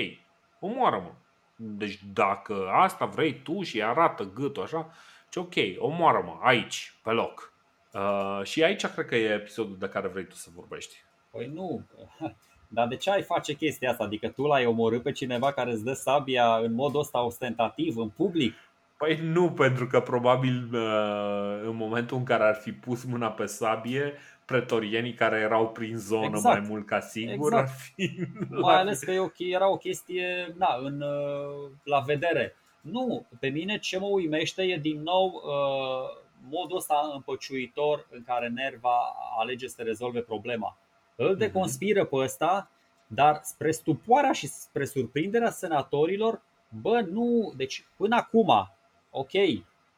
omoară-mă. 0.60 1.12
Deci 1.56 2.00
dacă 2.12 2.68
asta 2.72 3.04
vrei 3.04 3.42
tu 3.42 3.62
și 3.62 3.82
arată 3.82 4.24
gâtul 4.24 4.62
așa, 4.62 4.90
ce 5.28 5.38
ok, 5.38 5.54
omoară-mă 5.78 6.38
aici, 6.40 6.94
pe 7.02 7.10
loc. 7.10 7.51
Uh, 7.92 8.44
și 8.44 8.62
aici 8.62 8.86
cred 8.86 9.06
că 9.06 9.16
e 9.16 9.34
episodul 9.34 9.76
de 9.78 9.88
care 9.88 10.08
vrei 10.08 10.24
tu 10.24 10.34
să 10.34 10.48
vorbești. 10.54 10.96
Păi 11.30 11.50
nu, 11.54 11.86
dar 12.68 12.88
de 12.88 12.96
ce 12.96 13.10
ai 13.10 13.22
face 13.22 13.52
chestia 13.52 13.90
asta? 13.90 14.04
Adică 14.04 14.28
tu 14.28 14.42
l-ai 14.42 14.66
omorât 14.66 15.02
pe 15.02 15.12
cineva 15.12 15.52
care 15.52 15.72
îți 15.72 15.84
dă 15.84 15.92
sabia 15.92 16.56
în 16.56 16.74
modul 16.74 17.00
ăsta 17.00 17.24
ostentativ, 17.24 17.96
în 17.96 18.08
public? 18.08 18.54
Păi 18.98 19.18
nu, 19.22 19.50
pentru 19.50 19.86
că 19.86 20.00
probabil 20.00 20.68
uh, 20.72 21.60
în 21.64 21.76
momentul 21.76 22.16
în 22.16 22.24
care 22.24 22.42
ar 22.42 22.54
fi 22.54 22.72
pus 22.72 23.04
mâna 23.04 23.30
pe 23.30 23.46
sabie, 23.46 24.12
pretorienii 24.44 25.14
care 25.14 25.38
erau 25.38 25.68
prin 25.68 25.96
zonă 25.96 26.26
exact. 26.26 26.58
mai 26.58 26.68
mult 26.68 26.86
ca 26.86 27.00
sigur 27.00 27.52
exact. 27.52 27.68
ar 27.68 27.68
fi... 27.68 28.10
Mai 28.66 28.74
ales 28.74 28.98
că 28.98 29.12
era 29.36 29.70
o 29.70 29.76
chestie 29.76 30.54
na, 30.58 30.78
în, 30.82 31.00
uh, 31.00 31.70
la 31.82 31.98
vedere. 31.98 32.56
Nu, 32.80 33.26
pe 33.40 33.48
mine 33.48 33.78
ce 33.78 33.98
mă 33.98 34.06
uimește 34.06 34.62
e 34.62 34.76
din 34.76 35.02
nou 35.02 35.42
uh, 35.44 36.22
modul 36.50 36.76
ăsta 36.76 37.10
împăciuitor 37.14 38.06
în 38.10 38.22
care 38.26 38.48
Nerva 38.48 39.16
alege 39.38 39.68
să 39.68 39.82
rezolve 39.82 40.20
problema. 40.20 40.76
Îl 41.16 41.28
mhm. 41.28 41.38
deconspiră 41.38 42.04
pe 42.04 42.16
ăsta, 42.16 42.70
dar 43.06 43.40
spre 43.42 43.70
stupoarea 43.70 44.32
și 44.32 44.46
spre 44.46 44.84
surprinderea 44.84 45.50
senatorilor, 45.50 46.42
bă, 46.80 47.00
nu, 47.10 47.52
deci 47.56 47.84
până 47.96 48.16
acum, 48.16 48.70
ok, 49.10 49.32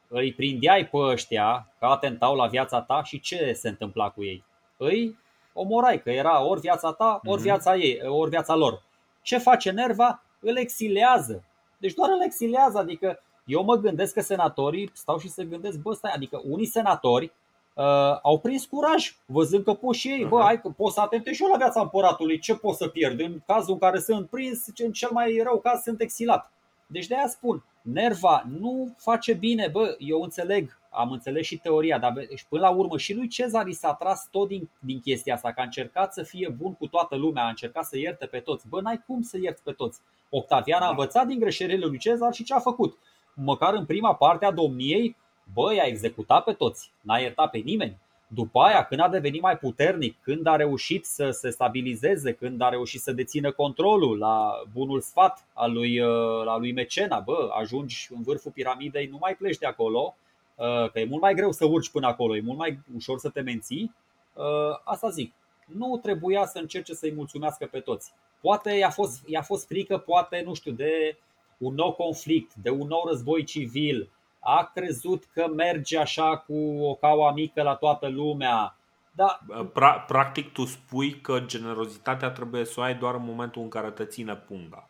îi 0.07 0.33
prindeai 0.33 0.87
pe 0.87 0.97
ăștia 0.97 1.73
că 1.79 1.85
atentau 1.85 2.35
la 2.35 2.47
viața 2.47 2.81
ta 2.81 3.03
și 3.03 3.19
ce 3.19 3.53
se 3.53 3.69
întâmpla 3.69 4.09
cu 4.09 4.23
ei? 4.23 4.43
Îi 4.77 5.17
omorai, 5.53 6.01
că 6.01 6.11
era 6.11 6.43
ori 6.43 6.59
viața 6.59 6.91
ta, 6.91 7.19
ori 7.23 7.35
mhm. 7.35 7.43
viața 7.43 7.75
ei, 7.75 8.01
ori 8.07 8.29
viața 8.29 8.55
lor. 8.55 8.83
Ce 9.21 9.37
face 9.37 9.71
Nerva? 9.71 10.23
Îl 10.39 10.57
exilează. 10.57 11.43
Deci 11.77 11.93
doar 11.93 12.09
îl 12.09 12.23
exilează, 12.23 12.77
adică 12.77 13.19
eu 13.45 13.63
mă 13.63 13.75
gândesc 13.75 14.13
că 14.13 14.21
senatorii 14.21 14.89
stau 14.93 15.17
și 15.17 15.29
se 15.29 15.43
gândesc, 15.43 15.77
bă, 15.77 15.93
stai, 15.93 16.11
adică 16.15 16.41
unii 16.43 16.65
senatori 16.65 17.31
uh, 17.73 18.19
au 18.21 18.39
prins 18.39 18.65
curaj, 18.65 19.15
văzând 19.25 19.63
că 19.63 19.73
pot 19.73 19.95
și 19.95 20.07
ei, 20.09 20.25
bă, 20.25 20.41
hai 20.41 20.61
că 20.61 20.69
pot 20.69 20.91
să 20.91 21.01
atente 21.01 21.33
și 21.33 21.43
eu 21.43 21.49
la 21.49 21.57
viața 21.57 21.81
împăratului, 21.81 22.39
ce 22.39 22.55
pot 22.55 22.75
să 22.75 22.87
pierd? 22.87 23.19
În 23.19 23.41
cazul 23.45 23.73
în 23.73 23.79
care 23.79 23.99
sunt 23.99 24.29
prins, 24.29 24.65
în 24.77 24.91
cel 24.91 25.09
mai 25.11 25.41
rău 25.43 25.59
caz 25.59 25.81
sunt 25.81 26.01
exilat. 26.01 26.51
Deci 26.87 27.07
de 27.07 27.15
aia 27.15 27.27
spun, 27.27 27.63
Nerva 27.81 28.43
nu 28.59 28.95
face 28.97 29.33
bine, 29.33 29.69
bă, 29.71 29.95
eu 29.99 30.21
înțeleg, 30.21 30.79
am 30.89 31.11
înțeles 31.11 31.45
și 31.45 31.57
teoria, 31.57 31.99
dar 31.99 32.13
și 32.35 32.47
până 32.47 32.61
la 32.61 32.69
urmă 32.69 32.97
și 32.97 33.13
lui 33.13 33.27
Cezar 33.27 33.67
i 33.67 33.73
s-a 33.73 33.93
tras 33.93 34.27
tot 34.31 34.47
din, 34.47 34.69
din 34.79 34.99
chestia 34.99 35.33
asta, 35.33 35.51
că 35.51 35.59
a 35.59 35.63
încercat 35.63 36.13
să 36.13 36.23
fie 36.23 36.55
bun 36.57 36.73
cu 36.73 36.87
toată 36.87 37.15
lumea, 37.15 37.43
a 37.43 37.49
încercat 37.49 37.85
să 37.85 37.97
ierte 37.97 38.25
pe 38.25 38.39
toți. 38.39 38.67
Bă, 38.67 38.81
n-ai 38.81 39.03
cum 39.07 39.21
să 39.21 39.37
ierți 39.37 39.63
pe 39.63 39.71
toți. 39.71 39.99
Octavian 40.29 40.81
a 40.81 40.89
învățat 40.89 41.27
din 41.27 41.39
greșelile 41.39 41.85
lui 41.85 41.97
Cezar 41.97 42.33
și 42.33 42.43
ce 42.43 42.53
a 42.53 42.59
făcut? 42.59 42.97
Măcar 43.35 43.73
în 43.73 43.85
prima 43.85 44.15
parte 44.15 44.45
a 44.45 44.51
domniei, 44.51 45.15
bă, 45.53 45.73
i-a 45.73 45.83
executat 45.83 46.43
pe 46.43 46.53
toți, 46.53 46.91
n-a 47.01 47.17
iertat 47.17 47.49
pe 47.49 47.57
nimeni. 47.57 47.97
După 48.27 48.59
aia, 48.59 48.85
când 48.85 49.01
a 49.01 49.09
devenit 49.09 49.41
mai 49.41 49.57
puternic, 49.57 50.15
când 50.21 50.47
a 50.47 50.55
reușit 50.55 51.05
să 51.05 51.29
se 51.29 51.49
stabilizeze, 51.49 52.33
când 52.33 52.61
a 52.61 52.69
reușit 52.69 53.01
să 53.01 53.11
dețină 53.11 53.51
controlul 53.51 54.17
la 54.17 54.63
bunul 54.73 55.01
sfat 55.01 55.45
al 55.53 55.73
lui, 55.73 55.99
uh, 55.99 56.47
al 56.47 56.59
lui 56.59 56.73
Mecena, 56.73 57.19
bă, 57.19 57.49
ajungi 57.59 58.07
în 58.15 58.21
vârful 58.23 58.51
piramidei, 58.51 59.07
nu 59.07 59.17
mai 59.19 59.35
pleci 59.35 59.57
de 59.57 59.65
acolo, 59.65 60.15
uh, 60.55 60.89
că 60.91 60.99
e 60.99 61.05
mult 61.05 61.21
mai 61.21 61.33
greu 61.33 61.51
să 61.51 61.65
urci 61.65 61.89
până 61.89 62.07
acolo, 62.07 62.35
e 62.35 62.41
mult 62.41 62.57
mai 62.57 62.79
ușor 62.95 63.17
să 63.19 63.29
te 63.29 63.41
menții. 63.41 63.95
Uh, 64.33 64.43
asta 64.83 65.09
zic, 65.09 65.33
nu 65.65 65.99
trebuia 66.01 66.45
să 66.45 66.59
încerce 66.59 66.93
să-i 66.93 67.13
mulțumească 67.15 67.65
pe 67.71 67.79
toți. 67.79 68.11
Poate 68.41 68.71
i-a 68.71 68.89
fost, 68.89 69.27
i-a 69.27 69.41
fost 69.41 69.67
frică, 69.67 69.97
poate, 69.97 70.41
nu 70.45 70.53
știu, 70.53 70.71
de 70.71 71.17
un 71.57 71.73
nou 71.73 71.91
conflict, 71.91 72.53
de 72.53 72.69
un 72.69 72.87
nou 72.87 73.07
război 73.07 73.43
civil, 73.43 74.09
a 74.39 74.71
crezut 74.73 75.23
că 75.33 75.47
merge 75.55 75.97
așa 75.97 76.37
cu 76.37 76.57
o 76.81 76.95
caua 76.95 77.31
mică 77.31 77.61
la 77.61 77.75
toată 77.75 78.07
lumea. 78.07 78.77
Da. 79.11 79.39
Pra- 79.71 80.05
practic 80.07 80.51
tu 80.51 80.65
spui 80.65 81.21
că 81.21 81.39
generozitatea 81.39 82.29
trebuie 82.29 82.65
să 82.65 82.79
o 82.79 82.83
ai 82.83 82.95
doar 82.95 83.15
în 83.15 83.25
momentul 83.25 83.61
în 83.61 83.69
care 83.69 83.91
te 83.91 84.05
ține 84.05 84.35
punga. 84.35 84.89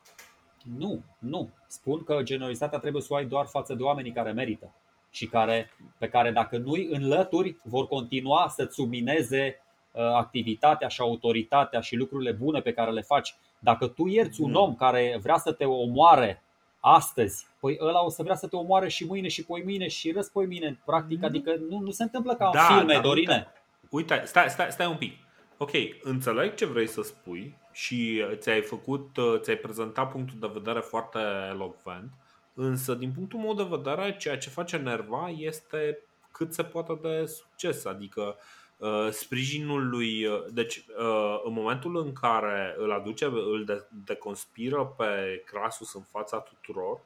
Nu, 0.78 1.04
nu. 1.20 1.50
Spun 1.68 2.04
că 2.04 2.24
generozitatea 2.24 2.80
trebuie 2.80 3.02
să 3.02 3.08
o 3.12 3.16
ai 3.16 3.26
doar 3.26 3.46
față 3.46 3.74
de 3.74 3.84
oamenii 3.84 4.12
care 4.12 4.32
merită 4.32 4.74
și 5.10 5.28
care, 5.28 5.72
pe 5.98 6.08
care 6.08 6.32
dacă 6.32 6.58
nu-i 6.58 6.88
înlături, 6.92 7.58
vor 7.64 7.88
continua 7.88 8.48
să-ți 8.48 8.76
submineze 8.76 9.62
uh, 9.92 10.02
activitatea 10.02 10.88
și 10.88 11.02
autoritatea 11.02 11.80
și 11.80 11.96
lucrurile 11.96 12.32
bune 12.32 12.62
pe 12.62 12.74
care 12.74 12.92
le 12.92 13.02
faci. 13.02 13.36
Dacă 13.60 13.88
tu 13.88 14.08
ierți 14.08 14.42
un 14.42 14.54
om 14.54 14.76
care 14.76 15.20
vrea 15.22 15.38
să 15.38 15.52
te 15.52 15.66
omoare 15.66 16.44
astăzi, 16.88 17.48
păi 17.60 17.78
ăla 17.82 18.04
o 18.04 18.10
să 18.10 18.24
vrea 18.24 18.36
să 18.36 18.48
te 18.48 18.56
omoare 18.56 18.88
și 18.88 19.06
mâine 19.06 19.28
și 19.28 19.44
poi 19.44 19.62
mine 19.62 19.88
și 19.88 20.12
răspoi 20.12 20.46
mine, 20.46 20.80
practic, 20.86 21.18
mm. 21.18 21.26
adică 21.26 21.56
nu, 21.70 21.80
nu 21.80 21.92
se 21.92 22.04
întâmplă 22.04 22.36
ca 22.36 22.46
în 22.46 22.52
da, 22.52 22.60
filme, 22.60 22.94
da, 22.94 23.00
Dorine. 23.00 23.48
Uite, 23.90 24.14
uite 24.14 24.26
stai, 24.26 24.50
stai, 24.50 24.72
stai 24.72 24.88
un 24.88 24.98
pic. 24.98 25.14
Ok, 25.58 25.72
înțeleg 26.02 26.54
ce 26.54 26.66
vrei 26.66 26.88
să 26.88 27.02
spui 27.02 27.58
și 27.72 28.24
ți-ai 28.34 28.62
făcut, 28.62 29.08
ți-ai 29.42 29.56
prezentat 29.56 30.12
punctul 30.12 30.40
de 30.40 30.50
vedere 30.54 30.80
foarte 30.80 31.20
elocvent, 31.50 32.12
însă 32.54 32.94
din 32.94 33.12
punctul 33.12 33.40
meu 33.40 33.54
de 33.54 33.68
vedere, 33.70 34.16
ceea 34.20 34.38
ce 34.38 34.50
face 34.50 34.78
Nerva 34.78 35.34
este 35.38 36.00
cât 36.32 36.54
se 36.54 36.64
poate 36.64 37.00
de 37.02 37.26
succes, 37.26 37.86
adică 37.86 38.22
uh, 38.22 38.36
Uh, 38.38 38.65
sprijinul 39.10 39.90
lui. 39.90 40.26
Uh, 40.26 40.44
deci, 40.52 40.78
uh, 40.78 41.42
în 41.44 41.54
momentul 41.54 41.98
în 41.98 42.14
care 42.14 42.76
îl 42.78 42.92
aduce, 42.92 43.26
îl 43.26 43.88
deconspiră 44.06 44.94
pe 44.98 45.44
Crasus 45.46 45.94
în 45.94 46.02
fața 46.02 46.38
tuturor, 46.38 47.00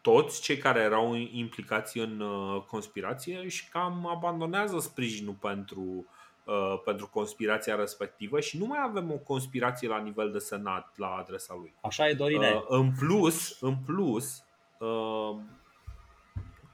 toți 0.00 0.42
cei 0.42 0.56
care 0.56 0.80
erau 0.80 1.14
implicați 1.14 1.98
în 1.98 2.22
conspirație 2.66 3.40
își 3.44 3.68
cam 3.68 4.06
abandonează 4.06 4.78
sprijinul 4.78 5.36
pentru, 5.40 6.06
pentru 6.84 7.08
conspirația 7.08 7.74
respectivă 7.74 8.40
și 8.40 8.58
nu 8.58 8.66
mai 8.66 8.78
avem 8.82 9.12
o 9.12 9.16
conspirație 9.16 9.88
la 9.88 9.98
nivel 9.98 10.32
de 10.32 10.38
senat 10.38 10.92
la 10.96 11.06
adresa 11.06 11.54
lui. 11.54 11.74
Așa 11.80 12.08
e, 12.08 12.14
Dorine. 12.14 12.64
În 12.68 12.92
plus, 12.98 13.60
în 13.60 13.76
plus 13.86 14.44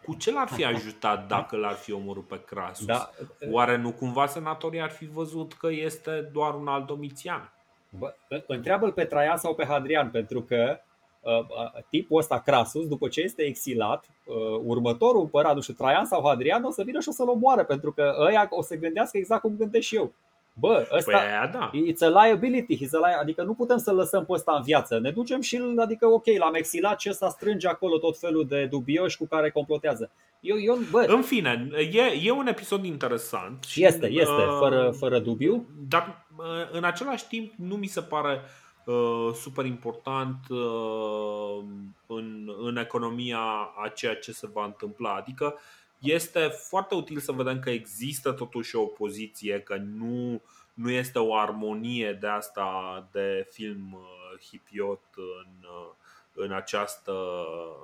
cu 0.05 0.15
ce 0.15 0.33
l-ar 0.33 0.49
fi 0.49 0.65
ajutat 0.65 1.27
dacă 1.27 1.57
l-ar 1.57 1.75
fi 1.75 1.93
omorât 1.93 2.27
pe 2.27 2.41
Crasus? 2.45 2.87
Da. 2.87 3.11
Oare 3.51 3.77
nu 3.77 3.93
cumva 3.93 4.27
senatorii 4.27 4.81
ar 4.81 4.91
fi 4.91 5.07
văzut 5.07 5.53
că 5.53 5.69
este 5.71 6.31
doar 6.33 6.55
un 6.55 6.69
alt 6.69 6.87
Domitian? 6.87 7.53
Bă, 7.99 8.15
întreabă-l 8.47 8.93
pe 8.93 9.05
Traian 9.05 9.37
sau 9.37 9.55
pe 9.55 9.65
Hadrian, 9.65 10.11
pentru 10.11 10.43
că 10.43 10.81
uh, 11.21 11.39
uh, 11.39 11.83
tipul 11.89 12.19
ăsta 12.19 12.41
Crasus, 12.41 12.89
după 12.89 13.09
ce 13.09 13.21
este 13.21 13.43
exilat, 13.43 14.05
uh, 14.25 14.61
următorul 14.65 15.21
împărat, 15.21 15.55
nu 15.55 15.61
știu, 15.61 15.75
Traian 15.75 16.05
sau 16.05 16.27
Hadrian, 16.27 16.65
o 16.65 16.71
să 16.71 16.83
vină 16.83 17.01
și 17.01 17.09
o 17.09 17.13
să-l 17.13 17.29
omoare, 17.29 17.65
pentru 17.65 17.93
că 17.93 18.15
ăia 18.19 18.47
o 18.51 18.63
să 18.63 18.77
gândească 18.77 19.17
exact 19.17 19.41
cum 19.41 19.57
gândesc 19.57 19.87
și 19.87 19.97
eu. 19.97 20.13
Bă, 20.61 20.89
ăsta 20.93 21.11
păi 21.11 21.21
aia, 21.21 21.51
da. 21.53 21.71
it's 21.71 22.15
a 22.15 22.25
liability, 22.25 22.87
it's 22.87 22.93
a 22.93 23.07
li- 23.07 23.19
adică 23.21 23.43
nu 23.43 23.55
putem 23.55 23.79
să 23.79 23.93
lăsăm 23.93 24.25
pe 24.25 24.33
ăsta 24.33 24.53
în 24.57 24.63
viață. 24.63 24.99
Ne 24.99 25.11
ducem 25.11 25.41
și, 25.41 25.63
adică 25.77 26.07
ok, 26.07 26.25
l-am 26.39 26.55
exilat 26.55 27.01
și 27.01 27.09
ăsta 27.11 27.29
strânge 27.29 27.69
acolo 27.69 27.99
tot 27.99 28.19
felul 28.19 28.47
de 28.47 28.67
dubioși 28.71 29.17
cu 29.17 29.27
care 29.27 29.51
complotează. 29.51 30.11
Eu, 30.41 30.61
eu, 30.61 30.79
bă, 30.91 31.05
în 31.09 31.23
fine, 31.23 31.69
e, 31.93 32.03
e 32.23 32.31
un 32.31 32.47
episod 32.47 32.85
interesant. 32.85 33.65
Și 33.65 33.85
este, 33.85 34.07
este, 34.07 34.31
uh, 34.31 34.57
fără, 34.59 34.91
fără 34.99 35.19
dubiu. 35.19 35.67
Dar 35.89 36.27
uh, 36.37 36.45
în 36.73 36.85
același 36.85 37.27
timp 37.27 37.53
nu 37.57 37.75
mi 37.75 37.87
se 37.87 38.01
pare 38.01 38.41
uh, 38.85 39.31
super 39.35 39.65
important 39.65 40.37
uh, 40.49 41.65
în, 42.07 42.51
în 42.63 42.77
economia 42.77 43.41
a 43.85 43.89
ceea 43.95 44.15
ce 44.15 44.33
se 44.33 44.49
va 44.53 44.65
întâmpla. 44.65 45.15
Adică 45.15 45.59
este 46.01 46.41
foarte 46.41 46.95
util 46.95 47.19
să 47.19 47.33
vedem 47.33 47.61
că 47.61 47.71
există 47.71 48.33
totuși 48.33 48.77
o 48.77 48.83
opoziție, 48.83 49.61
că 49.61 49.77
nu, 49.77 50.43
nu 50.75 50.91
este 50.91 51.19
o 51.19 51.37
armonie 51.37 52.13
de 52.13 52.27
asta 52.27 53.09
de 53.13 53.49
film 53.51 53.93
uh, 53.93 54.47
hipiot 54.49 55.03
în, 55.17 55.53
uh, 55.63 55.91
în, 56.33 56.53
această, 56.53 57.15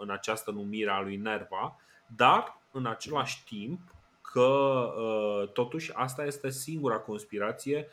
în 0.01 0.11
această 0.11 0.51
numire 0.51 0.91
a 0.91 1.01
lui 1.01 1.17
Nerva, 1.17 1.77
dar 2.17 2.61
în 2.71 2.87
același 2.87 3.45
timp 3.45 3.81
că 4.21 4.41
uh, 4.41 5.49
totuși 5.53 5.93
asta 5.95 6.25
este 6.25 6.51
singura 6.51 6.99
conspirație. 6.99 7.89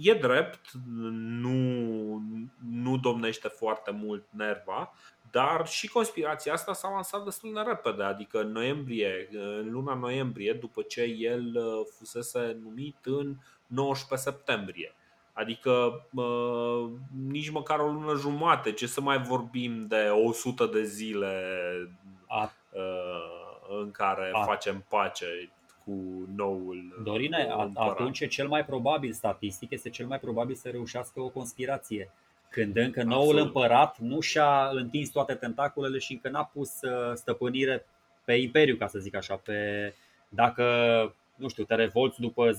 E 0.00 0.14
drept, 0.14 0.70
nu, 1.10 2.22
nu 2.70 2.96
domnește 2.98 3.48
foarte 3.48 3.90
mult 3.90 4.24
nerva, 4.30 4.92
dar 5.32 5.66
și 5.66 5.88
conspirația 5.88 6.52
asta 6.52 6.72
s-a 6.72 6.90
lansat 6.90 7.24
destul 7.24 7.52
de 7.52 7.60
repede, 7.60 8.02
adică 8.02 8.40
în 8.40 8.52
noiembrie, 8.52 9.28
în 9.32 9.70
luna 9.70 9.94
noiembrie, 9.94 10.52
după 10.52 10.82
ce 10.82 11.02
el 11.02 11.58
fusese 11.98 12.56
numit 12.62 12.96
în 13.02 13.34
19 13.66 14.28
septembrie. 14.30 14.94
Adică 15.32 16.04
uh, 16.14 16.90
nici 17.28 17.50
măcar 17.50 17.78
o 17.78 17.86
lună 17.86 18.14
jumate, 18.14 18.72
ce 18.72 18.86
să 18.86 19.00
mai 19.00 19.18
vorbim 19.18 19.86
de 19.86 20.08
100 20.26 20.66
de 20.66 20.82
zile 20.82 21.34
A. 22.26 22.52
Uh, 22.70 23.80
în 23.80 23.90
care 23.90 24.30
A. 24.32 24.44
facem 24.44 24.84
pace 24.88 25.50
cu 25.84 25.92
noul 26.36 27.00
Dorine, 27.02 27.54
atunci 27.74 28.20
e 28.20 28.26
cel 28.26 28.48
mai 28.48 28.64
probabil, 28.64 29.12
statistic, 29.12 29.70
este 29.70 29.90
cel 29.90 30.06
mai 30.06 30.18
probabil 30.18 30.54
să 30.54 30.68
reușească 30.68 31.20
o 31.20 31.28
conspirație. 31.28 32.10
Când 32.52 32.76
încă 32.76 33.02
noul 33.02 33.22
Absolut. 33.22 33.44
împărat 33.44 33.98
nu 33.98 34.20
și-a 34.20 34.68
întins 34.72 35.10
toate 35.10 35.34
tentaculele 35.34 35.98
și 35.98 36.12
încă 36.12 36.28
n-a 36.28 36.44
pus 36.44 36.80
uh, 36.82 37.14
stăpânire 37.14 37.86
pe 38.24 38.32
imperiu, 38.32 38.76
ca 38.76 38.86
să 38.86 38.98
zic 38.98 39.14
așa, 39.14 39.34
pe 39.36 39.54
dacă 40.28 40.64
nu 41.34 41.48
știu, 41.48 41.64
te 41.64 41.74
revolți 41.74 42.20
după 42.20 42.50
10-15 42.50 42.54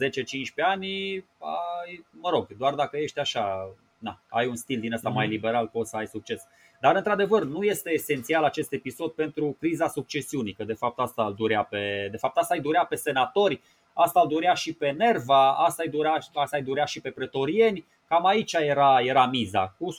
ani, 0.56 1.16
ai, 1.40 2.06
mă 2.10 2.30
rog, 2.30 2.48
doar 2.58 2.74
dacă 2.74 2.98
ești 2.98 3.20
așa, 3.20 3.76
na, 3.98 4.22
ai 4.30 4.48
un 4.48 4.56
stil 4.56 4.80
din 4.80 4.94
ăsta 4.94 5.10
mm-hmm. 5.10 5.14
mai 5.14 5.26
mhm. 5.26 5.34
liberal, 5.34 5.68
poți 5.68 5.90
să 5.90 5.98
ai 5.98 6.08
succes. 6.08 6.48
Dar, 6.82 6.96
într-adevăr, 6.96 7.44
nu 7.44 7.64
este 7.64 7.92
esențial 7.92 8.44
acest 8.44 8.74
episod 8.74 9.12
pentru 9.12 9.56
criza 9.60 9.88
succesiunii, 9.88 10.54
că 10.54 10.64
de 10.64 10.74
fapt 10.74 11.00
asta 11.00 11.26
îl 11.26 11.34
durea 11.34 11.64
pe, 11.64 12.08
de 12.12 12.18
fapt 12.18 12.38
asta 12.38 12.56
îi 12.56 12.62
durea 12.62 12.86
pe 12.86 12.96
senatori, 12.96 13.62
asta 13.94 14.20
îl 14.20 14.28
durea 14.28 14.54
și 14.54 14.74
pe 14.74 14.90
Nerva, 14.90 15.54
asta 15.54 15.84
îi 15.86 15.90
durea, 15.90 16.18
asta 16.34 16.58
îi 16.58 16.64
durea 16.64 16.86
și 16.86 17.02
pe 17.02 17.12
pretorieni, 17.12 17.86
cam 18.08 18.26
aici 18.26 18.54
era, 18.54 19.00
era 19.00 19.26
miza. 19.26 19.76
Cu, 19.78 19.96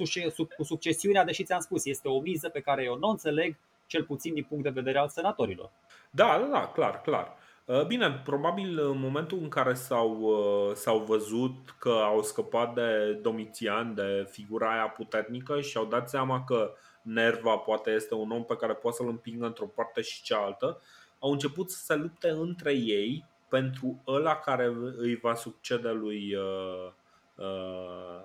cu 0.56 0.62
succesiunea, 0.62 1.24
deși 1.24 1.44
ți-am 1.44 1.60
spus, 1.60 1.84
este 1.84 2.08
o 2.08 2.20
miză 2.20 2.48
pe 2.48 2.60
care 2.60 2.84
eu 2.84 2.98
nu 2.98 3.08
înțeleg, 3.08 3.56
cel 3.86 4.04
puțin 4.04 4.34
din 4.34 4.46
punct 4.48 4.64
de 4.64 4.70
vedere 4.70 4.98
al 4.98 5.08
senatorilor. 5.08 5.70
Da, 6.10 6.38
da, 6.40 6.46
da, 6.58 6.66
clar, 6.66 7.00
clar. 7.00 7.36
Uh, 7.64 7.86
bine, 7.86 8.20
probabil 8.24 8.78
în 8.78 8.98
momentul 8.98 9.38
în 9.42 9.48
care 9.48 9.74
s-au, 9.74 10.20
uh, 10.20 10.74
s-au 10.74 10.98
văzut 10.98 11.74
că 11.78 12.00
au 12.04 12.22
scăpat 12.22 12.74
de 12.74 13.18
Domitian, 13.22 13.94
de 13.94 14.28
figura 14.30 14.72
aia 14.72 14.88
puternică 14.88 15.60
și 15.60 15.76
au 15.76 15.84
dat 15.84 16.08
seama 16.08 16.44
că 16.44 16.72
Nerva 17.02 17.56
poate 17.56 17.90
este 17.90 18.14
un 18.14 18.30
om 18.30 18.44
pe 18.44 18.56
care 18.56 18.72
poate 18.72 18.96
să-l 18.96 19.08
împingă 19.08 19.46
într-o 19.46 19.66
parte 19.66 20.00
și 20.00 20.22
cealaltă, 20.22 20.80
au 21.18 21.30
început 21.30 21.70
să 21.70 21.84
se 21.84 21.94
lupte 21.94 22.28
între 22.28 22.72
ei 22.72 23.24
pentru 23.54 24.02
ăla 24.06 24.36
care 24.36 24.66
îi 24.96 25.16
va 25.16 25.34
succede 25.34 25.90
lui, 25.90 26.34
uh, 26.34 26.92
uh, 27.34 28.22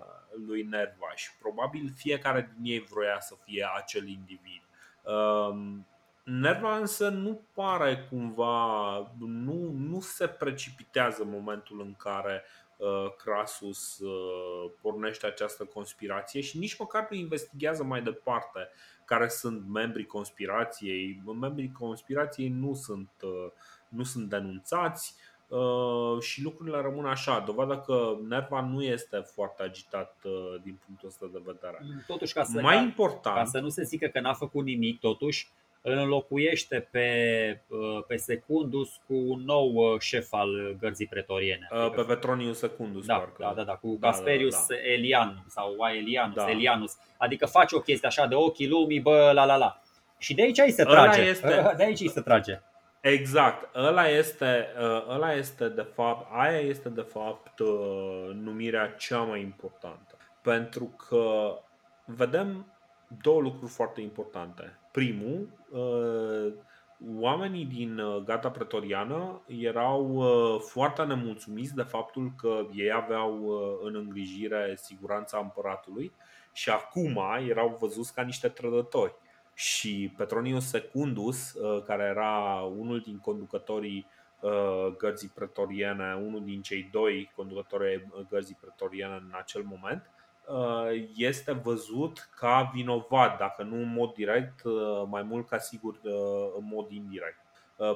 lui 0.47 0.61
Nerva 0.61 1.11
și 1.15 1.29
probabil 1.41 1.93
fiecare 1.95 2.55
din 2.55 2.71
ei 2.71 2.79
vroia 2.79 3.19
să 3.19 3.35
fie 3.43 3.67
acel 3.75 4.07
individ. 4.07 4.61
Uh, 5.03 5.57
Nerva 6.23 6.77
însă 6.77 7.09
nu 7.09 7.41
pare 7.53 8.07
cumva, 8.09 8.97
nu, 9.19 9.71
nu 9.71 9.99
se 9.99 10.27
precipitează 10.27 11.21
în 11.21 11.29
momentul 11.29 11.81
în 11.81 11.93
care 11.97 12.43
uh, 12.77 13.15
Crasus 13.17 13.99
uh, 13.99 14.71
pornește 14.81 15.25
această 15.25 15.65
conspirație 15.65 16.41
și 16.41 16.57
nici 16.57 16.77
măcar 16.77 17.07
nu 17.09 17.17
investigează 17.17 17.83
mai 17.83 18.01
departe 18.01 18.69
care 19.05 19.27
sunt 19.27 19.67
membrii 19.67 20.05
conspirației. 20.05 21.21
Membrii 21.39 21.71
conspirației 21.71 22.49
nu 22.49 22.73
sunt, 22.73 23.11
uh, 23.23 23.51
nu 23.89 24.03
sunt 24.03 24.29
denunțați 24.29 25.15
uh, 25.47 26.21
și 26.21 26.43
lucrurile 26.43 26.81
rămân 26.81 27.05
așa. 27.05 27.43
Dovadă 27.45 27.83
că 27.85 28.17
Nerva 28.27 28.61
nu 28.61 28.81
este 28.81 29.17
foarte 29.17 29.63
agitat 29.63 30.15
uh, 30.23 30.61
din 30.63 30.79
punctul 30.85 31.07
ăsta 31.07 31.25
de 31.31 31.41
vedere. 31.45 31.77
Totuși, 32.07 32.33
ca 32.33 32.43
să, 32.43 32.61
mai 32.61 32.75
ca, 32.75 32.81
important, 32.81 33.35
ca 33.35 33.45
să 33.45 33.59
nu 33.59 33.69
se 33.69 33.83
zică 33.83 34.07
că 34.07 34.19
n-a 34.19 34.33
făcut 34.33 34.65
nimic, 34.65 34.99
totuși 34.99 35.47
îl 35.81 35.97
înlocuiește 35.97 36.87
pe, 36.91 37.07
uh, 37.67 38.03
pe 38.07 38.15
Secundus 38.15 38.89
cu 39.07 39.13
un 39.13 39.43
nou 39.45 39.73
uh, 39.73 39.99
șef 39.99 40.33
al 40.33 40.75
gărzii 40.79 41.07
pretoriene. 41.07 41.67
Uh, 41.71 41.91
pe 41.95 42.01
Petronius 42.01 42.57
Secundus, 42.57 43.05
da, 43.05 43.15
parcă. 43.15 43.35
Da, 43.39 43.53
da, 43.55 43.63
da, 43.63 43.73
cu 43.73 43.97
da, 43.99 44.09
Casperius 44.09 44.53
da, 44.53 44.65
da. 44.67 44.91
Elian 44.91 45.43
sau 45.47 45.75
Aelianus, 45.79 46.35
da. 46.35 46.49
Elianus. 46.49 46.97
Adică 47.17 47.45
face 47.45 47.75
o 47.75 47.79
chestie 47.79 48.07
așa 48.07 48.25
de 48.25 48.35
ochii 48.35 48.67
lumii, 48.67 48.99
bă, 48.99 49.31
la 49.33 49.45
la 49.45 49.55
la. 49.55 49.81
Și 50.17 50.33
de 50.33 50.41
aici 50.41 50.57
îi 50.57 50.71
se 50.71 50.83
trage. 50.83 51.21
Este... 51.21 51.73
De 51.77 51.83
aici 51.83 51.99
îi 51.99 52.09
se 52.09 52.21
trage. 52.21 52.61
Exact. 53.01 53.75
Ăla 53.75 54.07
este, 54.07 54.67
ăla 55.09 55.33
este 55.33 55.69
de 55.69 55.81
fapt, 55.81 56.27
aia 56.31 56.59
este 56.59 56.89
de 56.89 57.01
fapt 57.01 57.59
numirea 58.33 58.87
cea 58.87 59.21
mai 59.21 59.41
importantă. 59.41 60.17
Pentru 60.41 60.85
că 60.85 61.53
vedem 62.05 62.65
două 63.21 63.41
lucruri 63.41 63.71
foarte 63.71 64.01
importante. 64.01 64.79
Primul, 64.91 65.47
uh, 65.69 66.53
oamenii 67.19 67.65
din 67.65 67.99
uh, 67.99 68.23
Gata 68.23 68.51
Pretoriană 68.51 69.41
erau 69.47 70.15
uh, 70.15 70.61
foarte 70.61 71.03
nemulțumiți 71.03 71.75
de 71.75 71.81
faptul 71.81 72.31
că 72.37 72.65
ei 72.73 72.91
aveau 72.91 73.47
în 73.83 73.95
îngrijire 73.95 74.75
siguranța 74.75 75.37
împăratului 75.37 76.11
și 76.51 76.69
acum 76.69 77.19
erau 77.47 77.77
văzuți 77.79 78.13
ca 78.13 78.21
niște 78.21 78.47
trădători. 78.47 79.13
Și 79.59 80.13
Petronius 80.17 80.67
Secundus, 80.67 81.55
care 81.85 82.03
era 82.03 82.61
unul 82.77 82.99
din 82.99 83.17
conducătorii 83.17 84.07
gărzii 84.97 85.31
pretoriene, 85.35 86.15
unul 86.15 86.43
din 86.43 86.61
cei 86.61 86.89
doi 86.91 87.31
conducători 87.35 88.07
gărzii 88.29 88.57
pretoriene 88.61 89.13
în 89.13 89.31
acel 89.31 89.63
moment, 89.63 90.09
Uh, 90.49 91.09
este 91.15 91.51
văzut 91.51 92.29
ca 92.35 92.71
vinovat, 92.73 93.37
dacă 93.37 93.63
nu 93.63 93.75
în 93.75 93.93
mod 93.93 94.13
direct, 94.13 94.63
uh, 94.63 95.03
mai 95.07 95.23
mult 95.23 95.47
ca 95.47 95.57
sigur 95.57 95.99
uh, 96.03 96.11
în 96.57 96.69
mod 96.71 96.91
indirect. 96.91 97.37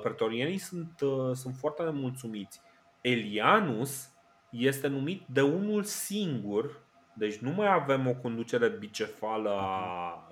Pretorienii 0.02 0.58
sunt, 0.58 1.00
sunt 1.34 1.56
foarte 1.56 1.84
nemulțumiți. 1.84 2.62
Elianus 3.02 4.10
este 4.50 4.88
numit 4.88 5.24
de 5.34 5.42
unul 5.42 5.84
singur, 5.84 6.82
deci 7.14 7.38
nu 7.38 7.52
mai 7.52 7.74
avem 7.74 8.08
o 8.08 8.14
conducere 8.14 8.68
bicefală 8.68 9.50
a 9.50 10.28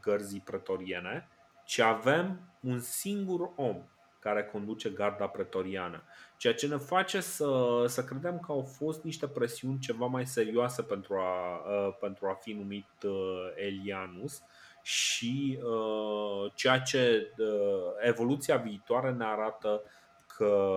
gărzii 0.00 0.40
pretoriene, 0.40 1.28
ci 1.64 1.78
avem 1.78 2.40
un 2.60 2.80
singur 2.80 3.50
om 3.56 3.76
care 4.18 4.44
conduce 4.44 4.88
garda 4.88 5.26
pretoriană. 5.26 6.02
Ceea 6.36 6.54
ce 6.54 6.66
ne 6.66 6.76
face 6.76 7.20
să, 7.20 7.84
să 7.86 8.04
credem 8.04 8.38
că 8.38 8.52
au 8.52 8.62
fost 8.62 9.02
niște 9.02 9.28
presiuni 9.28 9.78
ceva 9.78 10.06
mai 10.06 10.26
serioase 10.26 10.82
pentru 10.82 11.14
a, 11.14 11.56
uh, 11.56 11.96
pentru 12.00 12.26
a 12.26 12.32
fi 12.32 12.52
numit 12.52 13.02
uh, 13.02 13.52
Elianus 13.54 14.42
și 14.82 15.58
uh, 15.62 16.52
ceea 16.54 16.80
ce 16.80 17.32
evoluția 17.98 18.56
viitoare 18.56 19.10
ne 19.10 19.24
arată 19.24 19.82
că, 20.36 20.72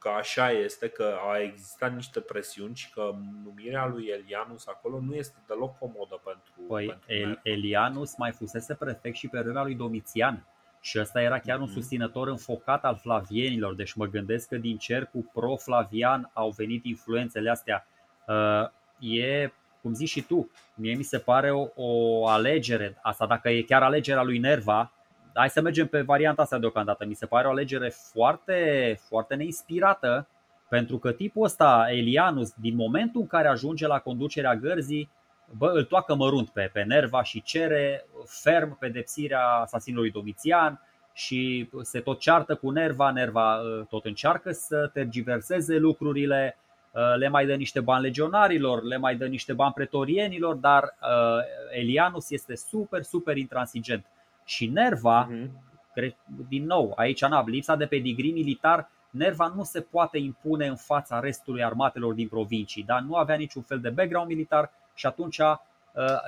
că 0.00 0.08
așa 0.08 0.50
este, 0.50 0.88
că 0.88 1.16
a 1.30 1.38
existat 1.38 1.94
niște 1.94 2.20
presiuni 2.20 2.74
și 2.74 2.90
că 2.90 3.14
numirea 3.44 3.86
lui 3.86 4.06
Elianus 4.06 4.66
acolo 4.66 5.00
nu 5.00 5.14
este 5.14 5.36
deloc 5.46 5.78
comodă 5.78 6.20
pentru. 6.24 6.52
Păi, 6.68 6.86
pentru 6.86 7.12
El, 7.14 7.40
Elianus 7.42 8.16
mai 8.16 8.32
fusese 8.32 8.74
prefect 8.74 9.16
și 9.16 9.28
pe 9.28 9.40
vremea 9.40 9.62
lui 9.62 9.74
Domitian. 9.74 10.46
Și 10.80 10.98
ăsta 11.00 11.22
era 11.22 11.38
chiar 11.38 11.58
un 11.58 11.64
mhm. 11.64 11.72
susținător 11.72 12.28
înfocat 12.28 12.84
al 12.84 12.96
flavienilor, 12.96 13.74
deci 13.74 13.92
mă 13.92 14.06
gândesc 14.06 14.48
că 14.48 14.56
din 14.56 14.76
cercul 14.76 15.30
pro-flavian 15.32 16.30
au 16.32 16.50
venit 16.50 16.84
influențele 16.84 17.50
astea. 17.50 17.86
Uh, 18.26 19.14
e, 19.18 19.52
cum 19.82 19.94
zici 19.94 20.08
și 20.08 20.22
tu, 20.22 20.50
mie 20.74 20.94
mi 20.94 21.02
se 21.02 21.18
pare 21.18 21.50
o, 21.50 21.66
o 21.74 22.26
alegere, 22.26 22.98
asta 23.02 23.26
dacă 23.26 23.48
e 23.48 23.62
chiar 23.62 23.82
alegerea 23.82 24.22
lui 24.22 24.38
Nerva, 24.38 24.92
hai 25.40 25.50
să 25.50 25.60
mergem 25.60 25.86
pe 25.86 26.00
varianta 26.00 26.42
asta 26.42 26.58
deocamdată. 26.58 27.04
Mi 27.06 27.14
se 27.14 27.26
pare 27.26 27.46
o 27.46 27.50
alegere 27.50 27.88
foarte, 27.88 28.98
foarte 29.08 29.34
neinspirată, 29.34 30.26
pentru 30.68 30.98
că 30.98 31.12
tipul 31.12 31.44
ăsta, 31.44 31.86
Elianus, 31.90 32.52
din 32.54 32.74
momentul 32.74 33.20
în 33.20 33.26
care 33.26 33.48
ajunge 33.48 33.86
la 33.86 33.98
conducerea 33.98 34.56
gărzii, 34.56 35.10
bă, 35.56 35.70
îl 35.74 35.84
toacă 35.84 36.14
mărunt 36.14 36.48
pe, 36.48 36.70
pe 36.72 36.82
Nerva 36.82 37.22
și 37.22 37.42
cere 37.42 38.06
ferm 38.26 38.78
pedepsirea 38.78 39.46
asasinului 39.46 40.10
Domitian 40.10 40.80
și 41.12 41.70
se 41.82 42.00
tot 42.00 42.18
ceartă 42.18 42.54
cu 42.54 42.70
Nerva, 42.70 43.10
Nerva 43.10 43.56
uh, 43.56 43.86
tot 43.86 44.04
încearcă 44.04 44.52
să 44.52 44.90
tergiverseze 44.92 45.76
lucrurile, 45.76 46.56
uh, 46.92 47.16
le 47.16 47.28
mai 47.28 47.46
dă 47.46 47.54
niște 47.54 47.80
bani 47.80 48.02
legionarilor, 48.02 48.82
le 48.82 48.96
mai 48.96 49.16
dă 49.16 49.26
niște 49.26 49.52
bani 49.52 49.72
pretorienilor, 49.72 50.54
dar 50.54 50.82
uh, 50.82 51.78
Elianus 51.78 52.30
este 52.30 52.56
super, 52.56 53.02
super 53.02 53.36
intransigent. 53.36 54.04
Și 54.50 54.66
Nerva, 54.66 55.28
uh-huh. 55.30 56.10
din 56.48 56.64
nou, 56.64 56.92
aici 56.96 57.24
n 57.24 57.50
lipsa 57.50 57.76
de 57.76 57.86
pedigrii 57.86 58.32
militar, 58.32 58.90
Nerva 59.10 59.52
nu 59.56 59.62
se 59.62 59.80
poate 59.80 60.18
impune 60.18 60.66
în 60.66 60.76
fața 60.76 61.20
restului 61.20 61.64
armatelor 61.64 62.12
din 62.12 62.28
provincii, 62.28 62.82
dar 62.82 63.00
nu 63.00 63.14
avea 63.14 63.36
niciun 63.36 63.62
fel 63.62 63.80
de 63.80 63.88
background 63.88 64.28
militar, 64.28 64.70
și 64.94 65.06
atunci 65.06 65.38
uh, 65.38 65.54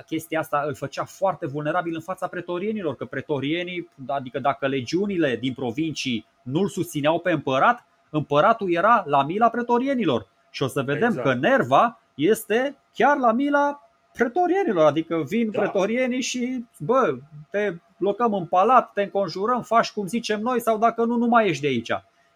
chestia 0.05 0.39
asta 0.39 0.63
îl 0.67 0.75
făcea 0.75 1.03
foarte 1.03 1.45
vulnerabil 1.47 1.95
în 1.95 2.01
fața 2.01 2.27
pretorienilor, 2.27 2.95
că 2.95 3.05
pretorienii, 3.05 3.89
adică 4.07 4.39
dacă 4.39 4.67
legiunile 4.67 5.35
din 5.35 5.53
provincii 5.53 6.25
nu-l 6.41 6.67
susțineau 6.67 7.19
pe 7.19 7.31
împărat, 7.31 7.85
împăratul 8.09 8.73
era 8.73 9.03
la 9.07 9.23
mila 9.23 9.49
pretorienilor. 9.49 10.27
Și 10.49 10.63
o 10.63 10.67
să 10.67 10.81
vedem 10.81 11.09
exact. 11.09 11.27
că 11.27 11.33
Nerva 11.33 11.99
este 12.15 12.75
chiar 12.93 13.17
la 13.17 13.31
mila 13.31 13.87
pretorienilor, 14.13 14.85
adică 14.85 15.23
vin 15.27 15.51
da. 15.51 15.59
pretorienii 15.59 16.21
și 16.21 16.65
bă, 16.79 17.17
te 17.49 17.73
blocăm 18.03 18.33
în 18.33 18.45
palat, 18.45 18.91
te 18.93 19.01
înconjurăm, 19.01 19.61
faci 19.61 19.91
cum 19.91 20.07
zicem 20.07 20.39
noi 20.41 20.61
sau 20.61 20.77
dacă 20.77 21.03
nu, 21.03 21.15
nu 21.17 21.25
mai 21.25 21.47
ești 21.47 21.61
de 21.61 21.67
aici. 21.67 21.91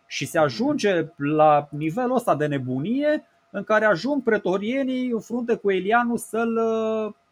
Și 0.08 0.26
se 0.26 0.40
ajunge 0.40 1.06
la 1.16 1.68
nivelul 1.70 2.16
ăsta 2.16 2.36
de 2.36 2.46
nebunie 2.46 3.28
în 3.50 3.64
care 3.64 3.86
ajung 3.86 4.24
pretorienii 4.24 5.10
în 5.10 5.20
frunte 5.20 5.56
cu 5.56 5.72
Elianu 5.72 6.16
să-l 6.16 6.60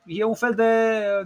e 0.06 0.24
un 0.24 0.34
fel 0.34 0.54
de 0.54 0.64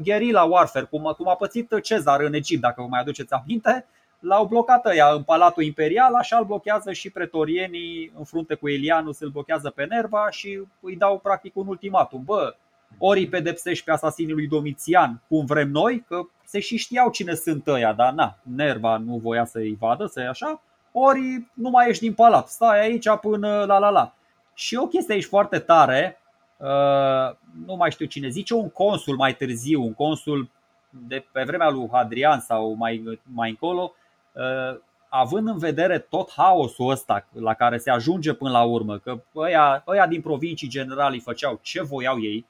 guerrilla 0.04 0.44
warfare, 0.44 0.86
cum, 0.86 1.14
cum 1.18 1.28
a 1.28 1.36
pățit 1.36 1.82
Cezar 1.82 2.22
în 2.22 2.34
Egipt, 2.34 2.62
dacă 2.62 2.82
vă 2.82 2.88
mai 2.88 3.00
aduceți 3.00 3.34
aminte. 3.34 3.86
L-au 4.20 4.46
blocat 4.46 4.86
ăia 4.86 5.08
în 5.08 5.24
Palatul 5.24 5.64
Imperial, 5.64 6.14
așa 6.14 6.38
îl 6.38 6.46
blochează 6.46 6.92
și 6.92 7.10
pretorienii 7.10 8.12
în 8.18 8.24
frunte 8.24 8.56
cu 8.56 8.70
Elianus, 8.70 9.20
îl 9.20 9.30
blochează 9.30 9.70
pe 9.70 9.86
Nerva 9.86 10.28
și 10.30 10.62
îi 10.80 10.96
dau 10.96 11.20
practic 11.20 11.56
un 11.56 11.68
ultimatum. 11.68 12.24
Bă, 12.26 12.56
ori 12.98 13.20
îi 13.20 13.28
pedepsești 13.28 13.86
pe 13.86 13.92
asasinii 13.92 14.34
lui 14.34 14.48
Domitian, 14.48 15.22
cum 15.28 15.46
vrem 15.46 15.70
noi, 15.70 16.04
că 16.08 16.22
se 16.46 16.60
și 16.60 16.78
știau 16.78 17.10
cine 17.10 17.34
sunt 17.34 17.68
ăia, 17.68 17.94
dar 17.94 18.14
na, 18.14 18.38
Nerva 18.56 18.98
nu 18.98 19.18
voia 19.18 19.46
să-i 19.46 19.78
vadă, 19.80 20.06
să 20.06 20.20
așa, 20.30 20.62
ori 20.92 21.48
nu 21.54 21.70
mai 21.70 21.90
ești 21.90 22.04
din 22.04 22.14
palat, 22.14 22.48
stai 22.48 22.80
aici 22.80 23.10
până 23.22 23.64
la 23.68 23.78
la 23.78 23.90
la. 23.90 24.14
Și 24.54 24.76
o 24.76 24.88
chestie 24.88 25.14
aici 25.14 25.26
foarte 25.26 25.60
tare, 25.60 26.20
uh, 26.58 27.36
nu 27.66 27.76
mai 27.76 27.92
știu 27.92 28.06
cine 28.06 28.30
zice, 28.30 28.54
un 28.54 28.70
consul 28.70 29.16
mai 29.16 29.36
târziu, 29.36 29.82
un 29.82 29.94
consul 29.94 30.50
de 30.90 31.26
pe 31.32 31.44
vremea 31.44 31.70
lui 31.70 31.90
Hadrian 31.92 32.40
sau 32.40 32.74
mai, 32.74 33.20
mai 33.24 33.50
încolo, 33.50 33.94
uh, 34.34 34.80
având 35.10 35.48
în 35.48 35.58
vedere 35.58 36.00
tot 36.00 36.32
haosul 36.36 36.90
ăsta 36.90 37.28
la 37.32 37.54
care 37.54 37.78
se 37.78 37.90
ajunge 37.90 38.34
până 38.34 38.52
la 38.52 38.64
urmă, 38.64 38.98
că 38.98 39.22
ăia, 39.36 39.84
ăia 39.88 40.08
din 40.08 40.22
provincii 40.22 40.68
generalii 40.68 41.20
făceau 41.20 41.60
ce 41.62 41.84
voiau 41.84 42.22
ei, 42.22 42.38
uh, 42.38 42.49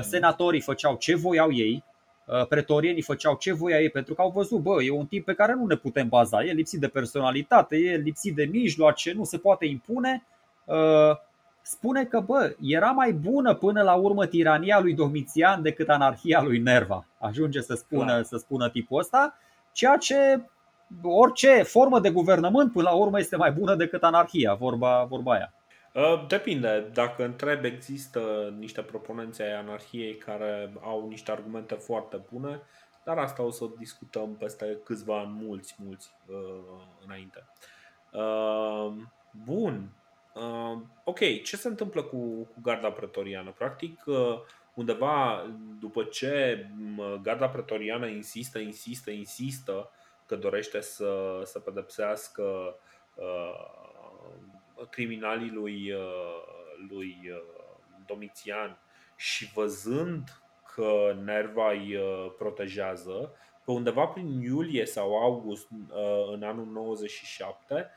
senatorii 0.00 0.60
făceau 0.60 0.96
ce 0.96 1.16
voiau 1.16 1.52
ei, 1.52 1.84
pretorienii 2.48 3.02
făceau 3.02 3.36
ce 3.38 3.52
voia 3.52 3.80
ei 3.80 3.90
pentru 3.90 4.14
că 4.14 4.20
au 4.20 4.30
văzut, 4.30 4.60
bă, 4.60 4.82
e 4.82 4.90
un 4.90 5.06
tip 5.06 5.24
pe 5.24 5.34
care 5.34 5.54
nu 5.54 5.66
ne 5.66 5.76
putem 5.76 6.08
baza, 6.08 6.44
e 6.44 6.52
lipsit 6.52 6.80
de 6.80 6.88
personalitate, 6.88 7.76
e 7.76 7.96
lipsit 7.96 8.34
de 8.34 8.44
mijloace, 8.44 9.12
nu 9.12 9.24
se 9.24 9.38
poate 9.38 9.66
impune 9.66 10.24
spune 11.62 12.04
că 12.04 12.20
bă, 12.20 12.54
era 12.60 12.90
mai 12.90 13.12
bună 13.12 13.54
până 13.54 13.82
la 13.82 13.94
urmă 13.94 14.26
tirania 14.26 14.80
lui 14.80 14.94
Domitian 14.94 15.62
decât 15.62 15.88
anarhia 15.88 16.42
lui 16.42 16.58
Nerva. 16.58 17.06
Ajunge 17.18 17.60
să 17.60 17.74
spună, 17.74 18.22
să 18.22 18.36
spună 18.36 18.68
tipul 18.70 18.98
ăsta, 18.98 19.38
ceea 19.72 19.96
ce 19.96 20.40
orice 21.02 21.62
formă 21.62 22.00
de 22.00 22.10
guvernământ 22.10 22.72
până 22.72 22.88
la 22.88 22.94
urmă 22.94 23.18
este 23.18 23.36
mai 23.36 23.52
bună 23.52 23.74
decât 23.74 24.02
anarhia, 24.02 24.54
vorba, 24.54 25.04
vorba 25.04 25.32
aia. 25.32 25.52
Uh, 25.94 26.24
depinde. 26.28 26.90
Dacă 26.92 27.24
întreb, 27.24 27.64
există 27.64 28.54
niște 28.58 28.82
proponențe 28.82 29.42
ai 29.42 29.54
anarhiei 29.54 30.16
care 30.16 30.72
au 30.80 31.08
niște 31.08 31.30
argumente 31.30 31.74
foarte 31.74 32.24
bune, 32.32 32.62
dar 33.04 33.18
asta 33.18 33.42
o 33.42 33.50
să 33.50 33.64
discutăm 33.78 34.36
peste 34.36 34.78
câțiva 34.84 35.18
ani, 35.18 35.32
mulți, 35.42 35.74
mulți 35.84 36.14
uh, 36.26 36.82
înainte. 37.04 37.44
Uh, 38.12 38.92
bun. 39.44 39.90
Uh, 40.34 40.78
ok, 41.04 41.18
ce 41.18 41.56
se 41.56 41.68
întâmplă 41.68 42.02
cu, 42.02 42.16
cu 42.42 42.60
garda 42.62 42.90
pretoriană? 42.90 43.50
Practic, 43.50 44.02
uh, 44.06 44.38
undeva 44.74 45.46
după 45.78 46.02
ce 46.02 46.66
garda 47.22 47.48
pretoriană 47.48 48.06
insistă, 48.06 48.58
insistă, 48.58 49.10
insistă 49.10 49.90
că 50.26 50.36
dorește 50.36 50.80
să, 50.80 51.40
să 51.44 51.58
pedepsească 51.58 52.76
uh, 53.14 53.89
criminalii 54.90 55.50
lui, 55.50 55.92
uh, 55.92 56.42
lui 56.88 57.16
uh, 57.30 57.42
Domitian 58.06 58.78
și 59.16 59.50
văzând 59.54 60.42
că 60.74 61.16
Nerva 61.24 61.70
îi 61.70 61.96
uh, 61.96 62.32
protejează, 62.38 63.32
pe 63.64 63.70
undeva 63.70 64.06
prin 64.06 64.40
iulie 64.40 64.86
sau 64.86 65.18
august 65.18 65.68
în 66.32 66.42
anul 66.42 66.66
97 66.66 67.90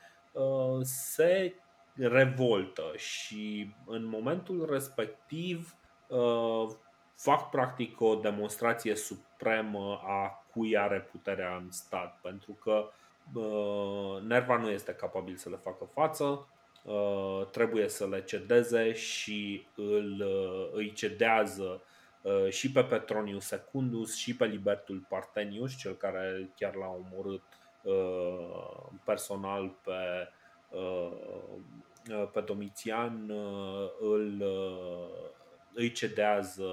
se 0.81 1.53
revoltă 1.95 2.84
și 2.95 3.73
în 3.85 4.05
momentul 4.05 4.68
respectiv 4.69 5.76
uh, 6.07 6.69
fac 7.15 7.49
practic 7.49 8.01
o 8.01 8.15
demonstrație 8.15 8.95
supremă 8.95 10.01
a 10.03 10.43
cui 10.53 10.77
are 10.77 10.99
puterea 10.99 11.55
în 11.55 11.72
stat, 11.72 12.19
pentru 12.22 12.51
că 12.51 12.89
uh, 13.34 14.22
Nerva 14.22 14.57
nu 14.57 14.69
este 14.69 14.93
capabil 14.93 15.35
să 15.35 15.49
le 15.49 15.55
facă 15.55 15.85
față, 15.93 16.23
uh, 16.23 16.39
trebuie 17.51 17.88
să 17.88 18.07
le 18.07 18.23
cedeze 18.23 18.93
și 18.93 19.68
îl, 19.76 20.23
îi 20.73 20.91
cedează 20.93 21.81
și 22.49 22.72
pe 22.72 22.84
Petronius 22.84 23.45
Secundus 23.45 24.15
și 24.15 24.35
pe 24.35 24.45
Libertul 24.45 25.05
Partenius, 25.10 25.77
cel 25.77 25.93
care 25.93 26.49
chiar 26.55 26.76
l-a 26.76 26.88
omorât 26.88 27.43
personal 29.03 29.76
pe 29.84 30.30
Uh, 32.10 32.30
pe 32.31 32.41
Domitian 32.41 33.30
uh, 33.30 33.89
îl, 33.99 34.41
uh, 34.41 35.30
îi 35.73 35.91
cedează 35.91 36.64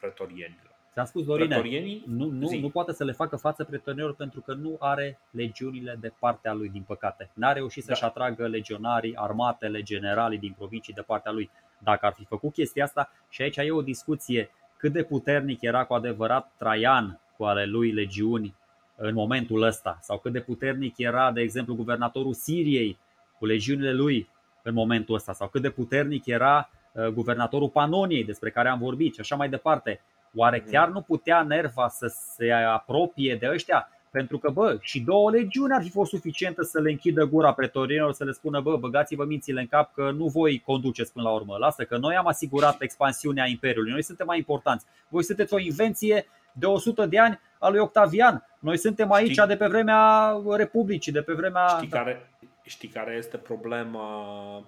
pretorienilor. 0.00 0.65
Ți-am 0.96 1.08
spus, 1.08 1.24
Dorine, 1.24 1.62
nu, 2.06 2.26
nu, 2.30 2.58
nu 2.60 2.68
poate 2.68 2.92
să 2.92 3.04
le 3.04 3.12
facă 3.12 3.36
față 3.36 3.64
pretorienilor 3.64 4.14
pentru 4.14 4.40
că 4.40 4.54
nu 4.54 4.76
are 4.78 5.18
legiunile 5.30 5.96
de 6.00 6.12
partea 6.18 6.52
lui, 6.52 6.68
din 6.68 6.82
păcate. 6.82 7.30
N-a 7.34 7.52
reușit 7.52 7.84
să-și 7.84 8.00
da. 8.00 8.06
atragă 8.06 8.46
legionarii, 8.46 9.16
armatele, 9.16 9.82
generalii 9.82 10.38
din 10.38 10.54
provincii 10.56 10.94
de 10.94 11.00
partea 11.00 11.32
lui. 11.32 11.50
Dacă 11.78 12.06
ar 12.06 12.12
fi 12.12 12.24
făcut 12.24 12.52
chestia 12.52 12.84
asta, 12.84 13.10
și 13.28 13.42
aici 13.42 13.56
e 13.56 13.70
o 13.70 13.82
discuție 13.82 14.50
cât 14.76 14.92
de 14.92 15.02
puternic 15.02 15.62
era 15.62 15.84
cu 15.84 15.94
adevărat 15.94 16.52
Traian 16.58 17.20
cu 17.36 17.44
ale 17.44 17.64
lui 17.64 17.92
legiuni 17.92 18.54
în 18.96 19.14
momentul 19.14 19.62
ăsta, 19.62 19.98
sau 20.00 20.18
cât 20.18 20.32
de 20.32 20.40
puternic 20.40 20.98
era, 20.98 21.32
de 21.32 21.40
exemplu, 21.40 21.74
guvernatorul 21.74 22.34
Siriei 22.34 22.98
cu 23.38 23.46
legiunile 23.46 23.92
lui 23.92 24.28
în 24.62 24.74
momentul 24.74 25.14
ăsta 25.14 25.32
sau 25.32 25.48
cât 25.48 25.62
de 25.62 25.70
puternic 25.70 26.26
era 26.26 26.70
uh, 26.92 27.06
guvernatorul 27.06 27.68
Panoniei 27.68 28.24
despre 28.24 28.50
care 28.50 28.68
am 28.68 28.78
vorbit 28.78 29.14
și 29.14 29.20
așa 29.20 29.36
mai 29.36 29.48
departe. 29.48 30.00
Oare 30.34 30.60
mhm. 30.62 30.70
chiar 30.70 30.88
nu 30.88 31.00
putea 31.00 31.42
Nerva 31.42 31.88
să 31.88 32.06
se 32.06 32.50
apropie 32.52 33.36
de 33.40 33.48
ăștia? 33.52 33.90
Pentru 34.10 34.38
că, 34.38 34.50
bă, 34.50 34.78
și 34.80 35.00
două 35.00 35.30
legiuni 35.30 35.72
ar 35.72 35.82
fi 35.82 35.90
fost 35.90 36.10
suficientă 36.10 36.62
să 36.62 36.80
le 36.80 36.90
închidă 36.90 37.24
gura 37.24 37.52
pretorienilor, 37.52 38.12
să 38.12 38.24
le 38.24 38.32
spună, 38.32 38.60
bă, 38.60 38.76
băgați-vă 38.76 39.24
mințile 39.24 39.60
în 39.60 39.66
cap 39.66 39.94
că 39.94 40.10
nu 40.10 40.26
voi 40.26 40.62
conduceți 40.66 41.12
până 41.12 41.28
la 41.28 41.34
urmă. 41.34 41.56
Lasă 41.56 41.84
că 41.84 41.96
noi 41.96 42.16
am 42.16 42.26
asigurat 42.26 42.80
expansiunea 42.80 43.46
Imperiului, 43.46 43.92
noi 43.92 44.02
suntem 44.02 44.26
mai 44.26 44.38
importanți. 44.38 44.86
Voi 45.08 45.24
sunteți 45.24 45.54
o 45.54 45.58
invenție 45.58 46.26
de 46.52 46.66
100 46.66 47.06
de 47.06 47.18
ani 47.18 47.40
a 47.58 47.68
lui 47.68 47.78
Octavian. 47.78 48.46
Noi 48.58 48.76
suntem 48.76 49.12
aici 49.12 49.30
Știi? 49.30 49.46
de 49.46 49.56
pe 49.56 49.66
vremea 49.66 50.32
Republicii, 50.56 51.12
de 51.12 51.22
pe 51.22 51.32
vremea... 51.32 51.66
Știi 51.66 51.88
care, 51.88 52.30
Știi 52.66 52.88
care 52.88 53.14
este 53.14 53.36
problema, 53.36 54.08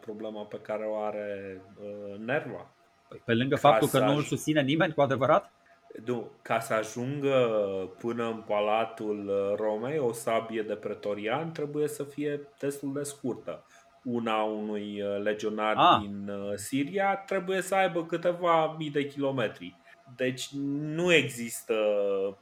problema 0.00 0.42
pe 0.42 0.58
care 0.62 0.84
o 0.84 1.02
are 1.02 1.60
uh, 1.80 2.18
Nerva? 2.18 2.70
Păi, 3.08 3.22
pe 3.24 3.34
lângă 3.34 3.54
ca 3.54 3.60
faptul 3.60 3.88
că 3.88 3.98
nu 3.98 4.16
îl 4.16 4.22
susține 4.22 4.62
nimeni 4.62 4.94
cu 4.94 5.00
adevărat? 5.00 5.52
Nu, 6.04 6.30
ca 6.42 6.60
să 6.60 6.74
ajungă 6.74 7.36
până 7.98 8.26
în 8.26 8.42
palatul 8.46 9.28
uh, 9.28 9.56
Romei, 9.56 9.98
o 9.98 10.12
sabie 10.12 10.62
de 10.62 10.74
pretorian 10.74 11.52
trebuie 11.52 11.88
să 11.88 12.04
fie 12.04 12.40
destul 12.58 12.92
de 12.92 13.02
scurtă. 13.02 13.64
Una 14.02 14.42
unui 14.42 15.02
uh, 15.02 15.22
legionar 15.22 15.74
ah. 15.76 16.00
din 16.00 16.28
uh, 16.28 16.52
Siria 16.54 17.16
trebuie 17.16 17.60
să 17.60 17.74
aibă 17.74 18.06
câteva 18.06 18.74
mii 18.78 18.90
de 18.90 19.06
kilometri. 19.06 19.76
Deci 20.16 20.48
nu 20.52 21.12
există 21.12 21.74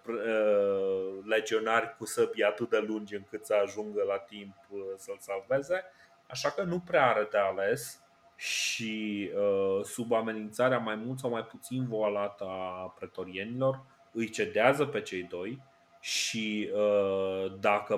uh, 0.07 1.25
legionari 1.25 1.97
cu 1.99 2.07
săbii 2.07 2.45
atât 2.45 2.71
de 2.71 2.85
lungi 2.87 3.15
încât 3.15 3.45
să 3.45 3.55
ajungă 3.63 4.03
la 4.07 4.19
timp 4.19 4.57
uh, 4.69 4.81
să-l 4.97 5.17
salveze, 5.19 5.85
așa 6.27 6.51
că 6.51 6.63
nu 6.63 6.79
prea 6.79 7.07
are 7.07 7.29
de 7.31 7.39
ales 7.39 8.06
și 8.37 9.31
uh, 9.35 9.85
sub 9.85 10.13
amenințarea 10.13 10.79
mai 10.79 10.95
mult 10.95 11.19
sau 11.19 11.31
mai 11.31 11.45
puțin 11.45 11.87
voalată 11.89 12.45
a 12.45 12.95
pretorienilor 12.99 13.81
îi 14.13 14.29
cedează 14.31 14.85
pe 14.85 15.01
cei 15.01 15.23
doi 15.23 15.63
și 16.01 16.71
dacă 17.61 17.97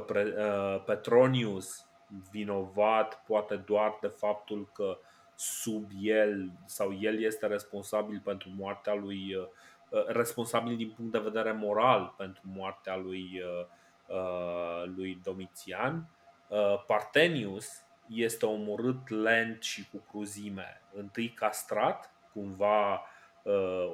Petronius 0.86 1.86
vinovat 2.30 3.22
poate 3.26 3.56
doar 3.56 3.98
de 4.00 4.06
faptul 4.06 4.70
că 4.72 4.98
sub 5.34 5.90
el 6.00 6.52
sau 6.66 6.98
el 7.00 7.22
este 7.22 7.46
responsabil 7.46 8.20
pentru 8.24 8.50
moartea 8.56 8.94
lui, 8.94 9.34
uh, 9.34 9.46
uh, 9.90 10.06
responsabil 10.06 10.76
din 10.76 10.92
punct 10.96 11.12
de 11.12 11.18
vedere 11.18 11.52
moral 11.52 12.14
pentru 12.16 12.42
moartea 12.44 12.96
lui, 12.96 13.42
uh, 14.08 14.84
lui 14.96 15.20
Domitian. 15.22 16.08
Partenius 16.86 17.84
este 18.08 18.46
omorât 18.46 19.08
lent 19.08 19.62
și 19.62 19.88
cu 19.90 20.02
cruzime, 20.10 20.80
întâi 20.94 21.28
castrat, 21.28 22.10
cumva 22.32 23.02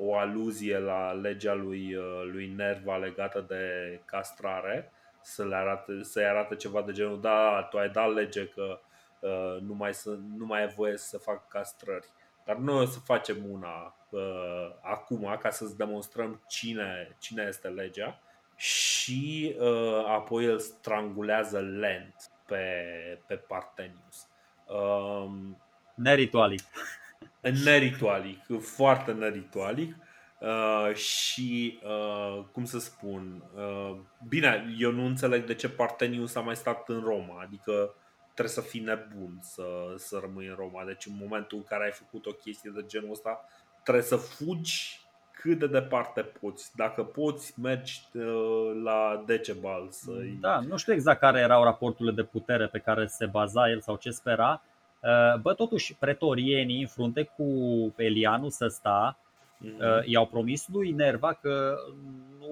o 0.00 0.16
aluzie 0.16 0.78
la 0.78 1.12
legea 1.12 1.54
lui, 1.54 1.96
lui 2.32 2.52
Nerva 2.56 2.96
legată 2.96 3.44
de 3.48 4.00
castrare, 4.04 4.92
să 5.20 5.44
le 5.44 5.54
arate, 5.54 6.02
să-i 6.02 6.24
arate 6.24 6.56
ceva 6.56 6.82
de 6.82 6.92
genul, 6.92 7.20
da, 7.20 7.66
tu 7.70 7.78
ai 7.78 7.88
dat 7.88 8.12
lege 8.12 8.48
că 8.48 8.80
Uh, 9.24 9.60
nu 9.60 9.74
mai, 9.74 9.94
să, 9.94 10.18
nu 10.36 10.46
mai 10.46 10.62
e 10.62 10.72
voie 10.76 10.96
să 10.96 11.18
fac 11.18 11.48
castrări. 11.48 12.06
Dar 12.44 12.56
noi 12.56 12.82
o 12.82 12.84
să 12.84 12.98
facem 12.98 13.36
una 13.50 13.96
uh, 14.10 14.70
acum 14.82 15.36
ca 15.40 15.50
să-ți 15.50 15.76
demonstrăm 15.76 16.42
cine, 16.48 17.16
cine 17.18 17.44
este 17.48 17.68
legea 17.68 18.20
și 18.56 19.56
uh, 19.58 20.04
apoi 20.06 20.44
îl 20.44 20.58
strangulează 20.58 21.60
lent 21.60 22.30
pe, 22.46 22.74
pe 23.26 23.34
Partenius. 23.34 24.28
Um, 24.66 25.62
neritualic. 25.94 26.60
Neritualic, 27.64 28.38
foarte 28.60 29.12
neritualic. 29.12 29.96
Uh, 30.40 30.94
și, 30.94 31.80
uh, 31.82 32.44
cum 32.52 32.64
să 32.64 32.78
spun, 32.78 33.42
uh, 33.54 33.96
bine, 34.28 34.74
eu 34.78 34.90
nu 34.90 35.04
înțeleg 35.04 35.44
de 35.44 35.54
ce 35.54 35.68
Partenius 35.68 36.34
a 36.34 36.40
mai 36.40 36.56
stat 36.56 36.88
în 36.88 37.00
Roma, 37.00 37.40
adică 37.42 37.94
trebuie 38.34 38.54
să 38.54 38.60
fii 38.60 38.80
nebun 38.80 39.38
să, 39.42 39.94
să 39.96 40.18
rămâi 40.20 40.46
în 40.46 40.54
Roma. 40.54 40.84
Deci 40.84 41.06
în 41.06 41.16
momentul 41.20 41.58
în 41.58 41.64
care 41.64 41.84
ai 41.84 41.90
făcut 41.90 42.26
o 42.26 42.32
chestie 42.32 42.70
de 42.74 42.84
genul 42.86 43.10
ăsta, 43.10 43.44
trebuie 43.82 44.04
să 44.04 44.16
fugi 44.16 45.03
cât 45.44 45.58
de 45.58 45.66
departe 45.66 46.20
poți. 46.20 46.76
Dacă 46.76 47.02
poți, 47.02 47.60
mergi 47.60 48.02
uh, 48.12 48.80
la 48.82 49.22
Decebal 49.26 49.86
să 49.90 50.12
Da, 50.40 50.60
nu 50.60 50.76
știu 50.76 50.92
exact 50.92 51.20
care 51.20 51.40
erau 51.40 51.64
raporturile 51.64 52.14
de 52.14 52.22
putere 52.22 52.66
pe 52.66 52.78
care 52.78 53.06
se 53.06 53.26
baza 53.26 53.70
el 53.70 53.80
sau 53.80 53.96
ce 53.96 54.10
spera. 54.10 54.62
Uh, 55.00 55.40
bă, 55.40 55.54
totuși, 55.54 55.94
pretorienii 55.94 56.80
în 56.80 56.86
frunte 56.86 57.22
cu 57.36 57.44
Elianus 57.96 58.60
ăsta 58.60 59.18
mm-hmm. 59.64 60.04
i-au 60.04 60.26
promis 60.26 60.66
lui 60.72 60.90
Nerva 60.90 61.32
că 61.32 61.76
nu, 62.38 62.48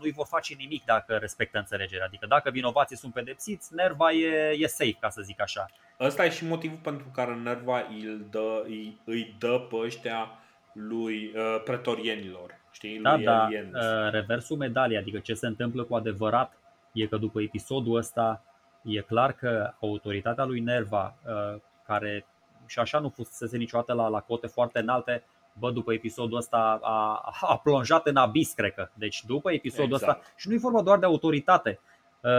nu-i 0.00 0.12
vor 0.12 0.26
face 0.26 0.54
nimic 0.58 0.84
dacă 0.84 1.16
respectă 1.16 1.58
înțelegerea. 1.58 2.06
Adică 2.06 2.26
dacă 2.26 2.50
vinovații 2.50 2.96
sunt 2.96 3.12
pedepsiți, 3.12 3.74
Nerva 3.74 4.12
e, 4.12 4.56
e 4.58 4.66
safe, 4.66 4.96
ca 5.00 5.08
să 5.08 5.22
zic 5.22 5.40
așa. 5.40 5.66
Ăsta 6.00 6.24
e 6.24 6.30
și 6.30 6.46
motivul 6.46 6.78
pentru 6.82 7.06
care 7.14 7.34
Nerva 7.34 7.86
îi 7.88 8.26
dă, 8.30 8.62
îi, 8.64 9.00
îi 9.04 9.36
dă 9.38 9.66
pe 9.70 9.76
ăștia 9.76 10.30
lui 10.76 11.32
uh, 11.34 11.62
pretorienilor. 11.64 12.60
Știi? 12.70 12.98
Da, 12.98 13.14
lui 13.14 13.24
da, 13.24 13.48
uh, 13.52 14.10
reversul 14.10 14.56
medaliei, 14.56 14.98
adică 14.98 15.18
ce 15.18 15.34
se 15.34 15.46
întâmplă 15.46 15.82
cu 15.82 15.94
adevărat, 15.94 16.58
e 16.92 17.06
că 17.06 17.16
după 17.16 17.42
episodul 17.42 17.96
ăsta 17.96 18.44
e 18.82 19.00
clar 19.00 19.32
că 19.32 19.72
autoritatea 19.80 20.44
lui 20.44 20.60
Nerva, 20.60 21.16
uh, 21.26 21.60
care 21.86 22.26
și 22.66 22.78
așa 22.78 22.98
nu 22.98 23.08
fusese 23.08 23.56
niciodată 23.56 23.92
la, 23.92 24.08
la 24.08 24.20
cote 24.20 24.46
foarte 24.46 24.78
înalte, 24.78 25.24
bă, 25.58 25.70
după 25.70 25.92
episodul 25.92 26.36
ăsta 26.36 26.78
a, 26.82 27.30
a 27.40 27.58
plonjat 27.58 28.06
în 28.06 28.16
abis, 28.16 28.52
cred 28.52 28.74
că. 28.74 28.88
Deci 28.94 29.24
după 29.24 29.52
episodul 29.52 29.94
exact. 29.94 30.18
ăsta, 30.18 30.32
și 30.36 30.48
nu 30.48 30.54
e 30.54 30.58
vorba 30.58 30.82
doar 30.82 30.98
de 30.98 31.06
autoritate, 31.06 31.80
uh, 32.22 32.30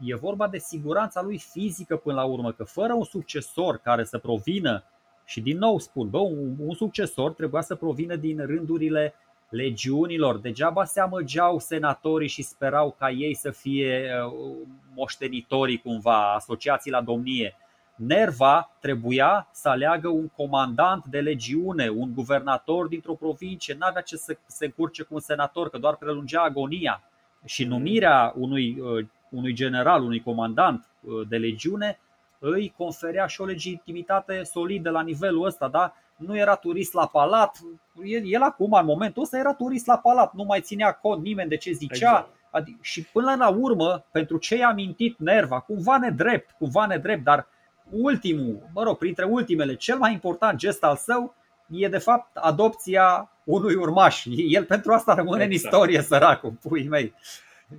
e 0.00 0.14
vorba 0.14 0.48
de 0.48 0.58
siguranța 0.58 1.22
lui 1.22 1.38
fizică 1.38 1.96
până 1.96 2.14
la 2.14 2.24
urmă, 2.24 2.52
că 2.52 2.64
fără 2.64 2.92
un 2.92 3.04
succesor 3.04 3.76
care 3.76 4.04
să 4.04 4.18
provină, 4.18 4.84
și 5.30 5.40
din 5.40 5.58
nou 5.58 5.78
spun, 5.78 6.08
bă, 6.08 6.18
un, 6.18 6.54
un 6.58 6.74
succesor 6.74 7.32
trebuia 7.32 7.60
să 7.60 7.74
provină 7.74 8.16
din 8.16 8.46
rândurile 8.46 9.14
legiunilor. 9.48 10.38
Degeaba 10.38 10.84
se 10.84 11.00
amăgeau 11.00 11.58
senatorii 11.58 12.28
și 12.28 12.42
sperau 12.42 12.94
ca 12.98 13.10
ei 13.10 13.34
să 13.34 13.50
fie 13.50 14.10
uh, 14.26 14.56
moștenitorii 14.94 15.78
cumva, 15.78 16.34
asociații 16.34 16.90
la 16.90 17.00
domnie 17.00 17.56
Nerva 17.94 18.76
trebuia 18.80 19.48
să 19.52 19.68
aleagă 19.68 20.08
un 20.08 20.28
comandant 20.28 21.04
de 21.04 21.20
legiune, 21.20 21.88
un 21.88 22.14
guvernator 22.14 22.88
dintr-o 22.88 23.14
provincie, 23.14 23.76
n-avea 23.78 24.02
ce 24.02 24.16
să 24.16 24.36
se 24.46 24.64
încurce 24.64 25.02
cu 25.02 25.14
un 25.14 25.20
senator, 25.20 25.70
că 25.70 25.78
doar 25.78 25.96
prelungea 25.96 26.42
agonia. 26.42 27.02
Și 27.44 27.64
numirea 27.64 28.32
unui, 28.36 28.80
uh, 28.80 29.06
unui 29.30 29.52
general, 29.52 30.02
unui 30.02 30.20
comandant 30.20 30.86
uh, 31.00 31.28
de 31.28 31.36
legiune 31.36 31.98
îi 32.40 32.74
conferea 32.76 33.26
și 33.26 33.40
o 33.40 33.44
legitimitate 33.44 34.42
solidă 34.42 34.90
la 34.90 35.02
nivelul 35.02 35.46
ăsta, 35.46 35.68
da? 35.68 35.94
Nu 36.16 36.36
era 36.36 36.54
turist 36.54 36.92
la 36.92 37.06
palat, 37.06 37.58
el, 38.04 38.22
el 38.24 38.42
acum, 38.42 38.72
în 38.72 38.84
momentul 38.84 39.22
ăsta, 39.22 39.38
era 39.38 39.54
turist 39.54 39.86
la 39.86 39.98
palat, 39.98 40.32
nu 40.32 40.44
mai 40.44 40.60
ținea 40.60 40.92
cont 40.92 41.22
nimeni 41.22 41.48
de 41.48 41.56
ce 41.56 41.72
zicea. 41.72 41.94
Exact. 41.94 42.28
Adică, 42.50 42.78
și 42.82 43.02
până 43.04 43.34
la 43.38 43.48
urmă, 43.48 44.04
pentru 44.10 44.38
ce 44.38 44.56
i-a 44.56 44.72
mintit 44.72 45.18
Nerva, 45.18 45.60
cumva 45.60 45.98
nedrept, 45.98 46.50
cumva 46.58 46.86
nedrept, 46.86 47.24
dar 47.24 47.46
ultimul, 47.90 48.68
mă 48.74 48.82
rog, 48.82 48.98
printre 48.98 49.24
ultimele, 49.24 49.74
cel 49.74 49.98
mai 49.98 50.12
important 50.12 50.58
gest 50.58 50.84
al 50.84 50.96
său 50.96 51.34
e 51.70 51.88
de 51.88 51.98
fapt 51.98 52.36
adopția 52.36 53.30
unui 53.44 53.74
urmaș. 53.74 54.24
El 54.28 54.64
pentru 54.64 54.92
asta 54.92 55.14
rămâne 55.14 55.44
exact. 55.44 55.64
în 55.64 55.70
istorie, 55.70 56.02
săracul, 56.02 56.50
pui 56.50 56.88
mei. 56.88 57.14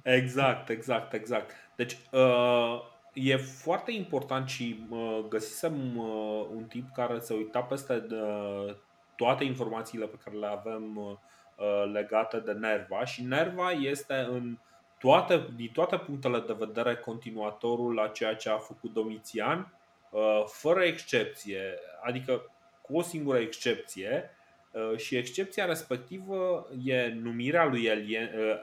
Exact, 0.04 0.70
exact, 0.70 1.14
exact. 1.14 1.52
Deci 1.76 1.98
uh, 2.12 2.82
e 3.14 3.38
foarte 3.38 3.92
important 3.92 4.50
și 4.50 4.86
uh, 4.90 5.26
găsisem 5.30 5.98
uh, 5.98 6.46
un 6.56 6.64
tip 6.64 6.94
care 6.94 7.20
se 7.20 7.34
uita 7.34 7.62
peste 7.62 8.06
uh, 8.12 8.76
toate 9.16 9.44
informațiile 9.44 10.06
pe 10.06 10.20
care 10.24 10.38
le 10.38 10.48
avem 10.48 10.98
uh, 10.98 11.92
legate 11.94 12.40
de 12.40 12.52
Nerva 12.52 13.06
și 13.06 13.24
Nerva 13.24 13.72
este 13.72 14.14
în 14.14 14.58
toate, 15.00 15.48
din 15.56 15.70
toate 15.74 15.98
punctele 15.98 16.40
de 16.40 16.56
vedere 16.60 16.96
continuatorul 16.96 17.94
la 17.94 18.08
ceea 18.08 18.36
ce 18.36 18.50
a 18.50 18.58
făcut 18.58 18.94
Domitian 18.94 19.74
Uh, 20.12 20.44
fără 20.46 20.84
excepție, 20.84 21.80
adică 22.02 22.52
cu 22.82 22.98
o 22.98 23.02
singură 23.02 23.38
excepție, 23.38 24.30
uh, 24.72 24.98
și 24.98 25.16
excepția 25.16 25.66
respectivă 25.66 26.68
e 26.84 27.08
numirea 27.08 27.66
lui 27.66 27.84
Elien, 27.84 28.32
uh, 28.38 28.56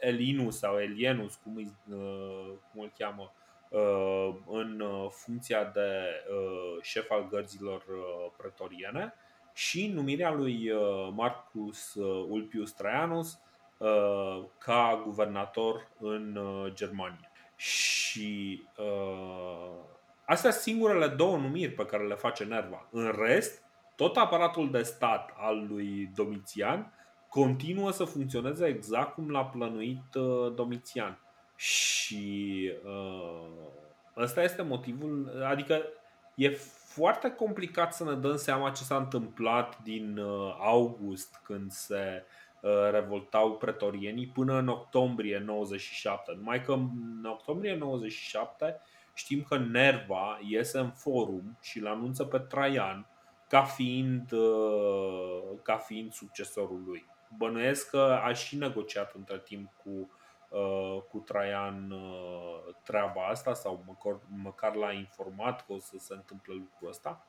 Elinus 0.00 0.58
sau 0.58 0.78
Elienus, 0.78 1.34
cum, 1.34 1.56
îi, 1.56 1.72
cum 2.72 2.80
îl 2.80 2.92
cheamă, 2.98 3.32
în 4.46 4.84
funcția 5.10 5.64
de 5.64 5.90
șef 6.80 7.10
al 7.10 7.28
gărzilor 7.28 7.84
pretoriene 8.36 9.14
și 9.52 9.90
numirea 9.94 10.32
lui 10.32 10.70
Marcus 11.14 11.94
Ulpius 12.28 12.72
Traianus 12.72 13.40
ca 14.58 15.02
guvernator 15.04 15.88
în 15.98 16.38
Germania. 16.74 17.30
Și 17.56 18.62
Astea 20.30 20.50
sunt 20.50 20.62
singurele 20.62 21.06
două 21.06 21.36
numiri 21.36 21.72
pe 21.72 21.86
care 21.86 22.06
le 22.06 22.14
face 22.14 22.44
Nerva. 22.44 22.86
În 22.90 23.14
rest, 23.18 23.62
tot 23.96 24.16
aparatul 24.16 24.70
de 24.70 24.82
stat 24.82 25.34
al 25.36 25.66
lui 25.68 26.10
Domitian 26.14 26.92
continuă 27.28 27.90
să 27.90 28.04
funcționeze 28.04 28.66
exact 28.66 29.14
cum 29.14 29.30
l-a 29.30 29.44
plănuit 29.44 30.14
uh, 30.14 30.54
Domitian. 30.54 31.18
Și 31.60 32.72
uh, 32.84 33.48
ăsta 34.16 34.42
este 34.42 34.62
motivul, 34.62 35.42
adică 35.44 35.82
e 36.34 36.48
foarte 36.94 37.30
complicat 37.30 37.94
să 37.94 38.04
ne 38.04 38.14
dăm 38.14 38.36
seama 38.36 38.70
ce 38.70 38.82
s-a 38.82 38.96
întâmplat 38.96 39.82
din 39.82 40.18
uh, 40.18 40.56
august 40.60 41.40
când 41.44 41.70
se 41.70 42.24
uh, 42.60 42.90
revoltau 42.90 43.56
pretorienii 43.56 44.26
până 44.26 44.58
în 44.58 44.68
octombrie 44.68 45.38
97. 45.38 46.32
Numai 46.36 46.62
că 46.62 46.72
în 46.72 47.24
octombrie 47.24 47.76
97 47.76 48.80
Știm 49.14 49.42
că 49.42 49.56
Nerva 49.56 50.38
iese 50.42 50.78
în 50.78 50.90
forum 50.90 51.58
și 51.60 51.78
îl 51.78 51.86
anunță 51.86 52.24
pe 52.24 52.38
Traian 52.38 53.06
ca 53.48 53.62
fiind, 53.62 54.32
uh, 54.32 55.42
ca 55.62 55.76
fiind 55.76 56.12
succesorul 56.12 56.82
lui. 56.86 57.06
Bănuiesc 57.36 57.90
că 57.90 58.20
a 58.24 58.32
și 58.32 58.56
negociat 58.56 59.14
între 59.14 59.38
timp 59.38 59.72
cu, 59.82 59.90
uh, 59.90 60.19
cu 61.08 61.18
Traian 61.18 61.90
uh, 61.90 62.74
treaba 62.82 63.26
asta 63.26 63.54
sau 63.54 63.84
măcar, 63.86 64.20
măcar 64.42 64.74
l-a 64.74 64.92
informat 64.92 65.66
că 65.66 65.72
o 65.72 65.78
să 65.78 65.96
se 65.98 66.14
întâmple 66.14 66.54
lucrul 66.54 66.88
ăsta. 66.88 67.24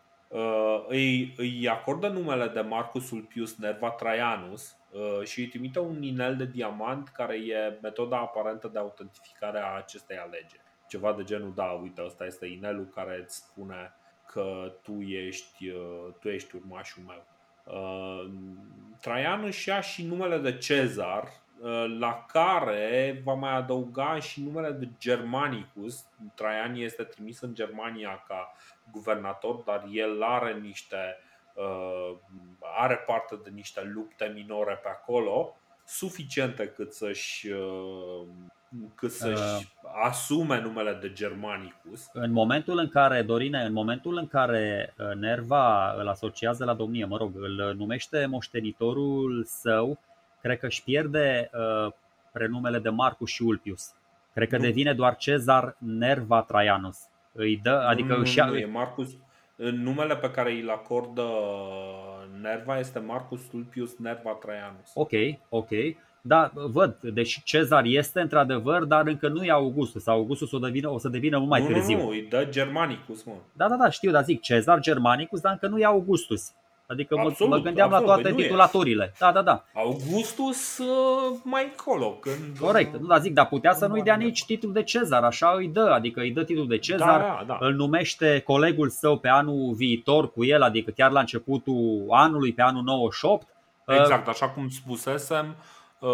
Îi, 0.87 1.33
îi 1.37 1.69
acordă 1.69 2.07
numele 2.07 2.47
de 2.47 2.61
Marcus 2.61 3.11
Ulpius 3.11 3.57
Nerva 3.57 3.89
Traianus 3.89 4.77
și 5.23 5.39
îi 5.39 5.47
trimite 5.47 5.79
un 5.79 6.01
inel 6.01 6.35
de 6.35 6.45
diamant 6.45 7.07
care 7.07 7.35
e 7.35 7.79
metoda 7.81 8.17
aparentă 8.17 8.67
de 8.67 8.79
autentificare 8.79 9.59
a 9.59 9.75
acestei 9.75 10.17
alegeri 10.17 10.71
ceva 10.91 11.13
de 11.13 11.23
genul, 11.23 11.53
da, 11.53 11.65
uite, 11.65 12.03
ăsta 12.05 12.25
este 12.25 12.45
inelul 12.45 12.85
care 12.85 13.19
îți 13.23 13.35
spune 13.35 13.93
că 14.27 14.73
tu 14.81 15.01
ești, 15.01 15.69
uh, 15.69 16.13
tu 16.19 16.29
ești 16.29 16.55
urmașul 16.55 17.03
meu. 17.03 17.25
Uh, 17.65 18.31
Traian 19.01 19.43
își 19.43 19.69
ia 19.69 19.81
și 19.81 20.05
numele 20.05 20.37
de 20.37 20.57
Cezar, 20.57 21.23
uh, 21.23 21.29
la 21.99 22.25
care 22.27 23.21
va 23.23 23.33
mai 23.33 23.55
adăuga 23.55 24.19
și 24.19 24.41
numele 24.41 24.71
de 24.71 24.89
Germanicus. 24.99 26.05
Traian 26.35 26.75
este 26.75 27.03
trimis 27.03 27.41
în 27.41 27.53
Germania 27.53 28.23
ca 28.27 28.53
guvernator, 28.91 29.55
dar 29.55 29.85
el 29.91 30.23
are 30.23 30.53
niște 30.53 31.17
are 32.77 32.95
parte 32.95 33.39
de 33.43 33.49
niște 33.53 33.91
lupte 33.93 34.31
minore 34.35 34.79
pe 34.83 34.89
acolo, 34.89 35.55
suficiente 35.85 36.67
cât 36.67 36.93
să-și 36.93 37.47
cât 38.95 39.11
să-și 39.11 39.41
uh, 39.41 39.91
asume 40.03 40.61
numele 40.61 40.97
de 41.01 41.13
Germanicus. 41.13 42.09
În 42.13 42.31
momentul 42.31 42.77
în 42.77 42.89
care, 42.89 43.21
Dorine, 43.21 43.63
în 43.63 43.73
momentul 43.73 44.17
în 44.17 44.27
care 44.27 44.93
uh, 44.97 45.15
Nerva 45.15 45.93
îl 45.93 46.07
asociază 46.07 46.65
la 46.65 46.73
domnie, 46.73 47.05
mă 47.05 47.17
rog, 47.17 47.31
îl 47.35 47.73
numește 47.77 48.25
moștenitorul 48.25 49.43
său, 49.45 49.99
cred 50.41 50.59
că 50.59 50.65
își 50.65 50.83
pierde 50.83 51.49
uh, 51.53 51.91
prenumele 52.31 52.79
de 52.79 52.89
Marcus 52.89 53.29
și 53.29 53.43
Ulpius. 53.43 53.93
Cred 54.33 54.49
că 54.49 54.57
nu. 54.57 54.63
devine 54.63 54.93
doar 54.93 55.15
Cezar 55.15 55.75
Nerva 55.77 56.41
Traianus. 56.41 56.97
Îi 57.33 57.59
dă, 57.63 57.85
adică 57.87 58.13
nu, 58.13 58.19
își 58.19 58.37
ia... 58.37 58.45
nu, 58.45 58.57
e 58.57 58.65
Marcus, 58.65 59.17
numele 59.55 60.15
pe 60.15 60.31
care 60.31 60.51
îl 60.51 60.69
acordă 60.69 61.23
Nerva 62.41 62.79
este 62.79 62.99
Marcus 62.99 63.41
Tulpius 63.41 63.97
Nerva 63.97 64.31
Traianus. 64.31 64.91
Ok, 64.93 65.11
ok. 65.49 65.69
Da, 66.21 66.51
văd, 66.53 66.97
deci 67.01 67.41
Cezar 67.43 67.83
este 67.85 68.21
într-adevăr, 68.21 68.83
dar 68.83 69.07
încă 69.07 69.27
nu 69.27 69.43
e 69.43 69.51
Augustus. 69.51 70.07
Augustus 70.07 70.51
o, 70.51 70.59
devină, 70.59 70.89
o 70.89 70.97
să 70.97 71.09
devină 71.09 71.37
mult 71.37 71.49
mai 71.49 71.61
nu, 71.61 71.67
târziu. 71.67 71.97
Nu, 71.97 72.03
nu, 72.03 72.09
îi 72.09 72.27
dă 72.29 72.47
Germanicus, 72.49 73.23
mă. 73.23 73.33
Da, 73.53 73.67
da, 73.67 73.75
da, 73.75 73.89
știu, 73.89 74.11
dar 74.11 74.23
zic 74.23 74.41
Cezar 74.41 74.79
Germanicus, 74.79 75.39
dar 75.39 75.51
încă 75.51 75.67
nu 75.67 75.79
e 75.79 75.85
Augustus. 75.85 76.51
Adică 76.91 77.15
mă, 77.15 77.27
Absolut, 77.27 77.51
mă 77.51 77.59
gândeam 77.59 77.87
absolut, 77.87 78.07
la 78.07 78.13
toate 78.13 78.27
păi 78.27 78.31
nu 78.31 78.39
e. 78.39 78.43
titulaturile. 78.43 79.13
Da, 79.19 79.31
da, 79.31 79.41
da. 79.41 79.63
Augustus 79.73 80.77
uh, 80.77 81.39
mai 81.43 81.63
încolo. 81.63 82.09
Când, 82.09 82.57
Corect. 82.59 82.97
Nu, 82.97 83.07
dar 83.07 83.19
zic, 83.19 83.33
dar 83.33 83.47
putea 83.47 83.73
să 83.73 83.87
nu-i 83.87 84.01
dea 84.01 84.15
nici 84.15 84.45
titlul 84.45 84.73
de 84.73 84.83
Cezar, 84.83 85.23
așa 85.23 85.53
îi 85.57 85.67
dă, 85.67 85.91
adică 85.93 86.19
îi 86.19 86.31
dă 86.31 86.43
titlul 86.43 86.67
de 86.67 86.77
Cezar, 86.77 87.19
Da, 87.19 87.43
da, 87.45 87.57
da. 87.59 87.65
îl 87.65 87.73
numește 87.73 88.39
colegul 88.39 88.89
său 88.89 89.17
pe 89.17 89.27
anul 89.27 89.73
viitor 89.73 90.31
cu 90.31 90.43
el, 90.43 90.61
adică 90.61 90.91
chiar 90.91 91.11
la 91.11 91.19
începutul 91.19 92.05
anului, 92.09 92.53
pe 92.53 92.61
anul 92.61 92.83
98. 92.83 93.47
Exact, 93.87 94.27
așa 94.27 94.49
cum 94.49 94.69
spusesem, 94.69 95.55
uh, 95.99 96.09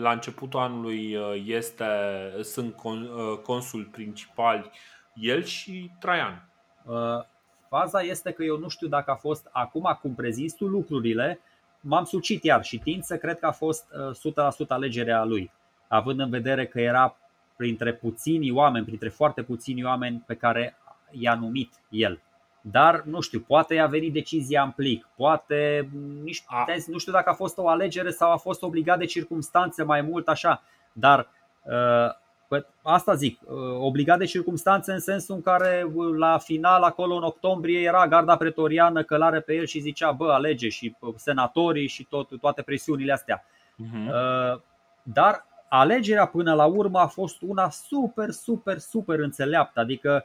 la 0.00 0.12
începutul 0.12 0.60
anului 0.60 1.16
uh, 1.16 1.42
este, 1.46 1.84
sunt 2.42 2.76
con, 2.76 3.02
uh, 3.02 3.38
consul 3.38 3.88
principali 3.92 4.70
el 5.14 5.44
și 5.44 5.90
Traian. 6.00 6.48
Uh, 7.72 7.78
Faza 7.78 8.00
este 8.00 8.32
că 8.32 8.42
eu 8.42 8.58
nu 8.58 8.68
știu 8.68 8.88
dacă 8.88 9.10
a 9.10 9.14
fost 9.14 9.48
acum 9.52 9.98
cum 10.00 10.14
prezinți 10.14 10.56
tu 10.56 10.66
lucrurile, 10.66 11.40
m-am 11.80 12.04
sucit 12.04 12.44
iar 12.44 12.64
și 12.64 12.78
tind 12.78 13.02
să 13.02 13.16
cred 13.16 13.38
că 13.38 13.46
a 13.46 13.50
fost 13.50 13.86
uh, 14.24 14.64
100% 14.64 14.68
alegerea 14.68 15.24
lui, 15.24 15.52
având 15.88 16.20
în 16.20 16.30
vedere 16.30 16.66
că 16.66 16.80
era 16.80 17.16
printre 17.56 17.92
puțini 17.92 18.50
oameni, 18.50 18.84
printre 18.84 19.08
foarte 19.08 19.42
puțini 19.42 19.84
oameni 19.84 20.22
pe 20.26 20.34
care 20.34 20.76
i-a 21.10 21.34
numit 21.34 21.72
el. 21.88 22.20
Dar 22.60 23.02
nu 23.04 23.20
știu, 23.20 23.40
poate 23.40 23.74
i-a 23.74 23.86
venit 23.86 24.12
decizia 24.12 24.62
în 24.62 24.70
plic, 24.70 25.08
poate 25.16 25.88
nici, 26.22 26.42
A. 26.46 26.64
nu 26.86 26.98
știu 26.98 27.12
dacă 27.12 27.30
a 27.30 27.34
fost 27.34 27.58
o 27.58 27.68
alegere 27.68 28.10
sau 28.10 28.32
a 28.32 28.36
fost 28.36 28.62
obligat 28.62 28.98
de 28.98 29.04
circumstanțe 29.04 29.82
mai 29.82 30.00
mult 30.00 30.28
așa, 30.28 30.62
dar 30.92 31.28
uh, 31.62 32.21
Păi, 32.52 32.66
asta 32.82 33.14
zic, 33.14 33.40
obligat 33.78 34.18
de 34.18 34.24
circumstanțe 34.24 34.92
în 34.92 35.00
sensul 35.00 35.34
în 35.34 35.42
care 35.42 35.92
la 36.18 36.38
final, 36.38 36.82
acolo 36.82 37.14
în 37.14 37.22
octombrie, 37.22 37.80
era 37.80 38.08
garda 38.08 38.36
pretoriană 38.36 39.02
călare 39.02 39.40
pe 39.40 39.54
el 39.54 39.64
și 39.64 39.80
zicea, 39.80 40.10
bă, 40.10 40.32
alege 40.32 40.68
și 40.68 40.96
senatorii 41.16 41.86
și 41.86 42.04
tot, 42.04 42.40
toate 42.40 42.62
presiunile 42.62 43.12
astea. 43.12 43.44
Uh-huh. 43.44 44.60
Dar 45.02 45.46
alegerea 45.68 46.26
până 46.26 46.54
la 46.54 46.64
urmă 46.64 46.98
a 46.98 47.06
fost 47.06 47.36
una 47.40 47.70
super, 47.70 48.30
super, 48.30 48.78
super 48.78 49.18
înțeleaptă, 49.18 49.80
adică 49.80 50.24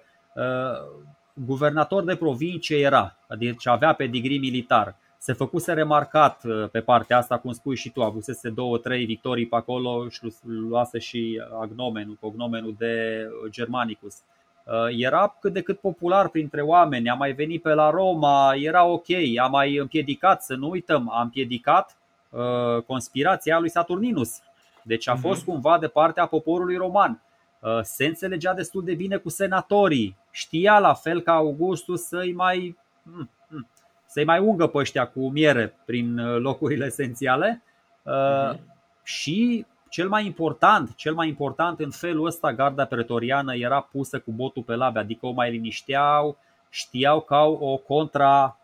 guvernator 1.34 2.04
de 2.04 2.16
provincie 2.16 2.78
era, 2.78 3.16
adică 3.28 3.70
avea 3.70 3.94
pedigree 3.94 4.38
militar 4.38 4.96
se 5.18 5.34
făcuse 5.34 5.74
remarcat 5.74 6.42
pe 6.72 6.80
partea 6.80 7.18
asta, 7.18 7.38
cum 7.38 7.52
spui 7.52 7.76
și 7.76 7.90
tu, 7.90 8.04
avusese 8.04 8.50
două, 8.50 8.78
trei 8.78 9.06
victorii 9.06 9.48
pe 9.48 9.56
acolo 9.56 10.10
și 10.10 10.34
luase 10.44 11.00
și 11.00 11.42
agnomenul, 11.60 12.18
cognomenul 12.20 12.76
de 12.78 13.26
Germanicus. 13.50 14.16
Era 14.98 15.36
cât 15.40 15.54
de 15.54 15.62
cât 15.62 15.80
popular 15.80 16.30
printre 16.30 16.62
oameni, 16.62 17.10
a 17.10 17.14
mai 17.14 17.32
venit 17.32 17.62
pe 17.62 17.74
la 17.74 17.90
Roma, 17.90 18.54
era 18.56 18.86
ok, 18.86 19.06
a 19.42 19.48
mai 19.48 19.76
împiedicat, 19.76 20.44
să 20.44 20.56
nu 20.56 20.70
uităm, 20.70 21.10
a 21.10 21.22
împiedicat 21.22 21.98
conspirația 22.86 23.60
lui 23.60 23.70
Saturninus. 23.70 24.42
Deci 24.84 25.08
a 25.08 25.16
fost 25.16 25.44
cumva 25.44 25.78
de 25.78 25.88
partea 25.88 26.26
poporului 26.26 26.76
roman. 26.76 27.22
Se 27.82 28.06
înțelegea 28.06 28.54
destul 28.54 28.84
de 28.84 28.94
bine 28.94 29.18
cu 29.18 29.30
senatorii, 29.30 30.18
știa 30.32 30.80
la 30.80 30.94
fel 30.94 31.22
ca 31.22 31.34
Augustus 31.34 32.02
să-i 32.02 32.34
mai 32.34 32.78
să-i 34.08 34.26
mai 34.26 34.40
ungă 34.40 34.68
pe 34.68 34.78
ăștia 34.78 35.08
cu 35.08 35.30
miere 35.30 35.76
prin 35.86 36.38
locurile 36.38 36.86
esențiale 36.86 37.64
uh-huh. 38.06 38.60
și 39.04 39.66
cel 39.90 40.08
mai 40.08 40.26
important, 40.26 40.96
cel 40.96 41.14
mai 41.14 41.28
important 41.28 41.80
în 41.80 41.92
felul 41.92 42.26
ăsta 42.26 42.54
garda 42.54 42.86
pretoriană 42.86 43.56
era 43.56 43.82
pusă 43.82 44.20
cu 44.20 44.32
botul 44.32 44.64
pe 44.64 44.76
labe, 44.76 45.00
adică 45.00 45.26
o 45.26 45.32
mai 45.32 45.52
linișteau, 45.52 46.38
știau 46.70 47.22
că 47.22 47.34
au 47.34 47.54
o 47.54 47.78
contra 47.78 48.58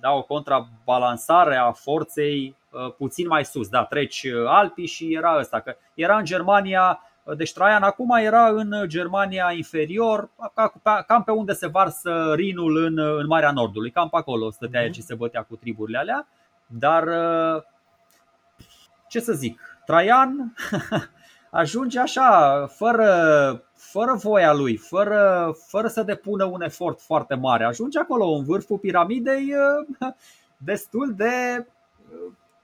da, 0.00 0.12
o 0.12 0.22
contrabalansare 0.22 1.56
a 1.56 1.72
forței 1.72 2.56
puțin 2.96 3.26
mai 3.26 3.44
sus, 3.44 3.68
da, 3.68 3.84
treci 3.84 4.26
Alpii 4.46 4.86
și 4.86 5.14
era 5.14 5.38
ăsta, 5.38 5.60
că 5.60 5.76
era 5.94 6.16
în 6.16 6.24
Germania 6.24 7.00
deci 7.36 7.52
Traian 7.52 7.82
acum 7.82 8.10
era 8.10 8.48
în 8.48 8.74
Germania 8.86 9.52
inferior, 9.52 10.30
cam 11.06 11.22
pe 11.24 11.30
unde 11.30 11.52
se 11.52 11.66
varsă 11.66 12.32
Rinul 12.34 12.76
în, 12.76 12.98
în 12.98 13.26
Marea 13.26 13.50
Nordului, 13.50 13.90
cam 13.90 14.08
pe 14.08 14.16
acolo 14.16 14.50
stătea 14.50 14.84
el 14.84 14.92
și 14.92 15.02
se 15.02 15.14
bătea 15.14 15.42
cu 15.42 15.56
triburile 15.56 15.98
alea. 15.98 16.28
Dar 16.66 17.08
ce 19.08 19.20
să 19.20 19.32
zic, 19.32 19.60
Traian 19.84 20.54
ajunge 21.50 22.00
așa, 22.00 22.66
fără, 22.66 23.10
fără 23.74 24.12
voia 24.14 24.52
lui, 24.52 24.76
fără, 24.76 25.52
fără 25.66 25.88
să 25.88 26.02
depună 26.02 26.44
un 26.44 26.62
efort 26.62 27.00
foarte 27.00 27.34
mare. 27.34 27.64
Ajunge 27.64 27.98
acolo 27.98 28.26
în 28.26 28.44
vârful 28.44 28.78
piramidei 28.78 29.52
destul 30.56 31.14
de 31.16 31.66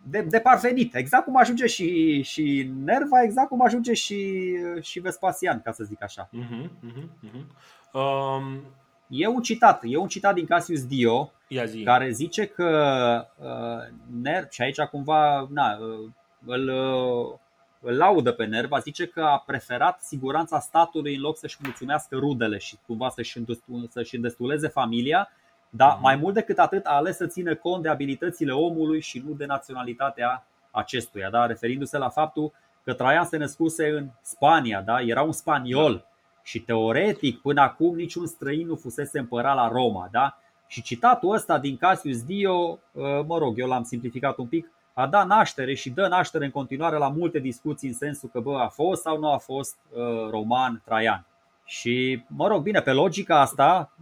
de, 0.03 0.21
de 0.21 0.39
parvenit, 0.39 0.95
exact 0.95 1.25
cum 1.25 1.37
ajunge 1.37 1.67
și, 1.67 2.23
și 2.23 2.73
Nerva, 2.85 3.23
exact 3.23 3.49
cum 3.49 3.63
ajunge 3.63 3.95
și, 3.95 4.53
și 4.81 5.01
Vespasian, 5.01 5.61
ca 5.61 5.73
să 5.73 5.85
zic 5.85 6.03
așa. 6.03 6.29
Uh-huh, 6.29 6.65
uh-huh, 6.65 7.29
uh-huh. 7.29 7.45
Um, 7.93 8.65
e 9.09 9.27
un 9.27 9.43
citat, 9.43 9.83
e 9.85 9.97
un 9.97 10.09
citat 10.09 10.35
din 10.35 10.47
Cassius 10.47 10.87
Dio, 10.87 11.33
zi. 11.65 11.83
care 11.83 12.11
zice 12.11 12.47
că 12.47 13.27
uh, 13.39 13.97
Nerv, 14.23 14.51
și 14.51 14.63
aici 14.63 14.81
cumva 14.81 15.49
na, 15.51 15.77
uh, 15.77 16.11
îl, 16.47 16.69
uh, 16.69 17.39
îl 17.81 17.97
laudă 17.97 18.33
pe 18.33 18.45
Nerva, 18.45 18.79
zice 18.79 19.07
că 19.07 19.23
a 19.23 19.43
preferat 19.47 20.03
siguranța 20.03 20.59
statului 20.59 21.15
în 21.15 21.21
loc 21.21 21.37
să-și 21.39 21.57
mulțumească 21.63 22.17
rudele 22.17 22.59
și 22.59 22.79
cumva 22.87 23.09
să-și, 23.09 23.45
să-și 23.89 24.15
îndestuleze 24.15 24.69
familia, 24.69 25.29
dar 25.75 25.99
mai 26.01 26.17
mult 26.17 26.35
decât 26.35 26.59
atât 26.59 26.87
a 26.87 26.95
ales 26.95 27.17
să 27.17 27.27
țină 27.27 27.55
cont 27.55 27.83
de 27.83 27.89
abilitățile 27.89 28.53
omului 28.53 29.01
și 29.01 29.23
nu 29.27 29.33
de 29.33 29.47
naționalitatea 29.47 30.47
acestuia, 30.71 31.31
da? 31.31 31.47
referindu-se 31.47 31.99
la 31.99 32.09
faptul 32.09 32.53
că 32.85 32.93
Traian 32.93 33.25
se 33.25 33.37
născuse 33.37 33.89
în 33.89 34.09
Spania, 34.23 34.81
da? 34.81 35.01
era 35.01 35.23
un 35.23 35.33
spaniol 35.33 36.05
și 36.43 36.61
teoretic 36.61 37.41
până 37.41 37.61
acum 37.61 37.95
niciun 37.95 38.27
străin 38.27 38.67
nu 38.67 38.75
fusese 38.75 39.19
împărat 39.19 39.55
la 39.55 39.69
Roma. 39.69 40.09
Da? 40.11 40.39
Și 40.67 40.83
citatul 40.83 41.35
ăsta 41.35 41.59
din 41.59 41.77
Cassius 41.77 42.23
Dio, 42.23 42.79
mă 43.27 43.39
rog, 43.39 43.59
eu 43.59 43.69
l-am 43.69 43.83
simplificat 43.83 44.37
un 44.37 44.47
pic, 44.47 44.71
a 44.95 45.07
dat 45.07 45.27
naștere 45.27 45.75
și 45.75 45.91
dă 45.91 46.09
naștere 46.09 46.45
în 46.45 46.51
continuare 46.51 46.97
la 46.97 47.09
multe 47.09 47.39
discuții 47.39 47.89
în 47.89 47.95
sensul 47.95 48.29
că 48.33 48.41
bă, 48.41 48.59
a 48.59 48.69
fost 48.69 49.03
sau 49.03 49.19
nu 49.19 49.33
a 49.33 49.37
fost 49.37 49.77
uh, 49.91 50.31
roman 50.31 50.83
Traian. 50.85 51.27
Și, 51.73 52.25
mă 52.27 52.47
rog, 52.47 52.63
bine, 52.63 52.81
pe 52.81 52.93
logica 52.93 53.41
asta, 53.41 53.93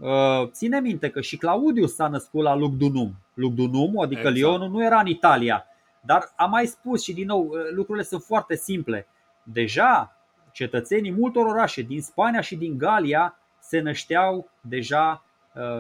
ține 0.47 0.81
minte 0.81 1.11
că 1.11 1.21
și 1.21 1.37
Claudius 1.37 1.95
s-a 1.95 2.09
născut 2.09 2.43
la 2.43 2.55
Lugdunum. 2.55 3.15
Lugdunum, 3.35 4.01
adică 4.01 4.21
exact. 4.21 4.37
Lionul, 4.37 4.69
nu 4.69 4.85
era 4.85 5.01
în 5.01 5.07
Italia. 5.07 5.67
Dar 6.01 6.33
am 6.37 6.51
mai 6.51 6.67
spus 6.67 7.03
și 7.03 7.13
din 7.13 7.27
nou, 7.27 7.51
lucrurile 7.75 8.05
sunt 8.05 8.23
foarte 8.23 8.57
simple. 8.57 9.07
Deja 9.43 10.17
cetățenii 10.53 11.13
multor 11.13 11.47
orașe 11.47 11.83
din 11.83 12.03
Spania 12.03 12.41
și 12.41 12.57
din 12.57 12.79
Galia 12.79 13.39
se 13.61 13.81
nășteau 13.81 14.51
deja 14.61 15.25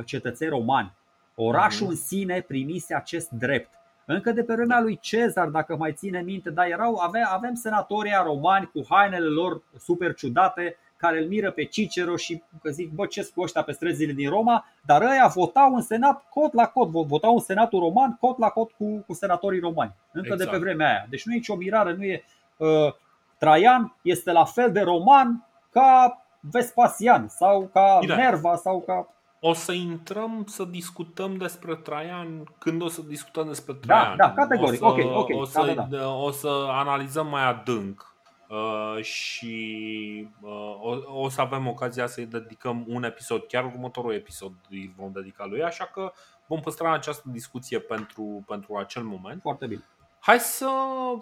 cetățeni 0.04 0.50
romani. 0.50 0.92
Orașul 1.34 1.86
în 1.88 1.96
sine 1.96 2.40
primise 2.40 2.94
acest 2.94 3.30
drept. 3.30 3.70
Încă 4.04 4.32
de 4.32 4.42
pe 4.42 4.54
vremea 4.54 4.80
lui 4.80 4.98
Cezar, 5.00 5.48
dacă 5.48 5.76
mai 5.76 5.92
ține 5.92 6.20
minte, 6.20 6.50
dar 6.50 6.66
erau, 6.66 6.96
avea, 6.96 7.28
avem 7.32 7.54
senatorii 7.54 8.12
romani 8.24 8.70
cu 8.72 8.86
hainele 8.88 9.26
lor 9.26 9.62
super 9.78 10.14
ciudate, 10.14 10.76
care 11.00 11.18
îl 11.18 11.26
miră 11.26 11.50
pe 11.50 11.64
Cicero 11.64 12.16
și 12.16 12.42
că 12.62 12.70
zic, 12.70 12.90
bă, 12.90 13.06
ce 13.06 13.30
cu 13.34 13.42
ăștia 13.42 13.62
pe 13.62 13.72
străzile 13.72 14.12
din 14.12 14.28
Roma, 14.28 14.66
dar 14.86 15.02
ăia 15.02 15.26
votau 15.34 15.74
în 15.74 15.82
senat 15.82 16.24
cot 16.28 16.52
la 16.52 16.66
cot, 16.66 16.88
votau 16.88 17.34
în 17.34 17.40
senatul 17.40 17.80
roman 17.80 18.16
cot 18.20 18.38
la 18.38 18.48
cot 18.48 18.70
cu, 18.70 19.04
cu 19.06 19.14
senatorii 19.14 19.60
romani, 19.60 19.94
încă 20.12 20.32
exact. 20.32 20.50
de 20.50 20.56
pe 20.56 20.62
vremea 20.62 20.88
aia. 20.88 21.06
Deci 21.10 21.24
nu 21.24 21.32
e 21.32 21.36
nicio 21.36 21.56
mirare, 21.56 21.94
nu 21.94 22.04
e... 22.04 22.24
Uh, 22.56 22.94
Traian 23.38 23.96
este 24.02 24.32
la 24.32 24.44
fel 24.44 24.72
de 24.72 24.80
roman 24.80 25.46
ca 25.70 26.22
Vespasian 26.40 27.28
sau 27.28 27.70
ca 27.72 27.96
Bine. 28.00 28.14
Nerva 28.14 28.56
sau 28.56 28.80
ca... 28.86 29.08
O 29.40 29.52
să 29.52 29.72
intrăm 29.72 30.44
să 30.46 30.64
discutăm 30.64 31.36
despre 31.36 31.74
Traian 31.74 32.44
când 32.58 32.82
o 32.82 32.88
să 32.88 33.02
discutăm 33.02 33.46
despre 33.46 33.72
Traian. 33.72 34.16
Da, 34.16 34.26
da, 34.26 34.32
categoric. 34.32 34.84
O 34.84 34.94
să, 34.94 35.02
ok, 35.02 35.16
ok. 35.16 35.40
O 35.40 35.44
să, 35.44 35.62
da, 35.66 35.72
da, 35.72 35.96
da. 35.96 36.14
o 36.14 36.30
să 36.30 36.66
analizăm 36.68 37.26
mai 37.26 37.48
adânc 37.48 38.09
Uh, 38.50 39.02
și 39.02 40.28
uh, 40.40 40.76
o, 40.80 41.22
o 41.22 41.28
să 41.28 41.40
avem 41.40 41.66
ocazia 41.66 42.06
să-i 42.06 42.26
dedicăm 42.26 42.84
un 42.88 43.02
episod, 43.02 43.42
chiar 43.42 43.64
următorul 43.64 44.14
episod 44.14 44.52
îi 44.70 44.94
vom 44.96 45.12
dedica 45.12 45.44
lui, 45.46 45.62
așa 45.62 45.84
că 45.84 46.12
vom 46.46 46.60
păstra 46.60 46.92
această 46.92 47.28
discuție 47.28 47.78
pentru, 47.78 48.44
pentru 48.46 48.76
acel 48.76 49.02
moment. 49.02 49.40
Foarte 49.40 49.66
bine. 49.66 49.84
Hai 50.20 50.40
să 50.40 50.70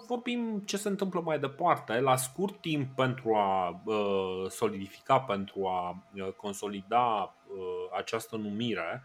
vorbim 0.07 0.61
ce 0.65 0.77
se 0.77 0.87
întâmplă 0.87 1.21
mai 1.21 1.39
departe. 1.39 1.99
La 1.99 2.15
scurt 2.15 2.61
timp 2.61 2.95
pentru 2.95 3.35
a 3.35 3.81
uh, 3.85 4.45
solidifica, 4.49 5.19
pentru 5.19 5.67
a 5.67 6.03
uh, 6.13 6.27
consolida 6.35 7.35
uh, 7.47 7.97
această 7.97 8.35
numire, 8.35 9.03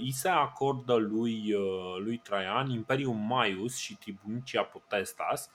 îi 0.00 0.12
se 0.12 0.28
acordă 0.28 0.94
lui, 0.94 1.54
lui 1.98 2.16
Traian 2.16 2.70
Imperium 2.70 3.16
Maius 3.16 3.76
și 3.76 3.96
Tribunica 3.96 4.62
Potestas 4.62 5.50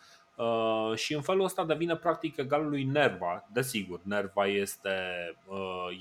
și 0.96 1.14
în 1.14 1.22
felul 1.22 1.44
ăsta 1.44 1.66
devine 1.66 1.96
practic 1.96 2.38
egalul 2.38 2.70
lui 2.70 2.84
Nerva. 2.84 3.48
Desigur, 3.54 4.00
Nerva 4.04 4.48
este, 4.48 4.92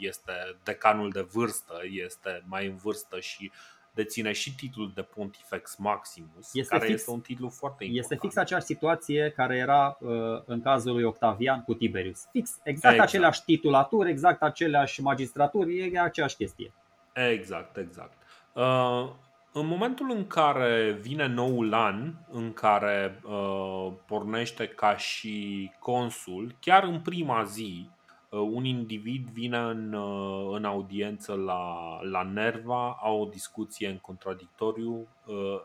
este 0.01 0.33
decanul 0.65 1.11
de 1.11 1.21
vârstă, 1.21 1.81
este 1.91 2.43
mai 2.47 2.67
în 2.67 2.77
vârstă 2.77 3.21
și 3.21 3.51
deține 3.95 4.33
și 4.33 4.55
titlul 4.55 4.93
de 4.95 5.03
Pontifex 5.03 5.77
Maximus, 5.77 6.55
este 6.55 6.75
care 6.75 6.87
fix, 6.87 6.99
este 6.99 7.11
un 7.11 7.21
titlu 7.21 7.49
foarte 7.49 7.85
important. 7.85 8.13
Este 8.13 8.27
fix 8.27 8.37
aceeași 8.37 8.67
situație 8.67 9.33
care 9.37 9.57
era 9.57 9.99
uh, 10.01 10.43
în 10.45 10.63
cazul 10.63 10.93
lui 10.93 11.03
Octavian 11.03 11.63
cu 11.63 11.75
Tiberius. 11.75 12.27
Fix, 12.31 12.51
exact, 12.51 12.67
exact. 12.67 13.01
aceleași 13.01 13.45
titulaturi, 13.45 14.11
exact 14.11 14.43
aceleași 14.43 15.03
magistraturi, 15.03 15.79
e 15.79 16.01
aceeași 16.01 16.37
chestie. 16.37 16.73
Exact, 17.13 17.77
exact. 17.77 18.13
Uh, 18.53 19.11
în 19.57 19.67
momentul 19.67 20.11
în 20.11 20.27
care 20.27 20.99
vine 21.01 21.27
noul 21.27 21.75
an, 21.75 22.13
în 22.31 22.53
care 22.53 23.21
uh, 23.25 23.93
pornește 24.07 24.67
ca 24.67 24.97
și 24.97 25.71
consul, 25.79 26.55
chiar 26.61 26.85
în 26.85 27.01
prima 27.01 27.45
zi, 27.45 27.89
Uh, 28.35 28.49
un 28.53 28.65
individ 28.65 29.29
vine 29.29 29.59
în, 29.59 29.93
uh, 29.93 30.57
în 30.57 30.65
audiență 30.65 31.35
la, 31.35 31.99
la 32.03 32.23
Nerva, 32.23 32.99
au 33.03 33.21
o 33.21 33.25
discuție 33.25 33.89
în 33.89 33.99
contradictoriu, 33.99 35.09
uh, 35.27 35.61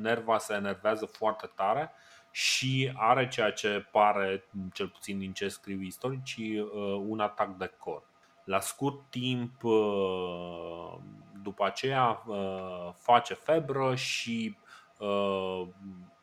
Nerva 0.00 0.38
se 0.38 0.54
enervează 0.54 1.06
foarte 1.06 1.50
tare 1.54 1.90
și 2.30 2.92
are 2.96 3.28
ceea 3.28 3.50
ce 3.50 3.86
pare, 3.90 4.44
cel 4.72 4.88
puțin 4.88 5.18
din 5.18 5.32
ce 5.32 5.48
scriu 5.48 5.80
istoricii, 5.80 6.70
un 7.06 7.20
atac 7.20 7.56
de 7.56 7.72
cor. 7.78 8.02
La 8.44 8.60
scurt 8.60 9.00
timp, 9.10 9.62
după 11.42 11.64
aceea, 11.64 12.22
face 12.94 13.34
febră 13.34 13.94
și 13.94 14.56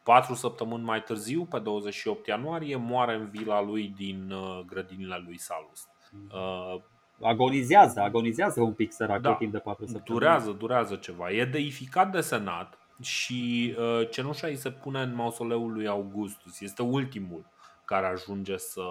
Patru 0.07 0.33
săptămâni 0.33 0.83
mai 0.83 1.03
târziu, 1.03 1.45
pe 1.45 1.59
28 1.59 2.27
ianuarie, 2.27 2.75
moare 2.75 3.15
în 3.15 3.29
vila 3.29 3.61
lui 3.61 3.93
din 3.95 4.31
uh, 4.31 4.59
grădinile 4.65 5.23
lui 5.25 5.39
Salus. 5.39 5.87
Uh, 6.33 6.81
agonizează, 7.21 7.99
agonizează 7.99 8.61
un 8.61 8.73
pic 8.73 8.91
săracul 8.91 9.21
da, 9.21 9.33
timp 9.33 9.51
de 9.51 9.57
patru 9.57 9.85
săptămâni. 9.85 10.19
Durează, 10.19 10.51
durează 10.51 10.95
ceva. 10.95 11.31
E 11.31 11.45
deificat 11.45 12.11
de 12.11 12.21
senat 12.21 12.77
și 13.01 13.73
uh, 13.77 14.09
cenușa 14.09 14.47
îi 14.47 14.55
se 14.55 14.71
pune 14.71 15.01
în 15.01 15.15
mausoleul 15.15 15.73
lui 15.73 15.87
Augustus. 15.87 16.59
Este 16.61 16.81
ultimul 16.81 17.45
care 17.85 18.05
ajunge 18.05 18.57
să 18.57 18.83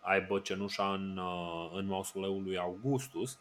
aibă 0.00 0.38
cenușa 0.38 0.92
în, 0.92 1.16
uh, 1.16 1.70
în 1.78 1.86
mausoleul 1.86 2.42
lui 2.42 2.58
Augustus. 2.58 3.38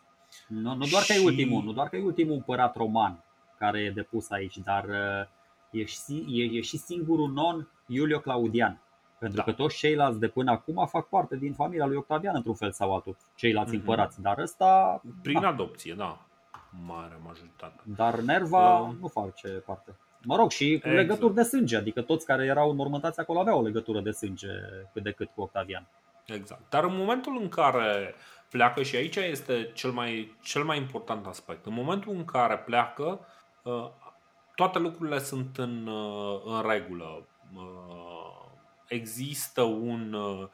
Nu, 0.48 0.76
nu 0.76 0.86
doar 0.86 1.04
și... 1.04 1.14
că 1.14 1.20
e 1.20 1.24
ultimul, 1.24 1.64
nu 1.64 1.72
doar 1.72 1.90
că 1.90 1.96
e 1.96 2.04
ultimul 2.04 2.34
împărat 2.34 2.76
roman 2.76 3.24
care 3.58 3.80
e 3.80 3.92
depus 3.92 4.30
aici, 4.30 4.58
dar 4.58 4.84
uh, 4.84 5.28
e 5.72 5.84
și, 5.84 6.26
e, 6.28 6.44
e 6.44 6.62
și 6.62 6.78
singurul 6.78 7.32
non 7.32 7.68
Iulio 7.88 8.20
Claudian. 8.20 8.82
Pentru 9.20 9.38
da. 9.38 9.44
că 9.44 9.52
toți 9.52 9.78
ceilalți 9.78 10.20
de 10.20 10.28
până 10.28 10.52
acum 10.52 10.88
fac 10.88 11.08
parte 11.08 11.36
din 11.36 11.54
familia 11.54 11.86
lui 11.86 11.96
Octavian 11.96 12.36
într-un 12.36 12.56
fel 12.56 12.72
sau 12.72 12.94
altul, 12.94 13.16
ceilalți 13.36 13.72
mm-hmm. 13.72 13.80
împărați. 13.80 14.22
Dar 14.22 14.38
ăsta. 14.38 15.02
Prin 15.22 15.42
da. 15.42 15.48
adopție, 15.48 15.94
da. 15.94 16.26
Mare 16.86 17.20
majoritate. 17.24 17.82
Dar 17.84 18.20
Nerva 18.20 18.80
uh, 18.80 18.96
nu 19.00 19.08
face 19.08 19.48
parte. 19.48 19.96
Mă 20.24 20.36
rog, 20.36 20.52
și 20.52 20.66
cu 20.66 20.88
exact. 20.88 20.96
legături 20.96 21.34
de 21.34 21.44
sânge, 21.44 21.78
adică 21.78 22.02
toți 22.02 22.26
care 22.26 22.46
erau 22.46 22.70
înmormântați 22.70 23.20
acolo 23.20 23.40
aveau 23.40 23.60
o 23.60 23.62
legătură 23.62 24.00
de 24.02 24.12
sânge 24.12 24.48
cât 24.94 25.04
de 25.04 25.12
cât 25.12 25.30
cu 25.36 25.42
Octavian. 25.42 25.88
Exact. 26.30 26.70
Dar 26.70 26.84
în 26.84 26.96
momentul 26.96 27.38
în 27.42 27.50
care 27.50 28.16
pleacă, 28.50 28.84
și 28.84 28.96
aici 28.96 29.16
este 29.16 29.72
cel 29.74 29.92
mai, 29.92 30.38
cel 30.42 30.64
mai 30.64 30.78
important 30.78 31.26
aspect, 31.26 31.66
în 31.66 31.74
momentul 31.74 32.14
în 32.14 32.26
care 32.26 32.58
pleacă, 32.58 33.20
uh, 33.64 33.90
toate 34.60 34.80
lucrurile 34.80 35.20
sunt 35.20 35.58
în, 35.58 35.88
uh, 35.88 36.42
în 36.46 36.70
regulă. 36.70 37.28
Uh, 37.56 38.52
există 38.88 39.62
un 39.62 40.14
uh, 40.14 40.48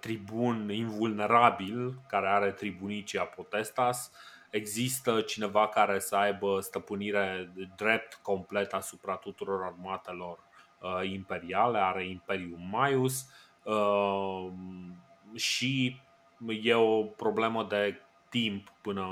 tribun 0.00 0.70
invulnerabil 0.72 2.00
care 2.08 2.28
are 2.28 2.52
tribunicia 2.52 3.22
potestas, 3.24 4.10
există 4.50 5.20
cineva 5.20 5.68
care 5.68 5.98
să 5.98 6.16
aibă 6.16 6.60
stăpânire 6.60 7.52
drept 7.76 8.18
complet 8.22 8.72
asupra 8.72 9.16
tuturor 9.16 9.62
armatelor 9.62 10.38
imperiale, 11.02 11.78
are 11.78 12.06
Imperium 12.06 12.68
Maius 12.70 13.26
și 15.34 16.00
e 16.62 16.74
o 16.74 17.02
problemă 17.02 17.64
de 17.64 18.00
timp 18.28 18.72
până, 18.80 19.06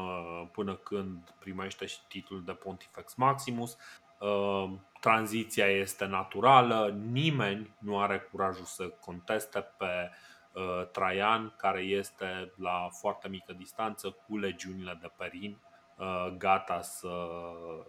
până 0.53 0.74
când 0.74 1.35
primește 1.39 1.87
și 1.87 1.99
titlul 2.09 2.43
de 2.45 2.53
Pontifex 2.53 3.15
Maximus. 3.15 3.77
Uh, 4.19 4.70
tranziția 5.01 5.66
este 5.66 6.05
naturală, 6.05 6.99
nimeni 7.11 7.74
nu 7.79 8.01
are 8.01 8.29
curajul 8.31 8.65
să 8.65 8.89
conteste 8.89 9.66
pe 9.77 10.11
uh, 10.53 10.89
Traian, 10.93 11.55
care 11.57 11.81
este 11.81 12.53
la 12.57 12.89
foarte 13.01 13.29
mică 13.29 13.53
distanță 13.53 14.11
cu 14.11 14.39
legiunile 14.39 14.99
de 15.01 15.11
perin, 15.16 15.59
uh, 15.97 16.35
gata 16.39 16.81
să, 16.81 17.29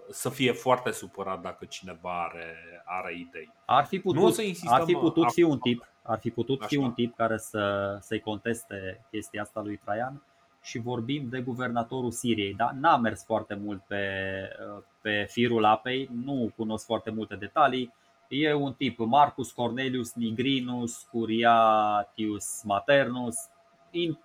să 0.09 0.29
fie 0.29 0.51
foarte 0.51 0.91
supărat 0.91 1.41
dacă 1.41 1.65
cineva 1.65 2.23
are, 2.23 2.55
are 2.85 3.13
idei. 3.13 3.51
Ar 3.65 3.85
fi 3.85 3.99
putut, 3.99 4.21
nu 4.21 4.29
să 4.29 4.41
insistăm, 4.41 4.73
ar 4.73 4.83
fi 4.83 4.93
putut 4.93 5.31
fi 5.31 5.43
un 5.43 5.59
tip, 5.59 5.92
ar 6.03 6.19
fi 6.19 6.29
putut 6.29 6.59
Așa. 6.59 6.67
fi 6.67 6.75
un 6.75 6.91
tip 6.91 7.15
care 7.15 7.37
să, 7.37 7.97
să-i 8.01 8.19
conteste 8.19 9.05
chestia 9.11 9.41
asta 9.41 9.61
lui 9.61 9.77
Traian 9.77 10.21
și 10.61 10.79
vorbim 10.79 11.27
de 11.29 11.41
guvernatorul 11.41 12.11
Siriei. 12.11 12.53
Dar 12.53 12.71
n-a 12.71 12.97
mers 12.97 13.23
foarte 13.23 13.55
mult 13.55 13.81
pe, 13.87 14.01
pe 15.01 15.25
firul 15.29 15.65
apei, 15.65 16.09
nu 16.23 16.51
cunosc 16.55 16.85
foarte 16.85 17.09
multe 17.11 17.35
detalii. 17.35 17.93
E 18.27 18.53
un 18.53 18.73
tip 18.73 18.97
Marcus 18.97 19.51
Cornelius 19.51 20.13
Nigrinus 20.13 21.07
Curiatius 21.11 22.61
Maternus, 22.63 23.35
in, 23.91 24.17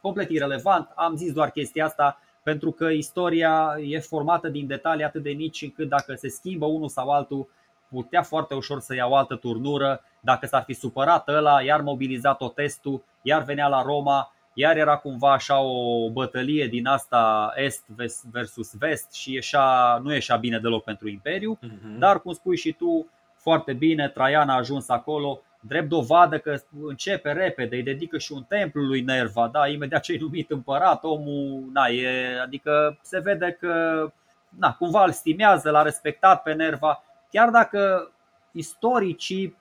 complet 0.00 0.30
irelevant. 0.30 0.92
Am 0.94 1.16
zis 1.16 1.32
doar 1.32 1.50
chestia 1.50 1.84
asta 1.84 2.20
pentru 2.42 2.70
că 2.72 2.88
istoria 2.88 3.76
e 3.80 3.98
formată 3.98 4.48
din 4.48 4.66
detalii 4.66 5.04
atât 5.04 5.22
de 5.22 5.30
mici 5.30 5.62
încât 5.62 5.88
dacă 5.88 6.14
se 6.14 6.28
schimbă 6.28 6.66
unul 6.66 6.88
sau 6.88 7.10
altul, 7.10 7.48
putea 7.88 8.22
foarte 8.22 8.54
ușor 8.54 8.80
să 8.80 8.94
ia 8.94 9.06
o 9.06 9.14
altă 9.14 9.34
turnură. 9.34 10.00
Dacă 10.20 10.46
s-ar 10.46 10.62
fi 10.62 10.72
supărat 10.72 11.28
ăla, 11.28 11.62
iar 11.62 11.80
mobilizat 11.80 12.40
o 12.40 12.48
testul, 12.48 13.04
iar 13.22 13.42
venea 13.42 13.68
la 13.68 13.82
Roma, 13.82 14.32
iar 14.52 14.76
era 14.76 14.96
cumva 14.96 15.32
așa 15.32 15.60
o 15.60 16.10
bătălie 16.10 16.66
din 16.66 16.86
asta 16.86 17.52
est 17.56 17.84
versus 18.30 18.74
vest 18.74 19.12
și 19.12 19.32
ieșa, 19.32 20.00
nu 20.02 20.12
ieșea 20.12 20.36
bine 20.36 20.58
deloc 20.58 20.84
pentru 20.84 21.08
Imperiu, 21.08 21.58
uh-huh. 21.62 21.98
dar 21.98 22.20
cum 22.20 22.32
spui 22.32 22.56
și 22.56 22.72
tu 22.72 23.06
foarte 23.36 23.72
bine, 23.72 24.08
Traian 24.08 24.48
a 24.48 24.56
ajuns 24.56 24.88
acolo, 24.88 25.40
drept 25.60 25.88
dovadă 25.88 26.38
că 26.38 26.56
începe 26.82 27.32
repede, 27.32 27.76
îi 27.76 27.82
dedică 27.82 28.18
și 28.18 28.32
un 28.32 28.42
templu 28.42 28.82
lui 28.82 29.00
Nerva, 29.00 29.48
da, 29.52 29.68
imediat 29.68 30.02
ce 30.02 30.12
e 30.12 30.18
numit 30.20 30.50
împărat, 30.50 31.04
omul, 31.04 31.64
na, 31.72 31.86
e, 31.86 32.40
adică 32.42 32.98
se 33.02 33.18
vede 33.18 33.56
că 33.60 34.04
na, 34.48 34.74
cumva 34.74 35.04
îl 35.04 35.12
stimează, 35.12 35.70
l-a 35.70 35.82
respectat 35.82 36.42
pe 36.42 36.52
Nerva, 36.52 37.04
chiar 37.30 37.50
dacă 37.50 38.12
istoricii 38.52 39.56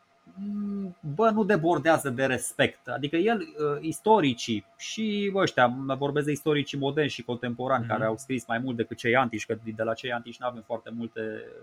bă, 1.16 1.30
nu 1.30 1.44
debordează 1.44 2.10
de 2.10 2.26
respect. 2.26 2.88
Adică 2.88 3.16
el, 3.16 3.40
uh, 3.40 3.78
istoricii 3.82 4.66
și 4.78 5.32
ăștia, 5.36 5.68
mă 5.68 5.96
vorbesc 5.96 6.26
de 6.26 6.32
istoricii 6.32 6.78
moderni 6.78 7.10
și 7.10 7.24
contemporani 7.24 7.84
mm-hmm. 7.84 7.88
care 7.88 8.06
au 8.06 8.18
scris 8.18 8.46
mai 8.48 8.58
mult 8.58 8.76
decât 8.76 8.98
cei 8.98 9.16
antici, 9.16 9.46
că 9.46 9.58
de 9.76 9.84
la 9.84 9.94
cei 9.94 10.12
antici 10.12 10.40
nu 10.40 10.48
avem 10.48 10.62
foarte 10.66 10.90
multe 10.96 11.22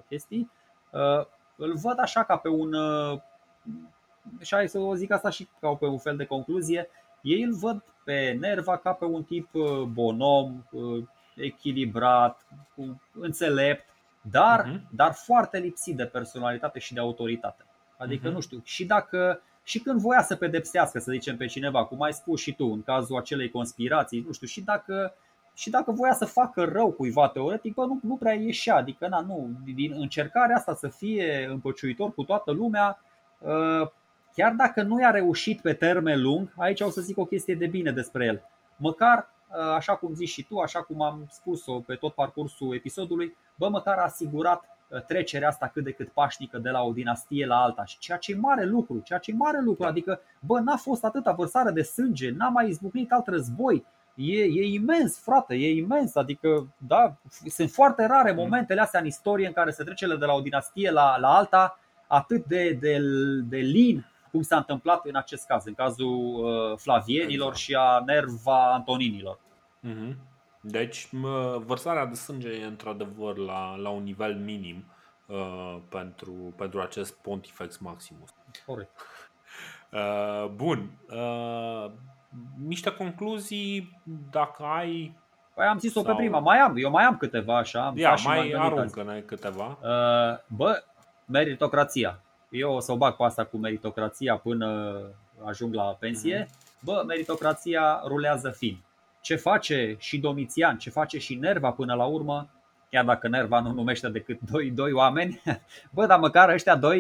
chestii, 0.09 0.51
uh, 0.91 1.27
îl 1.57 1.75
văd 1.75 1.99
așa 1.99 2.25
ca 2.25 2.37
pe 2.37 2.49
un, 2.49 2.73
uh, 2.73 3.21
și 4.41 4.55
hai 4.55 4.69
să 4.69 4.79
o 4.79 4.95
zic 4.95 5.13
asta 5.13 5.31
și 5.31 5.49
ca 5.61 5.69
pe 5.69 5.87
un 5.87 5.99
fel 5.99 6.17
de 6.17 6.25
concluzie, 6.25 6.89
ei 7.23 7.43
îl 7.43 7.55
văd 7.55 7.83
pe 8.05 8.37
Nerva 8.41 8.77
ca 8.77 8.93
pe 8.93 9.05
un 9.05 9.23
tip 9.23 9.49
bonom, 9.93 10.65
echilibrat, 11.37 12.47
înțelept, 13.13 13.94
dar, 14.31 14.65
uh-huh. 14.65 14.91
dar 14.91 15.13
foarte 15.13 15.59
lipsit 15.59 15.97
de 15.97 16.05
personalitate 16.05 16.79
și 16.79 16.95
de 16.95 17.01
autoritate. 17.01 17.65
Adică, 17.99 18.29
uh-huh. 18.29 18.33
nu 18.33 18.41
știu, 18.41 18.61
și 18.65 18.85
dacă 18.85 19.41
și 19.67 19.79
când 19.79 20.01
voia 20.01 20.23
să 20.23 20.37
pedepsească, 20.37 20.99
să 20.99 21.13
zicem, 21.13 21.37
pe 21.37 21.47
cineva, 21.47 21.85
cum 21.85 22.03
ai 22.03 22.13
spus 22.13 22.41
și 22.41 22.55
tu, 22.55 22.65
în 22.65 22.83
cazul 22.83 23.17
acelei 23.17 23.51
conspirații, 23.51 24.25
nu 24.27 24.33
știu, 24.33 24.47
și 24.47 24.61
dacă, 24.61 25.15
și 25.55 25.71
dacă 25.71 25.93
voia 25.93 26.13
să 26.13 26.25
facă 26.25 26.65
rău 26.65 26.91
cuiva 26.91 27.29
teoretic, 27.29 27.75
bă, 27.75 27.85
nu, 27.85 28.01
nu 28.03 28.17
prea 28.17 28.33
ieșea. 28.33 28.77
Adică, 28.77 29.09
na, 29.09 29.21
nu, 29.21 29.51
din 29.75 29.93
încercarea 29.97 30.57
asta 30.57 30.75
să 30.75 30.89
fie 30.89 31.47
împăciuitor 31.51 32.15
cu 32.15 32.23
toată 32.23 32.51
lumea, 32.51 33.03
ă, 33.45 33.93
chiar 34.35 34.53
dacă 34.53 34.83
nu 34.83 35.01
i-a 35.01 35.11
reușit 35.11 35.61
pe 35.61 35.73
termen 35.73 36.23
lung, 36.23 36.53
aici 36.57 36.81
o 36.81 36.91
să 36.91 37.01
zic 37.01 37.19
o 37.19 37.25
chestie 37.25 37.55
de 37.55 37.67
bine 37.67 37.93
despre 37.93 38.25
el. 38.25 38.43
Măcar, 38.77 39.29
ă, 39.59 39.75
așa 39.75 39.97
cum 39.97 40.15
zici 40.15 40.29
și 40.29 40.43
tu, 40.43 40.59
așa 40.59 40.83
cum 40.83 41.03
am 41.03 41.27
spus-o 41.31 41.81
pe 41.81 41.95
tot 41.95 42.15
parcursul 42.15 42.75
episodului, 42.75 43.37
bă, 43.55 43.69
măcar 43.69 43.99
a 43.99 44.03
asigurat 44.03 44.69
Uh, 44.89 45.01
trecerea 45.03 45.49
asta 45.49 45.69
cât 45.69 45.85
de 45.85 45.91
cât 45.93 46.09
pașnică 46.09 46.59
de 46.59 46.71
la 46.71 46.83
o 46.83 46.93
dinastie 46.93 47.47
la 47.47 47.57
alta 47.63 47.85
și 47.85 47.99
ceea 47.99 48.19
ce 48.19 48.33
e 48.33 48.37
mare 48.37 48.65
lucru, 48.65 49.01
ceea 49.05 49.19
ce 49.19 49.31
e 49.31 49.35
mare 49.35 49.61
lucru, 49.61 49.83
da. 49.83 49.89
adică 49.89 50.21
bă, 50.41 50.61
n-a 50.61 50.77
fost 50.77 51.05
atâta 51.05 51.33
vărsare 51.33 51.71
de 51.71 51.83
sânge, 51.83 52.31
n-a 52.31 52.49
mai 52.49 52.69
izbucnit 52.69 53.13
alt 53.13 53.27
război, 53.27 53.85
E, 54.15 54.43
e 54.43 54.67
imens, 54.73 55.19
frate, 55.19 55.55
e 55.55 55.77
imens. 55.77 56.15
Adică, 56.15 56.75
da, 56.79 57.17
sunt 57.47 57.71
foarte 57.71 58.07
rare 58.07 58.31
Mm. 58.31 58.37
momentele 58.37 58.81
astea 58.81 59.01
în 59.01 59.07
istorie 59.07 59.47
în 59.47 59.53
care 59.53 59.71
se 59.71 59.85
trece 59.85 60.07
de 60.07 60.25
la 60.25 60.33
o 60.33 60.41
dinastie 60.41 60.91
la, 60.91 61.19
la 61.19 61.29
alta 61.37 61.79
atât 62.07 62.45
de, 62.45 62.77
de, 62.81 62.99
de 63.49 63.57
lin 63.57 64.05
cum 64.31 64.43
s-a 64.43 64.57
întâmplat 64.57 65.07
în 65.07 65.17
acest 65.17 65.47
caz, 65.47 65.65
în 65.67 65.75
cazul 65.75 66.45
uh, 66.45 66.77
Flavienilor 66.79 67.49
Exact. 67.49 67.57
și 67.65 67.75
a 67.75 68.03
Nerva 68.07 68.73
Antoninilor. 68.73 69.39
Mhm. 69.81 70.17
Deci, 70.67 71.09
mă, 71.13 71.63
vărsarea 71.67 72.07
de 72.07 72.15
sânge 72.15 72.49
e 72.49 72.65
într-adevăr 72.65 73.37
la, 73.37 73.77
la 73.77 73.89
un 73.89 74.03
nivel 74.03 74.35
minim 74.35 74.85
uh, 75.27 75.77
pentru, 75.89 76.33
pentru 76.57 76.81
acest 76.81 77.15
Pontifex 77.15 77.79
Maximus. 77.79 78.29
Corect. 78.67 78.91
Uh, 79.91 80.49
bun. 80.55 80.91
Uh, 81.11 81.91
niște 82.67 82.91
concluzii, 82.91 84.01
dacă 84.31 84.63
ai. 84.63 85.17
Păi 85.55 85.67
am 85.67 85.79
zis-o 85.79 86.01
pe 86.01 86.07
Sau- 86.07 86.17
prima, 86.17 86.39
mai 86.39 86.59
am, 86.59 86.75
eu 86.77 86.91
mai 86.91 87.05
am 87.05 87.17
câteva 87.17 87.59
așa. 87.59 87.87
am 87.87 87.97
Ia, 87.97 88.07
stat 88.07 88.19
și 88.19 88.27
m-am 88.27 88.37
mai 88.37 88.49
gândit 88.49 88.65
azi. 88.71 88.75
aruncă-ne 88.79 89.21
câteva. 89.21 89.67
Uh, 89.83 90.39
Bă, 90.57 90.83
meritocrația. 91.27 92.21
Eu 92.51 92.73
o 92.75 92.81
să 92.81 92.93
o 92.93 92.97
bag 92.97 93.17
pe 93.17 93.23
asta 93.25 93.45
cu 93.45 93.57
meritocrația 93.57 94.37
până 94.37 94.99
ajung 95.45 95.75
la 95.75 95.83
pensie. 95.85 96.49
Bă, 96.81 97.03
meritocrația 97.07 98.03
rulează 98.07 98.51
fin. 98.51 98.84
Ce 99.25 99.37
face 99.37 99.97
și 99.99 100.19
Domitian, 100.19 100.79
ce 100.79 100.91
face 100.91 101.19
și 101.19 101.35
Nerva 101.35 101.71
până 101.71 101.95
la 101.95 102.05
urmă, 102.05 102.49
chiar 102.91 103.05
dacă 103.05 103.29
Nerva 103.29 103.61
nu 103.61 103.73
numește 103.73 104.09
decât 104.09 104.41
doi, 104.51 104.71
doi 104.71 104.93
oameni, 104.93 105.43
bă, 105.95 106.07
dar 106.07 106.19
măcar 106.19 106.49
ăștia 106.49 106.77
doi 106.77 106.99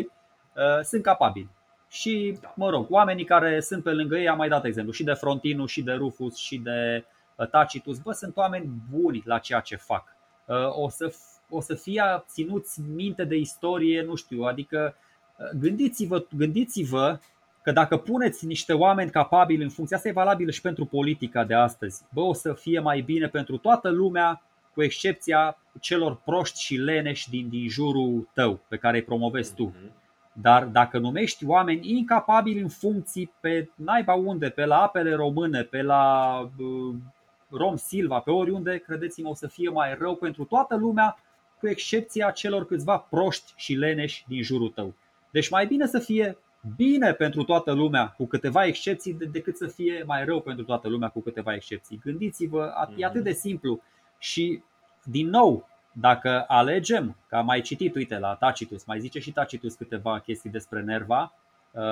uh, 0.57 0.81
sunt 0.83 1.03
capabili. 1.03 1.49
Și, 1.89 2.39
Da. 2.41 2.53
mă 2.57 2.71
rog, 2.71 2.87
oamenii 2.91 3.25
care 3.25 3.61
sunt 3.61 3.83
pe 3.83 3.91
lângă 3.93 4.17
ei, 4.17 4.29
am 4.29 4.37
mai 4.37 4.49
dat 4.49 4.65
exemplu, 4.65 4.93
și 4.93 5.05
de 5.05 5.13
Frontinu, 5.13 5.67
și 5.67 5.83
de 5.83 5.93
Rufus, 5.93 6.37
și 6.37 6.59
de 6.59 7.05
uh, 7.37 7.49
Tacitus, 7.49 7.99
bă, 7.99 8.13
sunt 8.13 8.37
oameni 8.37 8.71
buni 8.91 9.23
la 9.25 9.39
ceea 9.39 9.61
ce 9.61 9.77
fac. 9.77 10.05
Uh, 10.45 10.57
O 10.71 10.89
să, 10.89 11.09
f- 11.11 11.49
o 11.49 11.61
să 11.61 11.75
fie 11.75 12.03
ținuți 12.29 12.81
minte 12.95 13.25
de 13.25 13.37
istorie, 13.37 14.03
nu 14.03 14.15
știu, 14.15 14.43
adică 14.43 14.95
uh, 15.39 15.49
gândiți-vă, 15.61 16.27
gândiți-vă 16.37 17.19
că 17.65 17.73
dacă 17.73 17.97
puneți 17.97 18.47
niște 18.47 18.73
oameni 18.73 19.11
capabili 19.11 19.63
în 19.63 19.69
funcție, 19.69 19.97
asta 19.97 20.09
e 20.09 20.13
valabil 20.13 20.51
și 20.51 20.61
pentru 20.61 20.85
politica 20.85 21.45
de 21.45 21.55
astăzi, 21.55 22.03
bă, 22.13 22.21
o 22.21 22.33
să 22.33 22.53
fie 22.53 22.81
mai 22.81 23.01
bine 23.01 23.29
pentru 23.29 23.57
toată 23.57 23.89
lumea, 23.89 24.43
cu 24.75 24.83
excepția 24.83 25.57
celor 25.81 26.21
proști 26.25 26.63
și 26.63 26.77
leneși 26.77 27.31
din, 27.31 27.49
din 27.49 27.69
jurul 27.69 28.29
tău, 28.35 28.61
pe 28.69 28.77
care 28.77 28.97
îi 28.97 29.03
promovezi 29.03 29.55
tu. 29.55 29.63
Mhm. 29.63 29.93
Dar 30.33 30.65
dacă 30.65 30.99
numești 30.99 31.47
oameni 31.47 31.91
incapabili 31.91 32.61
în 32.61 32.69
funcții 32.69 33.33
pe 33.41 33.71
naiba 33.75 34.15
unde, 34.15 34.49
pe 34.49 34.65
la 34.65 34.83
apele 34.83 35.15
române, 35.15 35.63
pe 35.63 35.83
la 35.83 36.39
uh, 36.59 36.95
Rom 37.51 37.77
Silva, 37.77 38.19
pe 38.19 38.31
oriunde, 38.31 38.77
credeți-mă, 38.79 39.29
o 39.29 39.35
să 39.35 39.47
fie 39.47 39.69
mai 39.69 39.97
rău 39.99 40.15
pentru 40.15 40.45
toată 40.45 40.77
lumea, 40.77 41.19
cu 41.59 41.69
excepția 41.69 42.31
celor 42.31 42.67
câțiva 42.67 42.99
proști 42.99 43.53
și 43.57 43.75
leneși 43.75 44.25
din 44.29 44.43
jurul 44.43 44.69
tău. 44.69 44.95
Deci 45.31 45.51
mai 45.51 45.67
bine 45.67 45.87
să 45.87 45.99
fie 45.99 46.37
bine 46.77 47.13
pentru 47.13 47.43
toată 47.43 47.73
lumea 47.73 48.09
cu 48.17 48.27
câteva 48.27 48.65
excepții 48.65 49.13
de- 49.15 49.25
decât 49.25 49.57
să 49.57 49.67
fie 49.67 50.03
mai 50.07 50.25
rău 50.25 50.41
pentru 50.41 50.65
toată 50.65 50.89
lumea 50.89 51.09
cu 51.09 51.21
câteva 51.21 51.55
excepții. 51.55 52.01
Gândiți-vă, 52.05 52.63
a- 52.75 52.93
e 52.97 53.05
atât 53.05 53.23
de 53.23 53.33
simplu 53.33 53.81
și 54.19 54.63
din 55.05 55.29
nou, 55.29 55.69
dacă 55.93 56.45
alegem, 56.49 57.17
că 57.29 57.37
am 57.37 57.45
mai 57.45 57.61
citit, 57.61 57.95
uite, 57.95 58.19
la 58.19 58.35
Tacitus, 58.35 58.85
mai 58.85 59.01
zice 59.01 59.19
și 59.19 59.33
Tacitus 59.33 59.75
câteva 59.75 60.19
chestii 60.21 60.51
despre 60.51 60.81
Nerva, 60.83 61.33
uh, 61.71 61.83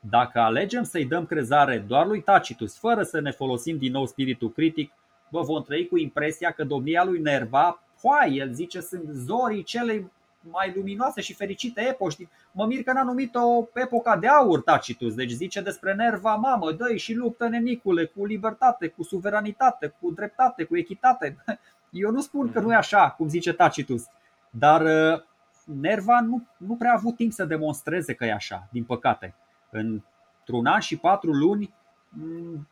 dacă 0.00 0.38
alegem 0.40 0.82
să-i 0.82 1.04
dăm 1.06 1.26
crezare 1.26 1.78
doar 1.78 2.06
lui 2.06 2.22
Tacitus, 2.22 2.78
fără 2.78 3.02
să 3.02 3.20
ne 3.20 3.30
folosim 3.30 3.76
din 3.78 3.92
nou 3.92 4.06
spiritul 4.06 4.52
critic, 4.52 4.92
bă, 5.30 5.40
vom 5.40 5.62
trăi 5.62 5.86
cu 5.88 5.98
impresia 5.98 6.50
că 6.50 6.64
domnia 6.64 7.04
lui 7.04 7.20
Nerva, 7.20 7.82
poai, 8.02 8.36
el 8.36 8.52
zice, 8.52 8.80
sunt 8.80 9.08
zorii 9.12 9.62
cele 9.62 10.10
mai 10.50 10.72
luminoase 10.74 11.20
și 11.20 11.34
fericite 11.34 11.80
epoși. 11.80 12.28
Mă 12.52 12.66
mir 12.66 12.82
că 12.82 12.92
n-a 12.92 13.02
numit-o 13.02 13.68
epoca 13.74 14.16
de 14.16 14.26
aur 14.26 14.60
Tacitus, 14.60 15.14
deci 15.14 15.30
zice 15.30 15.60
despre 15.60 15.94
Nerva, 15.94 16.34
mamă, 16.34 16.72
dă 16.72 16.94
și 16.96 17.14
luptă 17.14 17.48
nenicule, 17.48 18.04
cu 18.04 18.24
libertate, 18.24 18.88
cu 18.88 19.02
suveranitate, 19.02 19.94
cu 20.00 20.10
dreptate, 20.10 20.64
cu 20.64 20.76
echitate. 20.76 21.36
Eu 21.90 22.10
nu 22.10 22.20
spun 22.20 22.52
că 22.52 22.60
nu 22.60 22.72
e 22.72 22.74
așa, 22.74 23.10
cum 23.10 23.28
zice 23.28 23.52
Tacitus, 23.52 24.04
dar 24.50 24.82
uh, 24.82 25.22
Nerva 25.64 26.20
nu, 26.20 26.46
nu 26.56 26.76
prea 26.76 26.90
a 26.90 26.96
avut 26.96 27.16
timp 27.16 27.32
să 27.32 27.44
demonstreze 27.44 28.14
că 28.14 28.24
e 28.24 28.32
așa, 28.32 28.68
din 28.72 28.84
păcate. 28.84 29.34
Într-un 29.70 30.66
an 30.66 30.80
și 30.80 30.96
patru 30.96 31.32
luni, 31.32 31.74
m, 32.08 32.22
m, 32.22 32.68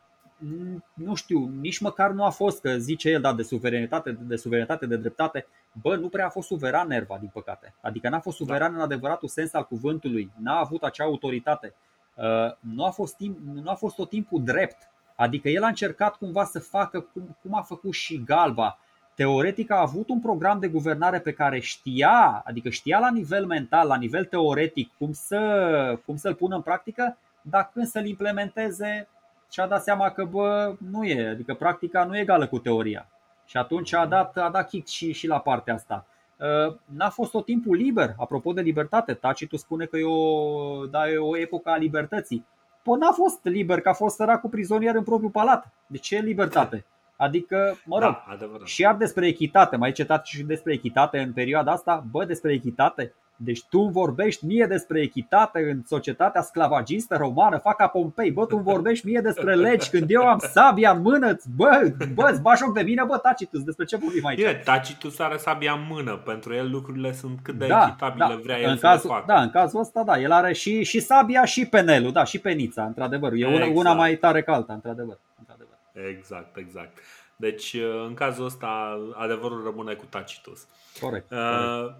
nu 0.93 1.15
știu, 1.15 1.51
nici 1.59 1.79
măcar 1.79 2.11
nu 2.11 2.23
a 2.23 2.29
fost, 2.29 2.61
că 2.61 2.77
zice 2.77 3.09
el, 3.09 3.21
da, 3.21 3.33
de 3.33 3.43
suveranitate, 3.43 4.11
de 4.11 4.35
suveranitate, 4.35 4.85
de 4.85 4.97
dreptate, 4.97 5.47
bă, 5.81 5.95
nu 5.95 6.09
prea 6.09 6.25
a 6.25 6.29
fost 6.29 6.47
suveran 6.47 6.87
Nerva, 6.87 7.17
din 7.19 7.29
păcate. 7.33 7.73
Adică 7.81 8.09
n-a 8.09 8.19
fost 8.19 8.37
suveran 8.37 8.73
în 8.73 8.79
adevăratul 8.79 9.27
sens 9.27 9.53
al 9.53 9.65
cuvântului, 9.65 10.31
n-a 10.37 10.59
avut 10.59 10.83
acea 10.83 11.03
autoritate. 11.03 11.73
Uh, 12.15 12.55
Nu 12.59 12.85
a 12.85 12.89
fost, 12.89 13.15
timp, 13.15 13.37
nu 13.53 13.69
a 13.69 13.73
fost 13.73 13.95
tot 13.95 14.09
timpul 14.09 14.43
drept. 14.43 14.77
Adică 15.15 15.49
el 15.49 15.63
a 15.63 15.67
încercat 15.67 16.15
cumva 16.15 16.43
să 16.43 16.59
facă 16.59 16.99
cum, 16.99 17.37
cum 17.41 17.55
a 17.55 17.61
făcut 17.61 17.93
și 17.93 18.23
Galba. 18.23 18.79
Teoretic 19.15 19.71
a 19.71 19.79
avut 19.79 20.09
un 20.09 20.19
program 20.19 20.59
de 20.59 20.67
guvernare 20.67 21.19
pe 21.19 21.33
care 21.33 21.59
știa, 21.59 22.43
adică 22.45 22.69
știa 22.69 22.99
la 22.99 23.11
nivel 23.11 23.45
mental, 23.45 23.87
la 23.87 23.95
nivel 23.95 24.25
teoretic 24.25 24.91
cum, 24.97 25.11
să, 25.13 25.99
cum 26.05 26.15
să-l 26.15 26.35
pună 26.35 26.55
în 26.55 26.61
practică, 26.61 27.17
dar 27.41 27.69
când 27.73 27.85
să-l 27.85 28.05
implementeze 28.05 29.07
și-a 29.51 29.67
dat 29.67 29.83
seama 29.83 30.09
că 30.09 30.23
bă, 30.25 30.75
nu 30.91 31.03
e, 31.03 31.27
adică 31.29 31.53
practica 31.53 32.03
nu 32.03 32.17
e 32.17 32.21
egală 32.21 32.47
cu 32.47 32.59
teoria. 32.59 33.07
Și 33.45 33.57
atunci 33.57 33.93
a 33.93 34.05
dat, 34.05 34.37
a 34.37 34.49
dat 34.49 34.69
kick 34.69 34.87
și, 34.87 35.11
și 35.13 35.27
la 35.27 35.39
partea 35.39 35.73
asta. 35.73 36.05
Uh, 36.39 36.75
N-a 36.85 37.09
fost 37.09 37.31
tot 37.31 37.45
timpul 37.45 37.75
liber, 37.75 38.13
apropo 38.17 38.53
de 38.53 38.61
libertate. 38.61 39.13
Tacitus 39.13 39.59
spune 39.61 39.85
că 39.85 39.97
e 39.97 40.03
o, 40.05 40.85
da, 40.85 41.09
e 41.09 41.17
o 41.17 41.37
epocă 41.37 41.69
a 41.69 41.75
libertății. 41.77 42.45
Păi 42.83 42.97
n-a 42.99 43.11
fost 43.11 43.39
liber, 43.43 43.81
că 43.81 43.89
a 43.89 43.93
fost 43.93 44.15
săracul 44.15 44.49
prizonier 44.49 44.95
în 44.95 45.03
propriul 45.03 45.31
palat. 45.31 45.71
De 45.87 45.97
ce 45.97 46.19
libertate? 46.19 46.85
Adică, 47.17 47.77
mă 47.85 47.99
rog, 47.99 48.11
Da, 48.11 48.25
adevărat. 48.29 48.67
și 48.67 48.81
iar 48.81 48.95
despre 48.95 49.27
echitate, 49.27 49.75
mai 49.75 49.91
cetat 49.91 50.25
și 50.25 50.43
despre 50.43 50.73
echitate 50.73 51.19
în 51.19 51.33
perioada 51.33 51.71
asta, 51.71 52.05
bă, 52.11 52.25
despre 52.25 52.53
echitate. 52.53 53.13
Deci 53.37 53.63
tu 53.69 53.79
îmi 53.79 53.91
vorbești 53.91 54.45
mie 54.45 54.65
despre 54.65 55.01
echitate 55.01 55.59
în 55.71 55.81
societatea 55.85 56.41
sclavagistă 56.41 57.15
romană, 57.15 57.57
fac 57.57 57.75
ca 57.75 57.87
Pompei, 57.87 58.31
bă, 58.31 58.45
tu 58.45 58.55
îmi 58.55 58.65
vorbești 58.65 59.05
mie 59.07 59.19
despre 59.19 59.55
legi 59.55 59.89
când 59.89 60.05
eu 60.11 60.21
am 60.27 60.39
sabia 60.53 60.91
în 60.91 61.01
mână, 61.01 61.37
bă, 61.55 61.93
bă, 62.13 62.29
îți 62.31 62.41
bagi 62.41 62.61
joc 62.63 62.73
de 62.73 62.81
mine, 62.81 63.03
bă, 63.03 63.17
Tacitus, 63.17 63.63
despre 63.63 63.85
ce 63.85 63.97
vorbim 63.97 64.25
aici? 64.25 64.37
Bine, 64.37 64.61
Tacitus 64.63 65.19
are 65.19 65.37
sabia 65.37 65.71
în 65.73 65.85
mână. 65.89 66.15
Pentru 66.15 66.53
el 66.53 66.69
lucrurile 66.69 67.13
sunt 67.13 67.39
cât 67.43 67.55
de 67.55 67.67
da, 67.67 67.85
echitabile 67.87 68.25
da, 68.29 68.39
vrea 68.43 68.59
el 68.59 68.69
în 68.69 68.77
să 68.77 68.85
le 68.85 68.91
cazul, 68.93 69.09
facă. 69.09 69.23
da, 69.27 69.41
în 69.41 69.49
cazul 69.49 69.79
ăsta, 69.79 70.03
da, 70.03 70.19
el 70.19 70.31
are 70.31 70.53
și, 70.53 70.83
și 70.83 70.99
sabia 70.99 71.45
și 71.45 71.65
penelul, 71.65 72.11
da, 72.11 72.23
și 72.23 72.39
penița, 72.39 72.83
într-adevăr. 72.83 73.33
E 73.33 73.45
una, 73.45 73.55
Exact. 73.55 73.75
una 73.75 73.93
mai 73.93 74.15
tare 74.15 74.41
ca 74.41 74.53
alta, 74.53 74.73
într-adevăr. 74.73 75.19
într-adevăr. 75.39 75.73
Exact, 76.09 76.57
exact. 76.57 76.97
Deci, 77.35 77.75
în 78.07 78.13
cazul 78.13 78.45
ăsta, 78.45 78.99
adevărul 79.13 79.63
rămâne 79.63 79.93
cu 79.93 80.05
Tacitus. 80.05 80.67
Corect. 81.01 81.29
corect. 81.29 81.53
Uh, 81.53 81.93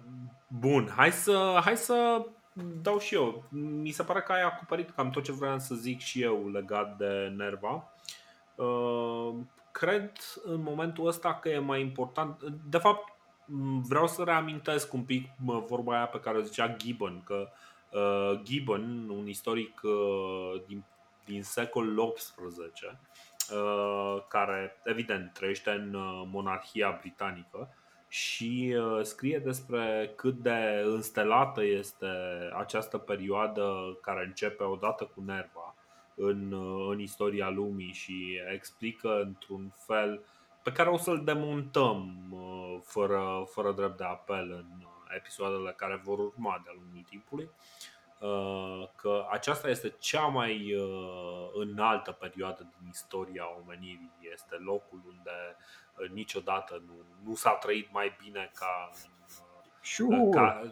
bun, 0.48 0.92
hai 0.96 1.12
să, 1.12 1.58
hai 1.64 1.76
să 1.76 2.26
dau 2.82 2.98
și 2.98 3.14
eu. 3.14 3.44
Mi 3.50 3.90
se 3.90 4.02
pare 4.02 4.20
că 4.20 4.32
ai 4.32 4.42
acoperit 4.42 4.90
cam 4.90 5.10
tot 5.10 5.22
ce 5.22 5.32
vreau 5.32 5.58
să 5.58 5.74
zic 5.74 6.00
și 6.00 6.22
eu 6.22 6.48
legat 6.48 6.96
de 6.96 7.32
Nerva. 7.36 7.92
Uh, 8.54 9.34
cred 9.70 10.12
în 10.44 10.62
momentul 10.62 11.06
ăsta 11.06 11.34
că 11.34 11.48
e 11.48 11.58
mai 11.58 11.80
important. 11.80 12.42
De 12.68 12.78
fapt, 12.78 13.12
m, 13.44 13.82
vreau 13.82 14.06
să 14.06 14.22
reamintesc 14.22 14.92
un 14.92 15.02
pic 15.02 15.28
mă, 15.38 15.64
vorba 15.68 15.96
aia 15.96 16.06
pe 16.06 16.20
care 16.20 16.38
o 16.38 16.42
zicea 16.42 16.76
Gibbon, 16.76 17.22
că 17.24 17.48
uh, 17.90 18.40
Gibbon, 18.42 19.08
un 19.08 19.26
istoric 19.26 19.80
uh, 19.82 20.62
din, 20.66 20.84
din 21.24 21.42
secolul 21.42 22.12
XVIII, 22.12 22.70
uh, 22.82 22.98
care 24.28 24.80
evident 24.84 25.32
trăiește 25.32 25.70
în 25.70 25.94
uh, 25.94 26.22
monarhia 26.32 26.96
britanică, 27.00 27.74
și 28.08 28.76
uh, 28.78 29.02
scrie 29.02 29.38
despre 29.38 30.12
cât 30.16 30.34
de 30.34 30.82
înstelată 30.84 31.64
este 31.64 32.06
această 32.58 32.98
perioadă 32.98 33.98
care 34.02 34.24
începe 34.24 34.62
odată 34.62 35.04
cu 35.04 35.22
Nerva 35.26 35.74
în, 36.14 36.52
uh, 36.52 36.88
în 36.90 37.00
istoria 37.00 37.48
lumii 37.48 37.92
și 37.92 38.40
explică 38.52 39.20
într-un 39.20 39.74
fel 39.76 40.24
pe 40.62 40.72
care 40.72 40.88
o 40.88 40.96
să-l 40.96 41.24
demontăm 41.24 42.16
uh, 42.30 42.80
fără, 42.84 43.46
fără 43.50 43.72
drept 43.72 43.96
de 43.96 44.04
apel 44.04 44.50
în 44.50 44.80
uh, 44.80 45.14
episoadele 45.16 45.74
care 45.76 46.00
vor 46.04 46.18
urma 46.18 46.60
de-a 46.64 46.72
lungul 46.74 47.04
timpului. 47.08 47.44
uh, 47.44 47.95
că 48.96 49.26
aceasta 49.30 49.68
este 49.68 49.94
cea 49.98 50.26
mai 50.26 50.74
uh, 50.74 51.48
înaltă 51.54 52.12
perioadă 52.12 52.72
din 52.78 52.88
istoria 52.90 53.44
omenirii. 53.62 54.12
Este 54.32 54.56
locul 54.56 55.00
unde 55.08 55.56
uh, 55.96 56.10
niciodată 56.10 56.82
nu, 56.86 56.94
nu 57.28 57.34
s-a 57.34 57.50
trăit 57.50 57.92
mai 57.92 58.16
bine 58.22 58.50
ca, 58.54 58.90
Șu, 59.80 60.06
în, 60.06 60.30
ca, 60.30 60.62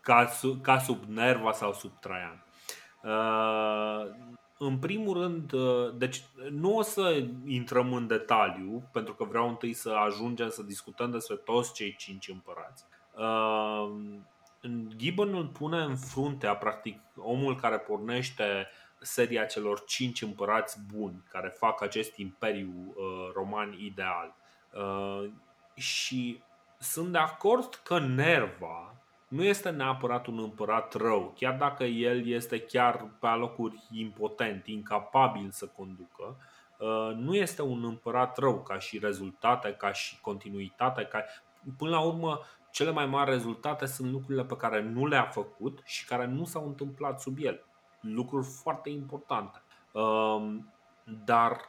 ca, 0.00 0.26
su- 0.26 0.58
ca 0.62 0.78
sub 0.78 1.04
Nerva 1.04 1.52
sau 1.52 1.72
sub 1.72 1.92
Traian. 2.00 2.44
Uh, 3.02 4.10
în 4.58 4.78
primul 4.78 5.20
rând, 5.20 5.52
deci 5.98 6.24
nu 6.50 6.76
o 6.76 6.82
să 6.82 7.24
intrăm 7.46 7.92
în 7.92 8.06
detaliu, 8.06 8.88
pentru 8.92 9.14
că 9.14 9.24
vreau 9.24 9.48
întâi 9.48 9.72
să 9.72 9.90
ajungem 9.90 10.48
să 10.48 10.62
discutăm 10.62 11.10
despre 11.10 11.36
toți 11.36 11.72
cei 11.72 11.96
cinci 11.96 12.28
împărați. 12.28 12.84
Gibbon 14.96 15.34
îl 15.34 15.46
pune 15.46 15.78
în 15.78 15.96
fruntea, 15.96 16.56
practic, 16.56 17.00
omul 17.16 17.56
care 17.56 17.78
pornește 17.78 18.66
seria 19.00 19.44
celor 19.44 19.84
cinci 19.84 20.22
împărați 20.22 20.78
buni 20.94 21.24
care 21.28 21.48
fac 21.48 21.82
acest 21.82 22.16
imperiu 22.16 22.94
uh, 22.96 23.30
roman 23.34 23.76
ideal. 23.78 24.34
Uh, 24.72 25.30
și 25.74 26.42
sunt 26.78 27.12
de 27.12 27.18
acord 27.18 27.74
că 27.74 27.98
Nerva 27.98 28.94
nu 29.28 29.42
este 29.42 29.70
neapărat 29.70 30.26
un 30.26 30.38
împărat 30.38 30.94
rău, 30.94 31.34
chiar 31.36 31.56
dacă 31.56 31.84
el 31.84 32.26
este 32.26 32.60
chiar 32.60 33.08
pe 33.20 33.26
alocuri 33.26 33.82
impotent, 33.92 34.66
incapabil 34.66 35.50
să 35.50 35.66
conducă. 35.66 36.36
Uh, 36.78 37.14
nu 37.14 37.34
este 37.34 37.62
un 37.62 37.84
împărat 37.84 38.38
rău 38.38 38.62
ca 38.62 38.78
și 38.78 38.98
rezultate, 38.98 39.72
ca 39.72 39.92
și 39.92 40.20
continuitate. 40.20 41.04
Ca... 41.04 41.24
Până 41.76 41.90
la 41.90 42.00
urmă, 42.00 42.40
cele 42.78 42.90
mai 42.90 43.06
mari 43.06 43.30
rezultate 43.30 43.86
sunt 43.86 44.10
lucrurile 44.10 44.44
pe 44.44 44.56
care 44.56 44.82
nu 44.82 45.06
le-a 45.06 45.24
făcut 45.24 45.80
și 45.84 46.04
care 46.04 46.26
nu 46.26 46.44
s-au 46.44 46.66
întâmplat 46.66 47.20
sub 47.20 47.36
el 47.40 47.64
lucruri 48.00 48.46
foarte 48.62 48.90
importante. 48.90 49.62
Um, 49.92 50.72
dar 51.24 51.60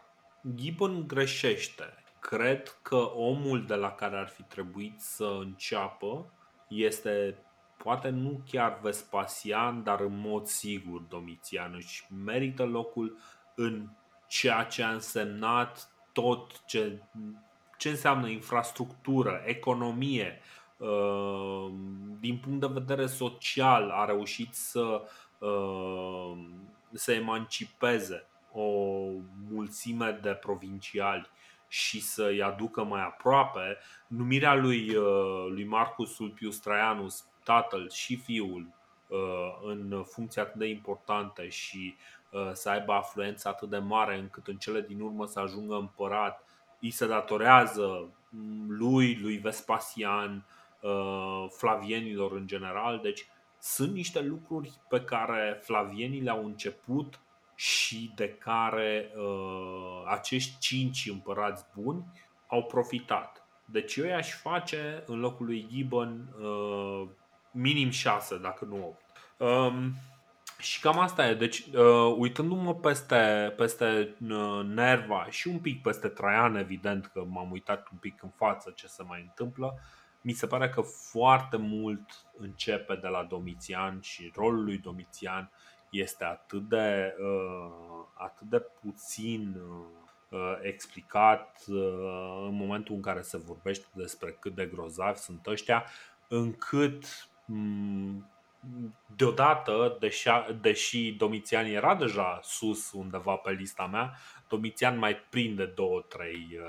Gibbon 0.56 1.08
greșește. 1.08 1.84
Cred 2.20 2.80
că 2.82 2.96
omul 3.16 3.66
de 3.66 3.76
la 3.76 3.92
care 3.92 4.18
ar 4.18 4.28
fi 4.28 4.44
trebuit 4.44 5.00
să 5.00 5.38
înceapă 5.40 6.34
este 6.68 7.38
poate 7.78 8.10
nu 8.10 8.42
chiar 8.50 8.80
Vespasian, 8.82 9.84
dar 9.84 10.00
în 10.00 10.20
mod 10.20 10.46
sigur 10.46 11.02
Domitian 11.02 11.74
își 11.76 12.08
merită 12.24 12.66
locul 12.66 13.18
în 13.56 13.90
ceea 14.28 14.64
ce 14.64 14.84
a 14.84 14.92
însemnat 14.92 15.92
tot 16.14 16.66
ce, 16.66 17.02
ce 17.78 17.90
înseamnă 17.90 18.28
infrastructură, 18.28 19.42
economie, 19.46 20.40
uh, 20.42 20.59
din 22.20 22.38
punct 22.38 22.60
de 22.60 22.68
vedere 22.74 23.06
social 23.06 23.90
a 23.90 24.06
reușit 24.06 24.54
să 24.54 25.02
Uh, 25.40 26.38
să 26.92 27.12
emancipeze 27.12 28.28
o 28.52 28.64
mulțime 29.50 30.20
de 30.22 30.30
provinciali 30.30 31.30
și 31.68 32.02
să-i 32.02 32.42
aducă 32.42 32.84
mai 32.84 33.02
aproape, 33.02 33.78
numirea 34.08 34.56
lui, 34.56 34.96
uh, 34.96 35.48
lui 35.50 35.64
Marcus 35.64 36.14
Sulpius 36.14 36.60
Traianus, 36.60 37.26
tatăl 37.44 37.90
și 37.90 38.16
fiul, 38.16 38.68
uh, 39.08 39.18
în 39.64 40.04
funcții 40.04 40.42
atât 40.42 40.60
de 40.60 40.68
importante 40.68 41.50
și 41.50 41.96
să 42.54 42.70
aibă 42.70 42.94
afluență 42.94 43.48
atât 43.48 43.70
de 43.70 43.78
mare 43.78 44.18
încât 44.18 44.48
în 44.48 44.58
cele 44.58 44.82
din 44.82 45.00
urmă 45.00 45.26
să 45.26 45.40
ajungă 45.40 45.76
împărat, 45.76 46.44
îi 46.82 46.92
se 46.92 47.08
datorează 47.08 48.10
lui, 48.68 49.20
lui 49.22 49.38
Vespasian, 49.38 50.46
Flavienilor 51.50 52.32
în 52.32 52.48
general. 52.48 53.00
Deci 53.04 53.26
sunt 53.60 53.94
niște 53.94 54.22
lucruri 54.22 54.72
pe 54.90 55.02
care 55.02 55.60
flavienii 55.62 56.22
le-au 56.22 56.46
început 56.46 57.20
și 57.56 58.12
de 58.16 58.30
care 58.30 59.12
uh, 59.18 60.04
acești 60.06 60.60
cinci 60.60 61.10
împărați 61.12 61.66
buni 61.76 62.06
au 62.48 62.64
profitat. 62.64 63.44
Deci 63.66 63.96
eu 63.96 64.06
i-aș 64.06 64.32
face 64.32 65.04
în 65.06 65.20
locul 65.20 65.46
lui 65.46 65.68
Gibbon 65.70 66.36
uh, 66.42 67.08
minim 67.52 67.90
6, 67.90 68.38
dacă 68.38 68.66
nu 68.66 68.76
8. 68.86 69.02
Um, 69.38 69.94
și 70.60 70.80
cam 70.80 71.00
asta 71.00 71.28
e. 71.28 71.34
Deci, 71.34 71.60
uh, 71.60 72.16
uitându-mă 72.18 72.76
peste, 72.76 73.54
peste 73.58 74.16
uh, 74.30 74.62
Nerva 74.66 75.28
și 75.30 75.48
un 75.48 75.60
pic 75.60 75.82
peste 75.82 76.08
Traian, 76.08 76.56
evident 76.56 77.06
că 77.06 77.24
m-am 77.28 77.52
uitat 77.52 77.88
un 77.92 77.98
pic 77.98 78.24
în 78.24 78.30
față 78.30 78.74
ce 78.76 78.88
se 78.88 79.04
mai 79.04 79.22
întâmplă, 79.22 79.74
uh, 79.76 79.99
mi 80.22 80.34
se 80.34 80.48
pare 80.48 80.70
că 80.70 80.82
foarte 80.82 81.58
mult 81.58 82.26
începe 82.38 82.96
de 82.96 83.08
la 83.08 83.24
Domitian 83.24 84.00
și 84.02 84.32
rolul 84.36 84.64
lui 84.64 84.78
Domitian 84.78 85.52
este 85.90 86.24
atât 86.24 86.70
de, 86.70 87.16
uh, 87.20 88.06
atât 88.14 88.48
de 88.48 88.66
puțin 88.82 89.62
uh, 90.30 90.58
explicat 90.62 91.64
uh, 91.68 92.46
în 92.48 92.56
momentul 92.56 92.96
în 92.96 93.02
care 93.02 93.22
se 93.22 93.38
vorbește 93.38 93.86
despre 93.94 94.32
cât 94.40 94.56
de 94.56 94.66
grozavi 94.66 95.18
sunt 95.18 95.48
ăștia, 95.48 95.86
încât 96.28 97.30
mm, 97.46 98.30
deodată, 99.16 99.98
deși, 100.00 100.30
deși 100.62 101.12
Domitian 101.12 101.66
era 101.66 101.96
deja 101.96 102.40
sus 102.44 102.92
undeva 102.92 103.36
pe 103.36 103.52
lista 103.52 103.86
mea, 103.86 104.14
Domitian 104.50 104.98
mai 104.98 105.16
prinde 105.16 105.66
două, 105.66 106.02
trei 106.02 106.60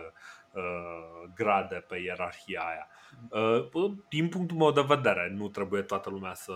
grade 1.35 1.85
pe 1.89 1.97
ierarhia 1.97 2.61
aia. 2.61 2.89
Uh, 3.29 3.93
din 4.09 4.29
punctul 4.29 4.57
meu 4.57 4.71
de 4.71 4.85
vedere, 4.87 5.35
nu 5.37 5.49
trebuie 5.49 5.83
toată 5.83 6.11
lumea 6.11 6.35
să. 6.35 6.53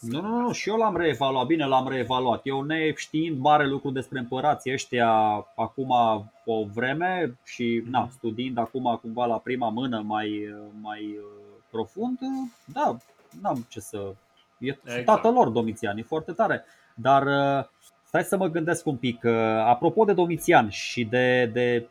Nu, 0.00 0.20
nu, 0.20 0.40
nu, 0.40 0.52
și 0.52 0.68
eu 0.68 0.76
l-am 0.76 0.96
reevaluat. 0.96 1.46
Bine, 1.46 1.66
l-am 1.66 1.88
reevaluat. 1.88 2.40
Eu, 2.44 2.62
ne 2.62 2.92
știind 2.94 3.38
mare 3.38 3.66
lucru 3.66 3.90
despre 3.90 4.18
împărații 4.18 4.72
ăștia 4.72 5.10
acum 5.56 5.90
o 6.44 6.64
vreme 6.74 7.38
și 7.44 7.82
mm-hmm. 7.82 7.90
na, 7.90 8.08
studiind 8.10 8.58
acum 8.58 8.98
cumva 9.02 9.26
la 9.26 9.38
prima 9.38 9.68
mână 9.68 10.00
mai, 10.00 10.54
mai 10.80 11.18
uh, 11.18 11.24
profund, 11.70 12.18
da, 12.64 12.96
n-am 13.40 13.66
ce 13.68 13.80
să. 13.80 14.14
E 14.58 14.68
exact. 14.68 15.04
tatăl 15.04 15.32
lor, 15.32 15.48
Domitian, 15.48 15.98
e 15.98 16.02
foarte 16.02 16.32
tare. 16.32 16.64
Dar 16.94 17.26
uh, 17.26 17.64
stai 18.16 18.28
să 18.28 18.36
mă 18.36 18.50
gândesc 18.50 18.86
un 18.86 18.96
pic. 18.96 19.24
Apropo 19.64 20.04
de 20.04 20.12
Domitian 20.12 20.68
și 20.68 21.04
de, 21.04 21.46
de 21.46 21.88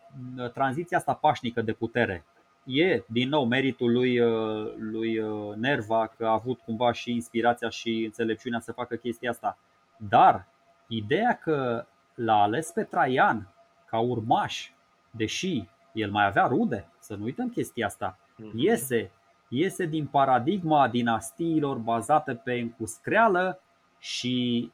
tranziția 0.53 0.97
asta 0.97 1.13
pașnică 1.13 1.61
de 1.61 1.73
putere, 1.73 2.25
e 2.63 3.03
din 3.07 3.29
nou 3.29 3.45
meritul 3.45 3.91
lui, 3.91 4.19
uh, 4.19 4.73
lui 4.77 5.19
uh, 5.19 5.55
Nerva 5.55 6.11
că 6.17 6.25
a 6.25 6.31
avut 6.31 6.59
cumva 6.59 6.91
și 6.91 7.11
inspirația 7.11 7.69
și 7.69 8.03
înțelepciunea 8.05 8.59
să 8.59 8.71
facă 8.71 8.95
chestia 8.95 9.29
asta. 9.29 9.57
Dar 9.97 10.47
ideea 10.87 11.39
că 11.43 11.85
l-a 12.15 12.41
ales 12.41 12.71
pe 12.71 12.83
Traian 12.83 13.53
ca 13.85 13.99
urmaș, 13.99 14.71
deși 15.11 15.63
el 15.93 16.11
mai 16.11 16.25
avea 16.25 16.45
rude, 16.47 16.87
să 16.99 17.15
nu 17.15 17.23
uităm 17.23 17.49
chestia 17.49 17.85
asta, 17.85 18.19
mhm. 18.35 18.51
iese, 18.57 19.11
iese 19.47 19.85
din 19.85 20.05
paradigma 20.05 20.87
dinastiilor 20.87 21.77
bazate 21.77 22.33
pe 22.33 22.53
încuscreală 22.53 23.59
și 23.99 24.71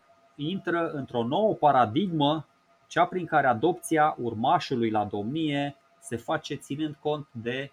intră 0.50 0.92
într-o 0.92 1.24
nouă 1.24 1.54
paradigmă, 1.54 2.46
cea 2.88 3.06
prin 3.06 3.26
care 3.26 3.48
adopția 3.48 4.16
urmașului 4.22 4.90
la 4.90 5.04
domnie 5.04 5.76
se 6.00 6.16
face 6.16 6.56
ținând 6.56 6.96
cont 7.00 7.28
de 7.32 7.72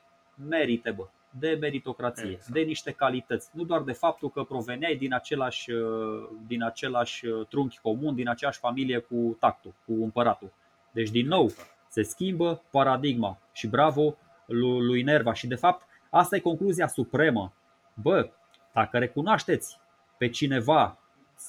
merite, 0.49 0.91
bă, 0.91 1.09
de 1.31 1.57
meritocrație, 1.61 2.31
exact. 2.31 2.53
de 2.53 2.61
niște 2.61 2.91
calități. 2.91 3.51
Nu 3.53 3.65
doar 3.65 3.83
de 3.83 3.93
faptul 3.93 4.31
că 4.31 4.43
proveneai 4.43 4.97
din 4.97 5.15
același, 5.15 5.71
uh, 5.71 6.29
din 6.47 6.63
același 6.63 7.27
uh, 7.27 7.47
trunchi 7.47 7.79
comun, 7.79 8.15
din 8.15 8.29
aceeași 8.29 8.59
familie 8.59 8.99
cu 8.99 9.37
tactul, 9.41 9.75
cu 9.87 9.93
împăratul. 9.93 10.53
Deci, 10.91 11.11
din 11.11 11.27
nou, 11.27 11.45
exact. 11.45 11.69
se 11.89 12.03
schimbă 12.03 12.63
paradigma 12.71 13.39
și 13.53 13.67
bravo 13.67 14.17
lui 14.47 15.03
Nerva. 15.03 15.33
Și, 15.33 15.47
de 15.47 15.55
fapt, 15.55 15.87
asta 16.11 16.37
e 16.37 16.41
concluzia 16.41 16.87
supremă. 16.87 17.53
Bă, 17.95 18.31
dacă 18.73 18.99
recunoașteți 18.99 19.79
pe 20.19 20.29
cineva 20.29 20.99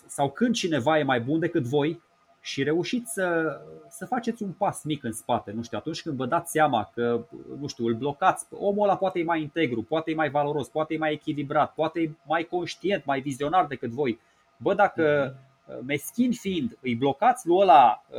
sau 0.07 0.32
când 0.32 0.56
cineva 0.56 0.99
e 0.99 1.03
mai 1.03 1.22
bun 1.22 1.40
decât 1.40 1.64
voi, 1.64 2.02
și 2.41 2.64
reușiți 2.64 3.14
să, 3.14 3.60
să 3.90 4.06
faceți 4.06 4.44
un 4.44 4.52
pas 4.52 4.84
mic 4.84 5.03
în 5.03 5.11
spate. 5.11 5.52
Nu 5.52 5.64
știu, 5.64 5.78
atunci 5.78 6.02
când 6.02 6.16
vă 6.16 6.26
dați 6.26 6.52
seama 6.52 6.90
că, 6.94 7.26
nu 7.60 7.68
știu, 7.68 7.86
îl 7.86 7.94
blocați, 7.94 8.45
omul 8.52 8.84
ăla 8.84 8.98
poate 8.98 9.20
e 9.20 9.24
mai 9.24 9.41
integru, 9.41 9.84
poate 9.84 10.11
e 10.11 10.16
mai 10.16 10.30
valoros, 10.30 10.68
poate 10.68 10.94
e 10.94 10.98
mai 10.98 11.14
echilibrat, 11.14 11.74
poate 11.74 11.99
e 11.99 12.11
mai 12.26 12.44
conștient, 12.44 13.06
mai 13.06 13.20
vizionar 13.20 13.66
decât 13.66 13.90
voi. 13.90 14.20
Bă, 14.57 14.74
dacă 14.74 15.36
mhm. 15.68 15.86
meschin 15.86 16.32
fiind 16.32 16.78
îi 16.82 16.95
blocați 16.95 17.48
lui 17.48 17.57
ăla 17.60 18.03
uh, 18.10 18.18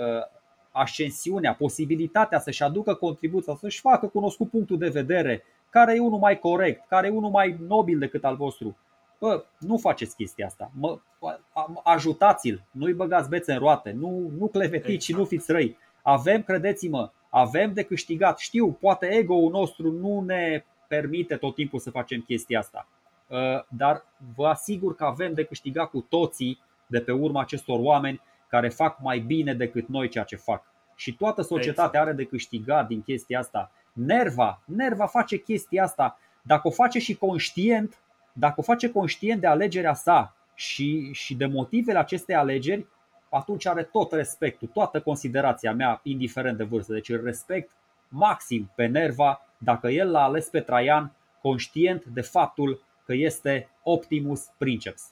ascensiunea, 0.71 1.55
posibilitatea 1.55 2.39
să-și 2.39 2.63
aducă 2.63 2.95
contribuția, 2.95 3.55
să-și 3.55 3.81
facă 3.81 4.07
cunoscut 4.07 4.51
punctul 4.51 4.79
de 4.79 4.89
vedere, 4.89 5.45
care 5.71 5.95
e 5.95 6.01
unul 6.01 6.19
mai 6.19 6.39
corect, 6.39 6.89
care 6.89 7.07
e 7.07 7.11
unul 7.11 7.31
mai 7.31 7.57
nobil 7.67 7.99
decât 7.99 8.25
al 8.25 8.37
vostru, 8.37 8.77
Bă, 9.21 9.45
nu 9.59 9.77
faceți 9.77 10.17
chestia 10.17 10.47
asta. 10.47 10.71
Mă, 10.79 10.99
ajutați-l, 11.83 12.63
nu-i 12.71 12.93
băgați 12.93 13.29
bețe 13.29 13.53
în 13.53 13.59
roate, 13.59 13.91
nu, 13.91 14.31
nu 14.39 14.47
clevetiți 14.47 14.93
exact. 14.93 15.03
și 15.03 15.13
nu 15.13 15.25
fiți 15.25 15.53
răi. 15.53 15.77
Avem, 16.03 16.43
credeți-mă, 16.43 17.11
avem 17.31 17.73
de 17.73 17.83
câștigat. 17.83 18.39
Știu, 18.39 18.73
poate 18.73 19.07
ego-ul 19.07 19.51
nostru 19.51 19.91
nu 19.91 20.21
ne 20.21 20.65
permite 20.89 21.37
tot 21.37 21.55
timpul 21.55 21.79
să 21.79 21.91
facem 21.91 22.21
chestia 22.21 22.59
asta. 22.59 22.89
Uh, 23.27 23.39
dar 23.69 24.05
vă 24.35 24.47
asigur 24.47 24.95
că 24.95 25.05
avem 25.05 25.35
de 25.35 25.45
câștigat 25.45 25.91
cu 25.91 26.07
toții 26.09 26.59
de 26.87 27.01
pe 27.01 27.13
urma 27.13 27.41
acestor 27.41 27.79
oameni 27.83 28.21
care 28.49 28.69
fac 28.69 28.99
mai 29.01 29.19
bine 29.19 29.55
decât 29.55 29.89
noi 29.89 30.09
ceea 30.09 30.25
ce 30.25 30.37
fac. 30.37 30.65
Și 30.95 31.17
toată 31.17 31.43
societatea 31.43 31.85
exact. 31.85 32.07
are 32.07 32.13
de 32.13 32.25
câștigat 32.25 32.87
din 32.87 33.03
chestia 33.03 33.39
asta. 33.39 33.71
Nerva, 33.93 34.63
Nerva 34.65 35.07
face 35.07 35.37
chestia 35.37 35.83
asta. 35.83 36.19
Dacă 36.43 36.69
o 36.69 36.71
face 36.71 36.99
și 36.99 37.15
conștient, 37.15 37.99
dacă 38.33 38.55
o 38.57 38.63
face 38.63 38.91
conștient 38.91 39.41
de 39.41 39.47
alegerea 39.47 39.95
sa 39.95 40.37
și, 40.55 41.13
și 41.13 41.35
de 41.35 41.47
motivele 41.47 41.99
acestei 41.99 42.35
alegeri, 42.35 42.87
atunci 43.31 43.67
are 43.67 43.83
tot 43.83 44.13
respectul, 44.13 44.69
toată 44.69 45.01
considerația 45.01 45.73
mea, 45.73 46.01
indiferent 46.03 46.57
de 46.57 46.65
vârstă. 46.65 46.93
Deci 46.93 47.09
îl 47.09 47.21
respect 47.25 47.71
maxim 48.09 48.71
pe 48.75 48.87
Nerva 48.87 49.47
dacă 49.59 49.89
el 49.89 50.11
l-a 50.11 50.23
ales 50.23 50.49
pe 50.49 50.61
Traian 50.61 51.13
conștient 51.43 52.05
de 52.05 52.21
faptul 52.21 52.83
că 53.05 53.13
este 53.15 53.69
Optimus 53.83 54.45
Princeps. 54.59 55.03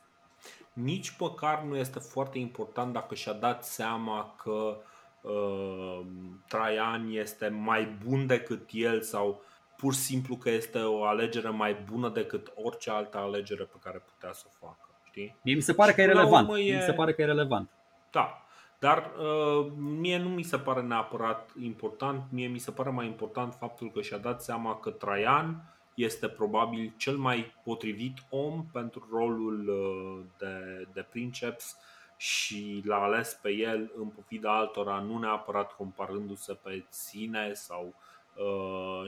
Nici 0.73 1.17
măcar 1.19 1.63
nu 1.63 1.77
este 1.77 1.99
foarte 1.99 2.39
important 2.39 2.93
dacă 2.93 3.15
și-a 3.15 3.33
dat 3.33 3.65
seama 3.65 4.35
că 4.43 4.77
uh, 5.21 6.01
Traian 6.49 7.09
este 7.11 7.49
mai 7.49 7.97
bun 8.07 8.27
decât 8.27 8.69
el 8.73 9.01
sau 9.01 9.43
pur 9.79 9.95
și 9.95 10.01
simplu 10.01 10.37
că 10.37 10.51
este 10.51 10.79
o 10.79 11.05
alegere 11.05 11.49
mai 11.49 11.77
bună 11.91 12.09
decât 12.09 12.53
orice 12.55 12.91
altă 12.91 13.19
alegere 13.19 13.65
pe 13.65 13.77
care 13.83 13.99
putea 13.99 14.33
să 14.33 14.45
o 14.47 14.67
facă. 14.67 15.01
Știi? 15.05 15.37
Mie 15.43 15.55
mi 15.55 15.61
se 15.61 15.75
pare 15.75 15.91
și 15.91 15.97
că 15.97 16.03
e 16.03 16.07
relevant. 16.07 16.49
E... 16.49 16.77
Mi 16.77 16.81
se 16.81 16.93
pare 16.93 17.13
că 17.13 17.23
e 17.23 17.25
relevant. 17.25 17.71
Da. 18.11 18.43
Dar 18.79 19.11
uh, 19.19 19.73
mie 19.77 20.19
nu 20.19 20.29
mi 20.29 20.43
se 20.43 20.59
pare 20.59 20.83
neapărat 20.83 21.51
important, 21.63 22.23
mie 22.31 22.47
mi 22.47 22.59
se 22.59 22.71
pare 22.71 22.91
mai 22.91 23.07
important 23.07 23.55
faptul 23.55 23.91
că 23.91 24.01
și-a 24.01 24.19
dat 24.19 24.43
seama 24.43 24.77
că 24.77 24.91
Traian 24.91 25.63
este 25.95 26.29
probabil 26.29 26.95
cel 26.97 27.17
mai 27.17 27.55
potrivit 27.65 28.19
om 28.31 28.65
pentru 28.73 29.09
rolul 29.11 29.69
uh, 29.69 30.25
de, 30.39 30.87
de 30.93 31.07
princeps 31.11 31.77
și 32.17 32.83
l-a 32.85 33.03
ales 33.03 33.39
pe 33.43 33.51
el 33.51 33.93
în 33.97 34.07
pofida 34.07 34.59
altora, 34.59 34.99
nu 34.99 35.19
neapărat 35.19 35.77
comparându-se 35.77 36.53
pe 36.53 36.85
sine 36.89 37.53
sau 37.53 37.85
uh, 37.87 38.08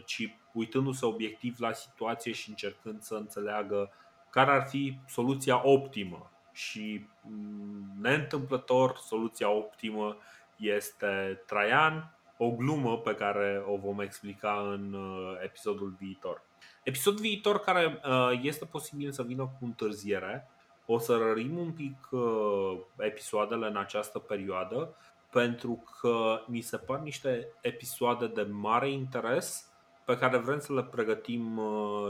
ci 0.05 0.37
uitându-se 0.53 1.07
obiectiv 1.07 1.57
la 1.59 1.73
situație 1.73 2.33
și 2.33 2.49
încercând 2.49 3.03
să 3.03 3.15
înțeleagă 3.15 3.91
care 4.31 4.51
ar 4.51 4.69
fi 4.69 4.99
soluția 5.09 5.67
optimă 5.67 6.31
și 6.53 7.07
mm, 7.23 7.93
neîntâmplător 8.01 8.97
soluția 8.97 9.51
optimă 9.51 10.17
este 10.57 11.43
Traian, 11.47 12.15
o 12.37 12.51
glumă 12.51 12.99
pe 12.99 13.15
care 13.15 13.65
o 13.67 13.77
vom 13.77 14.01
explica 14.01 14.71
în 14.73 14.93
uh, 14.93 15.39
episodul 15.43 15.97
viitor. 15.99 16.43
Episodul 16.83 17.21
viitor 17.21 17.61
care 17.61 18.01
uh, 18.05 18.41
este 18.43 18.65
posibil 18.65 19.13
să 19.13 19.23
vină 19.23 19.43
cu 19.43 19.65
întârziere, 19.65 20.49
o 20.87 20.99
să 20.99 21.17
rărim 21.17 21.59
un 21.59 21.73
pic 21.73 22.09
uh, 22.11 22.79
episoadele 22.99 23.67
în 23.67 23.77
această 23.77 24.19
perioadă 24.19 24.97
pentru 25.31 25.85
că 26.01 26.43
mi 26.47 26.61
se 26.61 26.77
par 26.77 26.99
niște 26.99 27.49
episoade 27.61 28.27
de 28.27 28.43
mare 28.43 28.91
interes 28.91 29.71
pe 30.05 30.19
care 30.19 30.37
vrem 30.37 30.61
să 30.61 30.73
le 30.73 30.83
pregătim 30.83 31.61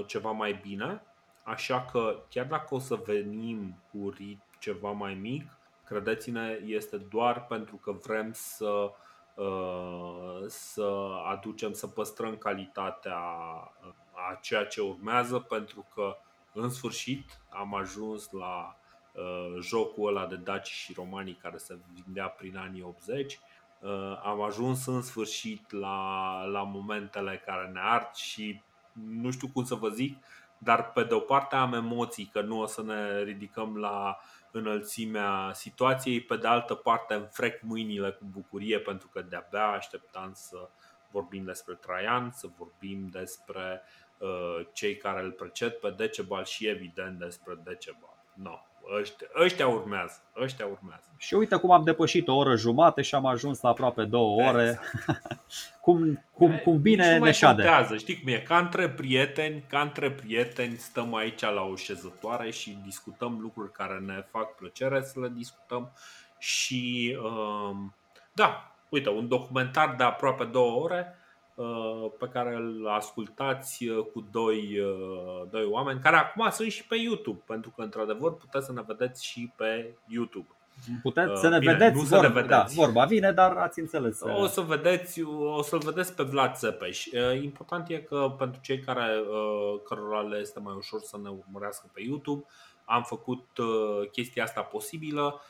ceva 0.07 0.31
mai 0.31 0.61
bine. 0.63 1.03
Așa 1.43 1.85
că 1.93 2.23
chiar 2.29 2.47
dacă 2.47 2.75
o 2.75 2.79
să 2.79 2.95
venim 2.95 3.75
cu 3.91 4.11
ritm 4.17 4.43
ceva 4.59 4.91
mai 4.91 5.15
mic, 5.15 5.51
credeți-ne, 5.85 6.59
este 6.65 6.97
doar 6.97 7.47
pentru 7.47 7.77
că 7.77 7.93
vrem 7.93 8.33
să, 8.33 8.91
uh, 9.35 10.45
să 10.47 10.91
aducem, 11.27 11.73
să 11.73 11.87
păstrăm 11.87 12.37
calitatea 12.37 13.19
uh, 13.19 13.93
a 14.13 14.39
ceea 14.41 14.65
ce 14.65 14.81
urmează, 14.81 15.39
pentru 15.39 15.87
că 15.95 16.17
în 16.53 16.71
sfârșit 16.71 17.41
am 17.49 17.75
ajuns 17.75 18.31
la 18.31 18.77
uh, 18.77 18.80
jocul 19.61 20.09
ăla 20.09 20.27
de 20.27 20.37
daci 20.37 20.69
și 20.69 20.93
romanii 20.93 21.39
care 21.43 21.57
se 21.57 21.79
vindea 21.95 22.29
prin 22.29 22.57
anii 22.57 22.83
80. 22.83 23.41
Am 24.23 24.41
ajuns 24.41 24.87
în 24.87 25.03
sfârșit 25.03 25.71
la, 25.71 26.43
la 26.45 26.63
momentele 26.63 27.43
care 27.47 27.71
ne 27.73 27.81
ard 27.83 28.15
și 28.15 28.63
nu 28.93 29.31
știu 29.31 29.49
cum 29.49 29.65
să 29.65 29.75
vă 29.75 29.89
zic, 29.89 30.17
dar 30.59 30.93
pe 30.93 31.05
de 31.05 31.15
o 31.15 31.21
parte 31.21 31.57
am 31.57 31.73
emoții 31.73 32.31
că 32.33 32.41
nu 32.41 32.61
o 32.61 32.67
să 32.67 32.83
ne 32.83 33.23
ridicăm 33.23 33.77
la 33.77 34.19
înălțimea 34.51 35.51
situației, 35.55 36.21
pe 36.21 36.37
de 36.37 36.47
altă 36.47 36.75
parte 36.75 37.15
îmi 37.15 37.29
frec 37.31 37.63
mâinile 37.63 38.11
cu 38.11 38.25
bucurie 38.31 38.79
pentru 38.79 39.09
că 39.09 39.23
de-abia 39.23 39.67
așteptam 39.67 40.31
să 40.35 40.69
vorbim 41.11 41.45
despre 41.45 41.75
Traian, 41.75 42.31
să 42.35 42.49
vorbim 42.57 43.09
despre 43.09 43.83
uh, 44.19 44.67
cei 44.73 44.97
care 44.97 45.23
îl 45.23 45.31
preced 45.31 45.73
pe 45.73 45.91
Decebal 45.91 46.45
și 46.45 46.67
evident 46.67 47.19
despre 47.19 47.55
Decebal. 47.65 48.25
No, 48.35 48.59
ăștia, 48.99 49.27
ăștia 49.43 49.67
urmează, 49.67 50.23
ăștia 50.41 50.67
urmează. 50.67 51.05
Și 51.17 51.35
uite 51.35 51.57
cum 51.57 51.71
am 51.71 51.85
depășit 51.85 52.29
o 52.29 52.37
oră 52.37 52.57
jumate 52.57 53.03
și 53.03 53.15
am 53.15 53.27
ajuns 53.27 53.61
la 53.61 53.69
aproape 53.69 54.05
două 54.05 54.43
ore. 54.49 54.81
cum, 55.85 56.25
cum, 56.33 56.59
cum 56.65 56.81
bine 56.81 57.19
ne 57.19 57.31
șade. 57.31 57.63
Contează, 57.63 57.97
știi 57.97 58.21
cum 58.21 58.33
e, 58.33 58.39
ca 58.39 58.59
între 58.59 58.89
prieteni, 58.89 59.65
ca 59.69 59.81
între 59.81 60.11
prieteni 60.11 60.77
stăm 60.77 61.15
aici 61.15 61.41
la 61.41 61.63
o 61.63 61.77
șezătoare 61.77 62.51
și 62.51 62.79
discutăm 62.85 63.39
lucruri 63.41 63.73
care 63.73 63.99
ne 64.07 64.25
fac 64.31 64.55
plăcere 64.55 65.03
să 65.03 65.21
le 65.21 65.33
discutăm 65.35 65.93
și 66.39 67.17
um, 67.23 67.95
da, 68.33 68.75
uite, 68.89 69.09
un 69.09 69.29
documentar 69.29 69.95
de 69.99 70.05
aproape 70.05 70.45
două 70.45 70.83
ore 70.83 71.15
Uh, 71.15 71.20
pe 72.19 72.29
care 72.33 72.55
îl 72.55 72.89
ascultați 72.89 73.89
uh, 73.89 74.05
cu 74.13 74.27
doi, 74.31 74.79
uh, 74.79 75.49
doi 75.51 75.65
oameni 75.65 76.01
care 76.01 76.17
acum 76.17 76.51
sunt 76.51 76.71
și 76.71 76.87
pe 76.87 76.97
YouTube, 76.97 77.43
pentru 77.47 77.73
că 77.77 77.83
într-adevăr 77.83 78.37
puteți 78.37 78.67
să 78.67 78.73
ne 78.73 78.83
vedeți 78.87 79.27
și 79.27 79.53
pe 79.57 79.95
YouTube. 80.07 80.49
Puteți 81.03 81.41
să 81.41 81.49
ne 81.49 81.59
Bine, 81.59 81.73
vedeți, 81.73 81.97
nu 81.97 82.03
vorba, 82.03 82.17
să 82.17 82.23
ne 82.23 82.41
vedeți. 82.41 82.77
Da, 82.77 82.83
vorba 82.83 83.05
vine, 83.05 83.33
dar 83.33 83.57
ați 83.57 83.81
înțeles. 83.81 84.21
O 84.21 84.47
să 84.47 84.61
vedeți, 84.61 85.23
o 85.23 85.63
să-l 85.63 85.79
vedeți 85.79 86.15
pe 86.15 86.23
Vlad 86.23 86.55
Țepeș. 86.55 87.07
Important 87.43 87.89
e 87.89 87.99
că 87.99 88.35
pentru 88.39 88.61
cei 88.61 88.81
care 88.81 89.05
cărora 89.85 90.21
le 90.21 90.39
este 90.39 90.61
mai 90.61 90.75
ușor 90.77 91.01
să 91.01 91.19
ne 91.23 91.29
urmărească 91.29 91.91
pe 91.93 92.03
YouTube, 92.03 92.45
am 92.85 93.03
făcut 93.03 93.47
chestia 94.13 94.43
asta 94.43 94.61
posibilă. 94.61 95.41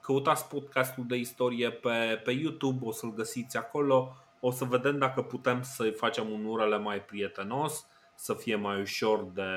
Căutați 0.00 0.48
podcastul 0.48 1.04
de 1.06 1.16
istorie 1.16 1.70
pe, 1.70 2.20
pe 2.24 2.30
YouTube, 2.30 2.86
o 2.86 2.92
să-l 2.92 3.14
găsiți 3.14 3.56
acolo 3.56 4.16
o 4.46 4.50
să 4.50 4.64
vedem 4.64 4.98
dacă 4.98 5.22
putem 5.22 5.62
să-i 5.62 5.92
facem 5.92 6.30
un 6.30 6.44
URL 6.44 6.74
mai 6.74 7.00
prietenos, 7.00 7.86
să 8.14 8.34
fie 8.34 8.56
mai 8.56 8.80
ușor 8.80 9.24
de, 9.24 9.50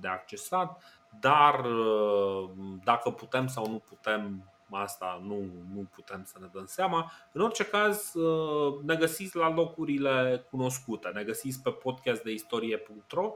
de 0.00 0.08
accesat, 0.08 0.82
dar 1.20 1.64
uh, 1.64 2.50
dacă 2.84 3.10
putem 3.10 3.46
sau 3.46 3.70
nu 3.70 3.78
putem, 3.78 4.50
asta 4.70 5.22
nu, 5.24 5.36
nu 5.74 5.88
putem 5.94 6.22
să 6.24 6.36
ne 6.40 6.46
dăm 6.52 6.66
seama. 6.66 7.12
În 7.32 7.40
orice 7.40 7.64
caz, 7.64 8.14
uh, 8.14 8.80
ne 8.82 8.94
găsiți 8.94 9.36
la 9.36 9.48
locurile 9.48 10.46
cunoscute, 10.50 11.08
ne 11.08 11.22
găsiți 11.22 11.62
pe 11.62 11.70
podcastdeistorie.ro, 11.70 13.32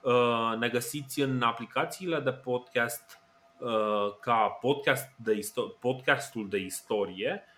uh, 0.00 0.56
ne 0.58 0.68
găsiți 0.68 1.20
în 1.20 1.42
aplicațiile 1.42 2.20
de 2.20 2.32
podcast 2.32 3.18
ca 4.20 4.48
podcast 4.60 5.10
de 5.16 5.40
podcastul 5.80 6.48
de 6.48 6.58
istorie 6.58 7.44
Uh, 7.46 7.49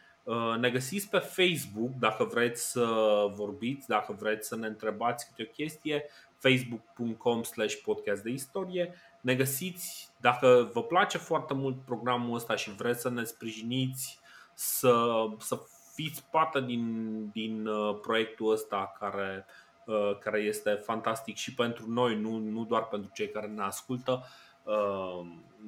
ne 0.58 0.70
găsiți 0.70 1.08
pe 1.08 1.18
Facebook 1.18 1.90
dacă 1.98 2.24
vreți 2.24 2.70
să 2.70 2.86
vorbiți, 3.34 3.88
dacă 3.88 4.16
vreți 4.18 4.48
să 4.48 4.56
ne 4.56 4.66
întrebați 4.66 5.26
câte 5.26 5.42
o 5.42 5.52
chestie, 5.52 6.04
facebook.com 6.38 7.42
slash 7.42 7.74
podcast 7.84 8.22
de 8.22 8.30
istorie. 8.30 8.94
Ne 9.20 9.34
găsiți, 9.34 10.10
dacă 10.20 10.70
vă 10.72 10.82
place 10.82 11.18
foarte 11.18 11.54
mult 11.54 11.84
programul 11.84 12.34
ăsta 12.34 12.56
și 12.56 12.70
vreți 12.70 13.00
să 13.00 13.10
ne 13.10 13.24
sprijiniți 13.24 14.20
să, 14.54 15.26
să 15.38 15.60
fiți 15.94 16.24
parte 16.30 16.60
din, 16.60 17.28
din 17.32 17.66
uh, 17.66 17.98
proiectul 18.00 18.52
ăsta 18.52 18.96
care, 18.98 19.46
uh, 19.84 20.18
care 20.18 20.40
este 20.40 20.70
fantastic 20.70 21.36
și 21.36 21.54
pentru 21.54 21.90
noi, 21.90 22.16
nu, 22.16 22.36
nu 22.36 22.64
doar 22.64 22.88
pentru 22.88 23.10
cei 23.14 23.30
care 23.30 23.46
ne 23.46 23.62
ascultă. 23.62 24.24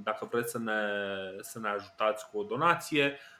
Dacă 0.02 0.28
vreți 0.31 0.51
să 0.51 0.59
ne, 0.59 0.81
să 1.40 1.59
ne 1.59 1.68
ajutați 1.68 2.31
cu 2.31 2.39
o 2.39 2.43
donație, 2.43 3.05
Uh, 3.05 3.34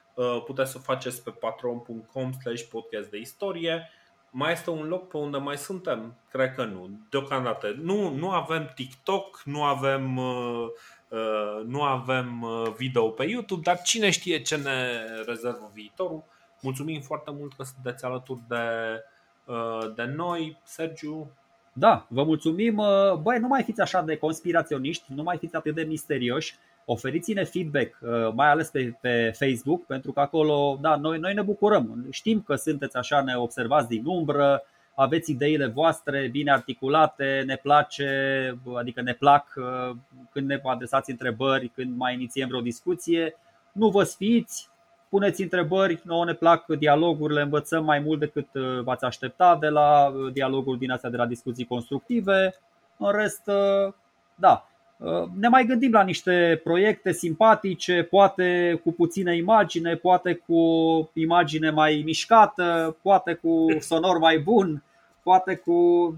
puteți 0.45 0.71
să 0.71 0.77
o 0.79 0.83
faceți 0.83 1.23
pe 1.23 1.29
patron.com 1.29 2.31
slash 2.41 2.61
podcast 2.61 3.09
de 3.09 3.17
istorie. 3.17 3.89
Mai 4.29 4.51
este 4.51 4.69
un 4.69 4.87
loc 4.87 5.07
pe 5.07 5.17
unde 5.17 5.37
mai 5.37 5.57
suntem? 5.57 6.15
Cred 6.31 6.53
că 6.53 6.63
nu. 6.63 6.89
Deocamdată 7.09 7.75
nu, 7.81 8.09
nu 8.09 8.29
avem 8.29 8.71
TikTok, 8.75 9.41
nu 9.45 9.63
avem, 9.63 10.17
uh, 10.17 10.67
uh, 11.09 11.63
nu 11.65 11.81
avem 11.81 12.41
uh, 12.41 12.73
video 12.77 13.09
pe 13.09 13.23
YouTube, 13.23 13.61
dar 13.63 13.81
cine 13.81 14.09
știe 14.09 14.41
ce 14.41 14.55
ne 14.55 15.05
rezervă 15.25 15.71
viitorul. 15.73 16.23
Mulțumim 16.61 17.01
foarte 17.01 17.31
mult 17.31 17.53
că 17.53 17.63
sunteți 17.63 18.05
alături 18.05 18.41
de, 18.47 18.55
uh, 19.45 19.93
de 19.95 20.03
noi. 20.03 20.59
Sergiu, 20.63 21.31
da, 21.77 22.05
vă 22.09 22.23
mulțumim. 22.23 22.77
Uh, 22.77 23.13
băi, 23.21 23.39
nu 23.39 23.47
mai 23.47 23.63
fiți 23.63 23.81
așa 23.81 24.01
de 24.01 24.17
conspiraționiști, 24.17 25.13
nu 25.13 25.23
mai 25.23 25.37
fiți 25.37 25.55
atât 25.55 25.75
de 25.75 25.83
misterioși 25.83 26.55
oferiți-ne 26.85 27.43
feedback, 27.43 27.97
uh, 28.01 28.31
mai 28.33 28.49
ales 28.49 28.69
pe, 28.69 28.97
pe 29.01 29.31
Facebook, 29.37 29.85
pentru 29.85 30.11
că 30.11 30.19
acolo, 30.19 30.77
da, 30.81 30.95
noi, 30.95 31.17
noi 31.17 31.33
ne 31.33 31.41
bucurăm. 31.41 32.05
Știm 32.09 32.41
că 32.41 32.55
sunteți 32.55 32.97
așa, 32.97 33.21
ne 33.21 33.35
observați 33.35 33.87
din 33.87 34.05
umbră, 34.05 34.63
aveți 34.95 35.31
ideile 35.31 35.65
voastre 35.65 36.27
bine 36.31 36.51
articulate, 36.51 37.43
ne 37.45 37.55
place, 37.55 38.09
adică 38.75 39.01
ne 39.01 39.13
plac 39.13 39.53
uh, 39.55 39.95
când 40.31 40.47
ne 40.47 40.59
adresați 40.63 41.11
întrebări, 41.11 41.67
când 41.67 41.97
mai 41.97 42.13
inițiem 42.13 42.47
vreo 42.47 42.61
discuție. 42.61 43.35
Nu 43.71 43.89
vă 43.89 44.03
sfiți, 44.03 44.69
puneți 45.09 45.41
întrebări, 45.41 46.01
nouă 46.03 46.25
ne 46.25 46.33
plac 46.33 46.65
dialogurile, 46.65 47.41
învățăm 47.41 47.85
mai 47.85 47.99
mult 47.99 48.19
decât 48.19 48.47
uh, 48.53 48.81
v-ați 48.83 49.05
aștepta 49.05 49.57
de 49.59 49.67
la 49.67 50.13
dialoguri 50.33 50.79
din 50.79 50.91
astea, 50.91 51.09
de 51.09 51.17
la 51.17 51.25
discuții 51.25 51.65
constructive. 51.65 52.55
În 52.97 53.11
rest, 53.11 53.49
da, 54.35 54.69
ne 55.39 55.47
mai 55.47 55.65
gândim 55.65 55.91
la 55.91 56.03
niște 56.03 56.61
proiecte 56.63 57.11
simpatice, 57.11 58.03
poate 58.03 58.79
cu 58.83 58.91
puțină 58.91 59.31
imagine, 59.31 59.95
poate 59.95 60.33
cu 60.33 60.55
imagine 61.13 61.69
mai 61.69 62.01
mișcată, 62.05 62.97
poate 63.01 63.33
cu 63.33 63.67
sonor 63.79 64.17
mai 64.17 64.37
bun, 64.37 64.83
poate 65.23 65.55
cu 65.55 66.15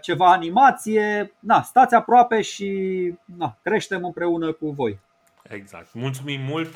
ceva 0.00 0.32
animație. 0.32 1.32
Na, 1.38 1.62
stați 1.62 1.94
aproape 1.94 2.40
și 2.40 2.70
na, 3.38 3.56
creștem 3.62 4.04
împreună 4.04 4.52
cu 4.52 4.70
voi. 4.70 4.98
Exact. 5.48 5.94
Mulțumim 5.94 6.40
mult! 6.40 6.74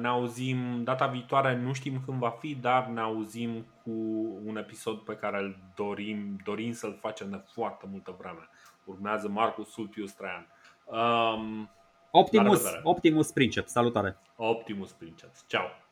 Ne 0.00 0.08
auzim 0.08 0.82
data 0.82 1.06
viitoare, 1.06 1.56
nu 1.56 1.72
știm 1.72 2.00
când 2.06 2.18
va 2.18 2.30
fi, 2.30 2.54
dar 2.60 2.86
ne 2.86 3.00
auzim 3.00 3.66
cu 3.82 3.90
un 4.44 4.56
episod 4.56 4.98
pe 4.98 5.12
care 5.12 5.38
îl 5.38 5.56
dorim, 5.76 6.38
dorim 6.44 6.72
să-l 6.72 6.98
facem 7.00 7.30
de 7.30 7.40
foarte 7.52 7.86
multă 7.90 8.14
vreme. 8.18 8.48
Urmează 8.84 9.28
Marcus 9.28 9.70
Sulpius 9.70 10.12
Traian. 10.12 10.46
Um, 10.86 11.68
Optimus, 12.10 12.80
Optimus 12.82 13.32
Princeps, 13.32 13.72
salutare! 13.72 14.16
Optimus 14.36 14.92
Princeps, 14.92 15.44
ciao! 15.46 15.83